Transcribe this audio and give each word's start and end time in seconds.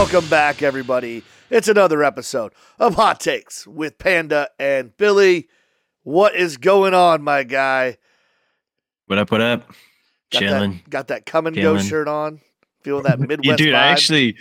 Welcome 0.00 0.30
back, 0.30 0.62
everybody. 0.62 1.22
It's 1.50 1.68
another 1.68 2.02
episode 2.02 2.54
of 2.78 2.94
Hot 2.94 3.20
Takes 3.20 3.66
with 3.66 3.98
Panda 3.98 4.48
and 4.58 4.96
Billy. 4.96 5.50
What 6.04 6.34
is 6.34 6.56
going 6.56 6.94
on, 6.94 7.20
my 7.22 7.42
guy? 7.42 7.98
What 9.08 9.18
up? 9.18 9.30
What 9.30 9.42
up? 9.42 9.68
Got 10.32 10.38
Chilling. 10.38 10.70
That, 10.70 10.88
got 10.90 11.08
that 11.08 11.26
come 11.26 11.46
and 11.46 11.54
go 11.54 11.76
shirt 11.76 12.08
on. 12.08 12.40
Feeling 12.82 13.02
that 13.02 13.20
Midwest 13.20 13.44
Yeah, 13.44 13.56
dude. 13.56 13.74
vibe. 13.74 13.78
I 13.78 13.86
actually, 13.88 14.36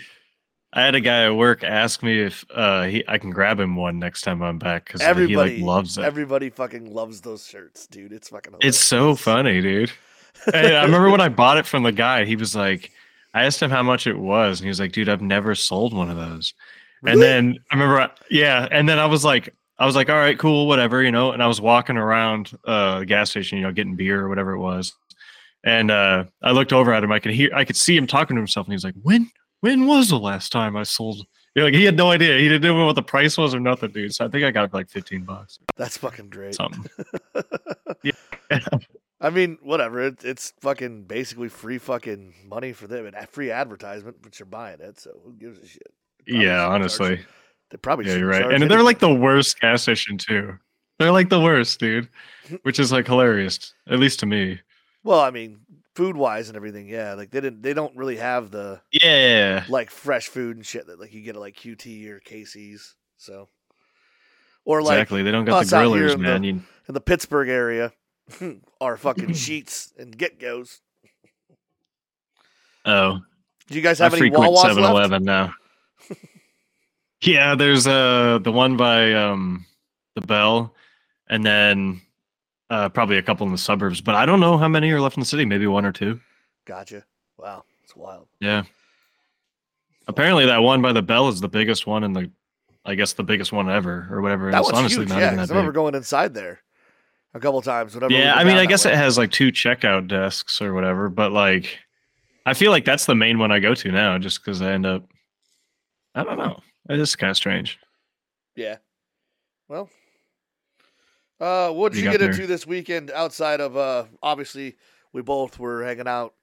I 0.72 0.82
had 0.86 0.96
a 0.96 1.02
guy 1.02 1.26
at 1.26 1.36
work 1.36 1.62
ask 1.66 2.02
me 2.04 2.22
if 2.22 2.46
uh 2.56 2.84
he 2.84 3.04
I 3.06 3.18
can 3.18 3.32
grab 3.32 3.60
him 3.60 3.76
one 3.76 4.00
next 4.00 4.22
time 4.22 4.42
I'm 4.42 4.60
back 4.60 4.86
because 4.86 5.02
he 5.02 5.36
like 5.36 5.60
loves 5.60 5.98
it. 5.98 6.06
Everybody 6.06 6.52
fucking 6.52 6.94
loves 6.94 7.20
those 7.20 7.46
shirts, 7.46 7.86
dude. 7.86 8.14
It's 8.14 8.30
fucking. 8.30 8.54
it's 8.62 8.80
so 8.80 9.14
funny, 9.14 9.60
dude. 9.60 9.92
I 10.54 10.84
remember 10.84 11.10
when 11.10 11.20
I 11.20 11.28
bought 11.28 11.58
it 11.58 11.66
from 11.66 11.84
the 11.84 11.92
guy. 11.92 12.24
He 12.24 12.38
was 12.38 12.56
like, 12.56 12.94
I 13.34 13.46
asked 13.46 13.62
him 13.62 13.70
how 13.70 13.84
much 13.84 14.08
it 14.08 14.18
was, 14.18 14.60
and 14.60 14.66
he 14.66 14.70
was 14.70 14.80
like, 14.80 14.92
"Dude, 14.92 15.10
I've 15.10 15.22
never 15.22 15.54
sold 15.56 15.94
one 15.94 16.10
of 16.10 16.18
those." 16.18 16.54
And 17.06 17.22
then 17.22 17.58
I 17.72 17.76
remember, 17.76 18.02
I- 18.02 18.10
yeah, 18.30 18.68
and 18.72 18.88
then 18.90 19.00
I 19.00 19.06
was 19.06 19.24
like, 19.24 19.54
I 19.78 19.86
was 19.86 19.96
like, 19.96 20.10
all 20.10 20.18
right, 20.18 20.38
cool, 20.38 20.68
whatever, 20.68 21.02
you 21.02 21.12
know. 21.12 21.32
And 21.32 21.42
I 21.42 21.48
was 21.48 21.62
walking 21.62 21.96
around 21.96 22.52
uh, 22.66 23.00
the 23.00 23.06
gas 23.06 23.30
station, 23.30 23.58
you 23.58 23.64
know, 23.64 23.72
getting 23.72 23.96
beer 23.96 24.20
or 24.22 24.28
whatever 24.30 24.52
it 24.52 24.60
was. 24.60 24.94
And 25.64 25.90
uh, 25.92 26.26
I 26.42 26.52
looked 26.52 26.74
over 26.74 26.94
at 26.94 27.04
him. 27.04 27.12
I 27.14 27.20
could 27.20 27.32
hear, 27.32 27.52
I 27.56 27.64
could 27.64 27.78
see 27.78 27.96
him 27.96 28.06
talking 28.08 28.36
to 28.36 28.40
himself, 28.42 28.68
and 28.68 28.74
he 28.74 28.76
was 28.76 28.84
like, 28.84 28.96
"When, 29.02 29.32
when 29.62 29.86
was 29.88 30.10
the 30.10 30.20
last 30.20 30.52
time 30.52 30.76
I 30.76 30.84
sold?" 30.84 31.26
You 31.56 31.62
know, 31.62 31.66
like 31.66 31.74
he 31.76 31.84
had 31.86 31.96
no 31.98 32.12
idea. 32.12 32.38
He 32.38 32.48
didn't 32.50 32.62
know 32.76 32.86
what 32.86 32.96
the 32.96 33.02
price 33.02 33.38
was 33.38 33.56
or 33.56 33.60
nothing, 33.60 33.92
dude. 33.92 34.14
So 34.14 34.26
I 34.26 34.28
think 34.28 34.44
I 34.46 34.52
got 34.52 34.66
it 34.66 34.72
for 34.72 34.78
like 34.78 34.90
fifteen 34.90 35.24
bucks, 35.24 35.60
That's 35.78 35.98
fucking 35.98 36.30
great. 36.30 36.56
something. 36.56 36.86
I 39.22 39.30
mean, 39.30 39.58
whatever. 39.62 40.00
It, 40.02 40.24
it's 40.24 40.54
fucking 40.62 41.04
basically 41.04 41.50
free 41.50 41.78
fucking 41.78 42.34
money 42.48 42.72
for 42.74 42.88
them 42.88 43.06
and 43.06 43.16
a 43.16 43.28
free 43.28 43.52
advertisement, 43.52 44.18
but 44.22 44.40
you're 44.40 44.46
buying 44.46 44.80
it, 44.80 45.00
so 45.00 45.12
who 45.26 45.34
gives 45.34 45.60
a 45.60 45.68
shit? 45.68 45.92
Yeah, 46.26 46.66
honestly, 46.68 47.18
charge- 47.18 47.28
they 47.72 47.78
probably 47.78 48.06
yeah, 48.08 48.16
you're 48.16 48.28
right. 48.28 48.52
And 48.52 48.70
they're 48.70 48.84
like 48.84 49.00
the 49.00 49.14
worst 49.14 49.60
gas 49.60 49.82
station 49.84 50.18
too. 50.18 50.58
They're 51.00 51.12
like 51.12 51.30
the 51.30 51.40
worst, 51.42 51.80
dude. 51.80 52.10
Which 52.64 52.80
is 52.80 52.92
like 52.92 53.08
hilarious, 53.08 53.74
at 53.88 54.00
least 54.00 54.20
to 54.22 54.26
me. 54.26 54.60
Well, 55.04 55.20
I 55.20 55.32
mean, 55.32 55.60
food 55.96 56.16
wise 56.18 56.50
and 56.50 56.56
everything, 56.56 56.88
yeah. 56.88 57.14
Like 57.14 57.32
they 57.32 57.42
didn't, 57.42 57.62
they 57.62 57.74
don't 57.74 57.96
really 57.96 58.18
have 58.18 58.52
the 58.52 58.82
Yeah. 58.92 59.64
like 59.70 59.90
fresh 59.92 60.28
food 60.28 60.56
and 60.58 60.66
shit 60.66 60.88
that 60.88 61.00
like 61.00 61.14
you 61.14 61.22
get 61.22 61.36
at 61.36 61.42
like 61.42 61.56
QT 61.56 62.08
or 62.10 62.20
Casey's. 62.20 62.96
So, 63.18 63.48
or 64.66 64.82
like 64.82 64.94
exactly. 64.98 65.24
They 65.24 65.32
don't 65.32 65.46
got 65.46 65.66
the 65.66 65.76
grillers, 65.76 66.14
in 66.14 66.22
the- 66.22 66.40
man. 66.40 66.44
In 66.46 66.94
the 66.94 67.02
Pittsburgh 67.02 67.50
area, 67.50 67.92
are 68.82 68.98
fucking 68.98 69.30
Sheetz 69.30 69.98
and 69.98 70.18
GetGos. 70.18 70.80
oh, 72.86 73.20
Do 73.68 73.76
you 73.76 73.82
guys 73.82 74.00
I 74.02 74.06
have 74.06 74.14
any 74.14 74.20
frequent 74.22 74.52
Wawas 74.52 74.62
7 74.62 74.82
left? 74.84 74.92
Eleven 74.92 75.24
now. 75.24 75.54
yeah, 77.22 77.56
there's 77.56 77.88
uh 77.88 78.40
the 78.42 78.52
one 78.52 78.78
by 78.78 79.14
um 79.14 79.66
the 80.16 80.22
Bell, 80.22 80.74
and 81.28 81.44
then 81.46 82.02
uh 82.70 82.90
probably 82.90 83.18
a 83.18 83.22
couple 83.24 83.46
in 83.46 83.52
the 83.52 83.58
suburbs. 83.58 84.02
But 84.02 84.16
I 84.16 84.26
don't 84.26 84.40
know 84.40 84.58
how 84.58 84.68
many 84.68 84.92
are 84.92 85.02
left 85.02 85.18
in 85.18 85.22
the 85.22 85.26
city. 85.26 85.46
Maybe 85.46 85.68
one 85.68 85.86
or 85.86 85.92
two. 85.92 86.20
Gotcha. 86.66 87.04
Wow, 87.38 87.64
it's 87.84 87.96
wild. 87.96 88.28
Yeah. 88.40 88.64
Apparently, 90.08 90.46
that 90.48 90.60
one 90.64 90.82
by 90.82 90.92
the 90.92 91.02
Bell 91.04 91.28
is 91.30 91.40
the 91.40 91.48
biggest 91.48 91.86
one 91.86 92.04
in 92.04 92.14
the, 92.14 92.32
I 92.84 92.96
guess 92.96 93.14
the 93.14 93.24
biggest 93.24 93.52
one 93.54 93.70
ever 93.70 94.08
or 94.10 94.22
whatever. 94.22 94.50
That 94.52 94.60
it's 94.62 94.70
was 94.72 94.78
honestly 94.80 95.00
huge. 95.02 95.10
not 95.10 95.20
Yeah, 95.20 95.28
even 95.28 95.38
'cause 95.40 95.48
that 95.50 95.54
I 95.54 95.58
remember 95.58 95.72
big. 95.72 95.76
going 95.76 95.96
inside 95.96 96.34
there 96.34 96.62
a 97.34 97.40
couple 97.40 97.62
times. 97.62 97.96
Whenever 97.96 98.14
Yeah, 98.14 98.34
I 98.36 98.44
mean, 98.44 98.58
I 98.58 98.66
guess 98.66 98.86
way. 98.86 98.92
it 98.94 98.98
has 98.98 99.18
like 99.18 99.32
two 99.32 99.52
checkout 99.52 100.08
desks 100.08 100.62
or 100.62 100.74
whatever, 100.74 101.10
but 101.10 101.32
like, 101.32 101.80
I 102.46 102.54
feel 102.54 102.72
like 102.72 102.86
that's 102.86 103.06
the 103.06 103.16
main 103.16 103.38
one 103.40 103.52
I 103.52 103.60
go 103.60 103.74
to 103.76 103.92
now, 103.92 104.18
just 104.18 104.44
because 104.44 104.62
I 104.62 104.72
end 104.72 104.86
up. 104.86 105.04
I 106.16 106.24
don't 106.24 106.38
know. 106.38 106.60
It's 106.90 107.16
kind 107.16 107.30
of 107.30 107.38
strange. 107.38 107.78
Yeah. 108.56 108.78
Well, 109.68 109.90
uh, 111.40 111.70
what 111.72 111.92
did 111.94 112.00
You 112.00 112.06
you 112.06 112.12
get 112.12 112.20
there? 112.20 112.32
into 112.32 112.48
this 112.48 112.66
weekend 112.66 113.12
outside 113.12 113.62
of 113.62 113.78
uh, 113.78 114.06
obviously 114.24 114.76
we 115.14 115.22
both 115.22 115.60
were 115.60 115.84
hanging 115.84 116.08
out 116.08 116.34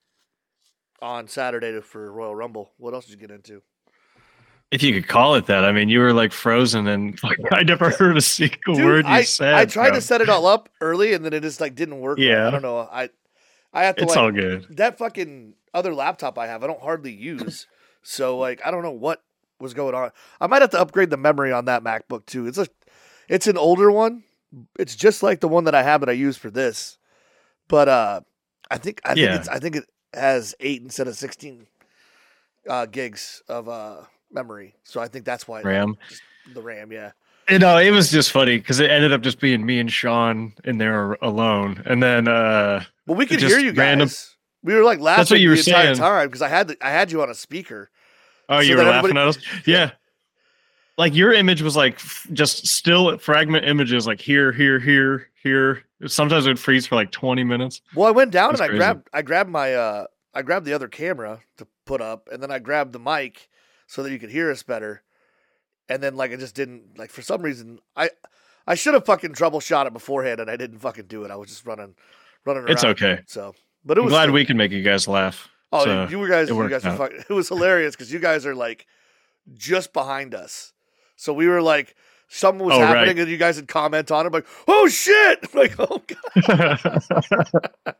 on 1.02 1.26
Saturday 1.28 1.80
for 1.80 2.10
Royal 2.12 2.34
Rumble. 2.34 2.70
What 2.78 2.94
else 2.94 3.06
did 3.06 3.20
you 3.20 3.26
get 3.26 3.34
into? 3.34 3.62
If 4.72 4.82
you 4.82 4.92
could 4.92 5.06
call 5.08 5.36
it 5.36 5.46
that, 5.46 5.64
I 5.64 5.70
mean, 5.72 5.88
you 5.88 6.00
were 6.00 6.12
like 6.12 6.32
frozen, 6.32 6.86
and 6.88 7.22
like, 7.22 7.38
I 7.52 7.62
never 7.62 7.90
heard 7.90 8.16
a 8.16 8.20
single 8.20 8.74
Dude, 8.74 8.84
word 8.84 9.06
you 9.06 9.12
I, 9.12 9.22
said. 9.22 9.54
I 9.54 9.64
tried 9.64 9.90
bro. 9.90 9.96
to 9.96 10.00
set 10.00 10.20
it 10.20 10.28
all 10.28 10.46
up 10.46 10.68
early 10.80 11.12
and 11.12 11.24
then 11.24 11.32
it 11.32 11.42
just 11.42 11.60
like 11.60 11.74
didn't 11.76 12.00
work. 12.00 12.18
right. 12.18 12.26
Yeah. 12.26 12.48
I 12.48 12.50
don't 12.50 12.62
know. 12.62 12.78
I 12.78 13.10
I 13.72 13.84
have 13.84 13.96
to 13.96 14.02
It's 14.02 14.16
like 14.16 14.18
all 14.22 14.32
good. 14.32 14.66
that 14.76 14.98
fucking 14.98 15.54
other 15.72 15.94
laptop 15.94 16.36
I 16.38 16.46
have. 16.48 16.64
I 16.64 16.66
don't 16.66 16.80
hardly 16.80 17.12
use. 17.12 17.66
So 18.02 18.38
like 18.38 18.60
I 18.64 18.70
don't 18.70 18.82
know 18.82 18.90
what 18.92 19.22
was 19.60 19.72
going 19.74 19.94
on. 19.94 20.10
I 20.40 20.46
might 20.46 20.62
have 20.62 20.70
to 20.70 20.80
upgrade 20.80 21.10
the 21.10 21.16
memory 21.16 21.52
on 21.52 21.64
that 21.66 21.82
MacBook 21.84 22.26
too. 22.26 22.46
It's 22.46 22.58
a 22.58 22.66
it's 23.28 23.46
an 23.46 23.56
older 23.58 23.90
one. 23.90 24.22
It's 24.78 24.94
just 24.96 25.22
like 25.22 25.40
the 25.40 25.48
one 25.48 25.64
that 25.64 25.74
I 25.74 25.82
have 25.82 26.00
that 26.00 26.08
I 26.08 26.12
use 26.12 26.36
for 26.36 26.50
this. 26.50 26.98
But 27.68 27.88
uh 27.88 28.20
I 28.70 28.78
think 28.78 29.00
I 29.04 29.14
think 29.14 29.30
it's 29.30 29.48
I 29.48 29.58
think 29.58 29.76
it 29.76 29.84
has 30.14 30.54
8 30.60 30.82
instead 30.82 31.06
of 31.08 31.16
16 31.16 31.66
uh 32.68 32.86
gigs 32.86 33.42
of 33.48 33.68
uh 33.68 34.02
memory. 34.30 34.74
So 34.84 35.00
I 35.00 35.08
think 35.08 35.24
that's 35.24 35.46
why 35.48 35.62
RAM. 35.62 35.96
the 36.54 36.62
RAM, 36.62 36.92
yeah. 36.92 37.12
You 37.48 37.58
know, 37.60 37.78
it 37.78 37.90
was 37.90 38.10
just 38.10 38.32
funny 38.32 38.58
because 38.58 38.80
it 38.80 38.90
ended 38.90 39.12
up 39.12 39.20
just 39.22 39.38
being 39.38 39.64
me 39.64 39.78
and 39.78 39.90
Sean 39.92 40.52
in 40.64 40.78
there 40.78 41.12
alone, 41.22 41.82
and 41.86 42.02
then 42.02 42.26
uh 42.28 42.82
Well, 43.06 43.16
we 43.16 43.24
could 43.26 43.40
hear 43.40 43.58
you 43.60 43.70
guys. 43.72 43.78
random- 43.78 44.10
We 44.64 44.74
were 44.74 44.82
like 44.82 44.98
laughing 44.98 45.20
That's 45.20 45.30
what 45.30 45.40
you 45.40 45.50
were 45.50 45.54
the 45.54 45.60
entire 45.60 45.84
saying. 45.94 45.96
time 45.98 46.26
because 46.28 46.42
I 46.42 46.48
had 46.48 46.68
the, 46.68 46.76
I 46.80 46.90
had 46.90 47.12
you 47.12 47.22
on 47.22 47.30
a 47.30 47.34
speaker. 47.34 47.90
oh, 48.48 48.58
So 48.58 48.62
you 48.62 48.76
were 48.76 48.84
that 48.84 48.90
laughing 48.90 49.10
everybody- 49.16 49.38
at 49.38 49.58
us. 49.58 49.66
Yeah. 49.66 49.90
Like 50.98 51.14
your 51.14 51.32
image 51.32 51.60
was 51.62 51.76
like 51.76 51.94
f- 51.96 52.26
just 52.32 52.66
still 52.66 53.16
fragment 53.18 53.66
images, 53.66 54.06
like 54.06 54.20
here, 54.20 54.50
here, 54.50 54.78
here, 54.80 55.28
here. 55.42 55.82
Sometimes 56.06 56.46
it 56.46 56.50
would 56.50 56.58
freeze 56.58 56.86
for 56.86 56.94
like 56.96 57.10
twenty 57.10 57.44
minutes. 57.44 57.80
Well, 57.94 58.08
I 58.08 58.10
went 58.12 58.30
down 58.30 58.50
That's 58.50 58.60
and 58.60 58.64
I 58.64 58.68
crazy. 58.68 58.78
grabbed 58.78 59.08
I 59.12 59.22
grabbed 59.22 59.50
my 59.50 59.74
uh 59.74 60.06
I 60.34 60.42
grabbed 60.42 60.64
the 60.66 60.72
other 60.72 60.88
camera 60.88 61.40
to 61.58 61.66
put 61.84 62.00
up, 62.00 62.28
and 62.32 62.42
then 62.42 62.50
I 62.50 62.58
grabbed 62.58 62.92
the 62.92 62.98
mic 62.98 63.48
so 63.86 64.02
that 64.02 64.10
you 64.12 64.18
could 64.18 64.30
hear 64.30 64.50
us 64.50 64.62
better. 64.62 65.02
And 65.88 66.02
then 66.02 66.16
like 66.16 66.32
I 66.32 66.36
just 66.36 66.54
didn't 66.54 66.98
like 66.98 67.10
for 67.10 67.22
some 67.22 67.42
reason 67.42 67.78
I 67.96 68.10
I 68.66 68.74
should 68.74 68.94
have 68.94 69.04
fucking 69.06 69.32
troubleshot 69.34 69.86
it 69.86 69.92
beforehand, 69.92 70.40
and 70.40 70.50
I 70.50 70.56
didn't 70.56 70.80
fucking 70.80 71.06
do 71.06 71.24
it. 71.24 71.30
I 71.30 71.36
was 71.36 71.48
just 71.48 71.64
running 71.64 71.94
running 72.44 72.64
around. 72.64 72.72
It's 72.72 72.84
okay. 72.84 73.20
So, 73.26 73.54
but 73.84 73.96
it 73.96 74.00
I'm 74.00 74.06
was 74.06 74.12
glad 74.12 74.22
still- 74.24 74.34
we 74.34 74.44
can 74.44 74.56
make 74.56 74.72
you 74.72 74.82
guys 74.82 75.06
laugh. 75.06 75.48
Oh, 75.72 75.84
So, 75.84 76.08
you 76.08 76.28
guys, 76.28 76.48
it 76.50 76.54
you 76.54 76.68
guys 76.68 76.84
were 76.84 76.92
fucking, 76.96 77.24
it 77.28 77.32
was 77.32 77.48
hilarious 77.48 77.94
because 77.96 78.12
you 78.12 78.18
guys 78.20 78.46
are 78.46 78.54
like 78.54 78.86
just 79.54 79.92
behind 79.92 80.32
us. 80.34 80.72
So 81.16 81.32
we 81.32 81.48
were 81.48 81.60
like, 81.60 81.94
something 82.28 82.64
was 82.64 82.74
Oh, 82.76 82.80
happening 82.80 83.16
right. 83.16 83.18
and 83.22 83.30
you 83.30 83.36
guys 83.36 83.56
would 83.56 83.66
comment 83.68 84.10
on 84.12 84.26
it, 84.26 84.32
like, 84.32 84.46
oh 84.68 84.86
shit! 84.88 85.44
Like, 85.54 85.74
oh 85.78 86.02
god. 86.06 87.02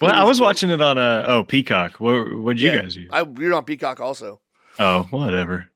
well, 0.00 0.12
I 0.12 0.24
was 0.24 0.40
watching 0.40 0.70
it 0.70 0.80
on 0.80 0.98
uh 0.98 1.24
oh 1.28 1.44
Peacock. 1.44 2.00
What 2.00 2.34
what'd 2.38 2.60
you 2.60 2.70
Yeah. 2.70 2.82
guys 2.82 2.96
use? 2.96 3.08
I 3.12 3.22
we 3.22 3.46
were 3.48 3.54
on 3.54 3.64
Peacock 3.64 4.00
also. 4.00 4.40
Oh, 4.78 5.04
whatever. 5.10 5.68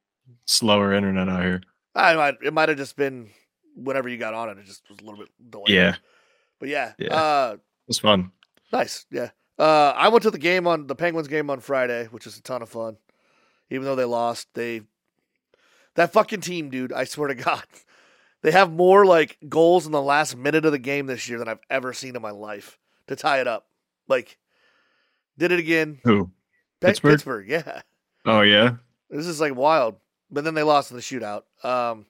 Slower 0.47 0.93
internet 0.93 1.29
out 1.29 1.43
here. 1.43 1.61
I 1.95 2.15
might 2.15 2.35
it 2.43 2.53
might 2.53 2.69
have 2.69 2.79
just 2.79 2.97
been 2.97 3.31
whenever 3.75 4.09
you 4.09 4.17
got 4.19 4.35
on 4.35 4.49
it, 4.51 4.59
it 4.59 4.67
just 4.67 4.89
was 4.89 4.99
a 5.01 5.05
little 5.05 5.19
bit 5.21 5.29
delayed. 5.51 5.69
Yeah, 5.69 5.97
But 6.61 6.69
yeah. 6.69 6.93
Yeah. 6.99 7.15
Uh 7.15 7.57
it's 7.89 7.99
fun. 7.99 8.33
nice. 8.73 9.07
Yeah. 9.11 9.31
Uh 9.59 9.93
I 9.97 10.09
went 10.09 10.23
to 10.23 10.31
the 10.31 10.39
game 10.39 10.67
on 10.67 10.87
the 10.87 10.95
Penguins 10.95 11.29
game 11.29 11.51
on 11.51 11.61
Friday, 11.61 12.07
which 12.11 12.25
was 12.27 12.37
a 12.37 12.43
ton 12.43 12.63
of 12.63 12.69
fun. 12.69 12.97
Even 13.71 13.85
though 13.85 13.97
they 13.97 14.05
lost, 14.05 14.49
they 14.55 14.83
that 15.95 16.13
fucking 16.13 16.43
team, 16.43 16.69
dude, 16.71 16.93
I 16.93 17.05
swear 17.05 17.29
to 17.29 17.35
God. 17.43 17.65
They 18.43 18.53
have 18.53 18.71
more 18.71 19.05
like 19.07 19.39
goals 19.49 19.87
in 19.87 19.93
the 19.93 20.03
last 20.03 20.37
minute 20.37 20.65
of 20.67 20.73
the 20.73 20.79
game 20.79 21.07
this 21.07 21.29
year 21.29 21.39
than 21.39 21.49
I've 21.49 21.61
ever 21.71 21.93
seen 21.93 22.15
in 22.15 22.23
my 22.23 22.31
life 22.31 22.79
to 23.09 23.17
tie 23.17 23.41
it 23.41 23.49
up. 23.49 23.67
Like 24.09 24.39
did 25.39 25.51
it 25.53 25.59
again. 25.59 25.99
Who? 26.05 26.31
Pittsburgh? 26.81 27.13
Pittsburgh, 27.15 27.49
yeah. 27.49 27.83
Oh 28.25 28.43
yeah. 28.43 28.77
This 29.11 29.27
is 29.27 29.41
like 29.41 29.55
wild. 29.55 29.97
But 30.31 30.45
then 30.45 30.55
they 30.55 30.63
lost 30.63 30.91
in 30.91 30.97
the 30.97 31.03
shootout. 31.03 31.43
Um, 31.63 32.07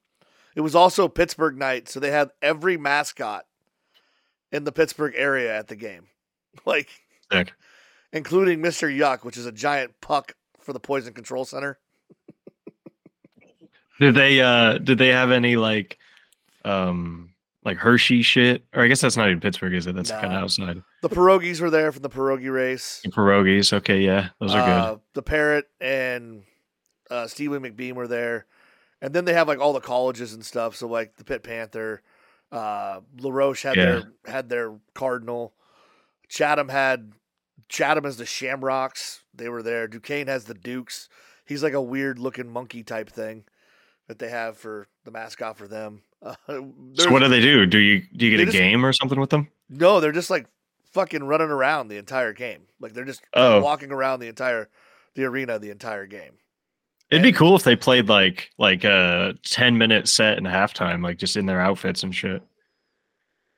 it 0.54 0.62
was 0.62 0.75
also 0.75 1.06
Pittsburgh 1.06 1.56
night, 1.58 1.88
so 1.88 2.00
they 2.00 2.10
had 2.10 2.31
every 2.40 2.78
mascot 2.78 3.44
in 4.50 4.64
the 4.64 4.72
Pittsburgh 4.72 5.12
area 5.16 5.54
at 5.56 5.69
the 5.69 5.76
game, 5.76 6.06
like 6.64 6.88
Sick. 7.31 7.52
including 8.12 8.62
Mister 8.62 8.88
Yuck, 8.88 9.22
which 9.25 9.37
is 9.37 9.44
a 9.44 9.52
giant 9.52 10.00
puck 10.00 10.34
for 10.60 10.72
the 10.72 10.81
Poison 10.81 11.12
Control 11.12 11.44
Center. 11.44 11.78
Did 14.00 14.14
they 14.14 14.40
uh 14.40 14.78
did 14.78 14.98
they 14.98 15.08
have 15.08 15.31
any 15.31 15.56
like 15.56 15.98
um 16.64 17.31
like 17.64 17.78
Hershey 17.78 18.22
shit? 18.22 18.64
Or 18.75 18.82
I 18.82 18.88
guess 18.88 19.00
that's 19.00 19.16
not 19.16 19.28
even 19.28 19.40
Pittsburgh, 19.40 19.75
is 19.75 19.87
it? 19.87 19.94
That's 19.94 20.10
kind 20.10 20.26
of 20.26 20.32
outside. 20.32 20.82
The 21.02 21.08
pierogies 21.08 21.60
were 21.60 21.70
there 21.70 21.93
from 21.93 22.02
the 22.02 22.10
pierogi 22.10 22.52
race. 22.52 23.00
The 23.04 23.10
pierogies. 23.10 23.72
Okay, 23.72 24.00
yeah, 24.00 24.28
those 24.40 24.54
are 24.54 24.66
good. 24.66 24.70
Uh, 24.70 24.96
the 25.14 25.22
Parrot 25.22 25.66
and 25.81 26.43
uh, 27.11 27.26
Steely 27.26 27.58
McBeam 27.58 27.94
were 27.94 28.08
there, 28.08 28.47
and 29.00 29.14
then 29.14 29.25
they 29.25 29.32
have 29.35 29.49
like 29.49 29.58
all 29.61 29.73
the 29.73 29.81
colleges 29.81 30.32
and 30.32 30.44
stuff. 30.44 30.76
So 30.76 30.87
like 30.88 31.17
the 31.17 31.25
Pitt 31.25 31.43
Panther, 31.43 32.03
uh, 32.53 33.00
LaRoche 33.19 33.62
had 33.62 33.76
Yeah. 33.76 33.85
their 33.85 34.03
had 34.26 34.49
their 34.49 34.75
Cardinal, 34.94 35.55
Chatham 36.29 36.69
had 36.69 37.12
Chatham 37.69 38.06
as 38.06 38.17
the 38.17 38.26
Shamrocks. 38.26 39.23
They 39.35 39.49
were 39.49 39.62
there. 39.62 39.87
Duquesne 39.88 40.29
has 40.29 40.44
the 40.44 40.55
Dukes. 40.55 41.08
He's 41.44 41.62
like 41.62 41.73
a 41.75 41.82
weird 41.82 42.19
looking 42.19 42.49
monkey 42.50 42.82
type 42.82 43.08
thing 43.11 43.44
that 44.08 44.19
they 44.19 44.29
have 44.31 44.56
for 44.56 44.88
the 45.05 45.11
mascot 45.11 45.56
for 45.56 45.69
them. 45.69 46.03
Uh, 46.23 46.35
So 46.94 47.11
what 47.12 47.20
do 47.20 47.29
they 47.29 47.41
do? 47.43 47.67
Do 47.67 47.79
you 47.79 48.03
do 48.17 48.26
you 48.26 48.37
get 48.37 48.41
a 48.41 48.47
just- 48.47 48.56
game 48.56 48.85
or 48.85 48.93
something 48.93 49.20
with 49.20 49.31
them? 49.31 49.49
no, 49.69 50.00
they're 50.00 50.11
just 50.12 50.31
like 50.31 50.47
fucking 50.93 51.23
running 51.23 51.50
around 51.50 51.87
the 51.88 51.99
entire 51.99 52.32
game. 52.32 52.62
Like 52.81 52.94
they're 52.94 53.05
just 53.05 53.23
Oh. 53.35 53.61
walking 53.61 53.93
around 53.93 54.20
the 54.20 54.26
entire 54.29 54.69
the 55.14 55.25
arena 55.25 55.58
the 55.61 55.70
entire 55.70 56.06
game. 56.06 56.38
It'd 57.11 57.23
be 57.23 57.32
cool 57.32 57.55
if 57.55 57.62
they 57.62 57.76
played 57.76 58.08
like 58.08 58.50
like 58.58 58.85
a 58.85 59.35
ten 59.44 59.79
minute 59.79 60.08
set 60.08 60.38
and 60.38 60.47
halftime, 60.47 61.03
like 61.05 61.19
just 61.19 61.37
in 61.37 61.47
their 61.47 61.61
outfits 61.61 62.03
and 62.03 62.14
shit. 62.14 62.43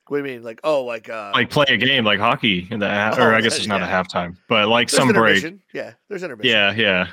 What 0.08 0.18
do 0.18 0.24
you 0.24 0.34
mean? 0.36 0.42
Like 0.42 0.60
oh, 0.64 0.84
like 0.84 1.08
uh, 1.08 1.32
Like 1.34 1.50
play 1.50 1.66
a 1.68 1.76
game 1.76 2.04
like 2.04 2.18
hockey 2.18 2.66
in 2.70 2.80
the 2.80 2.88
ha- 2.88 3.14
Oh, 3.16 3.24
or 3.24 3.34
I 3.34 3.40
guess 3.40 3.56
it's 3.56 3.66
not 3.66 3.80
yeah. 3.80 4.00
a 4.00 4.04
halftime, 4.04 4.36
but 4.48 4.68
like 4.68 4.88
there's 4.90 4.98
some 4.98 5.08
break. 5.12 5.44
Yeah, 5.72 5.94
there's 6.08 6.22
intermission. 6.22 6.50
Yeah, 6.50 6.72
yeah. 6.72 7.08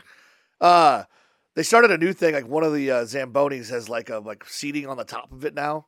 Uh 0.60 1.04
they 1.56 1.64
started 1.64 1.92
a 1.92 1.98
new 1.98 2.12
thing. 2.12 2.34
Like 2.34 2.48
one 2.48 2.64
of 2.64 2.74
the 2.74 2.92
uh, 2.92 3.04
Zambonis 3.04 3.70
has 3.70 3.88
like 3.88 4.10
a 4.10 4.20
like 4.20 4.44
seating 4.46 4.88
on 4.88 4.98
the 4.98 5.06
top 5.06 5.32
of 5.32 5.46
it 5.46 5.54
now. 5.54 5.88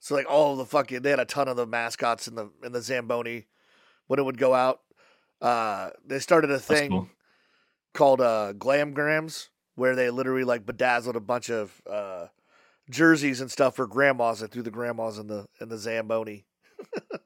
So 0.00 0.14
like 0.14 0.26
all 0.28 0.56
the 0.56 0.64
fucking 0.64 1.02
they 1.02 1.10
had 1.10 1.20
a 1.20 1.24
ton 1.26 1.48
of 1.48 1.56
the 1.56 1.66
mascots 1.66 2.28
in 2.28 2.34
the 2.34 2.50
in 2.64 2.72
the 2.72 2.80
Zamboni 2.82 3.46
when 4.06 4.18
it 4.18 4.22
would 4.24 4.38
go 4.38 4.54
out. 4.54 4.80
Uh 5.40 5.90
they 6.06 6.18
started 6.18 6.50
a 6.50 6.58
thing 6.58 6.90
cool. 6.90 7.08
called 7.94 8.20
uh 8.20 8.52
Glamgrams 8.56 9.48
where 9.74 9.94
they 9.96 10.10
literally 10.10 10.44
like 10.44 10.66
bedazzled 10.66 11.16
a 11.16 11.20
bunch 11.20 11.50
of 11.50 11.80
uh 11.90 12.26
jerseys 12.90 13.40
and 13.40 13.50
stuff 13.50 13.76
for 13.76 13.86
grandmas 13.86 14.42
and 14.42 14.50
threw 14.50 14.62
the 14.62 14.70
grandmas 14.70 15.18
in 15.18 15.26
the 15.26 15.46
in 15.60 15.68
the 15.68 15.78
Zamboni. 15.78 16.44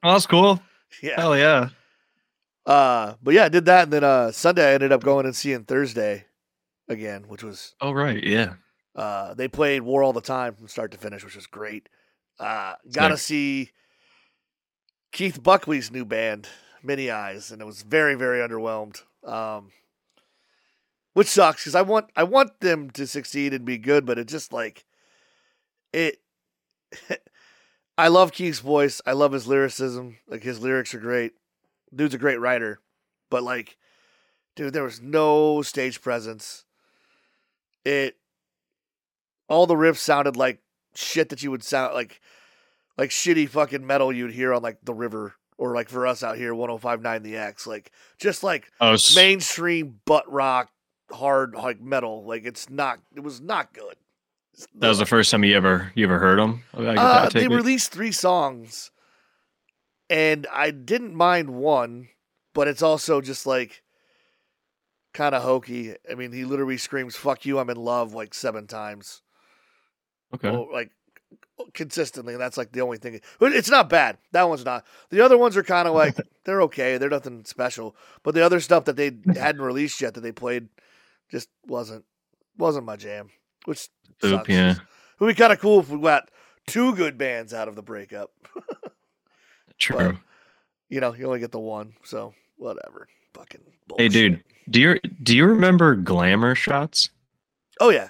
Oh, 0.03 0.13
that's 0.13 0.27
cool. 0.27 0.61
Yeah. 1.01 1.19
Hell 1.19 1.35
yeah. 1.37 1.69
Uh 2.65 3.15
but 3.23 3.33
yeah, 3.33 3.45
I 3.45 3.49
did 3.49 3.65
that 3.65 3.83
and 3.83 3.93
then 3.93 4.03
uh 4.03 4.31
Sunday 4.31 4.69
I 4.69 4.73
ended 4.73 4.91
up 4.91 5.03
going 5.03 5.25
and 5.25 5.35
seeing 5.35 5.63
Thursday 5.63 6.25
again, 6.87 7.25
which 7.27 7.43
was 7.43 7.75
Oh 7.81 7.91
right, 7.91 8.23
yeah. 8.23 8.53
Uh, 8.95 9.35
they 9.35 9.47
played 9.47 9.83
War 9.83 10.01
All 10.01 10.11
the 10.11 10.21
Time 10.21 10.55
from 10.55 10.67
start 10.67 10.91
to 10.91 10.97
finish, 10.97 11.23
which 11.23 11.35
was 11.35 11.45
great. 11.45 11.87
Uh, 12.39 12.73
got 12.91 13.09
to 13.09 13.17
see 13.17 13.69
Keith 15.11 15.41
Buckley's 15.43 15.91
new 15.91 16.03
band, 16.03 16.47
Many 16.81 17.11
Eyes, 17.11 17.51
and 17.51 17.61
it 17.61 17.65
was 17.65 17.83
very, 17.83 18.15
very 18.15 18.39
underwhelmed. 18.39 19.03
Um, 19.23 19.71
which 21.17 21.29
sucks 21.29 21.63
because 21.63 21.73
I 21.73 21.81
want 21.81 22.11
I 22.15 22.21
want 22.21 22.59
them 22.59 22.91
to 22.91 23.07
succeed 23.07 23.51
and 23.51 23.65
be 23.65 23.79
good, 23.79 24.05
but 24.05 24.19
it 24.19 24.27
just 24.27 24.53
like 24.53 24.85
it. 25.91 26.19
I 27.97 28.09
love 28.09 28.31
Keith's 28.31 28.59
voice. 28.59 29.01
I 29.03 29.13
love 29.13 29.31
his 29.31 29.47
lyricism. 29.47 30.17
Like 30.27 30.43
his 30.43 30.59
lyrics 30.59 30.93
are 30.93 30.99
great. 30.99 31.31
Dude's 31.91 32.13
a 32.13 32.19
great 32.19 32.39
writer, 32.39 32.81
but 33.31 33.41
like, 33.41 33.77
dude, 34.55 34.73
there 34.73 34.83
was 34.83 35.01
no 35.01 35.63
stage 35.63 36.03
presence. 36.03 36.65
It 37.83 38.17
all 39.49 39.65
the 39.65 39.73
riffs 39.73 39.97
sounded 39.97 40.37
like 40.37 40.59
shit 40.93 41.29
that 41.29 41.41
you 41.41 41.49
would 41.49 41.63
sound 41.63 41.95
like 41.95 42.21
like 42.95 43.09
shitty 43.09 43.49
fucking 43.49 43.87
metal 43.87 44.13
you'd 44.13 44.33
hear 44.33 44.53
on 44.53 44.61
like 44.61 44.77
the 44.83 44.93
river 44.93 45.33
or 45.57 45.73
like 45.73 45.89
for 45.89 46.05
us 46.05 46.21
out 46.21 46.37
here 46.37 46.53
1059 46.53 47.23
the 47.23 47.37
X 47.37 47.65
like 47.65 47.91
just 48.19 48.43
like 48.43 48.69
Oh, 48.79 48.95
mainstream 49.15 49.99
butt 50.05 50.31
rock 50.31 50.69
hard 51.11 51.53
like 51.55 51.79
metal 51.79 52.25
like 52.25 52.45
it's 52.45 52.69
not 52.69 52.99
it 53.15 53.21
was 53.21 53.39
not 53.41 53.73
good. 53.73 53.95
That 54.75 54.89
was 54.89 54.97
the 54.97 55.05
first 55.05 55.29
time 55.31 55.43
you 55.43 55.55
ever 55.55 55.91
you 55.95 56.05
ever 56.05 56.19
heard 56.19 56.39
them. 56.39 56.63
I, 56.73 56.77
get- 56.81 56.97
I 56.97 57.01
uh, 57.25 57.29
they 57.29 57.47
released 57.47 57.91
three 57.91 58.11
songs, 58.11 58.91
and 60.09 60.47
I 60.51 60.71
didn't 60.71 61.13
mind 61.13 61.51
one, 61.51 62.09
but 62.53 62.67
it's 62.67 62.81
also 62.81 63.21
just 63.21 63.45
like 63.45 63.83
kind 65.13 65.35
of 65.35 65.43
hokey. 65.43 65.95
I 66.09 66.15
mean, 66.15 66.31
he 66.31 66.43
literally 66.43 66.77
screams 66.77 67.15
"fuck 67.15 67.45
you, 67.45 67.59
I'm 67.59 67.69
in 67.69 67.77
love" 67.77 68.13
like 68.13 68.33
seven 68.33 68.65
times, 68.65 69.21
okay. 70.33 70.49
Oh, 70.49 70.67
like 70.73 70.89
consistently. 71.73 72.33
And 72.33 72.41
that's 72.41 72.57
like 72.57 72.71
the 72.71 72.81
only 72.81 72.97
thing. 72.97 73.19
But 73.39 73.53
it's 73.53 73.69
not 73.69 73.89
bad. 73.89 74.17
That 74.31 74.49
one's 74.49 74.65
not. 74.65 74.85
The 75.09 75.21
other 75.21 75.37
ones 75.37 75.55
are 75.57 75.63
kind 75.63 75.87
of 75.87 75.93
like 75.93 76.15
they're 76.45 76.61
okay. 76.63 76.97
They're 76.97 77.09
nothing 77.09 77.45
special. 77.45 77.95
But 78.23 78.33
the 78.35 78.45
other 78.45 78.59
stuff 78.59 78.85
that 78.85 78.95
they 78.95 79.11
hadn't 79.35 79.61
released 79.61 80.01
yet 80.01 80.13
that 80.15 80.21
they 80.21 80.31
played 80.31 80.69
just 81.29 81.49
wasn't 81.65 82.05
wasn't 82.57 82.85
my 82.85 82.95
jam. 82.95 83.29
Which 83.65 83.89
Boop, 84.21 84.29
sucks. 84.29 84.49
yeah. 84.49 84.71
It 84.71 84.79
would 85.19 85.27
be 85.27 85.33
kind 85.33 85.53
of 85.53 85.59
cool 85.59 85.79
if 85.79 85.89
we 85.89 85.99
got 85.99 86.29
two 86.67 86.95
good 86.95 87.17
bands 87.17 87.53
out 87.53 87.67
of 87.67 87.75
the 87.75 87.81
breakup. 87.81 88.31
True. 89.79 90.17
You 90.89 91.01
know, 91.01 91.13
you 91.13 91.25
only 91.27 91.39
get 91.39 91.51
the 91.51 91.59
one, 91.59 91.93
so 92.03 92.33
whatever. 92.57 93.07
Fucking 93.33 93.61
bullshit. 93.87 94.01
Hey 94.01 94.09
dude, 94.09 94.43
do 94.69 94.81
you 94.81 94.99
do 95.21 95.35
you 95.35 95.45
remember 95.45 95.95
glamour 95.95 96.55
shots? 96.55 97.09
Oh 97.79 97.89
yeah. 97.89 98.09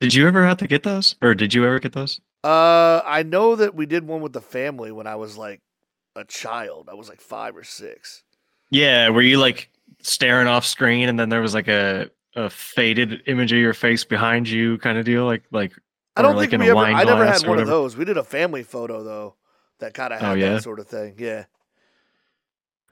Did 0.00 0.12
you 0.12 0.26
ever 0.28 0.44
have 0.44 0.58
to 0.58 0.66
get 0.66 0.82
those? 0.82 1.16
Or 1.22 1.34
did 1.34 1.54
you 1.54 1.64
ever 1.64 1.78
get 1.78 1.92
those? 1.92 2.20
Uh, 2.44 3.00
I 3.04 3.22
know 3.22 3.56
that 3.56 3.74
we 3.74 3.86
did 3.86 4.06
one 4.06 4.20
with 4.20 4.34
the 4.34 4.42
family 4.42 4.92
when 4.92 5.06
I 5.06 5.16
was 5.16 5.38
like 5.38 5.62
a 6.14 6.24
child. 6.24 6.88
I 6.90 6.94
was 6.94 7.08
like 7.08 7.20
five 7.20 7.56
or 7.56 7.64
six. 7.64 8.22
Yeah, 8.70 9.08
were 9.08 9.22
you 9.22 9.38
like 9.38 9.70
staring 10.02 10.46
off 10.48 10.64
screen 10.66 11.08
and 11.08 11.18
then 11.18 11.28
there 11.28 11.40
was 11.40 11.54
like 11.54 11.68
a 11.68 12.10
a 12.36 12.50
faded 12.50 13.22
image 13.26 13.50
of 13.52 13.58
your 13.58 13.72
face 13.74 14.04
behind 14.04 14.48
you 14.48 14.76
kind 14.78 14.98
of 14.98 15.04
deal 15.04 15.24
like 15.24 15.42
like 15.50 15.72
I 16.16 16.22
don't 16.22 16.36
like 16.36 16.50
think 16.50 16.54
in 16.54 16.60
we 16.60 16.66
ever. 16.66 16.76
wine 16.76 16.94
I 16.94 17.04
never 17.04 17.26
had 17.26 17.46
one 17.46 17.58
of 17.58 17.66
those. 17.66 17.96
We 17.96 18.04
did 18.04 18.16
a 18.16 18.24
family 18.24 18.62
photo 18.62 19.02
though, 19.02 19.34
that 19.80 19.92
kind 19.94 20.12
of 20.14 20.22
Oh, 20.22 20.26
had 20.30 20.38
yeah? 20.38 20.48
that 20.54 20.62
sort 20.62 20.80
of 20.80 20.86
thing. 20.86 21.14
Yeah. 21.18 21.44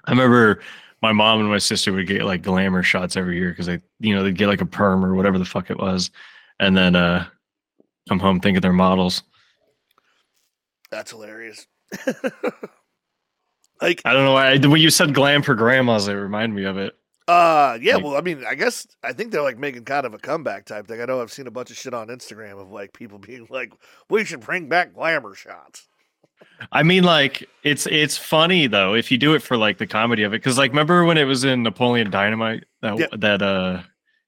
I 0.07 0.11
remember 0.11 0.61
my 1.03 1.13
mom 1.13 1.41
and 1.41 1.49
my 1.49 1.59
sister 1.59 1.93
would 1.93 2.07
get 2.07 2.25
like 2.25 2.43
glamour 2.43 2.83
shots 2.83 3.17
every 3.17 3.37
year 3.37 3.51
because 3.51 3.67
they, 3.67 3.81
you 4.01 4.15
know, 4.15 4.23
they'd 4.23 4.37
get 4.37 4.49
like 4.49 4.61
a 4.61 4.67
perm 4.67 5.05
or 5.05 5.15
whatever 5.15 5.39
the 5.39 5.45
fuck 5.45 5.71
it 5.71 5.79
was, 5.79 6.11
and 6.61 6.77
then 6.77 6.95
uh 6.97 7.27
come 8.09 8.19
home 8.19 8.41
thinking 8.41 8.61
they're 8.61 8.73
models. 8.73 9.23
That's 10.91 11.11
hilarious. 11.11 11.67
like, 13.85 14.03
I 14.05 14.13
don't 14.13 14.25
know 14.25 14.33
why 14.33 14.57
when 14.59 14.81
you 14.81 14.91
said 14.91 15.15
glam 15.15 15.43
for 15.43 15.55
grandmas, 15.55 16.09
it 16.09 16.15
reminded 16.15 16.55
me 16.57 16.65
of 16.65 16.77
it. 16.79 16.95
uh, 17.29 17.79
yeah. 17.81 17.95
Like- 17.97 18.05
Well, 18.05 18.17
I 18.17 18.21
mean, 18.21 18.45
I 18.49 18.55
guess 18.55 18.87
I 19.03 19.13
think 19.13 19.31
they're 19.33 19.43
like 19.43 19.59
making 19.59 19.85
kind 19.85 20.05
of 20.07 20.15
a 20.15 20.19
comeback 20.19 20.65
type 20.67 20.87
thing. 20.87 21.01
I 21.01 21.05
know 21.07 21.23
I've 21.23 21.33
seen 21.33 21.47
a 21.47 21.51
bunch 21.51 21.71
of 21.71 21.77
shit 21.77 21.95
on 21.95 22.09
Instagram 22.09 22.61
of 22.61 22.71
like 22.71 22.93
people 22.93 23.19
being 23.31 23.47
like, 23.51 23.73
"We 24.11 24.25
should 24.25 24.41
bring 24.41 24.69
back 24.69 24.95
glamour 24.95 25.35
shots." 25.35 25.89
I 26.73 26.83
mean, 26.83 27.05
like 27.05 27.49
it's 27.63 27.87
it's 27.87 28.19
funny 28.19 28.67
though 28.67 28.95
if 28.95 29.11
you 29.11 29.17
do 29.19 29.35
it 29.35 29.43
for 29.43 29.57
like 29.57 29.79
the 29.79 29.87
comedy 29.87 30.23
of 30.25 30.33
it, 30.35 30.43
because 30.43 30.59
like 30.59 30.73
remember 30.73 31.05
when 31.05 31.17
it 31.17 31.25
was 31.25 31.45
in 31.45 31.63
Napoleon 31.63 32.11
Dynamite 32.11 32.65
that 32.83 32.99
Yeah. 32.99 33.07
that 33.19 33.41
uh 33.43 33.83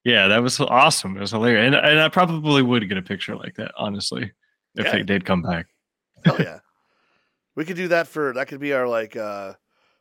yeah 0.04 0.28
that 0.28 0.42
was 0.42 0.58
awesome. 0.60 1.16
It 1.16 1.20
was 1.20 1.32
hilarious, 1.32 1.66
and 1.66 1.74
and 1.74 2.00
I 2.00 2.08
probably 2.08 2.62
would 2.62 2.88
get 2.88 2.96
a 2.96 3.02
picture 3.02 3.36
like 3.36 3.56
that 3.56 3.72
honestly 3.76 4.32
if 4.76 4.86
Yeah. 4.86 4.92
they 4.92 5.02
did 5.02 5.24
come 5.26 5.42
back. 5.42 5.66
Oh 6.26 6.36
yeah, 6.38 6.60
we 7.56 7.64
could 7.64 7.76
do 7.76 7.88
that 7.88 8.06
for 8.06 8.32
that. 8.34 8.46
Could 8.48 8.60
be 8.60 8.72
our 8.72 8.86
like 8.86 9.16
uh 9.16 9.54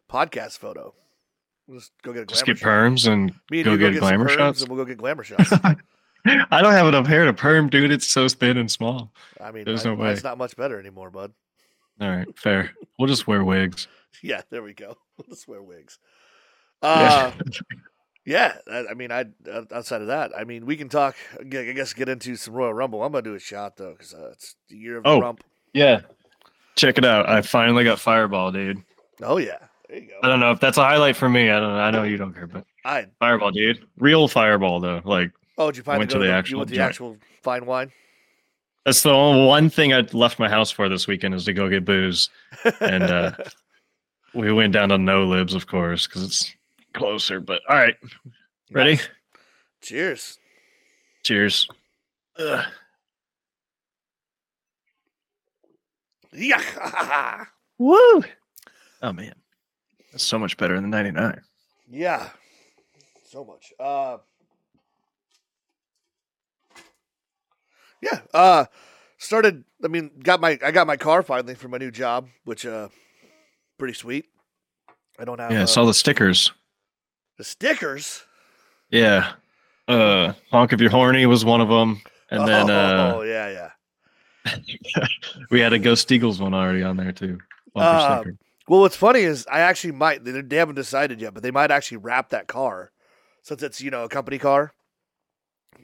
podcast 0.10 0.60
photo. 0.60 0.94
We'll 1.68 1.80
just 1.80 1.92
go 2.04 2.14
get 2.14 2.22
a 2.22 2.26
glamour 2.26 2.36
Just 2.36 2.46
get 2.46 2.58
shot. 2.60 2.68
perms 2.68 3.12
and 3.12 3.34
Me 3.50 3.60
and 3.62 3.66
go 3.66 3.72
you 3.72 3.78
get 3.80 3.94
some 3.94 4.00
glamour 4.02 4.30
shots? 4.30 4.62
and 4.62 4.70
we'll 4.70 4.78
go 4.78 4.86
get 4.86 4.98
glamour 5.00 5.24
shots. 5.24 5.52
I 6.28 6.62
don't 6.62 6.74
have 6.74 6.88
enough 6.88 7.08
hair 7.08 7.26
to 7.26 7.34
perm, 7.34 7.70
dude. 7.70 7.92
It's 7.92 8.08
so 8.08 8.28
thin 8.28 8.58
and 8.58 8.70
small. 8.70 9.12
I 9.42 9.52
mean, 9.52 9.64
There's 9.66 9.86
I- 9.86 9.90
no 9.90 9.96
way. 9.96 10.12
It's 10.12 10.24
not 10.24 10.38
much 10.38 10.56
better 10.56 10.80
anymore, 10.80 11.10
bud. 11.10 11.34
All 12.02 12.10
right, 12.10 12.28
fair. 12.38 12.72
We'll 13.00 13.08
just 13.08 13.28
wear 13.28 13.44
wigs. 13.44 13.88
Yeah, 14.24 14.42
there 14.50 14.64
we 14.64 14.74
go. 14.74 14.96
Let's 15.28 15.46
wear 15.46 15.62
wigs. 15.62 16.00
Yeah. 16.82 17.34
Uh, 17.38 17.44
yeah. 18.26 18.56
I, 18.72 18.86
I 18.92 18.94
mean, 18.94 19.12
I 19.12 19.26
uh, 19.52 19.64
outside 19.74 20.00
of 20.02 20.08
that, 20.08 20.32
I 20.38 20.46
mean, 20.46 20.66
we 20.66 20.78
can 20.78 20.88
talk. 20.88 21.16
I 21.40 21.44
guess 21.44 21.94
get 21.94 22.08
into 22.08 22.38
some 22.38 22.54
Royal 22.54 22.74
Rumble. 22.74 23.04
I'm 23.04 23.12
gonna 23.12 23.24
do 23.24 23.36
a 23.36 23.40
shot 23.40 23.76
though, 23.76 23.92
because 23.92 24.14
uh, 24.14 24.30
it's 24.32 24.56
the 24.70 24.78
year 24.78 24.98
of 24.98 25.04
the 25.04 25.10
Oh. 25.10 25.20
rump. 25.20 25.44
yeah. 25.74 26.02
Check 26.76 26.98
it 26.98 27.06
out. 27.06 27.30
I 27.30 27.42
finally 27.42 27.84
got 27.84 28.00
Fireball, 28.00 28.52
dude. 28.52 28.84
Oh 29.22 29.38
yeah, 29.38 29.58
there 29.88 30.00
you 30.00 30.08
go. 30.10 30.16
I 30.24 30.28
don't 30.28 30.40
know 30.40 30.52
if 30.52 30.60
that's 30.60 30.78
a 30.78 30.84
highlight 30.84 31.16
for 31.16 31.30
me. 31.30 31.50
I 31.50 31.60
don't 31.60 31.74
know. 31.74 31.80
I 31.80 31.92
know 31.92 32.04
you 32.04 32.18
don't 32.18 32.34
care, 32.34 32.48
but 32.48 32.66
I 32.84 33.08
Fireball, 33.20 33.52
dude. 33.52 33.86
Real 33.98 34.28
Fireball 34.28 34.80
though. 34.80 35.02
Like 35.06 35.32
oh, 35.58 35.68
did 35.72 35.78
you 35.78 35.84
find 35.84 36.00
Went 36.00 36.10
the, 36.12 36.16
to 36.16 36.20
the 36.20 36.26
you 36.26 36.32
actual 36.32 36.60
went 36.60 36.70
to 36.70 36.72
the 36.74 36.78
joint. 36.78 36.90
actual 36.90 37.18
fine 37.44 37.66
wine? 37.66 37.92
that's 38.86 39.02
the 39.04 39.10
only 39.12 39.48
one 39.48 39.70
thing 39.70 39.94
I 39.94 40.02
left 40.14 40.38
my 40.38 40.48
house 40.50 40.70
for 40.70 40.88
this 40.90 41.08
weekend 41.08 41.34
is 41.34 41.46
to 41.46 41.54
go 41.54 41.70
get 41.70 41.86
booze. 41.86 42.30
And 42.82 43.04
uh 43.04 43.32
we 44.36 44.52
went 44.52 44.74
down 44.74 44.90
to 44.90 44.98
No 44.98 45.24
Libs, 45.26 45.54
of 45.56 45.66
course, 45.68 46.06
because 46.08 46.24
it's 46.24 46.56
closer. 46.94 47.40
But 47.40 47.62
all 47.70 47.78
right. 47.78 47.96
Ready? 48.72 48.96
Nice. 48.96 49.08
Cheers. 49.82 50.38
Cheers. 51.24 51.68
Ugh. 52.38 52.66
Yeah. 56.36 57.46
Woo! 57.78 58.24
Oh 59.02 59.14
man. 59.14 59.34
That's 60.12 60.24
so 60.24 60.40
much 60.40 60.58
better 60.58 60.76
than 60.80 60.90
99. 60.90 61.42
yeah. 61.90 62.30
So 63.30 63.44
much. 63.44 63.74
Uh. 63.80 64.18
Yeah. 68.02 68.20
Uh. 68.34 68.66
Started. 69.18 69.64
I 69.84 69.88
mean, 69.88 70.12
got 70.24 70.40
my. 70.42 70.58
I 70.64 70.72
got 70.72 70.88
my 70.88 70.98
car 70.98 71.24
finally 71.24 71.56
for 71.56 71.68
my 71.68 71.78
new 71.78 71.92
job, 71.92 72.28
which 72.44 72.66
uh, 72.66 72.90
pretty 73.78 73.94
sweet. 73.94 74.26
I 75.20 75.26
don't 75.26 75.40
have 75.40 75.52
Yeah, 75.52 75.62
I 75.62 75.64
uh, 75.64 75.68
saw 75.68 75.86
the 75.86 75.94
stickers. 75.94 76.52
the 77.38 77.44
stickers. 77.44 78.24
Yeah. 78.90 79.34
Uh, 79.88 80.34
honk 80.52 80.74
if 80.74 80.82
you're 80.82 80.90
horny 80.90 81.26
was 81.26 81.46
one 81.46 81.62
of 81.62 81.70
them, 81.70 82.02
and 82.32 82.48
then 82.48 82.70
uh 82.70 83.14
oh 83.16 83.22
yeah, 83.22 83.50
yeah. 83.50 83.70
we 85.50 85.60
had 85.60 85.74
a 85.74 85.80
Ghost 85.80 86.12
Eagles 86.12 86.40
one 86.40 86.54
already 86.54 86.84
on 86.84 86.98
there 86.98 87.12
too. 87.12 87.40
Uh. 87.76 88.24
Well, 88.68 88.82
what's 88.82 88.96
funny 88.96 89.20
is 89.20 89.46
I 89.52 89.60
actually 89.60 89.94
might. 89.94 90.24
They, 90.24 90.56
haven't 90.58 90.76
decided 90.76 91.22
yet, 91.22 91.34
but 91.34 91.44
they 91.44 91.52
might 91.52 91.70
actually 91.72 91.98
wrap 91.98 92.30
that 92.30 92.48
car, 92.48 92.92
since 93.44 93.62
it's 93.62 93.82
you 93.82 93.92
know 93.92 94.06
a 94.06 94.10
company 94.10 94.40
car. 94.40 94.74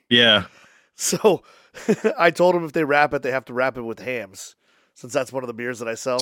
Yeah, 0.09 0.45
So 1.01 1.41
I 2.17 2.29
told 2.29 2.55
them 2.55 2.63
if 2.63 2.73
they 2.73 2.83
wrap 2.83 3.13
it, 3.13 3.23
they 3.23 3.31
have 3.31 3.45
to 3.45 3.53
wrap 3.53 3.75
it 3.75 3.81
with 3.81 3.99
Hamm's, 3.99 4.55
since 4.93 5.11
that's 5.11 5.33
one 5.33 5.43
of 5.43 5.47
the 5.47 5.53
beers 5.53 5.79
that 5.79 5.87
I 5.87 5.95
sell. 5.95 6.19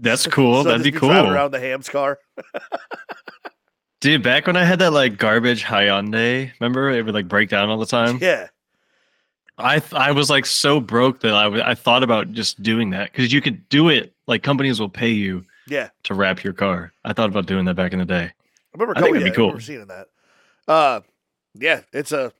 that's 0.00 0.26
cool. 0.26 0.62
So 0.62 0.70
That'd 0.70 0.84
be 0.84 0.92
cool, 0.92 1.10
around 1.10 1.50
the 1.50 1.60
Hamm's 1.60 1.90
car. 1.90 2.18
dude. 4.00 4.22
Back 4.22 4.46
when 4.46 4.56
I 4.56 4.64
had 4.64 4.78
that 4.78 4.92
like 4.92 5.18
garbage 5.18 5.64
Hyundai, 5.64 6.52
remember 6.58 6.88
it 6.90 7.04
would 7.04 7.14
like 7.14 7.28
break 7.28 7.50
down 7.50 7.68
all 7.68 7.78
the 7.78 7.86
time. 7.86 8.18
Yeah, 8.20 8.48
I 9.62 9.78
th- 9.78 9.94
I 9.94 10.10
was 10.12 10.28
like 10.30 10.46
so 10.46 10.80
broke 10.80 11.20
that 11.20 11.34
I 11.34 11.44
w- 11.44 11.62
I 11.64 11.74
thought 11.74 12.02
about 12.02 12.32
just 12.32 12.62
doing 12.62 12.90
that 12.90 13.12
because 13.12 13.32
you 13.32 13.40
could 13.40 13.68
do 13.68 13.88
it. 13.88 14.12
Like 14.26 14.42
companies 14.42 14.80
will 14.80 14.88
pay 14.88 15.10
you 15.10 15.44
yeah. 15.68 15.88
to 16.04 16.14
wrap 16.14 16.42
your 16.44 16.52
car. 16.52 16.92
I 17.04 17.12
thought 17.12 17.28
about 17.28 17.46
doing 17.46 17.64
that 17.66 17.74
back 17.74 17.92
in 17.92 17.98
the 17.98 18.04
day. 18.04 18.24
I 18.24 18.32
remember. 18.74 18.96
I 18.96 19.02
think 19.02 19.16
it'd 19.16 19.22
be 19.24 19.28
yeah, 19.28 19.32
I 19.32 19.36
cool. 19.36 19.46
remember 19.46 19.60
seeing 19.62 19.86
that. 19.86 20.06
Uh, 20.68 21.00
yeah, 21.54 21.80
it's 21.92 22.12
a 22.12 22.32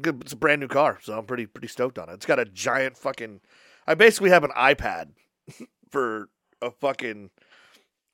good. 0.00 0.22
It's 0.22 0.32
a 0.32 0.36
brand 0.36 0.60
new 0.60 0.68
car, 0.68 0.98
so 1.02 1.16
I'm 1.18 1.26
pretty 1.26 1.46
pretty 1.46 1.68
stoked 1.68 1.98
on 1.98 2.08
it. 2.08 2.14
It's 2.14 2.26
got 2.26 2.38
a 2.38 2.44
giant 2.44 2.96
fucking. 2.96 3.40
I 3.86 3.94
basically 3.94 4.30
have 4.30 4.44
an 4.44 4.50
iPad 4.56 5.10
for 5.90 6.28
a 6.60 6.70
fucking 6.70 7.30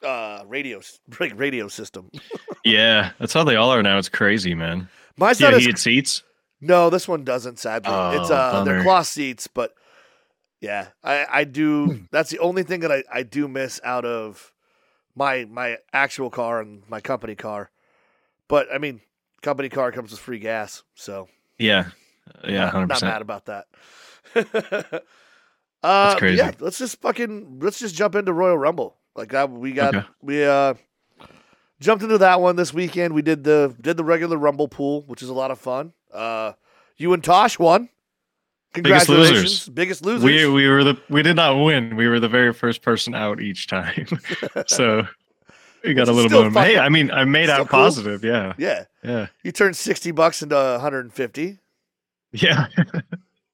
uh 0.03 0.45
radio 0.47 0.81
like 1.21 1.39
radio 1.39 1.69
system. 1.69 2.11
Yeah, 2.67 3.11
that's 3.19 3.35
how 3.35 3.45
they 3.45 3.57
all 3.57 3.69
are 3.71 3.83
now. 3.83 3.99
It's 3.99 4.09
crazy, 4.09 4.55
man. 4.55 4.89
Mine's 5.19 5.39
Yeah, 5.39 5.49
not 5.51 5.57
as 5.57 5.61
heated 5.61 5.79
seats. 5.79 6.23
No, 6.65 6.91
this 6.91 7.07
one 7.07 7.25
doesn't. 7.25 7.59
Sadly, 7.59 7.93
Oh, 7.93 8.11
it's 8.11 8.31
uh, 8.31 8.65
they're 8.65 8.83
cloth 8.83 9.07
seats, 9.07 9.47
but 9.47 9.75
yeah, 10.61 10.89
I 11.03 11.27
I 11.31 11.45
Hmm. 11.45 11.51
do. 11.53 12.07
that's 12.11 12.31
the 12.31 12.39
only 12.39 12.63
thing 12.63 12.81
that 12.81 12.91
I 12.93 13.05
I 13.13 13.23
do 13.23 13.49
miss 13.49 13.81
out 13.85 14.05
of 14.05 14.53
my 15.15 15.45
my 15.45 15.79
actual 15.93 16.31
car 16.31 16.61
and 16.61 16.83
my 16.89 17.01
company 17.01 17.35
car. 17.35 17.71
But 18.49 18.69
I 18.73 18.79
mean, 18.79 19.01
company 19.43 19.69
car 19.69 19.93
comes 19.93 20.11
with 20.11 20.21
free 20.21 20.39
gas, 20.39 20.83
so 20.95 21.29
Yeah, 21.59 21.91
yeah, 22.47 22.65
not, 22.65 22.73
hundred 22.73 22.89
not 22.89 23.03
mad 23.03 23.23
about 23.23 23.47
that. 23.47 23.67
uh, 24.35 25.03
but 25.83 26.19
crazy. 26.19 26.37
Yeah, 26.39 26.53
let's 26.61 26.79
just 26.79 27.01
fucking 27.01 27.61
let's 27.61 27.79
just 27.79 27.95
jump 27.95 28.15
into 28.15 28.33
Royal 28.33 28.59
Rumble. 28.59 28.97
Like 29.15 29.31
that, 29.31 29.51
we 29.51 29.73
got 29.73 29.95
Okay. 29.95 30.07
we 30.23 30.45
uh 30.45 30.75
jumped 31.81 32.03
into 32.03 32.19
that 32.19 32.41
one 32.41 32.57
this 32.57 32.73
weekend. 32.73 33.15
We 33.15 33.23
did 33.23 33.45
the 33.45 33.75
did 33.81 33.97
the 33.97 34.05
regular 34.05 34.37
Rumble 34.37 34.69
pool, 34.69 35.03
which 35.07 35.23
is 35.23 35.29
a 35.29 35.35
lot 35.35 35.51
of 35.51 35.59
fun. 35.59 35.93
Uh, 36.15 36.53
you 36.97 37.13
and 37.13 37.23
Tosh 37.23 37.59
won. 37.59 37.89
Biggest 38.73 39.07
Congratulations, 39.07 39.43
losers. 39.43 39.69
biggest 39.69 40.05
losers. 40.05 40.25
We 40.25 40.49
we 40.49 40.69
were 40.69 40.83
the 40.83 41.01
we 41.09 41.23
did 41.23 41.37
not 41.37 41.63
win. 41.63 41.95
We 41.97 42.09
were 42.09 42.19
the 42.19 42.29
very 42.29 42.53
first 42.53 42.83
person 42.83 43.15
out 43.15 43.41
each 43.41 43.69
time. 43.69 44.07
so 44.67 45.07
we 45.85 45.95
got 45.95 46.09
a 46.09 46.13
little 46.13 46.29
still 46.29 46.45
moment. 46.45 46.67
Hey, 46.67 46.79
I 46.79 46.89
mean, 46.89 47.11
I 47.13 47.25
made 47.25 47.51
out 47.51 47.69
cool. 47.69 47.81
positive. 47.81 48.25
Yeah, 48.25 48.55
yeah, 48.59 48.87
yeah, 49.05 49.27
you 49.45 49.53
turned 49.53 49.77
sixty 49.77 50.11
bucks 50.11 50.43
into 50.43 50.57
one 50.57 50.81
hundred 50.81 51.05
and 51.05 51.13
fifty. 51.13 51.59
yeah. 52.33 52.67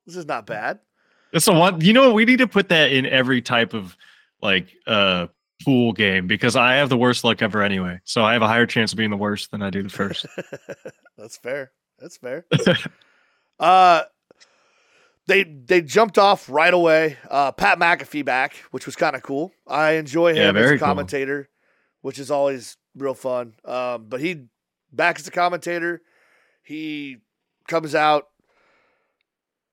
This 0.06 0.16
is 0.16 0.26
not 0.26 0.44
bad. 0.44 0.80
That's 1.32 1.44
the 1.44 1.52
one. 1.52 1.80
You 1.82 1.92
know 1.92 2.06
what? 2.06 2.14
We 2.14 2.24
need 2.24 2.38
to 2.38 2.48
put 2.48 2.68
that 2.70 2.90
in 2.90 3.06
every 3.06 3.40
type 3.42 3.74
of 3.74 3.96
like 4.42 4.66
uh 4.88 5.28
pool 5.64 5.92
game 5.92 6.26
because 6.26 6.56
I 6.56 6.74
have 6.76 6.88
the 6.88 6.96
worst 6.96 7.22
luck 7.22 7.42
ever 7.42 7.62
anyway. 7.62 8.00
So 8.04 8.24
I 8.24 8.32
have 8.32 8.42
a 8.42 8.48
higher 8.48 8.66
chance 8.66 8.92
of 8.92 8.96
being 8.96 9.10
the 9.10 9.16
worst 9.16 9.52
than 9.52 9.62
I 9.62 9.70
do 9.70 9.84
the 9.84 9.88
first. 9.88 10.26
That's 11.18 11.36
fair. 11.36 11.70
That's 12.00 12.16
fair. 12.16 12.44
uh 13.58 14.02
they 15.26 15.44
they 15.44 15.80
jumped 15.82 16.18
off 16.18 16.48
right 16.48 16.72
away. 16.72 17.16
Uh 17.28 17.52
Pat 17.52 17.78
McAfee 17.78 18.24
back, 18.24 18.54
which 18.70 18.86
was 18.86 18.96
kind 18.96 19.14
of 19.14 19.22
cool. 19.22 19.52
I 19.66 19.92
enjoy 19.92 20.32
Yeah, 20.32 20.48
him 20.50 20.56
as 20.56 20.62
a 20.62 20.66
very 20.66 20.78
cool. 20.78 20.86
commentator, 20.88 21.48
which 22.00 22.18
is 22.18 22.30
always 22.30 22.76
real 22.96 23.14
fun. 23.14 23.54
Um 23.64 24.06
but 24.08 24.20
he 24.20 24.44
back 24.92 25.18
as 25.20 25.28
a 25.28 25.30
commentator, 25.30 26.02
he 26.62 27.18
comes 27.68 27.94
out. 27.94 28.26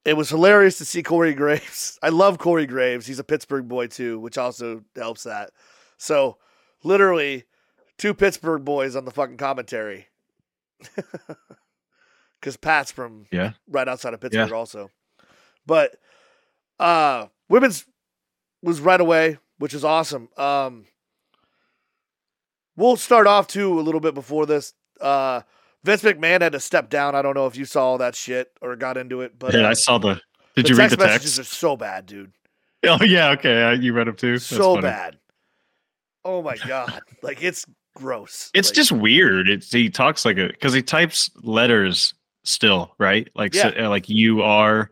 It 0.06 0.16
was 0.16 0.30
hilarious 0.30 0.78
to 0.78 0.86
see 0.86 1.04
Corey 1.04 1.34
Graves. 1.36 1.98
I 2.04 2.10
love 2.10 2.38
Corey 2.38 2.66
Graves. 2.66 3.08
He's 3.08 3.20
a 3.20 3.24
Pittsburgh 3.24 3.68
boy 3.68 3.88
too, 3.88 4.20
which 4.20 4.38
also 4.38 4.84
helps 4.96 5.24
that. 5.24 5.50
So, 5.98 6.38
literally, 6.84 7.44
two 7.98 8.14
Pittsburgh 8.14 8.64
boys 8.64 8.96
on 8.96 9.04
the 9.06 9.12
fucking 9.12 9.36
commentary. 9.38 10.08
Because 12.40 12.58
Pat's 12.58 12.92
from 12.92 13.26
Yeah. 13.32 13.54
right 13.68 13.88
outside 13.88 14.14
of 14.14 14.22
Pittsburgh, 14.22 14.52
also. 14.52 14.90
But 15.66 15.96
uh, 16.80 17.28
women's 17.50 17.86
was 18.62 18.80
right 18.80 19.00
away, 19.02 19.38
which 19.58 19.74
is 19.74 19.84
awesome. 19.84 20.30
Um, 20.38 20.86
we'll 22.76 22.96
start 22.98 23.28
off 23.28 23.48
too 23.48 23.80
a 23.80 23.82
little 23.82 24.00
bit 24.02 24.14
before 24.14 24.46
this. 24.46 24.74
Uh, 25.02 25.42
Vince 25.84 26.02
McMahon 26.04 26.42
had 26.42 26.52
to 26.54 26.60
step 26.60 26.90
down. 26.90 27.16
I 27.16 27.22
don't 27.22 27.36
know 27.36 27.48
if 27.48 27.56
you 27.56 27.66
saw 27.66 27.84
all 27.86 27.98
that 28.00 28.16
shit 28.16 28.52
or 28.62 28.76
got 28.76 28.98
into 28.98 29.22
it, 29.22 29.38
but 29.38 29.54
yeah, 29.54 29.62
uh, 29.66 29.70
I 29.70 29.74
saw 29.74 29.98
the. 29.98 30.20
Did 30.56 30.66
the 30.66 30.70
you 30.70 30.76
read 30.76 30.90
the 30.90 30.98
text 30.98 31.08
messages 31.10 31.40
are 31.40 31.44
so 31.44 31.78
bad, 31.78 32.06
dude. 32.06 32.32
Oh 32.86 33.04
yeah, 33.04 33.30
okay. 33.32 33.64
uh, 33.64 33.72
You 33.72 33.94
read 33.94 34.08
them 34.08 34.16
too. 34.16 34.34
That's 34.34 34.46
so 34.46 34.72
funny. 34.76 34.82
bad. 34.84 35.18
Oh 36.26 36.42
my 36.42 36.58
god, 36.58 37.02
like 37.22 37.42
it's 37.44 37.66
gross. 37.96 38.52
It's 38.54 38.70
Like, 38.70 38.76
just 38.76 38.92
weird. 38.92 39.50
It's 39.50 39.72
he 39.72 39.90
talks 39.90 40.26
like 40.26 40.38
a 40.38 40.48
because 40.48 40.74
he 40.74 40.82
types 40.82 41.30
letters 41.42 42.14
still, 42.48 42.94
right? 42.98 43.30
Like 43.36 43.54
so, 43.54 43.72
uh, 43.78 43.90
like 43.90 44.10
you 44.10 44.42
are. 44.42 44.90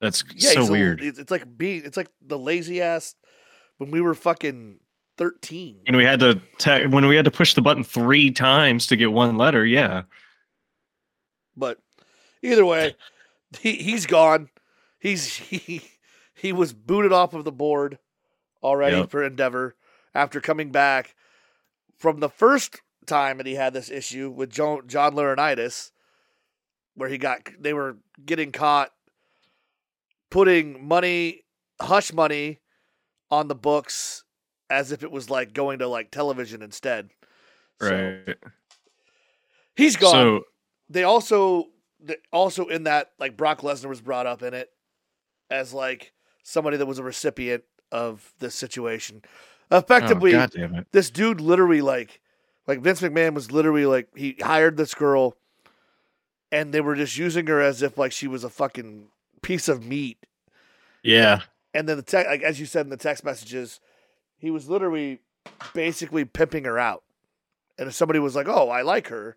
That's 0.00 0.24
yeah, 0.34 0.50
so 0.52 0.60
he's 0.60 0.68
a- 0.68 0.72
weird. 0.72 1.00
it's 1.02 1.18
it's 1.18 1.30
like 1.30 1.44
being 1.58 1.82
it's 1.84 1.96
like 1.96 2.08
the 2.22 2.38
lazy 2.38 2.80
ass 2.80 3.14
when 3.78 3.90
we 3.90 4.00
were 4.00 4.14
fucking 4.14 4.80
thirteen. 5.18 5.80
And 5.86 5.96
we 5.96 6.04
had 6.04 6.20
to 6.20 6.40
te- 6.58 6.86
when 6.86 7.06
we 7.06 7.16
had 7.16 7.24
to 7.26 7.30
push 7.30 7.54
the 7.54 7.62
button 7.62 7.84
three 7.84 8.30
times 8.30 8.86
to 8.88 8.96
get 8.96 9.12
one 9.12 9.36
letter, 9.36 9.64
yeah. 9.66 10.02
But 11.56 11.78
either 12.42 12.64
way, 12.64 12.96
he 13.60 13.74
he's 13.76 14.06
gone. 14.06 14.48
He's 14.98 15.26
he 15.36 15.82
he 16.34 16.52
was 16.52 16.72
booted 16.72 17.12
off 17.12 17.34
of 17.34 17.44
the 17.44 17.52
board 17.52 17.98
already 18.62 18.96
Yep. 18.98 19.10
for 19.10 19.22
Endeavor 19.22 19.74
after 20.14 20.40
coming 20.40 20.70
back 20.70 21.14
from 21.98 22.20
the 22.20 22.28
first 22.30 22.80
time 23.06 23.36
that 23.38 23.46
he 23.46 23.54
had 23.54 23.72
this 23.74 23.90
issue 23.90 24.30
with 24.30 24.50
John, 24.50 24.86
John 24.86 25.14
Laurinaitis, 25.14 25.90
where 27.00 27.08
he 27.08 27.16
got 27.16 27.48
they 27.58 27.72
were 27.72 27.96
getting 28.26 28.52
caught 28.52 28.90
putting 30.30 30.86
money 30.86 31.42
hush 31.80 32.12
money 32.12 32.60
on 33.30 33.48
the 33.48 33.54
books 33.54 34.24
as 34.68 34.92
if 34.92 35.02
it 35.02 35.10
was 35.10 35.30
like 35.30 35.54
going 35.54 35.78
to 35.78 35.88
like 35.88 36.10
television 36.10 36.60
instead. 36.60 37.08
So 37.80 38.18
Right. 38.26 38.36
he's 39.74 39.96
gone 39.96 40.12
So 40.12 40.44
they 40.90 41.04
also 41.04 41.68
they 42.00 42.16
also 42.32 42.66
in 42.66 42.84
that 42.84 43.12
like 43.18 43.34
Brock 43.36 43.62
Lesnar 43.62 43.88
was 43.88 44.02
brought 44.02 44.26
up 44.26 44.42
in 44.42 44.52
it 44.52 44.68
as 45.50 45.72
like 45.72 46.12
somebody 46.42 46.76
that 46.76 46.86
was 46.86 46.98
a 46.98 47.02
recipient 47.02 47.64
of 47.90 48.34
this 48.40 48.54
situation. 48.54 49.22
oh, 49.72 49.78
Effectively, 49.78 50.32
it. 50.32 50.86
this 50.92 51.10
dude 51.10 51.40
literally 51.40 51.80
like 51.80 52.20
like 52.66 52.82
Vince 52.82 53.00
McMahon 53.00 53.32
was 53.32 53.50
literally 53.50 53.86
like 53.86 54.08
he 54.14 54.36
hired 54.40 54.76
this 54.76 54.94
girl 54.94 55.36
and 56.52 56.72
they 56.72 56.80
were 56.80 56.94
just 56.94 57.16
using 57.16 57.46
her 57.46 57.60
as 57.60 57.82
if 57.82 57.96
like 57.98 58.12
she 58.12 58.26
was 58.26 58.44
a 58.44 58.50
fucking 58.50 59.06
piece 59.42 59.68
of 59.68 59.84
meat. 59.84 60.18
Yeah. 61.02 61.40
And 61.72 61.88
then 61.88 61.96
the 61.96 62.02
text 62.02 62.28
like 62.28 62.42
as 62.42 62.58
you 62.60 62.66
said 62.66 62.86
in 62.86 62.90
the 62.90 62.96
text 62.96 63.24
messages, 63.24 63.80
he 64.38 64.50
was 64.50 64.68
literally 64.68 65.20
basically 65.74 66.24
pimping 66.24 66.64
her 66.64 66.78
out. 66.78 67.02
And 67.78 67.88
if 67.88 67.94
somebody 67.94 68.18
was 68.18 68.36
like, 68.36 68.48
"Oh, 68.48 68.68
I 68.68 68.82
like 68.82 69.08
her," 69.08 69.36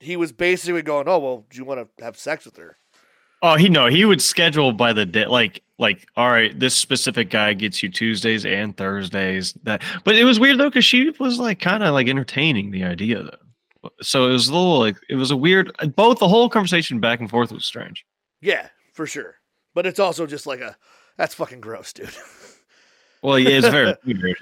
he 0.00 0.16
was 0.16 0.32
basically 0.32 0.82
going, 0.82 1.08
"Oh, 1.08 1.18
well, 1.18 1.46
do 1.48 1.58
you 1.58 1.64
want 1.64 1.88
to 1.96 2.04
have 2.04 2.18
sex 2.18 2.44
with 2.44 2.56
her?" 2.56 2.76
Oh, 3.42 3.56
he 3.56 3.68
no, 3.68 3.88
he 3.88 4.04
would 4.04 4.22
schedule 4.22 4.72
by 4.72 4.92
the 4.92 5.04
day 5.06 5.26
like 5.26 5.62
like 5.78 6.06
all 6.16 6.30
right, 6.30 6.58
this 6.58 6.74
specific 6.74 7.30
guy 7.30 7.54
gets 7.54 7.82
you 7.82 7.88
Tuesdays 7.88 8.44
and 8.46 8.76
Thursdays. 8.76 9.52
That 9.64 9.82
but 10.04 10.14
it 10.14 10.24
was 10.24 10.38
weird 10.38 10.58
though, 10.58 10.70
because 10.70 10.84
she 10.84 11.10
was 11.18 11.38
like 11.38 11.60
kind 11.60 11.82
of 11.82 11.92
like 11.92 12.08
entertaining 12.08 12.70
the 12.70 12.84
idea 12.84 13.22
though. 13.22 13.36
So 14.00 14.28
it 14.28 14.32
was 14.32 14.48
a 14.48 14.52
little 14.52 14.78
like 14.78 14.96
it 15.08 15.16
was 15.16 15.30
a 15.30 15.36
weird 15.36 15.72
both 15.96 16.18
the 16.18 16.28
whole 16.28 16.48
conversation 16.48 17.00
back 17.00 17.20
and 17.20 17.28
forth 17.28 17.50
was 17.52 17.64
strange. 17.64 18.04
Yeah, 18.40 18.68
for 18.92 19.06
sure. 19.06 19.36
But 19.74 19.86
it's 19.86 19.98
also 19.98 20.26
just 20.26 20.46
like 20.46 20.60
a 20.60 20.76
that's 21.16 21.34
fucking 21.34 21.60
gross, 21.60 21.92
dude. 21.92 22.10
Well, 23.22 23.38
yeah, 23.38 23.50
it's 23.50 23.68
very 23.68 23.94
weird. 24.04 24.36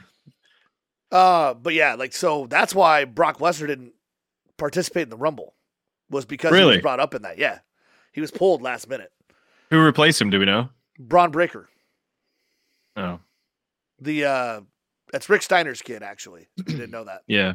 Uh, 1.13 1.53
but 1.53 1.75
yeah, 1.75 1.95
like 1.97 2.15
so 2.15 2.47
that's 2.47 2.75
why 2.75 3.05
Brock 3.05 3.39
Lesnar 3.39 3.67
didn't 3.67 3.93
participate 4.57 5.03
in 5.03 5.09
the 5.11 5.19
Rumble 5.19 5.55
was 6.09 6.25
because 6.25 6.57
he 6.57 6.65
was 6.65 6.79
brought 6.79 6.99
up 6.99 7.15
in 7.15 7.21
that. 7.23 7.37
Yeah, 7.37 7.59
he 8.13 8.23
was 8.23 8.31
pulled 8.31 8.63
last 8.63 8.89
minute. 8.89 9.13
Who 9.69 9.83
replaced 9.85 10.19
him, 10.21 10.31
do 10.31 10.39
we 10.39 10.47
know? 10.47 10.71
Bron 10.99 11.31
Breakker, 11.31 11.69
Oh. 12.97 13.21
the 14.01 14.25
uh, 14.25 14.61
that's 15.13 15.29
Rick 15.29 15.43
Steiner's 15.43 15.83
kid. 15.83 16.03
Actually, 16.03 16.49
I 16.59 16.63
didn't 16.63 16.91
know 16.91 17.05
that, 17.05 17.21
Yeah. 17.27 17.55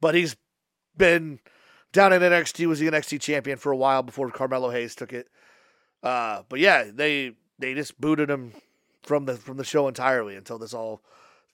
but 0.00 0.14
he's 0.14 0.36
been 1.00 1.40
down 1.92 2.12
in 2.12 2.22
NXT 2.22 2.66
was 2.66 2.78
the 2.78 2.86
NXT 2.86 3.20
champion 3.20 3.58
for 3.58 3.72
a 3.72 3.76
while 3.76 4.04
before 4.04 4.30
Carmelo 4.30 4.70
Hayes 4.70 4.94
took 4.94 5.12
it. 5.12 5.28
Uh, 6.02 6.42
but 6.48 6.60
yeah, 6.60 6.84
they 6.92 7.32
they 7.58 7.74
just 7.74 8.00
booted 8.00 8.30
him 8.30 8.52
from 9.02 9.24
the 9.24 9.34
from 9.34 9.56
the 9.56 9.64
show 9.64 9.88
entirely 9.88 10.36
until 10.36 10.58
this 10.58 10.72
all 10.72 11.02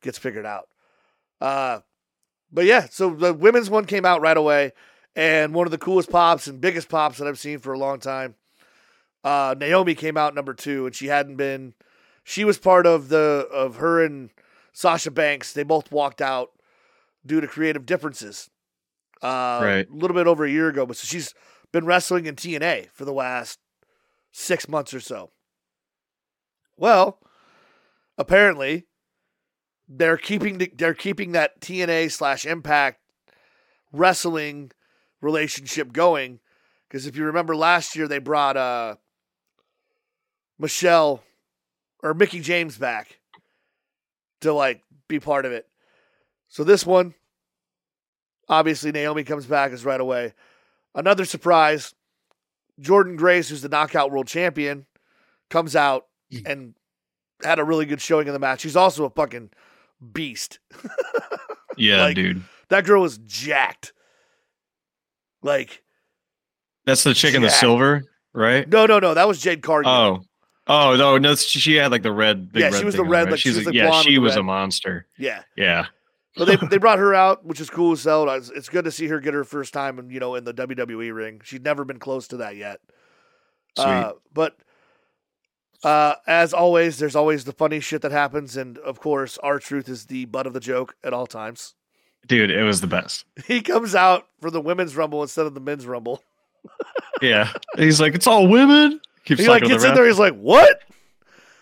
gets 0.02 0.18
figured 0.18 0.44
out. 0.44 0.68
Uh, 1.40 1.80
but 2.52 2.64
yeah, 2.64 2.86
so 2.90 3.10
the 3.10 3.32
women's 3.32 3.70
one 3.70 3.86
came 3.86 4.04
out 4.04 4.20
right 4.20 4.36
away, 4.36 4.72
and 5.14 5.54
one 5.54 5.66
of 5.66 5.70
the 5.70 5.78
coolest 5.78 6.10
pops 6.10 6.46
and 6.46 6.60
biggest 6.60 6.88
pops 6.88 7.18
that 7.18 7.26
I've 7.26 7.38
seen 7.38 7.58
for 7.58 7.72
a 7.72 7.78
long 7.78 7.98
time. 7.98 8.34
Uh, 9.24 9.54
Naomi 9.58 9.94
came 9.94 10.16
out 10.16 10.34
number 10.34 10.54
two, 10.54 10.86
and 10.86 10.94
she 10.94 11.06
hadn't 11.06 11.36
been. 11.36 11.74
She 12.22 12.44
was 12.44 12.58
part 12.58 12.86
of 12.86 13.08
the 13.08 13.48
of 13.52 13.76
her 13.76 14.04
and 14.04 14.30
Sasha 14.72 15.10
Banks. 15.10 15.52
They 15.52 15.62
both 15.62 15.90
walked 15.90 16.20
out 16.20 16.50
due 17.24 17.40
to 17.40 17.46
creative 17.48 17.86
differences. 17.86 18.50
Uh, 19.26 19.60
Right. 19.62 19.88
A 19.88 19.92
little 19.94 20.14
bit 20.14 20.26
over 20.26 20.44
a 20.44 20.50
year 20.50 20.68
ago, 20.68 20.86
but 20.86 20.96
so 20.96 21.06
she's 21.06 21.34
been 21.72 21.86
wrestling 21.86 22.26
in 22.26 22.36
TNA 22.36 22.88
for 22.92 23.04
the 23.04 23.12
last 23.12 23.58
six 24.32 24.68
months 24.68 24.94
or 24.94 25.00
so. 25.00 25.30
Well, 26.76 27.18
apparently, 28.18 28.86
they're 29.88 30.16
keeping 30.18 30.58
the, 30.58 30.70
they're 30.74 30.94
keeping 30.94 31.32
that 31.32 31.60
TNA 31.60 32.12
slash 32.12 32.44
Impact 32.44 33.00
wrestling 33.92 34.72
relationship 35.20 35.92
going 35.92 36.40
because 36.88 37.06
if 37.06 37.16
you 37.16 37.24
remember 37.24 37.56
last 37.56 37.96
year 37.96 38.06
they 38.06 38.18
brought 38.18 38.56
uh 38.56 38.96
Michelle 40.58 41.22
or 42.02 42.14
Mickey 42.14 42.40
James 42.40 42.76
back 42.76 43.20
to 44.40 44.52
like 44.52 44.82
be 45.08 45.18
part 45.18 45.46
of 45.46 45.52
it. 45.52 45.66
So 46.48 46.64
this 46.64 46.84
one, 46.84 47.14
obviously 48.48 48.92
Naomi 48.92 49.24
comes 49.24 49.46
back 49.46 49.72
as 49.72 49.84
right 49.84 50.00
away. 50.00 50.34
Another 50.94 51.24
surprise, 51.24 51.94
Jordynne 52.80 53.16
Grace, 53.16 53.48
who's 53.48 53.62
the 53.62 53.68
knockout 53.68 54.10
world 54.10 54.26
champion, 54.26 54.86
comes 55.50 55.76
out 55.76 56.06
and 56.44 56.74
had 57.44 57.58
a 57.58 57.64
really 57.64 57.84
good 57.86 58.00
showing 58.00 58.26
in 58.26 58.32
the 58.32 58.38
match. 58.38 58.60
She's 58.60 58.76
also 58.76 59.04
a 59.04 59.10
fucking 59.10 59.50
beast. 60.12 60.58
Yeah, 61.78 62.04
Like- 62.04 62.16
dude. 62.16 62.42
That 62.70 62.86
girl 62.86 63.02
was 63.02 63.18
jacked. 63.18 63.92
Like, 65.42 65.82
That's 66.86 67.04
the 67.04 67.12
chick 67.14 67.34
in 67.34 67.42
the 67.42 67.50
silver, 67.50 68.02
right? 68.32 68.66
no, 68.68 68.86
no, 68.86 68.98
no. 68.98 69.12
That 69.14 69.28
was 69.28 69.40
Jade 69.40 69.62
Cargill. 69.62 69.92
Oh. 69.92 70.20
Oh 70.68 70.96
no, 70.96 71.16
no, 71.18 71.34
she, 71.36 71.74
had 71.76 71.92
like 71.92 72.02
the 72.02 72.10
red. 72.10 72.50
Big 72.50 72.60
Yeah, 72.60 72.68
red 72.70 72.78
she 72.78 72.84
was 72.84 72.94
thing 72.96 73.04
the 73.04 73.08
red, 73.10 73.30
like, 73.30 73.38
she 73.38 73.50
was, 73.50 73.66
like, 73.66 73.74
yeah, 73.74 73.90
she 74.00 74.18
was 74.18 74.32
red. 74.32 74.40
a 74.40 74.42
monster. 74.42 75.06
Yeah. 75.16 75.42
Yeah, 75.56 75.86
But 76.36 76.44
they 76.46 76.56
they 76.70 76.78
brought 76.78 76.98
her 76.98 77.14
out, 77.14 77.44
which 77.44 77.60
is 77.60 77.70
cool 77.70 77.92
as 77.92 78.04
hell. 78.04 78.28
It's, 78.28 78.68
good 78.68 78.84
to 78.84 78.90
see 78.90 79.06
her 79.08 79.20
get 79.20 79.34
her 79.34 79.44
first 79.44 79.72
time, 79.72 79.98
in, 79.98 80.10
you 80.10 80.20
know, 80.20 80.34
in 80.34 80.44
the 80.44 80.54
WWE 80.54 81.14
ring. 81.14 81.40
She'd 81.44 81.64
never 81.64 81.84
been 81.84 81.98
close 81.98 82.28
to 82.28 82.38
that 82.38 82.56
yet. 82.56 82.80
sweet. 83.76 83.86
Uh, 83.86 84.12
but 84.32 84.56
uh, 85.82 86.14
as 86.26 86.52
always, 86.52 86.98
there's 86.98 87.16
always 87.16 87.44
the 87.44 87.52
funny 87.52 87.80
shit 87.80 88.02
that 88.02 88.12
happens, 88.12 88.56
and 88.56 88.78
of 88.78 89.00
course, 89.00 89.38
R-Truth 89.42 89.88
is 89.88 90.06
the 90.06 90.24
butt 90.26 90.46
of 90.46 90.52
the 90.52 90.60
joke 90.60 90.96
at 91.04 91.12
all 91.12 91.26
times. 91.26 91.74
dude, 92.26 92.50
it 92.50 92.62
was 92.62 92.80
the 92.80 92.86
best. 92.86 93.24
He 93.46 93.60
comes 93.60 93.94
out 93.94 94.26
for 94.40 94.50
the 94.50 94.60
women's 94.60 94.96
rumble 94.96 95.22
instead 95.22 95.46
of 95.46 95.54
the 95.54 95.60
men's 95.60 95.86
rumble. 95.86 96.22
Yeah, 97.22 97.50
he's 97.78 97.98
like, 97.98 98.14
it's 98.14 98.26
all 98.26 98.46
women. 98.46 99.00
Keeps 99.24 99.40
He 99.40 99.48
like 99.48 99.62
gets 99.62 99.82
the 99.84 99.88
in 99.88 99.94
there. 99.94 100.06
He's 100.06 100.18
like, 100.18 100.34
"What?" 100.34 100.82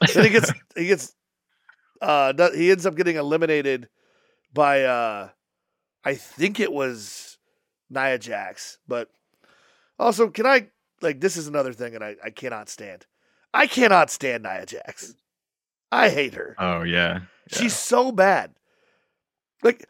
and 0.01 0.25
he 0.25 0.31
gets 0.31 0.53
he 0.75 0.87
gets 0.87 1.15
uh 2.03 2.33
he 2.53 2.73
ends 2.73 2.85
up 2.87 2.97
getting 2.97 3.15
eliminated 3.15 3.89
by 4.55 4.85
uh 4.85 5.29
I 6.05 6.14
think 6.14 6.61
it 6.61 6.73
was 6.73 7.38
Nia 7.90 8.19
Jax, 8.19 8.79
but 8.87 9.11
also 9.99 10.29
can 10.29 10.47
I 10.47 10.69
like 11.03 11.21
this 11.21 11.37
is 11.37 11.49
another 11.49 11.73
thing 11.73 11.93
that 11.93 12.03
I, 12.03 12.17
I 12.25 12.31
cannot 12.31 12.69
stand. 12.69 13.07
I 13.53 13.67
cannot 13.67 14.11
stand 14.11 14.45
Nia 14.45 14.64
Jax. 14.64 15.14
I 15.93 16.09
hate 16.09 16.35
her. 16.35 16.55
Oh 16.59 16.83
yeah, 16.83 17.21
yeah. 17.51 17.59
She's 17.59 17.77
so 17.77 18.12
bad. 18.12 18.53
Like 19.62 19.87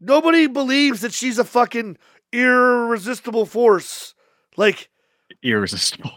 nobody 0.00 0.46
believes 0.46 1.00
that 1.00 1.12
she's 1.12 1.38
a 1.38 1.44
fucking 1.44 1.98
irresistible 2.32 3.46
force. 3.46 4.14
Like 4.56 4.88
irresistible. 5.42 6.12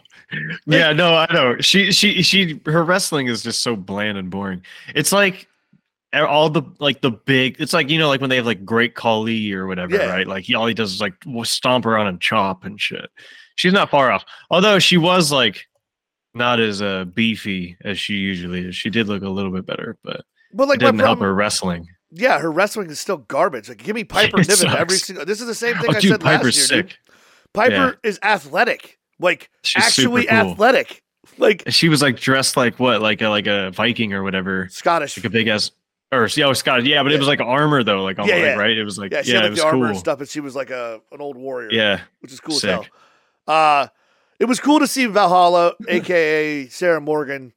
yeah, 0.66 0.92
no, 0.92 1.14
I 1.14 1.32
know. 1.32 1.56
She 1.60 1.92
she 1.92 2.22
she 2.22 2.60
her 2.66 2.84
wrestling 2.84 3.28
is 3.28 3.42
just 3.42 3.62
so 3.62 3.76
bland 3.76 4.18
and 4.18 4.30
boring. 4.30 4.62
It's 4.94 5.12
like 5.12 5.47
all 6.14 6.48
the 6.50 6.62
like 6.78 7.00
the 7.02 7.10
big 7.10 7.56
it's 7.60 7.72
like 7.72 7.90
you 7.90 7.98
know 7.98 8.08
like 8.08 8.20
when 8.20 8.30
they 8.30 8.36
have 8.36 8.46
like 8.46 8.64
great 8.64 8.94
Khali 8.94 9.52
or 9.52 9.66
whatever, 9.66 9.94
Yeah. 9.96 10.10
right? 10.10 10.26
Like 10.26 10.44
he 10.44 10.54
all 10.54 10.66
he 10.66 10.74
does 10.74 10.92
is 10.94 11.00
like 11.00 11.14
stomp 11.44 11.84
around 11.86 12.06
and 12.06 12.20
chop 12.20 12.64
and 12.64 12.80
shit. 12.80 13.10
She's 13.56 13.72
not 13.72 13.90
far 13.90 14.10
off. 14.10 14.24
Although 14.50 14.78
she 14.78 14.96
was 14.96 15.30
like 15.32 15.66
not 16.34 16.60
as 16.60 16.80
uh 16.80 17.04
beefy 17.06 17.76
as 17.84 17.98
she 17.98 18.14
usually 18.14 18.66
is. 18.68 18.76
She 18.76 18.90
did 18.90 19.08
look 19.08 19.22
a 19.22 19.28
little 19.28 19.50
bit 19.50 19.66
better, 19.66 19.96
but 20.02 20.22
but 20.54 20.68
like 20.68 20.76
it 20.76 20.84
didn't 20.86 21.00
help 21.00 21.18
her 21.20 21.34
wrestling. 21.34 21.86
Yeah, 22.10 22.38
her 22.38 22.50
wrestling 22.50 22.88
is 22.88 22.98
still 23.00 23.18
garbage. 23.18 23.68
Like 23.68 23.78
give 23.82 23.94
me 23.94 24.04
Piper 24.04 24.38
Niven 24.48 24.68
every 24.68 24.96
single 24.96 25.26
this 25.26 25.40
is 25.40 25.46
the 25.46 25.54
same 25.54 25.76
thing 25.76 25.90
Oh, 25.90 25.96
I 25.96 26.00
dude, 26.00 26.10
said 26.12 26.22
last 26.22 26.36
Piper's 26.38 26.70
year. 26.70 26.82
dude. 26.82 26.90
sick. 26.92 26.98
Piper 27.52 27.98
is 28.02 28.18
athletic. 28.22 28.98
Like 29.20 29.50
She's 29.62 29.84
actually 29.84 30.26
cool. 30.26 30.36
athletic. 30.52 31.02
Like 31.36 31.64
She 31.68 31.90
was 31.90 32.00
like 32.00 32.18
dressed 32.18 32.56
like 32.56 32.78
what, 32.80 33.02
like 33.02 33.20
a 33.20 33.28
like 33.28 33.46
a 33.46 33.70
Viking 33.72 34.14
or 34.14 34.22
whatever. 34.22 34.66
Scottish. 34.70 35.18
like 35.18 35.26
a 35.26 35.30
big 35.30 35.46
ass 35.48 35.70
or 36.12 36.28
yeah, 36.34 36.46
oh, 36.46 36.52
Scott. 36.52 36.84
Yeah, 36.84 37.02
but 37.02 37.10
Yeah. 37.10 37.16
it 37.16 37.18
was 37.18 37.28
like 37.28 37.40
armor 37.40 37.82
though, 37.84 38.02
like 38.04 38.16
Yeah, 38.18 38.22
like, 38.24 38.32
yeah. 38.34 38.54
right. 38.54 38.76
It 38.76 38.84
was 38.84 38.98
like 38.98 39.12
yeah, 39.12 39.18
yeah, 39.18 39.22
she 39.22 39.32
had 39.32 39.40
it 39.40 39.42
like 39.44 39.50
was 39.50 39.60
the 39.60 39.66
armor 39.66 39.78
cool. 39.78 39.86
and 39.90 39.98
stuff, 39.98 40.20
and 40.20 40.28
she 40.28 40.40
was 40.40 40.54
like 40.56 40.70
a 40.70 41.00
an 41.12 41.20
old 41.20 41.36
warrior. 41.36 41.68
Yeah, 41.70 42.00
which 42.20 42.32
is 42.32 42.40
cool 42.40 42.54
Sick. 42.56 42.70
as 42.70 42.74
hell. 42.74 42.86
Uh, 43.46 43.88
it 44.38 44.44
was 44.46 44.60
cool 44.60 44.78
to 44.78 44.86
see 44.86 45.06
Valhalla, 45.06 45.74
aka 45.88 46.66
Sarah 46.68 47.00
Morgan, 47.00 47.52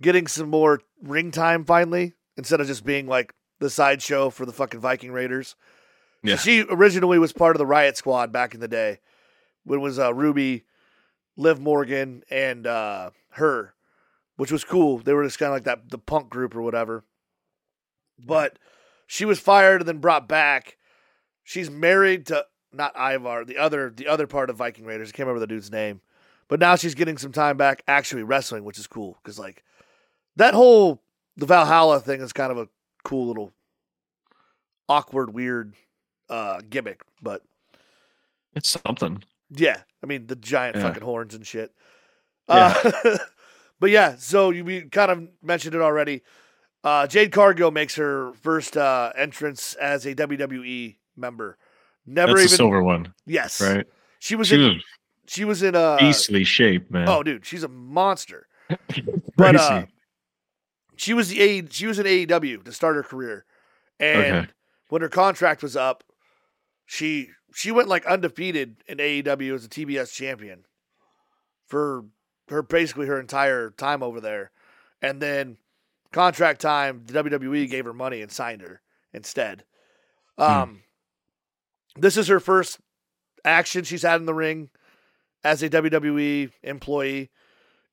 getting 0.00 0.26
some 0.26 0.48
more 0.50 0.80
ring 1.02 1.30
time 1.30 1.64
finally, 1.64 2.14
instead 2.36 2.60
of 2.60 2.66
just 2.66 2.84
being 2.84 3.06
like 3.06 3.34
the 3.58 3.70
sideshow 3.70 4.30
for 4.30 4.46
the 4.46 4.52
fucking 4.52 4.80
Viking 4.80 5.12
Raiders. 5.12 5.56
So 6.24 6.30
Yeah. 6.30 6.36
she 6.36 6.64
originally 6.68 7.18
was 7.18 7.32
part 7.32 7.54
of 7.56 7.58
the 7.58 7.66
Riot 7.66 7.96
Squad 7.96 8.32
back 8.32 8.54
in 8.54 8.60
the 8.60 8.68
day, 8.68 8.98
when 9.64 9.78
it 9.78 9.82
was 9.82 9.98
uh, 9.98 10.12
Ruby, 10.12 10.64
Liv 11.36 11.60
Morgan, 11.60 12.22
and 12.30 12.66
uh, 12.66 13.10
her, 13.30 13.74
which 14.36 14.50
was 14.50 14.64
cool. 14.64 14.98
They 14.98 15.12
were 15.12 15.24
just 15.24 15.38
kind 15.38 15.48
of 15.50 15.54
like 15.54 15.64
that 15.64 15.90
the 15.90 15.98
punk 15.98 16.30
group 16.30 16.54
or 16.56 16.62
whatever. 16.62 17.04
But 18.18 18.58
she 19.06 19.24
was 19.24 19.38
fired 19.38 19.80
and 19.82 19.88
then 19.88 19.98
brought 19.98 20.28
back. 20.28 20.76
She's 21.44 21.70
married 21.70 22.26
to 22.26 22.44
not 22.72 22.94
Ivar, 22.96 23.44
the 23.44 23.56
other 23.58 23.90
the 23.94 24.06
other 24.08 24.26
part 24.26 24.50
of 24.50 24.56
Viking 24.56 24.84
Raiders. 24.84 25.08
I 25.08 25.12
can't 25.12 25.26
remember 25.26 25.40
the 25.40 25.46
dude's 25.46 25.70
name. 25.70 26.00
But 26.48 26.60
now 26.60 26.76
she's 26.76 26.94
getting 26.94 27.18
some 27.18 27.32
time 27.32 27.56
back 27.56 27.82
actually 27.88 28.22
wrestling, 28.22 28.64
which 28.64 28.78
is 28.78 28.86
cool 28.86 29.18
because 29.22 29.38
like 29.38 29.64
that 30.36 30.54
whole 30.54 31.02
the 31.36 31.46
Valhalla 31.46 32.00
thing 32.00 32.20
is 32.20 32.32
kind 32.32 32.50
of 32.52 32.58
a 32.58 32.68
cool 33.04 33.26
little 33.28 33.52
awkward, 34.88 35.32
weird 35.34 35.74
uh 36.28 36.60
gimmick. 36.68 37.02
But 37.22 37.42
it's 38.54 38.76
something. 38.84 39.22
yeah, 39.50 39.82
I 40.02 40.06
mean 40.06 40.26
the 40.26 40.36
giant 40.36 40.76
Yeah. 40.76 40.82
fucking 40.82 41.02
horns 41.02 41.34
and 41.34 41.46
shit. 41.46 41.72
Uh, 42.48 43.18
but 43.80 43.90
yeah, 43.90 44.16
so 44.18 44.50
you 44.50 44.64
we 44.64 44.82
kind 44.82 45.10
of 45.10 45.28
mentioned 45.42 45.74
it 45.74 45.80
already. 45.80 46.22
Uh, 46.86 47.04
Jade 47.04 47.32
Cargill 47.32 47.72
makes 47.72 47.96
her 47.96 48.32
first 48.34 48.76
uh, 48.76 49.12
entrance 49.16 49.74
as 49.74 50.06
a 50.06 50.14
WWE 50.14 50.94
member. 51.16 51.58
Never 52.06 52.34
That's 52.34 52.44
even 52.44 52.58
silver 52.58 52.80
one, 52.80 53.12
yes, 53.26 53.60
right? 53.60 53.84
She 54.20 54.36
was 54.36 54.50
She 54.50 54.54
in. 54.54 54.60
was 54.60 54.84
She 55.26 55.44
was 55.44 55.62
in 55.64 55.74
uh, 55.74 55.96
beastly 55.98 56.44
shape, 56.44 56.88
man. 56.88 57.08
Oh, 57.08 57.24
dude, 57.24 57.44
she's 57.44 57.64
a 57.64 57.68
monster. 57.68 58.46
But 59.36 59.56
uh, 59.56 59.86
she 60.94 61.12
was 61.12 61.28
the 61.28 61.42
A. 61.42 61.66
She 61.68 61.88
was 61.88 61.98
in 61.98 62.06
AEW 62.06 62.64
to 62.64 62.72
start 62.72 62.94
her 62.94 63.02
career, 63.02 63.44
and 63.98 64.32
Okay. 64.34 64.46
when 64.88 65.02
her 65.02 65.08
contract 65.08 65.62
was 65.62 65.76
up, 65.76 66.04
she 66.86 67.30
she 67.52 67.72
went 67.72 67.88
like 67.88 68.06
undefeated 68.06 68.76
in 68.86 68.98
AEW 68.98 69.56
as 69.56 69.64
a 69.64 69.68
TBS 69.68 70.12
champion 70.12 70.64
for 71.66 72.04
her 72.48 72.62
basically 72.62 73.08
her 73.08 73.18
entire 73.18 73.70
time 73.70 74.04
over 74.04 74.20
there, 74.20 74.52
and 75.02 75.20
then 75.20 75.58
contract 76.16 76.62
time, 76.62 77.02
the 77.04 77.22
WWE 77.22 77.68
gave 77.68 77.84
her 77.84 77.92
money 77.92 78.22
and 78.22 78.32
signed 78.32 78.62
her 78.62 78.80
instead. 79.12 79.64
Um, 80.38 80.82
this 81.94 82.16
is 82.16 82.28
her 82.28 82.40
first 82.40 82.80
action 83.44 83.84
she's 83.84 84.00
had 84.00 84.18
in 84.20 84.24
the 84.26 84.32
ring 84.32 84.70
as 85.44 85.62
a 85.62 85.68
WWE 85.68 86.50
employee, 86.62 87.28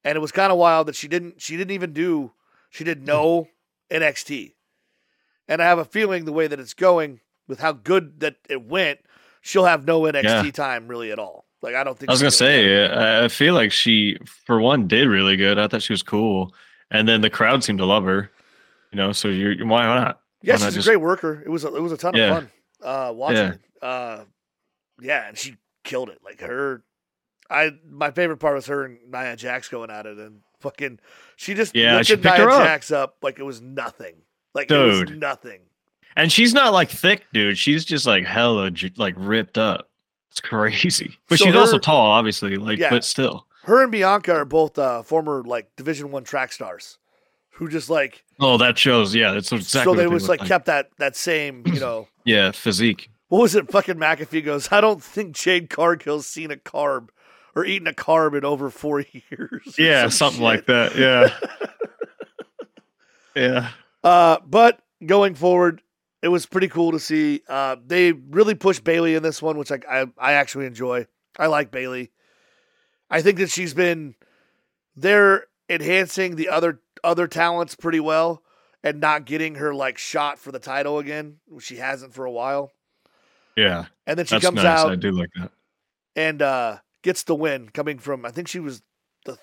and 0.06 0.16
it 0.16 0.22
was 0.22 0.32
kind 0.32 0.54
of 0.54 0.58
wild 0.58 0.88
that 0.88 0.96
she 0.96 1.10
didn't 1.10 1.42
she 1.42 1.58
didn't 1.58 1.72
even 1.72 1.92
do 1.92 2.32
she 2.70 2.86
did 2.86 3.06
no 3.06 3.50
NXT, 3.92 4.54
and 5.50 5.62
I 5.62 5.66
have 5.66 5.80
a 5.80 5.86
feeling 5.86 6.24
the 6.24 6.32
way 6.32 6.48
that 6.48 6.62
it's 6.62 6.74
going 6.74 7.20
with 7.50 7.60
how 7.60 7.74
good 7.74 8.22
that 8.22 8.38
it 8.50 8.66
went, 8.66 9.00
she'll 9.42 9.66
have 9.66 9.86
no 9.86 10.02
NXT 10.04 10.24
Yeah. 10.46 10.52
time 10.52 10.88
really 10.88 11.12
at 11.12 11.20
all. 11.20 11.46
Like 11.62 11.76
I 11.76 11.84
don't 11.84 12.00
think 12.00 12.10
I 12.10 12.14
was 12.14 12.20
she's 12.20 12.24
gonna 12.24 12.32
say, 12.32 13.24
I 13.24 13.28
feel 13.28 13.54
like 13.54 13.74
she, 13.74 14.18
for 14.26 14.62
one, 14.62 14.88
did 14.88 15.10
really 15.10 15.36
good. 15.36 15.60
I 15.60 15.68
thought 15.68 15.82
she 15.82 15.92
was 15.94 16.04
cool, 16.04 16.54
and 16.94 17.08
then 17.08 17.20
the 17.22 17.30
crowd 17.30 17.64
seemed 17.64 17.80
to 17.80 17.86
love 17.86 18.06
her. 18.06 18.32
You 18.92 18.98
know, 18.98 19.12
so 19.12 19.28
you're 19.28 19.66
why 19.66 19.84
not? 19.84 20.22
Yeah, 20.42 20.54
Why 20.54 20.60
not 20.60 20.66
she's 20.68 20.76
just- 20.76 20.88
a 20.88 20.92
great 20.92 21.02
worker. 21.02 21.42
It 21.46 21.50
was 21.50 21.64
a, 21.66 21.76
it 21.76 21.82
was 21.82 21.92
a 21.92 21.98
ton 21.98 22.16
Yeah. 22.16 22.30
of 22.30 22.36
fun 22.36 22.52
uh, 22.84 23.12
watching. 23.14 23.38
it. 23.54 23.60
Uh, 23.82 24.24
yeah, 25.02 25.28
and 25.28 25.38
she 25.38 25.58
killed 25.84 26.10
it. 26.10 26.20
Like 26.24 26.40
her, 26.42 26.84
I 27.50 27.72
my 27.90 28.12
favorite 28.12 28.38
part 28.38 28.56
was 28.56 28.68
her 28.68 28.86
and 28.86 29.00
Nia 29.12 29.36
Jax 29.36 29.68
going 29.68 29.90
at 29.90 30.06
it, 30.06 30.18
and 30.18 30.42
fucking 30.60 31.00
she 31.36 31.54
just 31.54 31.76
Yeah, 31.76 32.02
she 32.04 32.16
picked 32.16 32.26
Nia 32.38 32.46
her 32.46 32.50
up. 32.50 32.64
Jax 32.64 32.92
up 32.92 33.18
like 33.22 33.40
it 33.40 33.44
was 33.44 33.62
nothing. 33.62 34.16
Like 34.54 34.70
it 34.70 34.78
was 34.78 35.00
Dude. 35.04 35.20
nothing. 35.20 35.62
And 36.16 36.32
she's 36.32 36.54
not 36.54 36.74
like 36.74 36.90
thick, 36.92 37.26
dude. 37.34 37.58
She's 37.58 37.84
just 37.84 38.06
like 38.06 38.24
hella 38.26 38.70
like 38.98 39.16
ripped 39.18 39.58
up. 39.58 39.90
It's 40.30 40.40
crazy. 40.42 41.18
But 41.28 41.40
So 41.40 41.46
she's 41.46 41.56
also 41.56 41.80
tall, 41.80 42.06
obviously. 42.12 42.56
Like, 42.58 42.78
Yeah. 42.80 42.92
but 42.92 43.04
still. 43.04 43.48
Her 43.64 43.82
and 43.84 43.92
Bianca 43.92 44.34
are 44.34 44.46
both 44.46 44.78
uh, 44.78 45.04
former 45.04 45.44
like 45.44 45.76
Division 45.76 46.12
One 46.12 46.24
track 46.24 46.52
stars, 46.52 46.98
who 47.52 47.68
just 47.70 47.90
like 47.90 48.24
Oh, 48.40 48.58
that 48.58 48.78
shows. 48.78 49.14
Yeah, 49.16 49.32
that's 49.34 49.52
exactly. 49.52 49.94
so 49.94 49.98
they 50.00 50.08
was 50.08 50.28
look 50.28 50.40
like 50.40 50.48
kept 50.48 50.66
that 50.66 50.90
that 51.00 51.16
same 51.16 51.64
you 51.68 51.80
know 51.80 52.08
Yeah, 52.26 52.52
physique. 52.52 53.10
what 53.30 53.42
was 53.42 53.56
it? 53.56 53.72
Fucking 53.72 53.96
McAfee 53.96 54.44
goes. 54.44 54.72
I 54.72 54.82
don't 54.82 55.02
think 55.04 55.36
Jade 55.36 55.70
Cargill's 55.70 56.28
seen 56.28 56.52
a 56.52 56.56
carb 56.58 57.10
or 57.56 57.64
eaten 57.66 57.88
a 57.88 57.94
carb 57.94 58.36
in 58.38 58.44
over 58.44 58.70
four 58.70 59.02
years. 59.30 59.76
Yeah, 59.78 60.04
some 60.04 60.12
something 60.12 60.38
shit. 60.40 60.44
like 60.44 60.66
that. 60.68 60.96
Yeah. 60.96 61.34
yeah. 63.36 63.70
Uh, 64.04 64.38
but 64.46 64.80
going 65.06 65.36
forward, 65.36 65.82
it 66.22 66.28
was 66.30 66.46
pretty 66.46 66.68
cool 66.68 66.92
to 66.92 67.00
see. 67.00 67.42
Uh, 67.48 67.76
they 67.86 68.12
really 68.12 68.56
pushed 68.56 68.84
Bayley 68.84 69.16
in 69.16 69.24
this 69.24 69.42
one, 69.42 69.58
which 69.58 69.72
I, 69.72 69.80
I 69.90 70.06
I 70.18 70.34
actually 70.34 70.66
enjoy. 70.66 71.08
I 71.38 71.48
like 71.48 71.72
Bayley. 71.72 72.12
I 73.14 73.22
think 73.22 73.38
that 73.40 73.50
she's 73.50 73.74
been 73.74 74.16
they're 74.96 75.46
enhancing 75.70 76.36
the 76.36 76.50
other 76.50 76.82
other 77.04 77.28
talents 77.28 77.76
pretty 77.76 78.00
well 78.00 78.42
and 78.84 79.00
not 79.00 79.26
getting 79.26 79.56
her 79.56 79.74
like 79.74 79.98
shot 79.98 80.40
for 80.40 80.52
the 80.52 80.60
title 80.60 81.00
again, 81.00 81.38
which 81.48 81.66
she 81.66 81.78
hasn't 81.78 82.14
for 82.14 82.26
a 82.26 82.32
while. 82.32 82.72
Yeah. 83.56 83.86
And 84.08 84.18
then 84.18 84.26
she 84.26 84.36
That's 84.36 84.46
comes 84.46 84.58
nice. 84.58 84.66
out 84.66 84.92
I 84.92 84.96
do 84.96 85.12
like 85.12 85.30
that. 85.36 85.52
and 86.16 86.42
uh, 86.42 86.78
gets 87.04 87.24
the 87.24 87.36
win 87.36 87.70
coming 87.70 88.00
from 88.00 88.26
I 88.26 88.32
think 88.32 88.48
she 88.48 88.60
was 88.60 88.82
the 89.26 89.34
th- 89.34 89.40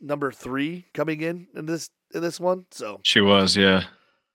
number 0.00 0.32
three 0.32 0.86
coming 0.94 1.20
in 1.20 1.46
in 1.54 1.66
this 1.66 1.90
in 2.14 2.22
this 2.22 2.40
one. 2.40 2.66
So 2.70 3.00
She 3.04 3.20
was, 3.20 3.56
yeah. 3.56 3.84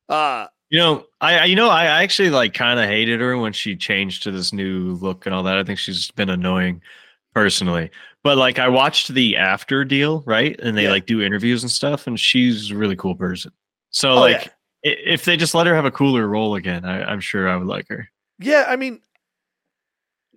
uh 0.10 0.48
You 0.70 0.80
know, 0.80 1.06
I, 1.22 1.40
I 1.40 1.46
you 1.46 1.56
know, 1.56 1.70
I 1.70 1.86
actually 2.04 2.30
like 2.30 2.54
kind 2.54 2.80
of 2.80 2.86
hated 2.86 3.20
her 3.20 3.38
when 3.38 3.52
she 3.54 3.76
changed 3.76 4.24
to 4.24 4.32
this 4.32 4.54
new 4.54 4.94
look 5.02 5.26
and 5.26 5.34
all 5.34 5.44
that. 5.44 5.58
I 5.58 5.64
think 5.64 5.80
she's 5.80 6.12
been 6.12 6.30
annoying 6.30 6.82
personally. 7.34 7.90
But 8.26 8.40
like 8.40 8.58
I 8.58 8.68
watched 8.70 9.10
the 9.14 9.38
after 9.38 9.86
deal, 9.86 10.24
right? 10.26 10.60
And 10.60 10.76
they 10.76 10.86
Yeah. 10.86 10.90
like 10.90 11.06
do 11.06 11.22
interviews 11.22 11.62
and 11.62 11.72
stuff, 11.72 12.08
and 12.08 12.20
she's 12.20 12.72
a 12.72 12.76
really 12.76 12.96
cool 12.96 13.14
person. 13.14 13.52
So 13.92 14.14
Oh, 14.14 14.16
like 14.22 14.52
yeah. 14.84 14.94
if 15.06 15.26
they 15.26 15.38
just 15.38 15.54
let 15.54 15.68
her 15.68 15.76
have 15.76 15.86
a 15.86 15.92
cooler 15.92 16.28
role 16.28 16.56
again, 16.56 16.86
I, 16.86 17.04
I'm 17.04 17.20
sure 17.20 17.48
I 17.48 17.56
would 17.56 17.68
like 17.68 17.88
her. 17.90 18.10
Yeah, 18.40 18.66
I 18.68 18.78
mean, 18.78 19.00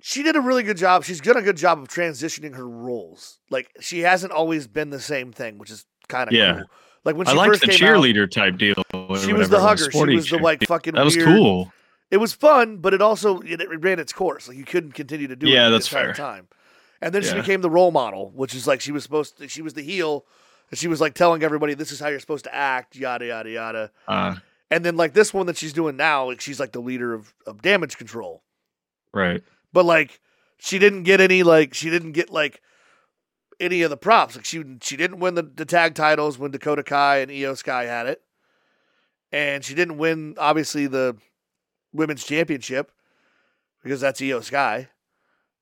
she 0.03 0.23
did 0.23 0.37
a 0.37 0.41
really 0.43 0.63
good 0.63 0.77
job. 0.77 1.05
She's 1.05 1.19
done 1.21 1.39
a 1.39 1.43
good 1.43 1.57
job 1.57 1.79
of 1.79 1.89
transitioning 1.89 2.55
her 2.57 2.69
roles. 2.69 3.39
Like 3.51 3.71
she 3.81 4.01
hasn't 4.01 4.33
always 4.33 4.67
been 4.67 4.91
the 4.91 5.01
same 5.01 5.33
thing, 5.33 5.57
which 5.57 5.71
is 5.71 5.87
kind 6.09 6.29
of 6.29 6.35
Yeah. 6.35 6.57
cool. 6.59 6.65
Like 7.05 7.17
when 7.17 7.27
she 7.27 7.33
I 7.33 7.37
liked 7.37 7.53
first 7.53 7.61
the 7.63 7.69
came 7.69 7.89
out, 7.89 7.97
cheerleader 7.97 8.31
type 8.31 8.59
deal. 8.59 8.75
she 9.25 9.33
was 9.33 9.49
the 9.49 9.61
hugger. 9.61 9.91
She 9.91 10.15
was 10.15 10.29
the 10.29 10.37
like 10.39 10.63
fucking. 10.67 10.95
that 10.95 11.05
was 11.07 11.17
weird- 11.17 11.27
cool. 11.29 11.73
It 12.11 12.19
was 12.19 12.33
fun, 12.35 12.79
but 12.79 12.93
it 12.95 13.01
also 13.03 13.41
it, 13.41 13.61
it 13.63 13.83
ran 13.83 13.99
its 13.99 14.13
course. 14.13 14.47
Like 14.47 14.59
you 14.59 14.65
couldn't 14.65 14.93
continue 14.93 15.27
to 15.29 15.37
do 15.37 15.47
it 15.47 15.51
Yeah, 15.51 15.67
the 15.71 15.73
that's 15.77 15.91
entire 15.91 16.13
fair. 16.13 16.15
time. 16.15 16.49
And 17.01 17.15
then 17.15 17.23
she 17.23 17.31
became 17.35 17.61
the 17.61 17.71
role 17.71 17.91
model, 17.93 18.31
which 18.35 18.55
is 18.55 18.67
like 18.67 18.81
she 18.81 18.93
was 18.93 19.03
supposed 19.05 19.39
to. 19.39 19.49
She 19.49 19.63
was 19.63 19.75
the 19.75 19.83
heel, 19.83 20.25
and 20.71 20.79
she 20.79 20.89
was 20.89 21.01
like 21.01 21.15
telling 21.15 21.43
everybody 21.43 21.75
this 21.75 21.93
is 21.93 22.01
how 22.01 22.09
you're 22.09 22.19
supposed 22.21 22.45
to 22.45 22.55
act, 22.55 22.97
yada 22.97 23.27
yada 23.27 23.51
yada. 23.51 23.91
Uh, 24.09 24.37
And 24.71 24.85
then 24.85 24.97
like 24.97 25.13
this 25.15 25.33
one 25.33 25.47
that 25.47 25.57
she's 25.57 25.73
doing 25.73 25.97
now, 25.97 26.27
like 26.27 26.41
she's 26.41 26.59
like 26.61 26.73
the 26.73 26.81
leader 26.81 27.15
of, 27.15 27.33
of 27.47 27.63
damage 27.63 27.97
control. 27.97 28.43
right. 29.13 29.43
but 29.73 29.85
like 29.85 30.21
she 30.59 30.79
didn't 30.79 31.05
get 31.05 31.21
any 31.21 31.43
like 31.45 31.73
she 31.73 31.89
didn't 31.89 32.13
get 32.13 32.31
like 32.31 32.61
any 33.61 33.83
of 33.83 33.91
the 33.91 33.97
props. 33.97 34.35
Like 34.37 34.45
she 34.45 34.65
she 34.83 34.97
didn't 34.97 35.21
win 35.21 35.35
the, 35.37 35.43
the 35.43 35.65
tag 35.65 35.95
titles 35.95 36.37
when 36.39 36.51
Dakota 36.51 36.83
Kai 36.83 37.19
and 37.19 37.31
Iyo 37.31 37.57
Sky 37.57 37.85
had 37.85 38.07
it, 38.09 38.23
and 39.31 39.65
she 39.65 39.75
didn't 39.75 39.99
win 39.99 40.35
obviously 40.37 40.87
the 40.89 41.17
women's 41.93 42.25
championship 42.25 42.91
because 43.85 44.01
that's 44.01 44.21
Iyo 44.21 44.43
Sky. 44.43 44.89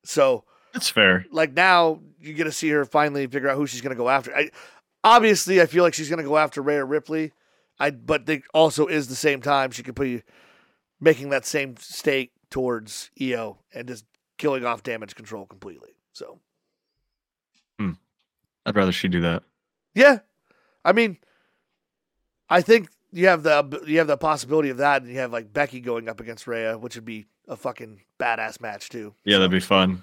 So 0.05 0.45
That's 0.77 0.91
fair. 0.91 1.25
like 1.31 1.55
now 1.55 2.01
you 2.21 2.35
get 2.35 2.45
to 2.45 2.53
see 2.53 2.69
her 2.69 2.85
finally 2.85 3.27
figure 3.27 3.49
out 3.49 3.57
who 3.57 3.67
she's 3.67 3.81
going 3.81 3.97
to 3.97 3.97
go 3.97 4.11
after. 4.11 4.37
I 4.37 4.51
obviously 5.03 5.63
I 5.63 5.65
feel 5.65 5.83
like 5.83 5.95
she's 5.95 6.11
going 6.11 6.23
to 6.23 6.29
go 6.29 6.37
after 6.37 6.61
Rhea 6.61 6.85
Ripley. 6.85 7.33
I 7.81 7.93
but 7.93 8.27
they 8.27 8.43
also 8.53 8.87
is 8.87 9.09
the 9.09 9.15
same 9.15 9.41
time 9.41 9.71
she 9.71 9.83
could 9.83 9.95
be 9.95 10.23
making 11.01 11.31
that 11.31 11.47
same 11.47 11.79
stake 11.79 12.33
towards 12.51 13.11
Iyo 13.19 13.57
and 13.73 13.89
just 13.89 14.05
killing 14.37 14.67
off 14.67 14.83
damage 14.83 15.15
control 15.15 15.47
completely. 15.47 15.97
So 16.13 16.41
hmm. 17.79 17.93
I'd 18.67 18.77
rather 18.77 18.93
she 18.93 19.09
do 19.09 19.23
that. 19.23 19.45
yeah, 19.95 20.19
I 20.85 20.93
mean, 20.93 21.17
I 22.51 22.61
think 22.61 22.91
you 23.13 23.29
have 23.29 23.45
the 23.45 23.83
you 23.87 23.97
have 23.97 24.09
the 24.09 24.19
possibility 24.19 24.69
of 24.69 24.77
that, 24.77 25.01
and 25.01 25.11
you 25.11 25.21
have 25.21 25.33
like 25.33 25.55
Becky 25.55 25.81
going 25.81 26.07
up 26.07 26.21
against 26.21 26.47
Rhea, 26.47 26.77
which 26.77 26.97
would 26.97 27.07
be 27.07 27.29
a 27.49 27.57
fucking 27.57 28.03
badass 28.21 28.61
match 28.61 28.91
too. 28.91 29.15
Yeah, 29.25 29.37
So, 29.37 29.39
that'd 29.39 29.51
be 29.53 29.61
fun. 29.61 30.03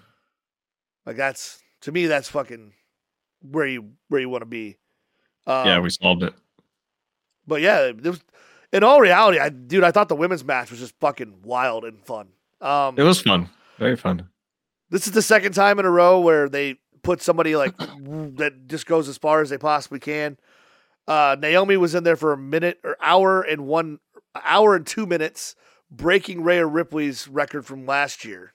Like 1.06 1.18
that's 1.18 1.62
to 1.82 1.92
me 1.92 2.06
that's 2.08 2.30
fucking 2.30 2.74
where 3.42 3.68
you 3.68 3.92
where 4.10 4.22
you 4.22 4.30
want 4.30 4.42
to 4.42 4.46
be. 4.48 4.78
Um, 5.46 5.68
yeah, 5.68 5.80
we 5.80 5.90
solved 5.90 6.24
it. 6.24 6.34
But 7.46 7.62
yeah, 7.62 7.92
was, 7.92 8.22
in 8.72 8.84
all 8.84 9.02
reality, 9.02 9.40
I 9.40 9.50
dude, 9.50 9.84
I 9.84 9.92
thought 9.92 10.10
the 10.10 10.16
women's 10.16 10.44
match 10.44 10.72
was 10.72 10.80
just 10.80 10.96
fucking 11.00 11.42
wild 11.44 11.84
and 11.84 12.04
fun. 12.06 12.30
Um, 12.62 12.98
It 12.98 13.04
was 13.04 13.20
fun. 13.22 13.50
Very 13.78 13.98
fun. 13.98 14.30
this 14.90 15.08
is 15.08 15.14
the 15.14 15.22
second 15.22 15.54
time 15.54 15.80
in 15.80 15.86
a 15.86 15.92
row 15.92 16.20
where 16.22 16.48
they 16.48 16.78
put 17.02 17.22
somebody 17.22 17.56
like 17.56 17.76
that 17.78 18.68
just 18.68 18.86
goes 18.86 19.10
as 19.10 19.18
far 19.18 19.42
as 19.42 19.50
they 19.50 19.58
possibly 19.58 20.00
can. 20.00 20.38
Uh, 21.06 21.36
Naomi 21.38 21.76
was 21.76 21.94
in 21.96 22.06
there 22.06 22.16
for 22.16 22.32
a 22.32 22.38
minute 22.38 22.80
or 22.86 22.96
hour 23.02 23.42
and 23.42 23.68
one 23.68 24.00
hour 24.46 24.74
and 24.76 24.88
two 24.88 25.06
minutes, 25.06 25.54
breaking 25.92 26.44
Rhea 26.44 26.66
Ripley's 26.66 27.28
record 27.28 27.66
from 27.66 27.86
last 27.86 28.24
year. 28.24 28.53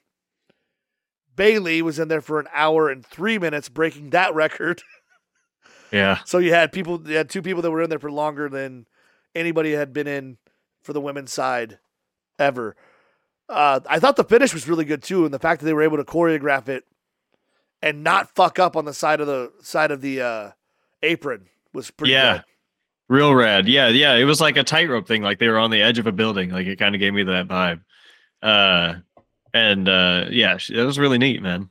Bayley 1.39 1.81
was 1.81 1.97
in 1.99 2.09
there 2.09 2.19
for 2.21 2.39
an 2.39 2.47
hour 2.53 2.89
and 2.89 3.05
three 3.05 3.39
minutes, 3.39 3.69
breaking 3.69 4.09
that 4.11 4.35
record. 4.35 4.83
Yeah. 5.91 6.19
So 6.23 6.37
you 6.37 6.53
had 6.53 6.71
people, 6.71 7.01
you 7.09 7.15
had 7.17 7.31
two 7.31 7.41
people 7.41 7.63
that 7.63 7.71
were 7.71 7.81
in 7.81 7.89
there 7.89 7.97
for 7.97 8.11
longer 8.11 8.47
than 8.47 8.85
anybody 9.33 9.71
had 9.71 9.91
been 9.91 10.05
in 10.05 10.37
for 10.83 10.93
the 10.93 11.01
women's 11.01 11.33
side 11.33 11.79
ever. 12.37 12.75
Uh, 13.49 13.79
I 13.89 13.97
thought 13.99 14.15
the 14.15 14.23
finish 14.23 14.53
was 14.53 14.67
really 14.67 14.85
good 14.85 15.01
too, 15.01 15.25
and 15.25 15.33
the 15.33 15.39
fact 15.39 15.61
that 15.61 15.65
they 15.65 15.73
were 15.73 15.81
able 15.81 15.97
to 15.97 16.03
choreograph 16.03 16.67
it 16.69 16.83
and 17.81 18.03
not 18.03 18.29
fuck 18.35 18.59
up 18.59 18.75
on 18.77 18.85
the 18.85 18.93
side 18.93 19.19
of 19.19 19.25
the 19.25 19.51
side 19.63 19.89
of 19.89 20.01
the 20.01 20.21
uh, 20.21 20.51
apron 21.01 21.47
was 21.73 21.89
pretty 21.89 22.13
Yeah. 22.13 22.33
good. 22.33 22.43
Real 23.07 23.33
rad. 23.33 23.67
Yeah, 23.67 23.87
yeah. 23.87 24.13
It 24.13 24.25
was 24.25 24.39
like 24.39 24.57
a 24.57 24.63
tightrope 24.63 25.07
thing. 25.07 25.23
Like 25.23 25.39
they 25.39 25.47
were 25.47 25.57
on 25.57 25.71
the 25.71 25.81
edge 25.81 25.97
of 25.97 26.05
a 26.05 26.11
building. 26.11 26.51
Like 26.51 26.67
it 26.67 26.77
kind 26.77 26.93
of 26.93 26.99
gave 26.99 27.15
me 27.15 27.23
that 27.23 27.47
vibe. 27.47 27.81
Uh 28.43 28.99
and 29.53 29.87
uh 29.89 30.25
yeah, 30.29 30.57
it 30.69 30.83
was 30.83 30.99
really 30.99 31.17
neat, 31.17 31.41
man. 31.41 31.69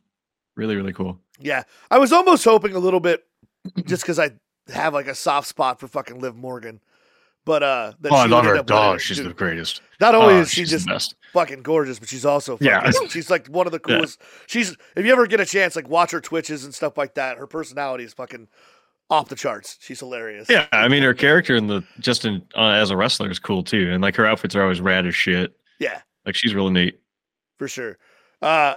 Really, 0.57 0.77
really 0.77 0.93
cool. 0.93 1.19
Yeah, 1.41 1.63
I 1.91 1.99
was 1.99 2.13
almost 2.13 2.45
hoping 2.45 2.75
a 2.75 2.79
little 2.81 3.01
bit, 3.01 3.25
just 3.87 4.03
because 4.03 4.19
I 4.19 4.31
have 4.73 4.93
like 4.95 5.07
a 5.07 5.15
soft 5.15 5.47
spot 5.49 5.79
for 5.79 5.87
fucking 5.87 6.21
Liv 6.21 6.35
Morgan, 6.35 6.81
but 7.45 7.63
uh, 7.63 7.93
that 8.01 8.09
she 8.09 8.15
would 8.15 8.47
end 8.47 8.59
up 8.59 8.71
winning 8.71 8.95
it. 8.97 9.15
Dude, 9.15 9.37
greatest. 9.37 9.81
Not 10.01 10.15
only 10.17 10.35
Oh, 10.35 10.41
is 10.41 10.51
she 10.51 10.65
just 10.65 10.89
fucking 11.33 11.63
gorgeous, 11.63 11.99
but 12.01 12.09
she's 12.09 12.25
also 12.27 12.57
fucking, 12.57 12.67
Yeah. 12.67 12.91
she's 13.09 13.31
like 13.31 13.47
one 13.47 13.67
of 13.67 13.73
the 13.73 13.81
Yeah. 13.89 13.95
coolest. 13.97 14.21
She's 14.49 14.77
if 14.97 15.07
you 15.07 15.13
ever 15.13 15.27
get 15.29 15.39
a 15.41 15.47
chance, 15.47 15.77
like 15.77 15.89
watch 15.89 16.11
her 16.11 16.21
twitches 16.21 16.65
and 16.65 16.75
stuff 16.75 16.99
like 16.99 17.15
that. 17.15 17.39
Her 17.39 17.47
personality 17.47 18.03
is 18.05 18.13
fucking 18.15 18.49
off 19.09 19.29
the 19.29 19.37
charts. 19.37 19.79
She's 19.81 20.01
hilarious. 20.01 20.49
Yeah, 20.51 20.67
I 20.73 20.89
mean 20.89 21.05
her 21.05 21.15
character 21.15 21.55
in 21.55 21.69
the 21.69 21.85
just 22.01 22.25
in 22.25 22.43
uh, 22.57 22.71
as 22.71 22.91
a 22.91 22.97
wrestler 22.97 23.31
is 23.31 23.39
cool 23.39 23.63
too, 23.63 23.91
and 23.93 24.03
like 24.03 24.17
her 24.17 24.27
outfits 24.27 24.57
are 24.57 24.63
always 24.63 24.81
rad 24.81 25.07
as 25.07 25.15
shit. 25.15 25.57
yeah, 25.79 26.01
Like 26.27 26.35
she's 26.35 26.53
really 26.53 26.73
neat. 26.73 27.01
For 27.59 27.69
sure. 27.69 27.99
Uh, 28.41 28.75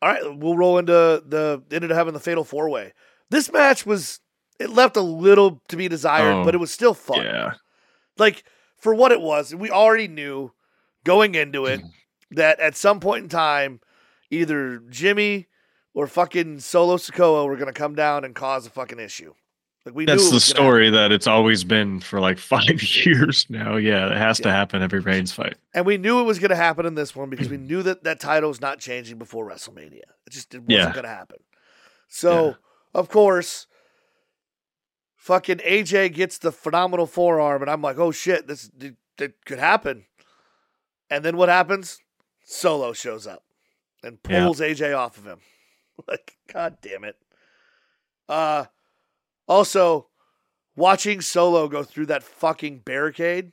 all 0.00 0.08
right, 0.08 0.36
we'll 0.38 0.56
roll 0.56 0.78
into 0.78 0.92
the 0.92 1.62
ended 1.70 1.92
up 1.92 1.96
having 1.96 2.14
the 2.14 2.20
fatal 2.20 2.44
four 2.44 2.68
way. 2.68 2.92
This 3.30 3.50
match 3.52 3.86
was 3.86 4.20
it 4.58 4.70
left 4.70 4.96
a 4.96 5.00
little 5.02 5.62
to 5.68 5.76
be 5.76 5.88
desired, 5.88 6.32
Oh, 6.40 6.44
but 6.44 6.54
it 6.54 6.58
was 6.58 6.70
still 6.72 6.94
fun. 6.94 7.24
Yeah, 7.24 7.52
like 8.18 8.42
for 8.76 8.94
what 8.94 9.12
it 9.12 9.20
was, 9.20 9.54
we 9.54 9.70
already 9.70 10.08
knew 10.08 10.52
going 11.04 11.34
into 11.36 11.66
it 11.66 11.80
that 12.32 12.58
at 12.60 12.76
some 12.76 12.98
point 13.00 13.22
in 13.24 13.28
time, 13.28 13.80
either 14.30 14.78
Jimmy 14.90 15.46
or 15.94 16.06
fucking 16.08 16.58
Solo 16.60 16.96
Sikoa 16.96 17.46
were 17.46 17.56
gonna 17.56 17.72
come 17.72 17.94
down 17.94 18.24
and 18.24 18.34
cause 18.34 18.66
a 18.66 18.70
fucking 18.70 18.98
issue. 18.98 19.34
Like 19.84 19.94
we 19.96 20.04
that's 20.04 20.30
the 20.30 20.38
story 20.40 20.90
that 20.90 21.10
it's 21.10 21.26
always 21.26 21.64
been 21.64 21.98
for 22.00 22.20
like 22.20 22.38
five 22.54 22.82
years 23.04 23.46
now. 23.48 23.76
Yeah, 23.76 24.10
it 24.12 24.16
has 24.16 24.38
to 24.40 24.50
happen 24.50 24.80
every 24.82 25.00
Reigns 25.00 25.32
fight. 25.32 25.56
and 25.74 25.84
we 25.84 25.98
knew 25.98 26.20
it 26.20 26.24
was 26.24 26.38
gonna 26.38 26.54
happen 26.56 26.86
in 26.86 26.94
this 26.94 27.16
one 27.16 27.30
because 27.30 27.48
we 27.48 27.56
knew 27.70 27.82
that 27.82 28.04
that 28.04 28.20
title 28.20 28.48
was 28.48 28.60
not 28.60 28.78
changing 28.78 29.18
before 29.18 29.44
WrestleMania. 29.48 30.02
It 30.26 30.30
just 30.30 30.54
it 30.54 30.58
wasn't 30.60 30.70
Yeah. 30.70 30.92
gonna 30.94 31.08
happen. 31.08 31.38
So 32.08 32.56
of 32.94 33.08
course. 33.08 33.66
Fucking 35.16 35.58
AJ 35.58 36.14
gets 36.14 36.38
the 36.38 36.50
phenomenal 36.50 37.06
forearm, 37.06 37.62
and 37.62 37.70
I'm 37.70 37.80
like, 37.80 37.96
"Oh 37.96 38.10
shit, 38.10 38.48
this 38.48 38.70
that 39.18 39.34
could 39.44 39.60
happen." 39.60 40.06
And 41.10 41.24
then 41.24 41.36
what 41.36 41.48
happens? 41.48 42.00
Solo 42.44 42.92
shows 42.92 43.24
up 43.26 43.44
and 44.02 44.18
Yeah. 44.28 44.44
pulls 44.44 44.60
AJ 44.60 44.92
off 44.98 45.16
of 45.18 45.24
him. 45.26 45.38
like, 46.08 46.38
god 46.52 46.78
damn 46.82 47.04
it. 47.04 47.16
Uh 48.28 48.64
also 49.48 50.08
watching 50.76 51.20
Solo 51.20 51.68
go 51.68 51.82
through 51.82 52.06
that 52.06 52.22
fucking 52.22 52.78
barricade 52.78 53.52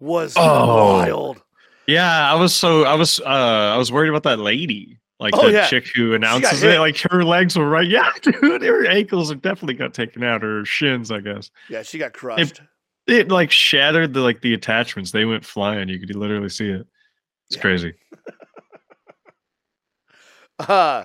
was 0.00 0.34
Oh. 0.36 0.76
wild. 0.76 1.42
Yeah, 1.86 2.32
I 2.32 2.34
was 2.34 2.54
so 2.54 2.84
I 2.84 2.94
was 2.94 3.20
uh 3.20 3.24
I 3.24 3.76
was 3.76 3.90
worried 3.92 4.08
about 4.10 4.22
that 4.24 4.38
lady. 4.38 4.98
Like 5.20 5.34
Oh, 5.36 5.46
the 5.46 5.52
yeah. 5.52 5.68
chick 5.68 5.86
who 5.94 6.14
announces 6.14 6.62
it, 6.64 6.78
like 6.80 6.98
her 7.10 7.24
legs 7.24 7.56
were 7.56 7.68
right. 7.68 7.88
Yeah, 7.88 8.10
dude, 8.22 8.62
her 8.62 8.86
ankles 8.86 9.30
have 9.30 9.42
definitely 9.42 9.74
got 9.74 9.94
taken 9.94 10.24
out, 10.24 10.42
her 10.42 10.64
shins, 10.64 11.12
I 11.12 11.20
guess. 11.20 11.50
Yeah, 11.68 11.82
she 11.82 11.98
got 11.98 12.12
crushed. 12.12 12.60
It 13.06 13.28
like 13.30 13.50
shattered 13.50 14.14
the 14.14 14.20
like 14.20 14.40
the 14.42 14.54
attachments. 14.54 15.10
They 15.10 15.24
went 15.24 15.44
flying. 15.44 15.88
You 15.88 15.98
could 16.00 16.14
literally 16.16 16.48
see 16.48 16.70
it. 16.70 16.86
It's 17.48 17.56
Yeah. 17.56 17.62
crazy. 17.62 17.94
Uh, 20.58 21.04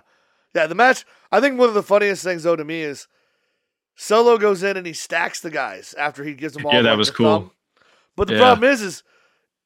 yeah, 0.54 0.68
the 0.68 0.76
match. 0.76 1.06
I 1.32 1.40
think 1.40 1.58
one 1.58 1.70
of 1.70 1.74
the 1.76 1.84
funniest 1.84 2.24
things 2.24 2.44
though 2.44 2.56
to 2.56 2.64
me 2.66 2.82
is 2.82 3.08
Solo 3.98 4.38
goes 4.38 4.64
in 4.64 4.78
and 4.78 4.86
he 4.88 4.94
stacks 4.94 5.42
the 5.42 5.50
guys 5.50 5.94
after 5.98 6.24
he 6.24 6.34
gives 6.34 6.54
them 6.54 6.66
all. 6.66 6.74
Yeah, 6.74 6.84
that 6.84 6.98
was 6.98 7.10
cool. 7.12 7.26
thumb. 7.40 7.52
But 8.16 8.28
the 8.28 8.36
Yeah. 8.36 8.40
problem 8.42 8.70
is, 8.70 8.82
is 8.82 9.04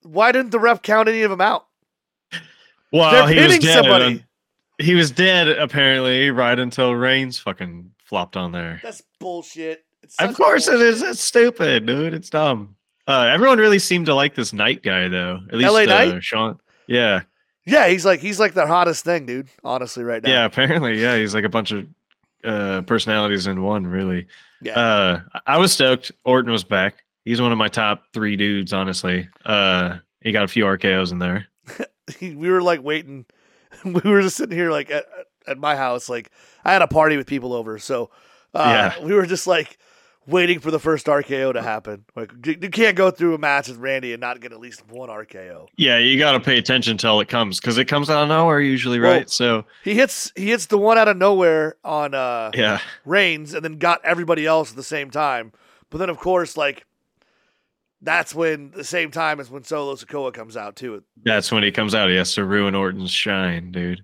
why 0.03 0.31
didn't 0.31 0.51
the 0.51 0.59
ref 0.59 0.81
count 0.81 1.07
any 1.09 1.21
of 1.21 1.29
them 1.29 1.41
out? 1.41 1.67
Well, 2.91 3.11
They're 3.27 3.27
he 3.41 3.47
was 3.47 3.59
dead. 3.59 3.73
somebody. 3.83 4.05
um, 4.15 4.23
He 4.79 4.95
was 4.95 5.11
dead 5.11 5.47
apparently 5.47 6.31
right 6.31 6.57
until 6.57 6.95
Reigns 6.95 7.37
fucking 7.39 7.91
flopped 8.03 8.35
on 8.35 8.51
there. 8.51 8.79
That's 8.83 9.01
bullshit. 9.19 9.85
Of 10.19 10.35
course 10.35 10.67
it 10.67 10.81
is. 10.81 10.99
bullshit. 10.99 11.09
It's 11.11 11.21
stupid, 11.21 11.85
dude. 11.85 12.13
It's 12.13 12.29
dumb. 12.29 12.75
Uh, 13.07 13.29
everyone 13.31 13.59
really 13.59 13.79
seemed 13.79 14.07
to 14.07 14.15
like 14.15 14.35
this 14.35 14.53
Knight 14.53 14.81
guy 14.83 15.07
though. 15.07 15.39
At 15.49 15.55
least 15.57 15.71
LA 15.71 15.81
uh, 15.81 16.19
Sean. 16.19 16.59
Yeah. 16.87 17.21
Yeah, 17.65 17.87
he's 17.87 18.05
like 18.05 18.19
he's 18.21 18.39
like 18.39 18.53
the 18.53 18.65
hottest 18.65 19.03
thing, 19.05 19.25
dude. 19.25 19.47
Honestly, 19.63 20.03
right 20.03 20.21
now. 20.23 20.29
Yeah, 20.29 20.45
apparently, 20.45 20.99
yeah, 20.99 21.15
he's 21.17 21.33
like 21.35 21.43
a 21.43 21.49
bunch 21.49 21.71
of 21.71 21.85
uh 22.43 22.81
personalities 22.83 23.47
in 23.47 23.61
one, 23.63 23.85
really. 23.87 24.27
yeah. 24.61 24.79
Uh 24.79 25.21
I 25.45 25.57
was 25.57 25.71
stoked. 25.73 26.11
Orton 26.25 26.51
was 26.51 26.63
back. 26.63 27.03
He's 27.25 27.41
one 27.41 27.51
of 27.51 27.57
my 27.57 27.67
top 27.67 28.03
three 28.13 28.35
dudes, 28.35 28.73
honestly. 28.73 29.27
Uh 29.45 29.97
he 30.21 30.31
got 30.31 30.43
a 30.43 30.47
few 30.47 30.65
RKO's 30.65 31.11
in 31.11 31.19
there. 31.19 31.47
we 32.21 32.35
were 32.49 32.61
like 32.61 32.83
waiting. 32.83 33.25
We 33.85 34.01
were 34.11 34.21
just 34.21 34.35
sitting 34.37 34.55
here 34.57 34.69
like 34.69 34.91
at, 34.91 35.05
at 35.47 35.57
my 35.57 35.75
house. 35.75 36.09
Like 36.09 36.29
I 36.63 36.73
had 36.73 36.81
a 36.81 36.87
party 36.87 37.17
with 37.17 37.25
people 37.25 37.53
over, 37.53 37.79
so 37.79 38.11
uh, 38.53 38.91
Yeah. 38.99 39.03
we 39.05 39.13
were 39.13 39.25
just 39.25 39.47
like 39.47 39.79
waiting 40.27 40.59
for 40.59 40.71
the 40.71 40.79
first 40.79 41.07
RKO 41.07 41.53
to 41.53 41.61
happen. 41.61 42.05
Like 42.15 42.31
you 42.45 42.69
can't 42.69 42.95
go 42.95 43.11
through 43.11 43.33
a 43.35 43.37
match 43.37 43.67
with 43.67 43.77
Randy 43.77 44.13
and 44.13 44.21
not 44.21 44.39
get 44.39 44.51
at 44.51 44.59
least 44.59 44.87
one 44.89 45.09
RKO. 45.09 45.67
Yeah, 45.77 45.97
you 45.97 46.17
gotta 46.19 46.39
pay 46.39 46.57
attention 46.57 46.97
till 46.97 47.19
it 47.19 47.27
comes 47.27 47.59
because 47.59 47.77
it 47.77 47.85
comes 47.85 48.09
out 48.09 48.23
of 48.23 48.29
nowhere 48.29 48.59
usually, 48.61 48.99
Well- 48.99 49.11
right? 49.11 49.29
So 49.29 49.65
He 49.83 49.93
hits 49.95 50.31
he 50.35 50.49
hits 50.51 50.67
the 50.67 50.77
one 50.77 50.97
out 50.97 51.07
of 51.07 51.17
nowhere 51.17 51.75
on 51.83 52.13
uh, 52.13 52.51
yeah. 52.53 52.79
Reigns, 53.05 53.53
and 53.53 53.63
then 53.65 53.77
got 53.77 53.99
everybody 54.05 54.45
else 54.45 54.69
at 54.71 54.75
the 54.75 54.83
same 54.83 55.09
time. 55.09 55.51
But 55.89 55.97
then 55.97 56.09
of 56.09 56.17
course 56.17 56.55
like. 56.57 56.85
That's 58.03 58.33
when 58.33 58.71
the 58.71 58.83
same 58.83 59.11
time 59.11 59.39
as 59.39 59.51
when 59.51 59.63
Solo 59.63 59.93
Sikoa 59.93 60.33
comes 60.33 60.57
out 60.57 60.75
too. 60.75 61.03
That's 61.23 61.51
when 61.51 61.61
he 61.61 61.69
comes 61.71 61.93
out. 61.93 62.09
He 62.09 62.15
has 62.15 62.33
to 62.33 62.43
ruin 62.43 62.73
Orton's 62.73 63.11
shine, 63.11 63.71
dude. 63.71 64.03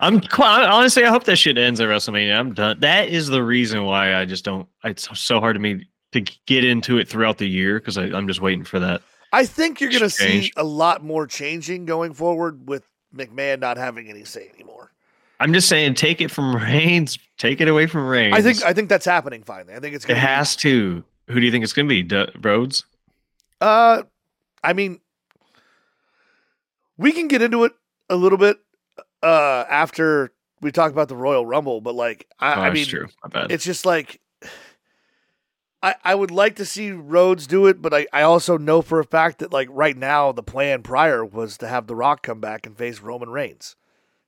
I'm 0.00 0.20
quite 0.20 0.64
honestly. 0.64 1.04
I 1.04 1.10
hope 1.10 1.24
that 1.24 1.36
shit 1.36 1.58
ends 1.58 1.80
at 1.80 1.88
WrestleMania. 1.88 2.38
I'm 2.38 2.54
done. 2.54 2.78
That 2.80 3.08
is 3.08 3.28
the 3.28 3.42
reason 3.42 3.84
why 3.84 4.14
I 4.14 4.24
just 4.24 4.44
don't. 4.44 4.68
It's 4.84 5.08
so 5.18 5.40
hard 5.40 5.56
to 5.56 5.60
me 5.60 5.86
to 6.12 6.20
get 6.46 6.64
into 6.64 6.98
it 6.98 7.08
throughout 7.08 7.38
the 7.38 7.48
year 7.48 7.80
because 7.80 7.96
I'm 7.96 8.28
just 8.28 8.40
waiting 8.40 8.64
for 8.64 8.78
that. 8.78 9.02
I 9.32 9.44
think 9.44 9.80
you're 9.80 9.90
going 9.90 10.02
to 10.02 10.10
see 10.10 10.52
a 10.56 10.64
lot 10.64 11.04
more 11.04 11.26
changing 11.26 11.84
going 11.84 12.14
forward 12.14 12.68
with 12.68 12.84
McMahon 13.14 13.60
not 13.60 13.76
having 13.76 14.08
any 14.08 14.24
say 14.24 14.50
anymore. 14.54 14.92
I'm 15.40 15.52
just 15.52 15.68
saying, 15.68 15.94
take 15.94 16.20
it 16.20 16.30
from 16.30 16.54
Reigns. 16.62 17.18
Take 17.36 17.60
it 17.60 17.68
away 17.68 17.86
from 17.86 18.06
Reigns. 18.06 18.34
I 18.34 18.42
think 18.42 18.64
I 18.64 18.72
think 18.72 18.88
that's 18.88 19.04
happening 19.04 19.42
finally. 19.42 19.74
I 19.74 19.80
think 19.80 19.94
it's 19.94 20.04
it 20.04 20.08
going 20.08 20.20
to 20.20 20.26
has 20.26 20.56
to. 20.56 21.04
Who 21.28 21.40
do 21.40 21.46
you 21.46 21.52
think 21.52 21.64
it's 21.64 21.72
going 21.72 21.86
to 21.86 21.90
be? 21.90 22.02
D- 22.02 22.26
Rhodes? 22.40 22.84
Uh, 23.60 24.02
I 24.64 24.72
mean, 24.72 25.00
we 26.96 27.12
can 27.12 27.28
get 27.28 27.42
into 27.42 27.64
it 27.64 27.72
a 28.08 28.16
little 28.16 28.38
bit 28.38 28.58
uh 29.22 29.64
after 29.68 30.32
we 30.60 30.72
talk 30.72 30.90
about 30.92 31.08
the 31.08 31.16
Royal 31.16 31.46
Rumble, 31.46 31.80
but 31.80 31.94
like 31.94 32.26
I, 32.38 32.54
oh, 32.54 32.60
I 32.62 32.70
mean, 32.70 32.86
true. 32.86 33.08
Bad. 33.30 33.50
it's 33.50 33.64
just 33.64 33.86
like 33.86 34.20
I 35.82 35.94
I 36.04 36.14
would 36.14 36.30
like 36.30 36.56
to 36.56 36.64
see 36.64 36.90
Rhodes 36.90 37.46
do 37.46 37.66
it, 37.66 37.80
but 37.80 37.94
I 37.94 38.06
I 38.12 38.22
also 38.22 38.58
know 38.58 38.82
for 38.82 38.98
a 39.00 39.04
fact 39.04 39.38
that 39.38 39.52
like 39.52 39.68
right 39.70 39.96
now 39.96 40.32
the 40.32 40.42
plan 40.42 40.82
prior 40.82 41.24
was 41.24 41.58
to 41.58 41.68
have 41.68 41.86
The 41.86 41.94
Rock 41.94 42.22
come 42.22 42.40
back 42.40 42.66
and 42.66 42.76
face 42.76 43.00
Roman 43.00 43.30
Reigns 43.30 43.76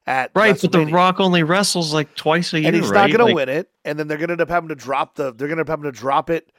at 0.07 0.31
right, 0.35 0.59
but 0.61 0.73
The 0.73 0.87
Rock 0.87 1.21
only 1.21 1.43
wrestles 1.43 1.93
like 1.93 2.15
twice 2.15 2.53
a 2.53 2.61
year, 2.61 2.69
and 2.69 2.77
he's 2.77 2.89
right? 2.89 3.03
not 3.03 3.07
going 3.09 3.19
to 3.19 3.25
Like, 3.27 3.35
win 3.35 3.49
it. 3.49 3.71
And 3.85 3.99
then 3.99 4.09
they're 4.09 4.19
going 4.19 4.29
to 4.29 4.33
end 4.33 4.41
up 4.41 4.49
having 4.49 4.69
to 4.69 4.75
drop 4.75 5.15
the. 5.17 5.33
They're 5.33 5.49
going 5.49 5.57
to 5.59 5.61
end 5.61 5.69
up 5.69 5.69
having 5.69 5.85
to 5.85 5.93
drop 5.93 6.31
it. 6.31 6.51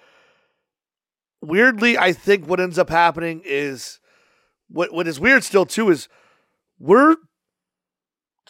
Weirdly, 1.41 1.97
I 1.97 2.13
think 2.13 2.47
what 2.47 2.59
ends 2.59 2.77
up 2.77 2.89
happening 2.89 3.41
is 3.45 3.99
what 4.69 4.93
what 4.93 5.07
is 5.07 5.19
weird 5.19 5.43
still 5.43 5.65
too 5.65 5.89
is 5.89 6.07
we're 6.79 7.15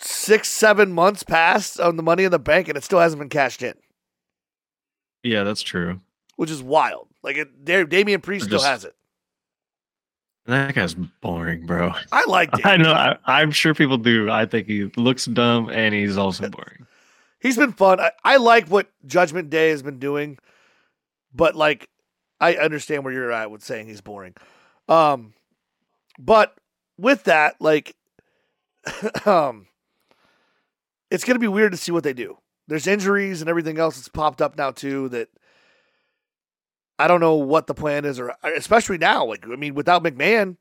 six 0.02 0.48
seven 0.50 0.92
months 0.92 1.24
passed 1.24 1.80
on 1.80 1.96
the 1.98 2.04
Money 2.04 2.24
in 2.24 2.32
the 2.32 2.40
Bank 2.40 2.68
and 2.68 2.78
it 2.78 2.84
still 2.84 3.00
hasn't 3.00 3.20
been 3.20 3.30
cashed 3.30 3.62
in, 3.62 3.74
Yeah, 5.24 5.44
that's 5.44 5.62
true. 5.62 6.02
which 6.36 6.50
is 6.52 6.62
wild. 6.64 7.08
Like 7.24 7.38
it, 7.38 7.64
Da- 7.66 7.84
Damian 7.86 8.22
Priest 8.22 8.46
still 8.46 8.62
has 8.62 8.84
it. 8.86 8.96
That 10.48 10.74
guy's 10.74 10.96
boring, 10.96 11.68
bro. 11.68 11.92
I 12.12 12.26
liked 12.26 12.58
it. 12.60 12.66
I 12.66 12.78
know. 12.78 12.92
I, 12.94 13.18
I'm 13.26 13.52
sure 13.52 13.76
people 13.76 13.98
do. 13.98 14.30
I 14.30 14.46
think 14.48 14.68
he 14.68 14.86
looks 14.98 15.26
dumb 15.26 15.70
and 15.70 15.94
he's 15.94 16.18
also 16.18 16.50
boring. 16.50 16.88
He's 17.40 17.58
been 17.58 17.74
fun. 17.74 18.00
I, 18.00 18.12
I 18.24 18.38
like 18.38 18.68
what 18.68 18.88
Judgment 19.06 19.50
Day 19.52 19.70
has 19.70 19.84
been 19.84 20.00
doing, 20.00 20.40
but 21.34 21.56
like 21.56 21.90
I 22.40 22.56
understand 22.56 23.04
where 23.04 23.14
you're 23.14 23.32
at 23.32 23.52
with 23.52 23.64
saying 23.64 23.88
he's 23.88 24.02
boring. 24.02 24.34
Um, 24.90 25.34
but 26.20 26.56
with 26.98 27.24
that, 27.26 27.56
like, 27.62 27.96
um, 29.26 29.68
it's 31.12 31.24
gonna 31.24 31.38
be 31.40 31.48
weird 31.48 31.72
to 31.74 31.78
see 31.78 31.92
what 31.92 32.04
they 32.04 32.14
do. 32.14 32.38
There's 32.68 32.88
injuries 32.88 33.42
and 33.42 33.50
everything 33.50 33.78
else 33.78 33.98
that's 33.98 34.08
popped 34.10 34.42
up 34.42 34.58
now 34.58 34.72
too. 34.72 35.10
That 35.10 35.28
I 36.98 37.08
don't 37.08 37.20
know 37.20 37.36
what 37.36 37.68
the 37.68 37.74
plan 37.74 38.06
is, 38.06 38.20
or 38.20 38.34
especially 38.56 38.98
now. 38.98 39.26
Like, 39.26 39.46
I 39.48 39.56
mean, 39.56 39.74
without 39.76 40.04
McMahon, 40.04 40.58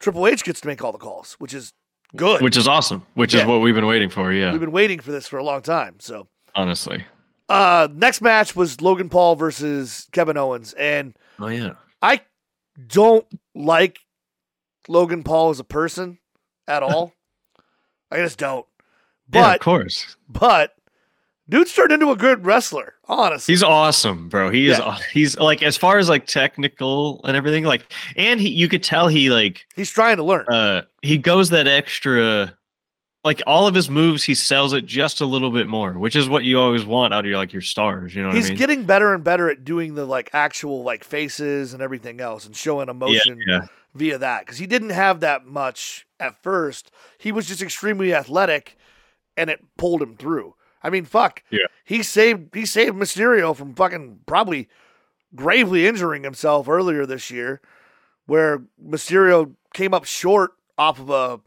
Triple 0.00 0.26
H 0.26 0.44
gets 0.44 0.60
to 0.62 0.66
make 0.66 0.82
all 0.82 0.92
the 0.92 0.98
calls, 0.98 1.34
which 1.34 1.52
is 1.54 1.72
good. 2.16 2.40
Which 2.42 2.56
is 2.56 2.66
awesome. 2.66 3.06
Which 3.14 3.34
Yeah. 3.34 3.42
is 3.42 3.46
what 3.46 3.60
we've 3.60 3.74
been 3.74 3.86
waiting 3.86 4.08
for. 4.10 4.32
Yeah, 4.32 4.50
We've 4.52 4.60
been 4.60 4.72
waiting 4.72 4.98
for 5.00 5.12
this 5.12 5.26
for 5.28 5.38
a 5.38 5.44
long 5.44 5.62
time. 5.62 5.96
So. 6.00 6.28
honestly. 6.54 7.04
Uh, 7.48 7.88
next 7.92 8.22
match 8.22 8.56
was 8.56 8.80
Logan 8.80 9.08
Paul 9.10 9.36
versus 9.36 10.08
Kevin 10.12 10.36
Owens, 10.38 10.72
and 10.74 11.14
Oh 11.38 11.48
yeah. 11.48 11.74
I 12.00 12.20
don't 12.86 13.26
like 13.54 13.98
Logan 14.88 15.22
Paul 15.24 15.50
as 15.50 15.60
a 15.60 15.64
person 15.64 16.18
at 16.66 16.82
all. 16.82 17.12
I 18.10 18.16
just 18.18 18.38
don't. 18.38 18.64
Yeah, 19.32 19.54
of 19.54 19.60
course. 19.60 20.16
but 20.28 20.74
dude's 21.48 21.74
turned 21.74 21.92
into 21.92 22.10
a 22.10 22.16
good 22.16 22.44
wrestler. 22.44 22.94
Honestly, 23.06 23.52
He's 23.52 23.62
awesome, 23.62 24.28
bro. 24.28 24.50
He 24.50 24.68
is. 24.68 24.78
Yeah. 24.78 24.98
He's 25.12 25.38
like 25.38 25.62
as 25.62 25.76
far 25.76 25.98
as 25.98 26.08
like 26.08 26.26
technical 26.26 27.20
and 27.24 27.36
everything. 27.36 27.64
Like, 27.64 27.92
and 28.16 28.40
he, 28.40 28.48
you 28.48 28.68
could 28.68 28.82
tell 28.82 29.08
he 29.08 29.30
like 29.30 29.66
he's 29.76 29.90
trying 29.90 30.16
to 30.16 30.24
learn. 30.24 30.46
uh 30.48 30.82
he 31.02 31.18
goes 31.18 31.50
that 31.50 31.66
extra. 31.68 32.56
Like 33.24 33.40
all 33.46 33.66
of 33.66 33.74
his 33.74 33.88
moves, 33.88 34.22
he 34.22 34.34
sells 34.34 34.74
it 34.74 34.84
just 34.84 35.22
a 35.22 35.24
little 35.26 35.50
bit 35.50 35.66
more, 35.66 35.94
which 35.94 36.14
is 36.14 36.28
what 36.28 36.44
you 36.44 36.60
always 36.60 36.84
want 36.84 37.14
out 37.14 37.20
of 37.20 37.26
your 37.26 37.38
like 37.38 37.54
your 37.54 37.62
stars. 37.62 38.14
You 38.14 38.20
know 38.20 38.28
what 38.28 38.36
he's 38.36 38.46
I 38.46 38.48
mean? 38.50 38.58
getting 38.58 38.84
better 38.84 39.14
and 39.14 39.24
better 39.24 39.48
at 39.48 39.64
doing 39.64 39.94
the 39.94 40.04
like 40.04 40.28
actual 40.34 40.82
like 40.82 41.04
faces 41.04 41.72
and 41.72 41.82
everything 41.82 42.20
else 42.20 42.44
and 42.44 42.54
showing 42.54 42.90
emotion 42.90 43.40
yeah. 43.46 43.62
via 43.94 44.18
that 44.18 44.40
because 44.44 44.58
he 44.58 44.66
didn't 44.66 44.90
have 44.90 45.20
that 45.20 45.46
much 45.46 46.06
at 46.20 46.42
first. 46.42 46.90
He 47.16 47.32
was 47.32 47.46
just 47.46 47.62
extremely 47.62 48.12
athletic, 48.12 48.76
and 49.36 49.50
it 49.50 49.60
pulled 49.76 50.02
him 50.02 50.16
through. 50.16 50.54
I 50.82 50.90
mean, 50.90 51.04
fuck. 51.04 51.42
Yeah. 51.50 51.66
He 51.84 52.02
saved 52.02 52.54
he 52.54 52.66
saved 52.66 52.94
Mysterio 52.96 53.56
from 53.56 53.74
fucking 53.74 54.20
probably 54.26 54.68
gravely 55.34 55.86
injuring 55.86 56.22
himself 56.24 56.68
earlier 56.68 57.06
this 57.06 57.30
year, 57.30 57.60
where 58.26 58.62
Mysterio 58.82 59.54
came 59.72 59.94
up 59.94 60.04
short 60.04 60.52
off 60.76 60.98
of 61.00 61.10
a 61.10 61.40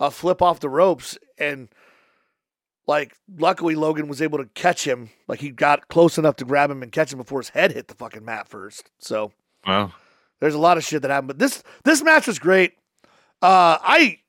a 0.00 0.10
flip 0.10 0.42
off 0.42 0.60
the 0.60 0.68
ropes 0.68 1.16
and. 1.38 1.68
Like, 2.86 3.14
luckily, 3.38 3.74
Logan 3.74 4.08
was 4.08 4.22
able 4.22 4.38
to 4.38 4.46
catch 4.54 4.86
him. 4.86 5.10
Like, 5.26 5.40
he 5.40 5.50
got 5.50 5.88
close 5.88 6.16
enough 6.16 6.36
to 6.36 6.46
grab 6.46 6.70
him 6.70 6.82
and 6.82 6.90
catch 6.90 7.12
him 7.12 7.18
before 7.18 7.38
his 7.40 7.50
head 7.50 7.72
hit 7.72 7.86
the 7.88 7.94
fucking 7.94 8.24
mat 8.24 8.48
first. 8.48 8.90
So, 8.98 9.30
Wow. 9.66 9.92
there's 10.40 10.54
a 10.54 10.58
lot 10.58 10.78
of 10.78 10.84
shit 10.84 11.02
that 11.02 11.10
happened, 11.10 11.28
but 11.28 11.38
this 11.38 11.62
this 11.84 12.02
match 12.02 12.26
was 12.26 12.38
great. 12.38 12.78
Uh, 13.42 13.76
I 13.82 14.20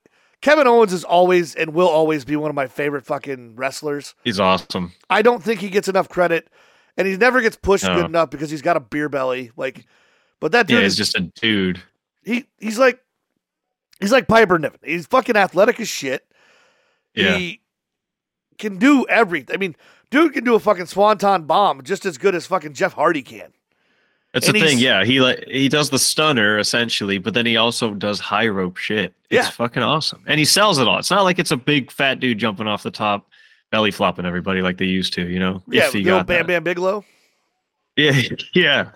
Kevin 0.42 0.66
Owens 0.66 0.92
is 0.92 1.04
always 1.04 1.54
and 1.54 1.74
will 1.74 1.88
always 1.88 2.24
be 2.24 2.34
one 2.36 2.48
of 2.50 2.54
my 2.56 2.66
favorite 2.66 3.04
fucking 3.04 3.56
wrestlers. 3.56 4.14
He's 4.24 4.40
awesome. 4.40 4.92
I 5.10 5.22
don't 5.22 5.42
think 5.42 5.60
he 5.60 5.68
gets 5.68 5.86
enough 5.88 6.08
credit, 6.08 6.48
and 6.96 7.06
he 7.06 7.16
never 7.16 7.40
gets 7.42 7.56
pushed 7.56 7.84
No. 7.84 7.94
good 7.96 8.06
enough 8.06 8.30
because 8.30 8.50
he's 8.50 8.62
got 8.62 8.76
a 8.76 8.80
beer 8.80 9.08
belly. 9.08 9.50
Like, 9.56 9.86
but 10.40 10.52
that 10.52 10.66
dude 10.66 10.78
Yeah, 10.80 10.84
is 10.86 10.96
just 10.96 11.14
a 11.16 11.20
dude. 11.20 11.82
he 12.24 12.46
he's 12.58 12.78
like 12.78 13.00
he's 14.00 14.12
like 14.12 14.28
Piper 14.28 14.58
Niven. 14.58 14.80
He's 14.82 15.06
fucking 15.06 15.36
athletic 15.36 15.78
as 15.80 15.88
shit. 15.88 16.24
Yeah. 17.14 17.36
He 17.36 17.60
can 18.56 18.78
do 18.78 19.06
everything. 19.08 19.54
I 19.54 19.58
mean, 19.58 19.76
dude 20.10 20.32
can 20.32 20.44
do 20.44 20.54
a 20.54 20.60
fucking 20.60 20.86
swanton 20.86 21.44
bomb 21.44 21.82
just 21.82 22.06
as 22.06 22.16
good 22.18 22.34
as 22.34 22.46
fucking 22.46 22.72
Jeff 22.74 22.94
Hardy 22.94 23.22
can. 23.22 23.52
That's 24.32 24.46
And 24.46 24.54
the 24.54 24.60
thing, 24.60 24.78
yeah. 24.78 25.04
He 25.04 25.20
like 25.20 25.44
he 25.48 25.68
does 25.68 25.90
the 25.90 25.98
stunner 25.98 26.58
essentially, 26.58 27.18
but 27.18 27.34
then 27.34 27.46
he 27.46 27.56
also 27.56 27.94
does 27.94 28.20
high 28.20 28.46
rope 28.46 28.76
shit. 28.76 29.12
It's 29.28 29.46
Yeah. 29.46 29.50
fucking 29.50 29.82
awesome, 29.82 30.22
and 30.26 30.38
he 30.38 30.44
sells 30.44 30.78
it 30.78 30.86
all. 30.86 30.98
It's 30.98 31.10
not 31.10 31.22
like 31.22 31.38
it's 31.40 31.50
a 31.50 31.56
big 31.56 31.90
fat 31.90 32.20
dude 32.20 32.38
jumping 32.38 32.68
off 32.68 32.82
the 32.84 32.92
top, 32.92 33.28
belly 33.72 33.90
flopping 33.90 34.24
everybody 34.26 34.62
like 34.62 34.78
they 34.78 34.84
used 34.84 35.12
to. 35.14 35.26
You 35.28 35.40
know, 35.40 35.62
Yeah, 35.68 35.86
if 35.88 35.92
he 35.92 36.02
got 36.04 36.26
Bam 36.28 36.38
that. 36.38 36.46
Bam 36.46 36.62
Bigelow. 36.64 37.04
Yeah, 37.96 38.20
yeah, 38.54 38.90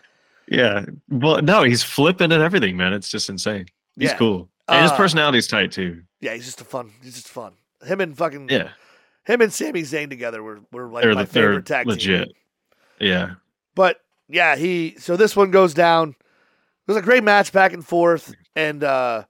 yeah. 0.49 0.85
Well, 1.11 1.42
no, 1.42 1.64
he's 1.64 1.83
flipping 1.83 2.31
at 2.31 2.40
everything, 2.40 2.77
man. 2.77 2.92
It's 2.92 3.11
just 3.11 3.29
insane. 3.29 3.66
He's 3.99 4.11
Yeah. 4.11 4.16
cool, 4.18 4.49
and 4.68 4.83
his 4.83 4.92
Uh, 4.92 4.97
personality's 4.97 5.49
tight 5.49 5.73
too. 5.73 6.03
Yeah, 6.20 6.35
he's 6.35 6.44
just 6.44 6.61
a 6.61 6.64
fun. 6.64 6.92
He's 7.03 7.14
just 7.14 7.29
fun. 7.29 7.55
Him 7.85 8.01
and 8.01 8.16
fucking 8.16 8.51
Yeah, 8.51 8.68
him 9.25 9.40
and 9.40 9.53
Sami 9.53 9.83
Zayn 9.83 10.09
together 10.11 10.44
were 10.44 10.61
were 10.70 10.87
like 10.87 11.03
They're 11.03 11.14
my 11.14 11.25
the- 11.25 11.33
favorite 11.33 11.66
tag 11.66 11.88
legit. 11.88 12.29
team. 12.29 12.35
yeah. 13.01 13.31
But 13.75 14.01
yeah, 14.29 14.57
he 14.57 14.97
so 14.99 15.17
this 15.17 15.37
one 15.37 15.51
goes 15.51 15.75
down. 15.75 16.11
It 16.11 16.17
was 16.89 16.97
a 16.97 17.03
great 17.03 17.25
match 17.25 17.53
back 17.53 17.73
and 17.73 17.85
forth, 17.85 18.35
and 18.55 18.83
uh 18.83 19.25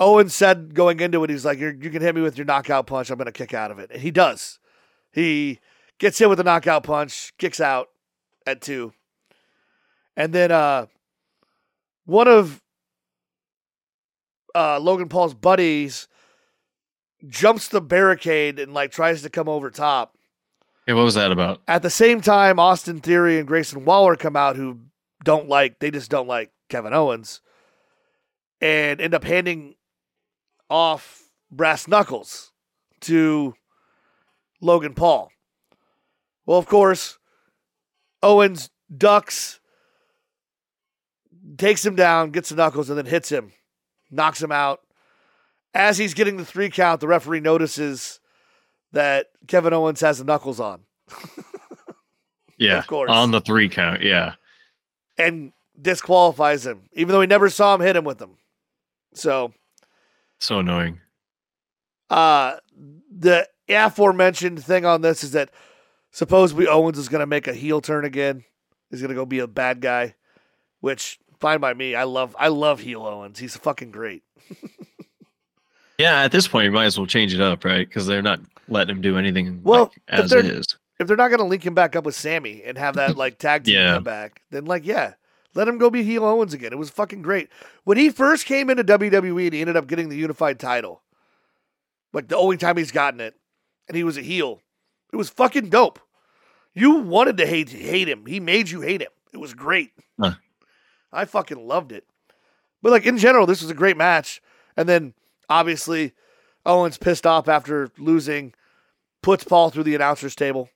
Owen 0.00 0.28
said 0.28 0.74
going 0.74 1.00
into 1.00 1.22
it, 1.22 1.30
he's 1.30 1.44
like, 1.44 1.58
You're, 1.58 1.74
"You 1.74 1.90
can 1.90 2.02
hit 2.02 2.14
me 2.14 2.20
with 2.20 2.36
your 2.36 2.44
knockout 2.44 2.86
punch. 2.86 3.10
I'm 3.10 3.16
going 3.16 3.26
to 3.26 3.32
kick 3.32 3.54
out 3.54 3.70
of 3.70 3.78
it," 3.78 3.90
and 3.92 4.02
he 4.02 4.10
does. 4.10 4.58
He 5.12 5.60
gets 5.98 6.18
hit 6.18 6.28
with 6.28 6.40
a 6.40 6.44
knockout 6.44 6.82
punch, 6.82 7.32
kicks 7.38 7.60
out 7.60 7.88
at 8.46 8.60
two, 8.60 8.92
and 10.16 10.32
then 10.32 10.50
uh 10.50 10.86
one 12.04 12.28
of 12.28 12.60
uh 14.54 14.78
Logan 14.78 15.08
Paul's 15.08 15.34
buddies 15.34 16.08
jumps 17.28 17.68
the 17.68 17.80
barricade 17.80 18.58
and 18.58 18.74
like 18.74 18.90
tries 18.90 19.22
to 19.22 19.30
come 19.30 19.48
over 19.48 19.70
top. 19.70 20.16
What 20.86 20.96
was 20.96 21.14
that 21.14 21.32
about? 21.32 21.62
At 21.66 21.82
the 21.82 21.90
same 21.90 22.20
time, 22.20 22.58
Austin 22.58 23.00
Theory 23.00 23.38
and 23.38 23.48
Grayson 23.48 23.84
Waller 23.84 24.16
come 24.16 24.36
out 24.36 24.56
who 24.56 24.80
don't 25.24 25.48
like, 25.48 25.78
they 25.78 25.90
just 25.90 26.10
don't 26.10 26.28
like 26.28 26.50
Kevin 26.68 26.92
Owens 26.92 27.40
and 28.60 29.00
end 29.00 29.14
up 29.14 29.24
handing 29.24 29.76
off 30.68 31.22
brass 31.50 31.88
knuckles 31.88 32.52
to 33.00 33.54
Logan 34.60 34.94
Paul. 34.94 35.30
Well, 36.46 36.58
of 36.58 36.66
course, 36.66 37.18
Owens 38.22 38.70
ducks, 38.94 39.60
takes 41.56 41.84
him 41.84 41.94
down, 41.94 42.30
gets 42.30 42.50
the 42.50 42.56
knuckles, 42.56 42.88
and 42.90 42.98
then 42.98 43.06
hits 43.06 43.30
him, 43.30 43.52
knocks 44.10 44.42
him 44.42 44.52
out. 44.52 44.80
As 45.72 45.98
he's 45.98 46.14
getting 46.14 46.36
the 46.36 46.44
three 46.44 46.70
count, 46.70 47.00
the 47.00 47.08
referee 47.08 47.40
notices 47.40 48.20
that 48.94 49.26
Kevin 49.46 49.72
Owens 49.72 50.00
has 50.00 50.18
the 50.18 50.24
knuckles 50.24 50.58
on 50.60 50.80
Yeah, 52.58 52.78
Of 52.78 52.86
course. 52.86 53.10
on 53.10 53.30
the 53.32 53.40
three 53.40 53.68
count. 53.68 54.02
Yeah, 54.02 54.34
and 55.18 55.52
disqualifies 55.80 56.64
him, 56.66 56.88
even 56.92 57.12
though 57.12 57.20
he 57.20 57.26
never 57.26 57.50
saw 57.50 57.74
him 57.74 57.80
hit 57.80 57.96
him 57.96 58.04
with 58.04 58.18
them. 58.18 58.36
So, 59.14 59.52
so 60.38 60.60
annoying. 60.60 61.00
uh, 62.10 62.56
the 63.16 63.48
aforementioned 63.68 64.62
thing 64.64 64.84
on 64.86 65.00
this 65.02 65.24
is 65.24 65.32
that 65.32 65.50
supposedly 66.12 66.66
Owens 66.68 66.98
is 66.98 67.08
going 67.08 67.20
to 67.20 67.26
make 67.26 67.48
a 67.48 67.54
heel 67.54 67.80
turn 67.80 68.04
again. 68.04 68.44
He's 68.90 69.00
going 69.00 69.08
to 69.08 69.14
go 69.16 69.26
be 69.26 69.40
a 69.40 69.46
bad 69.48 69.80
guy, 69.80 70.14
which 70.80 71.18
fine 71.40 71.58
by 71.60 71.74
me. 71.74 71.94
I 71.96 72.04
love 72.04 72.36
I 72.38 72.48
love 72.48 72.78
heel 72.80 73.04
Owens. 73.04 73.38
He's 73.40 73.56
fucking 73.56 73.90
great. 73.90 74.22
Yeah, 75.96 76.22
at 76.22 76.32
this 76.32 76.48
point, 76.48 76.64
you 76.64 76.72
might 76.72 76.86
as 76.86 76.98
well 76.98 77.06
change 77.06 77.32
it 77.34 77.40
up, 77.40 77.64
right? 77.64 77.86
Because 77.88 78.04
they're 78.08 78.20
not 78.20 78.40
letting 78.68 78.96
him 78.96 79.02
do 79.02 79.16
anything 79.18 79.60
Well, 79.62 79.84
like, 79.84 80.02
as 80.08 80.30
they're- 80.30 80.40
is. 80.44 80.66
If 81.00 81.08
they're 81.08 81.16
not 81.16 81.28
going 81.28 81.40
to 81.40 81.44
link 81.46 81.66
him 81.66 81.74
back 81.74 81.96
up 81.96 82.04
with 82.04 82.14
Sami 82.14 82.62
and 82.62 82.78
have 82.78 82.94
that 82.94 83.16
like 83.16 83.38
tag 83.38 83.64
team 83.64 83.74
Yeah. 83.74 83.94
come 83.94 84.04
back, 84.04 84.42
then 84.50 84.64
like 84.64 84.86
yeah, 84.86 85.14
let 85.54 85.66
him 85.66 85.76
go 85.78 85.90
be 85.90 86.04
heel 86.04 86.24
Owens 86.24 86.54
again. 86.54 86.72
It 86.72 86.78
was 86.78 86.88
fucking 86.90 87.20
great 87.22 87.48
when 87.82 87.98
he 87.98 88.10
first 88.10 88.46
came 88.46 88.70
into 88.70 88.84
WWE 88.84 89.44
and 89.46 89.54
he 89.54 89.60
ended 89.60 89.76
up 89.76 89.88
getting 89.88 90.08
the 90.08 90.16
unified 90.16 90.60
title. 90.60 91.02
Like 92.12 92.28
the 92.28 92.36
only 92.36 92.56
time 92.56 92.76
he's 92.76 92.92
gotten 92.92 93.20
it, 93.20 93.34
and 93.88 93.96
he 93.96 94.04
was 94.04 94.16
a 94.16 94.22
heel. 94.22 94.60
It 95.12 95.16
was 95.16 95.30
fucking 95.30 95.68
dope. 95.68 95.98
You 96.74 96.94
wanted 96.98 97.36
to 97.38 97.46
hate 97.46 97.70
hate 97.70 98.08
him. 98.08 98.26
He 98.26 98.38
made 98.38 98.70
you 98.70 98.80
hate 98.80 99.02
him. 99.02 99.10
It 99.32 99.38
was 99.38 99.52
great. 99.52 99.90
Huh. 100.20 100.34
I 101.12 101.24
fucking 101.24 101.66
loved 101.66 101.90
it. 101.90 102.04
But 102.82 102.92
like 102.92 103.04
in 103.06 103.18
general, 103.18 103.46
this 103.46 103.62
was 103.62 103.70
a 103.70 103.74
great 103.74 103.96
match. 103.96 104.40
And 104.76 104.88
then 104.88 105.14
obviously 105.48 106.12
Owens 106.66 106.98
pissed 106.98 107.26
off 107.26 107.48
after 107.48 107.90
losing, 107.98 108.54
puts 109.22 109.44
Paul 109.44 109.70
through 109.70 109.84
the 109.84 109.94
announcer's 109.94 110.34
table. 110.34 110.68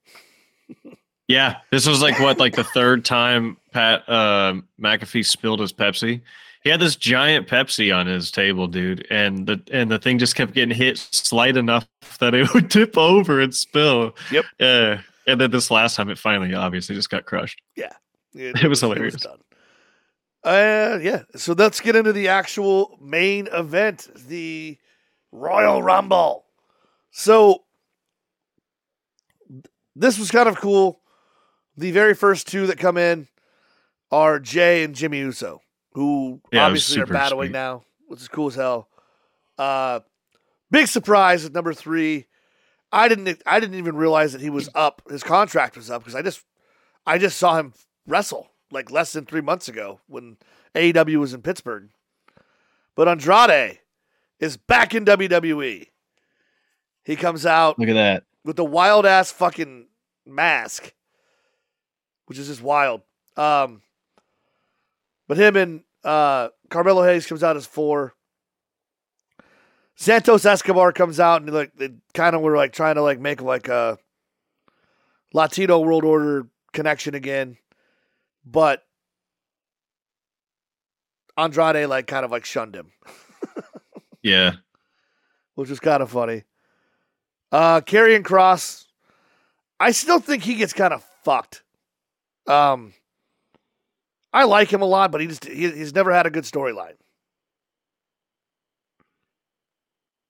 Yeah, 1.29 1.57
this 1.71 1.87
was 1.87 2.01
like 2.01 2.19
what, 2.21 2.39
like 2.39 2.57
the 2.57 2.65
third 2.65 3.05
time 3.05 3.59
Pat 3.73 4.03
uh, 4.09 4.55
McAfee 4.81 5.27
spilled 5.27 5.61
his 5.61 5.75
Pepsi. 5.75 6.23
He 6.65 6.71
had 6.71 6.81
this 6.81 6.97
giant 6.97 7.47
Pepsi 7.47 7.95
on 7.95 8.07
his 8.07 8.31
table, 8.31 8.67
dude, 8.67 9.07
and 9.11 9.47
the 9.47 9.61
and 9.71 9.91
the 9.91 9.99
thing 9.99 10.19
just 10.19 10.35
kept 10.35 10.55
getting 10.55 10.75
hit 10.75 10.97
slight 10.97 11.59
enough 11.59 11.87
that 12.21 12.33
it 12.35 12.51
would 12.55 12.71
tip 12.71 12.97
over 12.97 13.43
and 13.43 13.55
spill. 13.55 14.17
Yep. 14.33 14.45
Yeah, 14.59 15.01
and 15.27 15.39
then 15.39 15.51
this 15.51 15.71
last 15.71 15.97
time, 15.97 16.09
it 16.09 16.17
finally 16.19 16.55
obviously 16.55 16.95
just 16.95 17.11
got 17.11 17.27
crushed. 17.27 17.61
Yeah, 17.77 17.93
it 18.35 18.69
was 18.69 18.81
hilarious. 18.81 19.17
done. 19.17 19.39
Uh, 20.45 20.99
yeah. 21.03 21.25
So 21.37 21.53
let's 21.53 21.83
get 21.83 21.95
into 21.95 22.15
the 22.15 22.29
actual 22.29 22.99
main 23.03 23.49
event, 23.49 24.09
the 24.29 24.79
Royal 25.33 25.83
Rumble. 25.83 26.45
So 27.11 27.65
this 29.97 30.19
was 30.19 30.31
kind 30.31 30.49
of 30.49 30.57
cool. 30.57 31.01
The 31.77 31.91
very 31.91 32.15
first 32.15 32.47
two 32.49 32.67
that 32.67 32.79
come 32.79 32.97
in 32.97 33.29
are 34.11 34.39
Jey 34.41 34.83
and 34.85 34.95
Jimmy 34.95 35.19
Uso, 35.19 35.61
who 35.93 36.41
Yeah, 36.53 36.67
obviously 36.67 37.01
are 37.01 37.07
battling 37.07 37.49
sweet. 37.49 37.53
now, 37.53 37.85
which 38.07 38.21
is 38.21 38.29
cool 38.29 38.49
as 38.49 38.55
hell. 38.57 38.89
Uh, 39.57 40.01
big 40.71 40.87
surprise 40.87 41.45
at 41.45 41.53
number 41.53 41.73
three. 41.75 42.27
I 42.91 43.09
didn't. 43.09 43.43
I 43.45 43.61
didn't 43.61 43.77
even 43.77 43.97
realize 43.97 44.33
that 44.33 44.41
he 44.41 44.49
was 44.51 44.71
up. 44.75 45.03
His 45.11 45.23
contract 45.23 45.77
was 45.77 45.91
up 45.91 46.03
because 46.03 46.15
I 46.15 46.23
just, 46.23 46.43
I 47.07 47.19
just 47.19 47.37
saw 47.37 47.59
him 47.59 47.75
wrestle 48.07 48.49
like 48.71 48.91
less 48.91 49.13
than 49.13 49.27
three 49.27 49.41
months 49.43 49.69
ago 49.69 50.01
when 50.07 50.37
AEW 50.75 51.19
was 51.19 51.35
in 51.35 51.43
Pittsburgh. 51.43 51.91
But 52.95 53.09
Andrade 53.09 53.79
is 54.41 54.57
back 54.57 54.95
in 54.95 55.05
WWE. 55.05 55.87
He 57.05 57.17
comes 57.17 57.47
out 57.47 57.79
Look 57.79 57.89
at 57.89 57.95
that. 57.95 58.25
with 58.45 58.57
the 58.57 58.65
wild 58.65 59.07
ass 59.07 59.31
fucking 59.33 59.89
mask, 60.27 60.93
which 62.27 62.39
is 62.39 62.49
just 62.49 62.63
wild. 62.63 63.03
Um, 63.37 63.83
but 65.27 65.39
him 65.39 65.57
and 65.57 65.81
uh, 66.05 66.49
Carmelo 66.71 67.03
Hayes 67.05 67.27
comes 67.27 67.43
out 67.43 67.57
as 67.57 67.67
four. 67.67 68.15
Santos 69.97 70.45
Escobar 70.45 70.93
comes 70.93 71.19
out 71.19 71.43
and 71.43 71.53
like 71.53 71.73
they 71.75 71.91
kind 72.15 72.37
of 72.37 72.43
were 72.43 72.57
like 72.57 72.73
trying 72.73 72.95
to 72.95 73.03
like 73.03 73.19
make 73.19 73.43
like 73.43 73.69
a 73.69 73.99
Latino 75.33 75.81
World 75.81 76.05
Order 76.05 76.47
connection 76.73 77.15
again, 77.15 77.57
but 78.45 78.85
Andrade 81.37 81.89
like 81.89 82.07
kind 82.07 82.25
of 82.25 82.31
like 82.31 82.45
shunned 82.45 82.77
him 82.77 82.93
Yeah, 84.23 84.53
which 85.55 85.71
is 85.71 85.81
kind 85.81 86.03
of 86.03 86.11
funny. 86.11 86.45
Uh 87.53 87.81
Karrion 87.81 88.23
Kross, 88.23 88.85
I 89.81 89.93
still 89.93 90.19
think 90.21 90.43
he 90.43 90.55
gets 90.57 90.73
kind 90.73 90.93
of 90.93 91.05
fucked. 91.25 91.63
Um 92.47 92.93
I 94.33 94.45
like 94.45 94.71
him 94.73 94.83
a 94.83 94.87
lot, 94.87 95.11
but 95.11 95.21
he 95.21 95.27
just 95.27 95.45
he, 95.45 95.71
he's 95.71 95.95
never 95.95 96.13
had 96.13 96.27
a 96.27 96.31
good 96.31 96.45
storyline. 96.45 96.95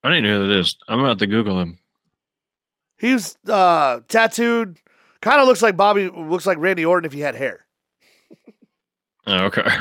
I 0.02 0.08
don't 0.08 0.18
even 0.18 0.30
know 0.30 0.40
who 0.42 0.48
that 0.48 0.58
is. 0.60 0.76
I'm 0.86 1.00
about 1.00 1.18
to 1.18 1.26
Google 1.26 1.60
him. 1.60 1.78
He's 2.98 3.36
uh 3.48 4.00
tattooed, 4.08 4.78
kind 5.20 5.40
of 5.40 5.46
looks 5.48 5.62
like 5.62 5.76
Bobby 5.76 6.08
looks 6.08 6.46
like 6.46 6.58
Randy 6.58 6.84
Orton 6.84 7.06
if 7.06 7.12
he 7.12 7.20
had 7.20 7.34
hair. 7.34 7.64
Oh, 9.26 9.44
okay. 9.46 9.62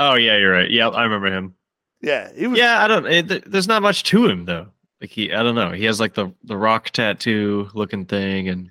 Oh 0.00 0.14
yeah, 0.14 0.36
you're 0.36 0.52
right. 0.52 0.70
Yeah, 0.70 0.90
I 0.90 1.02
remember 1.02 1.26
him. 1.26 1.56
Yeah, 2.00 2.30
he 2.34 2.46
was 2.46 2.58
Yeah, 2.58 2.82
I 2.82 2.88
don't. 2.88 3.06
It, 3.06 3.50
there's 3.50 3.68
not 3.68 3.82
much 3.82 4.04
to 4.04 4.26
him 4.26 4.44
though. 4.44 4.68
Like 5.00 5.10
he, 5.10 5.32
I 5.32 5.42
don't 5.42 5.54
know. 5.54 5.72
He 5.72 5.84
has 5.84 6.00
like 6.00 6.14
the 6.14 6.32
the 6.44 6.56
rock 6.56 6.90
tattoo 6.90 7.68
looking 7.74 8.04
thing, 8.04 8.48
and 8.48 8.70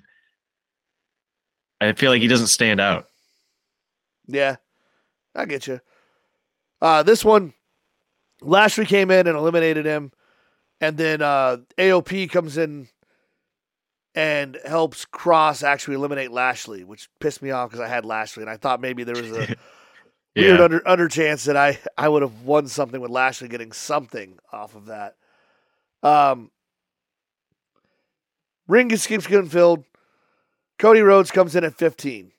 I 1.80 1.92
feel 1.92 2.10
like 2.10 2.22
he 2.22 2.28
doesn't 2.28 2.48
stand 2.48 2.80
out. 2.80 3.06
Yeah, 4.26 4.56
I 5.34 5.46
get 5.46 5.66
you. 5.66 5.80
Uh, 6.80 7.02
this 7.02 7.24
one, 7.24 7.54
Lashley 8.40 8.86
came 8.86 9.10
in 9.10 9.26
and 9.26 9.36
eliminated 9.36 9.84
him, 9.84 10.12
and 10.80 10.96
then 10.96 11.22
uh, 11.22 11.58
AOP 11.78 12.30
comes 12.30 12.56
in 12.56 12.88
and 14.14 14.58
helps 14.64 15.06
Kross 15.06 15.62
actually 15.62 15.94
eliminate 15.94 16.30
Lashley, 16.30 16.84
which 16.84 17.08
pissed 17.20 17.42
me 17.42 17.50
off 17.50 17.70
because 17.70 17.80
I 17.80 17.88
had 17.88 18.04
Lashley 18.04 18.42
and 18.42 18.50
I 18.50 18.56
thought 18.56 18.80
maybe 18.80 19.04
there 19.04 19.14
was 19.14 19.30
a 19.30 19.54
weird 20.42 20.60
under 20.60 20.86
under 20.86 21.08
chance 21.08 21.44
that 21.44 21.56
I 21.56 21.78
I 21.96 22.08
would 22.08 22.22
have 22.22 22.42
won 22.42 22.68
something 22.68 23.00
with 23.00 23.10
Lashley 23.10 23.48
getting 23.48 23.72
something 23.72 24.38
off 24.52 24.74
of 24.74 24.86
that. 24.86 25.16
Um, 26.02 26.50
Ring 28.66 28.88
keeps 28.88 29.26
getting 29.26 29.48
filled. 29.48 29.84
Cody 30.78 31.00
Rhodes 31.00 31.30
comes 31.30 31.56
in 31.56 31.64
at 31.64 31.74
15. 31.74 32.30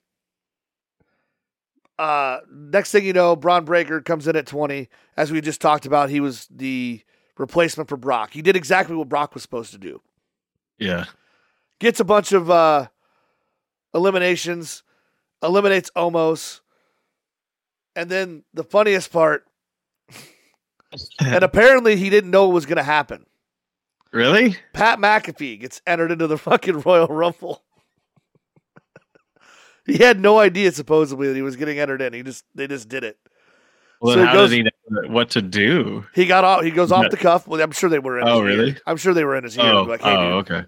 Uh, 1.98 2.38
next 2.50 2.92
thing 2.92 3.04
you 3.04 3.12
know, 3.12 3.36
Bron 3.36 3.66
Breakker 3.66 4.00
comes 4.00 4.26
in 4.26 4.34
at 4.34 4.46
20. 4.46 4.88
As 5.18 5.30
we 5.30 5.42
just 5.42 5.60
talked 5.60 5.84
about, 5.84 6.08
he 6.08 6.20
was 6.20 6.46
the 6.50 7.02
replacement 7.36 7.90
for 7.90 7.98
Brock. 7.98 8.32
He 8.32 8.40
did 8.40 8.56
exactly 8.56 8.96
what 8.96 9.10
Brock 9.10 9.34
was 9.34 9.42
supposed 9.42 9.72
to 9.72 9.78
do. 9.78 10.00
Yeah. 10.78 11.04
Gets 11.78 12.00
a 12.00 12.04
bunch 12.04 12.32
of 12.32 12.50
uh, 12.50 12.88
eliminations, 13.92 14.82
eliminates 15.42 15.90
Omos. 15.94 16.60
And 17.96 18.08
then 18.10 18.44
the 18.54 18.64
funniest 18.64 19.12
part, 19.12 19.44
and 21.20 21.42
apparently 21.44 21.96
he 21.96 22.10
didn't 22.10 22.30
know 22.30 22.50
it 22.50 22.54
was 22.54 22.66
going 22.66 22.76
to 22.76 22.82
happen. 22.82 23.26
really? 24.12 24.56
Pat 24.72 24.98
McAfee 24.98 25.60
gets 25.60 25.80
entered 25.86 26.10
into 26.12 26.26
the 26.26 26.38
fucking 26.38 26.80
Royal 26.80 27.06
Rumble. 27.08 27.62
he 29.86 29.98
had 29.98 30.20
no 30.20 30.38
idea 30.38 30.70
supposedly 30.72 31.28
that 31.28 31.34
he 31.36 31.42
was 31.42 31.56
getting 31.56 31.78
entered 31.78 32.00
in. 32.02 32.12
He 32.12 32.22
just 32.22 32.44
they 32.54 32.66
just 32.66 32.88
did 32.88 33.02
it. 33.04 33.18
Well, 34.00 34.14
So 34.14 34.24
how 34.24 34.32
goes- 34.32 34.50
did 34.50 34.56
he 34.56 34.62
know 34.88 35.12
what 35.12 35.30
to 35.30 35.42
do? 35.42 36.06
He 36.14 36.26
got 36.26 36.44
off. 36.44 36.62
He 36.62 36.70
goes 36.70 36.90
off 36.92 37.10
the 37.10 37.16
cuff. 37.16 37.46
Well, 37.46 37.60
I'm 37.60 37.72
sure 37.72 37.90
they 37.90 37.98
were 37.98 38.18
in. 38.18 38.26
Oh, 38.28 38.44
his 38.46 38.54
ear. 38.54 38.58
really? 38.64 38.76
I'm 38.86 38.96
sure 38.96 39.12
they 39.14 39.24
were 39.24 39.36
in 39.36 39.44
his 39.44 39.58
ear. 39.58 39.64
Oh, 39.72 39.82
like, 39.82 40.00
hey, 40.00 40.14
oh, 40.16 40.38
okay. 40.38 40.64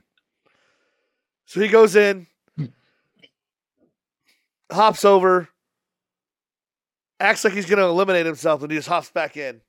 So 1.46 1.60
he 1.60 1.68
goes 1.68 1.96
in, 1.96 2.26
hops 4.70 5.04
over, 5.04 5.48
acts 7.22 7.44
like 7.44 7.52
he's 7.52 7.66
going 7.66 7.78
to 7.78 7.84
eliminate 7.84 8.26
himself, 8.26 8.62
and 8.62 8.70
he 8.70 8.76
just 8.78 8.88
hops 8.88 9.10
back 9.10 9.36
in, 9.36 9.60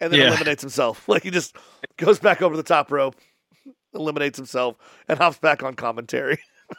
and 0.00 0.12
then 0.12 0.20
Yeah. 0.20 0.28
eliminates 0.28 0.62
himself. 0.62 1.06
Like 1.08 1.22
he 1.22 1.30
just 1.30 1.56
goes 1.96 2.18
back 2.18 2.42
over 2.42 2.56
the 2.56 2.62
top 2.62 2.90
rope, 2.90 3.16
eliminates 3.94 4.36
himself, 4.36 4.76
and 5.08 5.18
hops 5.18 5.38
back 5.38 5.62
on 5.62 5.74
commentary. 5.74 6.38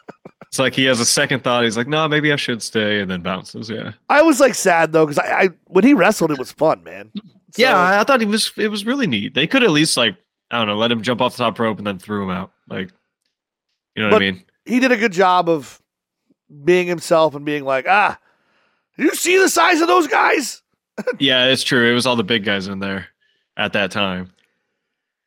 It's 0.49 0.59
like 0.59 0.73
he 0.73 0.85
has 0.85 1.01
a 1.01 1.05
second 1.05 1.43
thought. 1.43 1.65
He's 1.65 1.75
like, 1.75 1.89
no, 1.89 2.07
maybe 2.07 2.31
I 2.31 2.37
should 2.37 2.63
stay, 2.63 3.01
and 3.01 3.11
then 3.11 3.21
bounces. 3.21 3.69
Yeah. 3.69 3.91
I 4.09 4.21
was 4.21 4.39
like 4.39 4.55
sad 4.55 4.93
though 4.93 5.05
because 5.05 5.19
I, 5.19 5.41
I 5.41 5.49
when 5.65 5.83
he 5.83 5.93
wrestled, 5.93 6.31
it 6.31 6.39
was 6.39 6.53
fun, 6.53 6.83
man. 6.85 7.11
So- 7.15 7.21
yeah, 7.57 7.99
I, 7.99 8.03
thought 8.05 8.21
it 8.21 8.29
was 8.29 8.53
it 8.55 8.69
was 8.69 8.85
really 8.85 9.07
neat. 9.07 9.33
They 9.33 9.45
could 9.45 9.61
at 9.61 9.71
least 9.71 9.97
like 9.97 10.15
I 10.49 10.57
don't 10.59 10.67
know, 10.67 10.77
let 10.77 10.89
him 10.89 11.01
jump 11.01 11.19
off 11.19 11.35
the 11.35 11.43
top 11.43 11.59
rope 11.59 11.79
and 11.79 11.85
then 11.85 11.99
threw 11.99 12.23
him 12.23 12.29
out. 12.29 12.53
Like, 12.69 12.91
you 13.95 14.03
know 14.03 14.09
what 14.09 14.21
I 14.21 14.31
mean? 14.31 14.45
he 14.65 14.79
did 14.79 14.93
a 14.93 14.97
good 14.97 15.11
job 15.11 15.49
of 15.49 15.81
being 16.63 16.87
himself 16.87 17.35
and 17.35 17.43
being 17.43 17.65
like, 17.65 17.85
ah, 17.89 18.17
you 18.97 19.13
see 19.15 19.37
the 19.37 19.49
size 19.49 19.81
of 19.81 19.87
those 19.87 20.07
guys? 20.07 20.61
Yeah, 21.19 21.45
it's 21.45 21.61
true. 21.61 21.87
It 21.87 21.93
was 21.93 22.07
all 22.07 22.15
the 22.15 22.23
big 22.23 22.43
guys 22.43 22.67
in 22.67 22.79
there 22.79 23.09
at 23.55 23.73
that 23.73 23.91
time. 23.91 24.33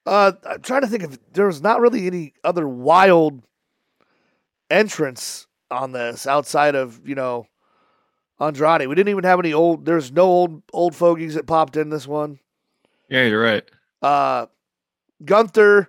Uh, 0.04 0.32
I'm 0.44 0.62
trying 0.62 0.80
to 0.80 0.88
think 0.88 1.04
if 1.04 1.32
there 1.32 1.46
was 1.46 1.62
not 1.62 1.80
really 1.80 2.08
any 2.08 2.32
other 2.42 2.66
wild 2.66 3.40
entrance 4.68 5.46
on 5.70 5.92
this 5.92 6.26
outside 6.26 6.74
of 6.74 7.06
you 7.08 7.14
know 7.14 7.46
Andrade. 8.40 8.88
We 8.88 8.94
didn't 8.94 9.10
even 9.10 9.24
have 9.24 9.38
any 9.38 9.52
old. 9.52 9.84
There's 9.84 10.10
no 10.10 10.22
old 10.22 10.62
old 10.72 10.96
fogies 10.96 11.34
that 11.34 11.46
popped 11.46 11.76
in 11.76 11.90
this 11.90 12.06
one. 12.06 12.40
Yeah, 13.08 13.26
you're 13.26 13.42
right. 13.42 13.62
Uh, 14.02 14.46
Gunther 15.24 15.88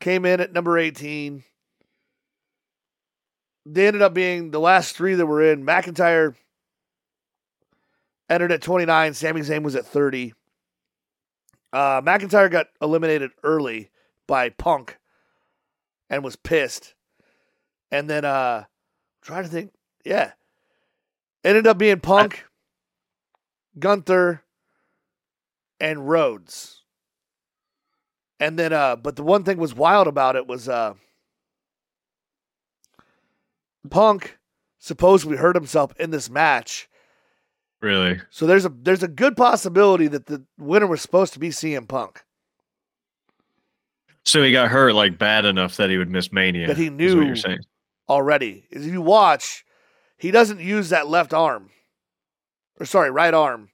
came 0.00 0.24
in 0.24 0.40
at 0.40 0.52
number 0.52 0.78
18. 0.78 1.44
They 3.66 3.86
ended 3.86 4.02
up 4.02 4.14
being 4.14 4.50
the 4.50 4.60
last 4.60 4.96
three 4.96 5.14
that 5.14 5.26
were 5.26 5.42
in. 5.42 5.64
McIntyre 5.64 6.34
entered 8.28 8.52
at 8.52 8.62
29. 8.62 9.14
Sami 9.14 9.40
Zayn 9.40 9.62
was 9.62 9.74
at 9.74 9.86
30. 9.86 10.34
Uh, 11.72 12.00
McIntyre 12.00 12.50
got 12.50 12.68
eliminated 12.80 13.30
early 13.42 13.90
by 14.26 14.48
Punk 14.48 14.98
and 16.08 16.24
was 16.24 16.36
pissed. 16.36 16.94
And 17.90 18.08
then, 18.08 18.24
uh, 18.24 18.64
trying 19.22 19.44
to 19.44 19.48
think, 19.48 19.72
yeah, 20.04 20.32
ended 21.44 21.66
up 21.66 21.78
being 21.78 22.00
Punk, 22.00 22.44
Gunther, 23.78 24.42
and 25.80 26.08
Rhodes. 26.08 26.82
And 28.40 28.58
then, 28.58 28.72
uh, 28.72 28.96
but 28.96 29.16
the 29.16 29.22
one 29.22 29.44
thing 29.44 29.58
was 29.58 29.74
wild 29.74 30.06
about 30.06 30.36
it 30.36 30.46
was, 30.46 30.68
uh, 30.68 30.94
Punk 33.90 34.38
supposedly 34.78 35.36
hurt 35.36 35.56
himself 35.56 35.92
in 35.98 36.10
this 36.10 36.30
match. 36.30 36.88
Really. 37.80 38.20
So 38.30 38.46
there's 38.46 38.64
a 38.64 38.68
there's 38.70 39.02
a 39.04 39.08
good 39.08 39.36
possibility 39.36 40.08
that 40.08 40.26
the 40.26 40.44
winner 40.58 40.86
was 40.86 41.00
supposed 41.00 41.32
to 41.34 41.38
be 41.38 41.50
CM 41.50 41.86
Punk. 41.88 42.24
So 44.24 44.42
he 44.42 44.52
got 44.52 44.68
hurt 44.68 44.94
like 44.94 45.18
bad 45.18 45.44
enough 45.44 45.76
that 45.76 45.88
he 45.90 45.96
would 45.96 46.10
miss 46.10 46.32
Mania. 46.32 46.66
That 46.66 46.76
he 46.76 46.90
knew- 46.90 47.22
you're 47.24 47.36
saying. 47.36 47.60
already. 48.08 48.66
If 48.70 48.84
you 48.84 49.00
watch, 49.00 49.64
he 50.16 50.30
doesn't 50.30 50.60
use 50.60 50.90
that 50.90 51.08
left 51.08 51.32
arm, 51.32 51.70
or 52.80 52.84
sorry, 52.86 53.10
right 53.10 53.32
arm, 53.32 53.70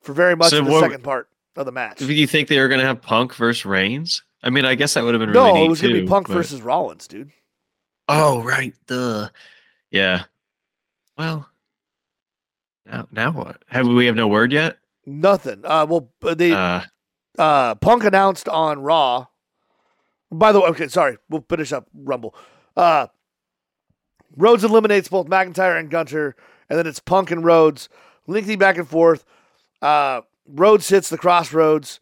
for 0.00 0.12
very 0.12 0.34
much 0.36 0.50
So 0.50 0.58
of 0.60 0.66
the 0.66 0.72
what- 0.72 0.82
second 0.82 1.04
part 1.04 1.28
of 1.56 1.64
the 1.66 1.72
match. 1.72 1.98
Do 1.98 2.12
you 2.12 2.26
think 2.26 2.48
they 2.48 2.58
were 2.58 2.68
going 2.68 2.80
to 2.80 2.86
have 2.86 3.00
Punk 3.02 3.34
versus 3.34 3.64
Reigns? 3.64 4.22
I 4.42 4.50
mean, 4.50 4.64
I 4.64 4.74
guess 4.74 4.94
that 4.94 5.04
would 5.04 5.14
have 5.14 5.20
been 5.20 5.30
really 5.30 5.52
no, 5.54 5.64
it 5.64 5.68
was 5.68 5.80
going 5.80 5.94
to 5.94 6.02
be 6.02 6.06
Punk 6.06 6.28
but- 6.28 6.34
versus 6.34 6.60
Rollins, 6.62 7.06
dude. 7.08 7.30
Oh, 8.08 8.42
right. 8.42 8.74
The 8.86 9.30
yeah. 9.90 10.24
Well, 11.16 11.48
now 12.90 13.06
now 13.12 13.30
what? 13.32 13.62
Have 13.68 13.86
we 13.86 14.06
have 14.06 14.16
no 14.16 14.28
word 14.28 14.52
yet? 14.52 14.78
Nothing. 15.06 15.60
Uh, 15.64 15.86
well, 15.88 16.10
uh, 16.22 16.34
they 16.34 16.52
Uh, 16.52 16.82
uh, 17.38 17.74
Punk 17.76 18.04
announced 18.04 18.48
on 18.48 18.80
Raw. 18.80 19.26
By 20.30 20.52
the 20.52 20.60
way, 20.60 20.66
okay, 20.68 20.88
sorry, 20.88 21.16
we'll 21.30 21.44
finish 21.48 21.72
up 21.72 21.88
Rumble. 21.94 22.34
Uh, 22.76 23.06
Rhodes 24.36 24.64
eliminates 24.64 25.08
both 25.08 25.26
McIntyre 25.26 25.78
and 25.78 25.90
Gunther, 25.90 26.36
and 26.68 26.78
then 26.78 26.86
it's 26.86 27.00
Punk 27.00 27.30
and 27.30 27.44
Rhodes, 27.44 27.88
lengthy 28.26 28.56
back 28.56 28.76
and 28.76 28.86
forth. 28.86 29.24
Uh, 29.80 30.20
Rhodes 30.46 30.88
hits 30.88 31.08
the 31.08 31.18
crossroads. 31.18 32.00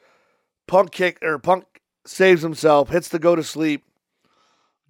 Punk 0.67 0.91
kick 0.91 1.19
or 1.23 1.39
Punk 1.39 1.65
saves 2.05 2.43
himself, 2.43 2.89
hits 2.91 3.09
the 3.09 3.21
go 3.21 3.37
to 3.37 3.45
sleep, 3.45 3.85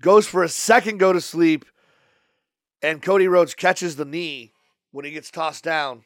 goes 0.00 0.26
for 0.26 0.42
a 0.42 0.48
second 0.48 0.98
go 0.98 1.12
to 1.12 1.20
sleep, 1.20 1.66
and 2.80 3.02
Cody 3.02 3.28
Rhodes 3.28 3.54
catches 3.54 3.96
the 3.96 4.04
knee 4.06 4.52
when 4.96 5.04
he 5.04 5.10
gets 5.10 5.30
tossed 5.30 5.62
down 5.62 6.04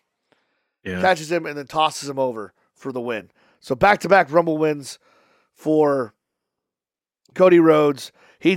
yeah. 0.84 1.00
catches 1.00 1.30
him 1.30 1.46
and 1.46 1.56
then 1.56 1.68
tosses 1.68 2.08
him 2.08 2.18
over 2.18 2.52
for 2.74 2.90
the 2.90 3.00
win. 3.00 3.30
So 3.60 3.76
back 3.76 4.00
to 4.00 4.08
back 4.08 4.32
Rumble 4.32 4.58
wins 4.58 4.98
for 5.54 6.12
Cody 7.36 7.60
Rhodes. 7.60 8.10
He 8.40 8.56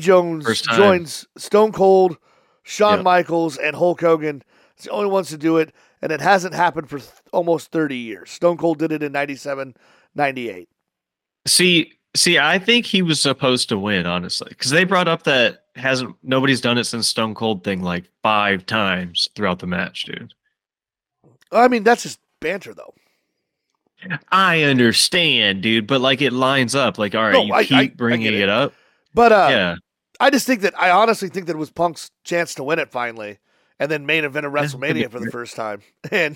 time. 0.63 0.77
joins 0.77 1.27
Stone 1.37 1.73
Cold, 1.73 2.17
Shawn 2.63 2.99
Yep. 2.99 3.03
Michaels, 3.03 3.57
and 3.57 3.75
Hulk 3.75 4.01
Hogan. 4.01 4.43
It's 4.75 4.85
the 4.85 4.91
only 4.91 5.09
ones 5.09 5.29
to 5.29 5.37
do 5.37 5.57
it, 5.57 5.71
and 6.01 6.11
it 6.11 6.19
hasn't 6.19 6.55
happened 6.55 6.89
for 6.89 6.97
th- 6.97 7.11
almost 7.31 7.71
30 7.71 7.95
years. 7.95 8.31
Stone 8.31 8.57
Cold 8.57 8.79
did 8.79 8.91
it 8.91 9.03
in 9.03 9.11
97, 9.11 9.75
98. 10.15 10.67
See, 11.45 11.91
see, 12.15 12.37
I 12.39 12.59
think 12.59 12.85
he 12.85 13.01
was 13.01 13.19
supposed 13.21 13.69
to 13.69 13.77
win, 13.77 14.05
honestly, 14.05 14.47
because 14.49 14.71
they 14.71 14.83
brought 14.83 15.07
up 15.07 15.23
that 15.23 15.63
hasn't 15.75 16.15
nobody's 16.23 16.61
done 16.61 16.77
it 16.77 16.83
since 16.83 17.07
Stone 17.07 17.35
Cold 17.35 17.63
thing 17.63 17.81
like 17.81 18.05
five 18.21 18.65
times 18.65 19.27
throughout 19.35 19.59
the 19.59 19.67
match, 19.67 20.03
dude. 20.05 20.33
I 21.51 21.67
mean, 21.67 21.83
that's 21.83 22.03
just 22.03 22.19
banter, 22.39 22.73
though. 22.73 22.93
I 24.31 24.63
understand, 24.63 25.61
dude, 25.61 25.87
but 25.87 26.01
like 26.01 26.21
it 26.21 26.33
lines 26.33 26.75
up. 26.75 26.97
Like, 26.97 27.15
all 27.15 27.23
right, 27.23 27.33
No, 27.33 27.43
you 27.43 27.53
I- 27.53 27.57
I- 27.59 27.63
keep 27.65 27.77
I 27.77 27.87
bringing 27.95 28.23
get 28.31 28.33
it. 28.33 28.39
it. 28.43 28.49
up. 28.49 28.73
But 29.13 29.31
uh, 29.31 29.47
yeah, 29.49 29.75
I 30.19 30.29
just 30.29 30.45
think 30.47 30.61
that 30.61 30.77
I 30.79 30.89
honestly 30.89 31.29
think 31.29 31.45
that 31.47 31.53
it 31.53 31.59
was 31.59 31.69
Punk's 31.69 32.09
chance 32.23 32.55
to 32.55 32.63
win 32.63 32.79
it 32.79 32.91
finally, 32.91 33.37
and 33.79 33.89
then 33.89 34.05
main 34.05 34.23
event 34.25 34.45
of 34.45 34.51
WrestleMania 34.53 35.09
for 35.11 35.19
the 35.19 35.31
first 35.31 35.55
time. 35.55 35.81
And 36.11 36.35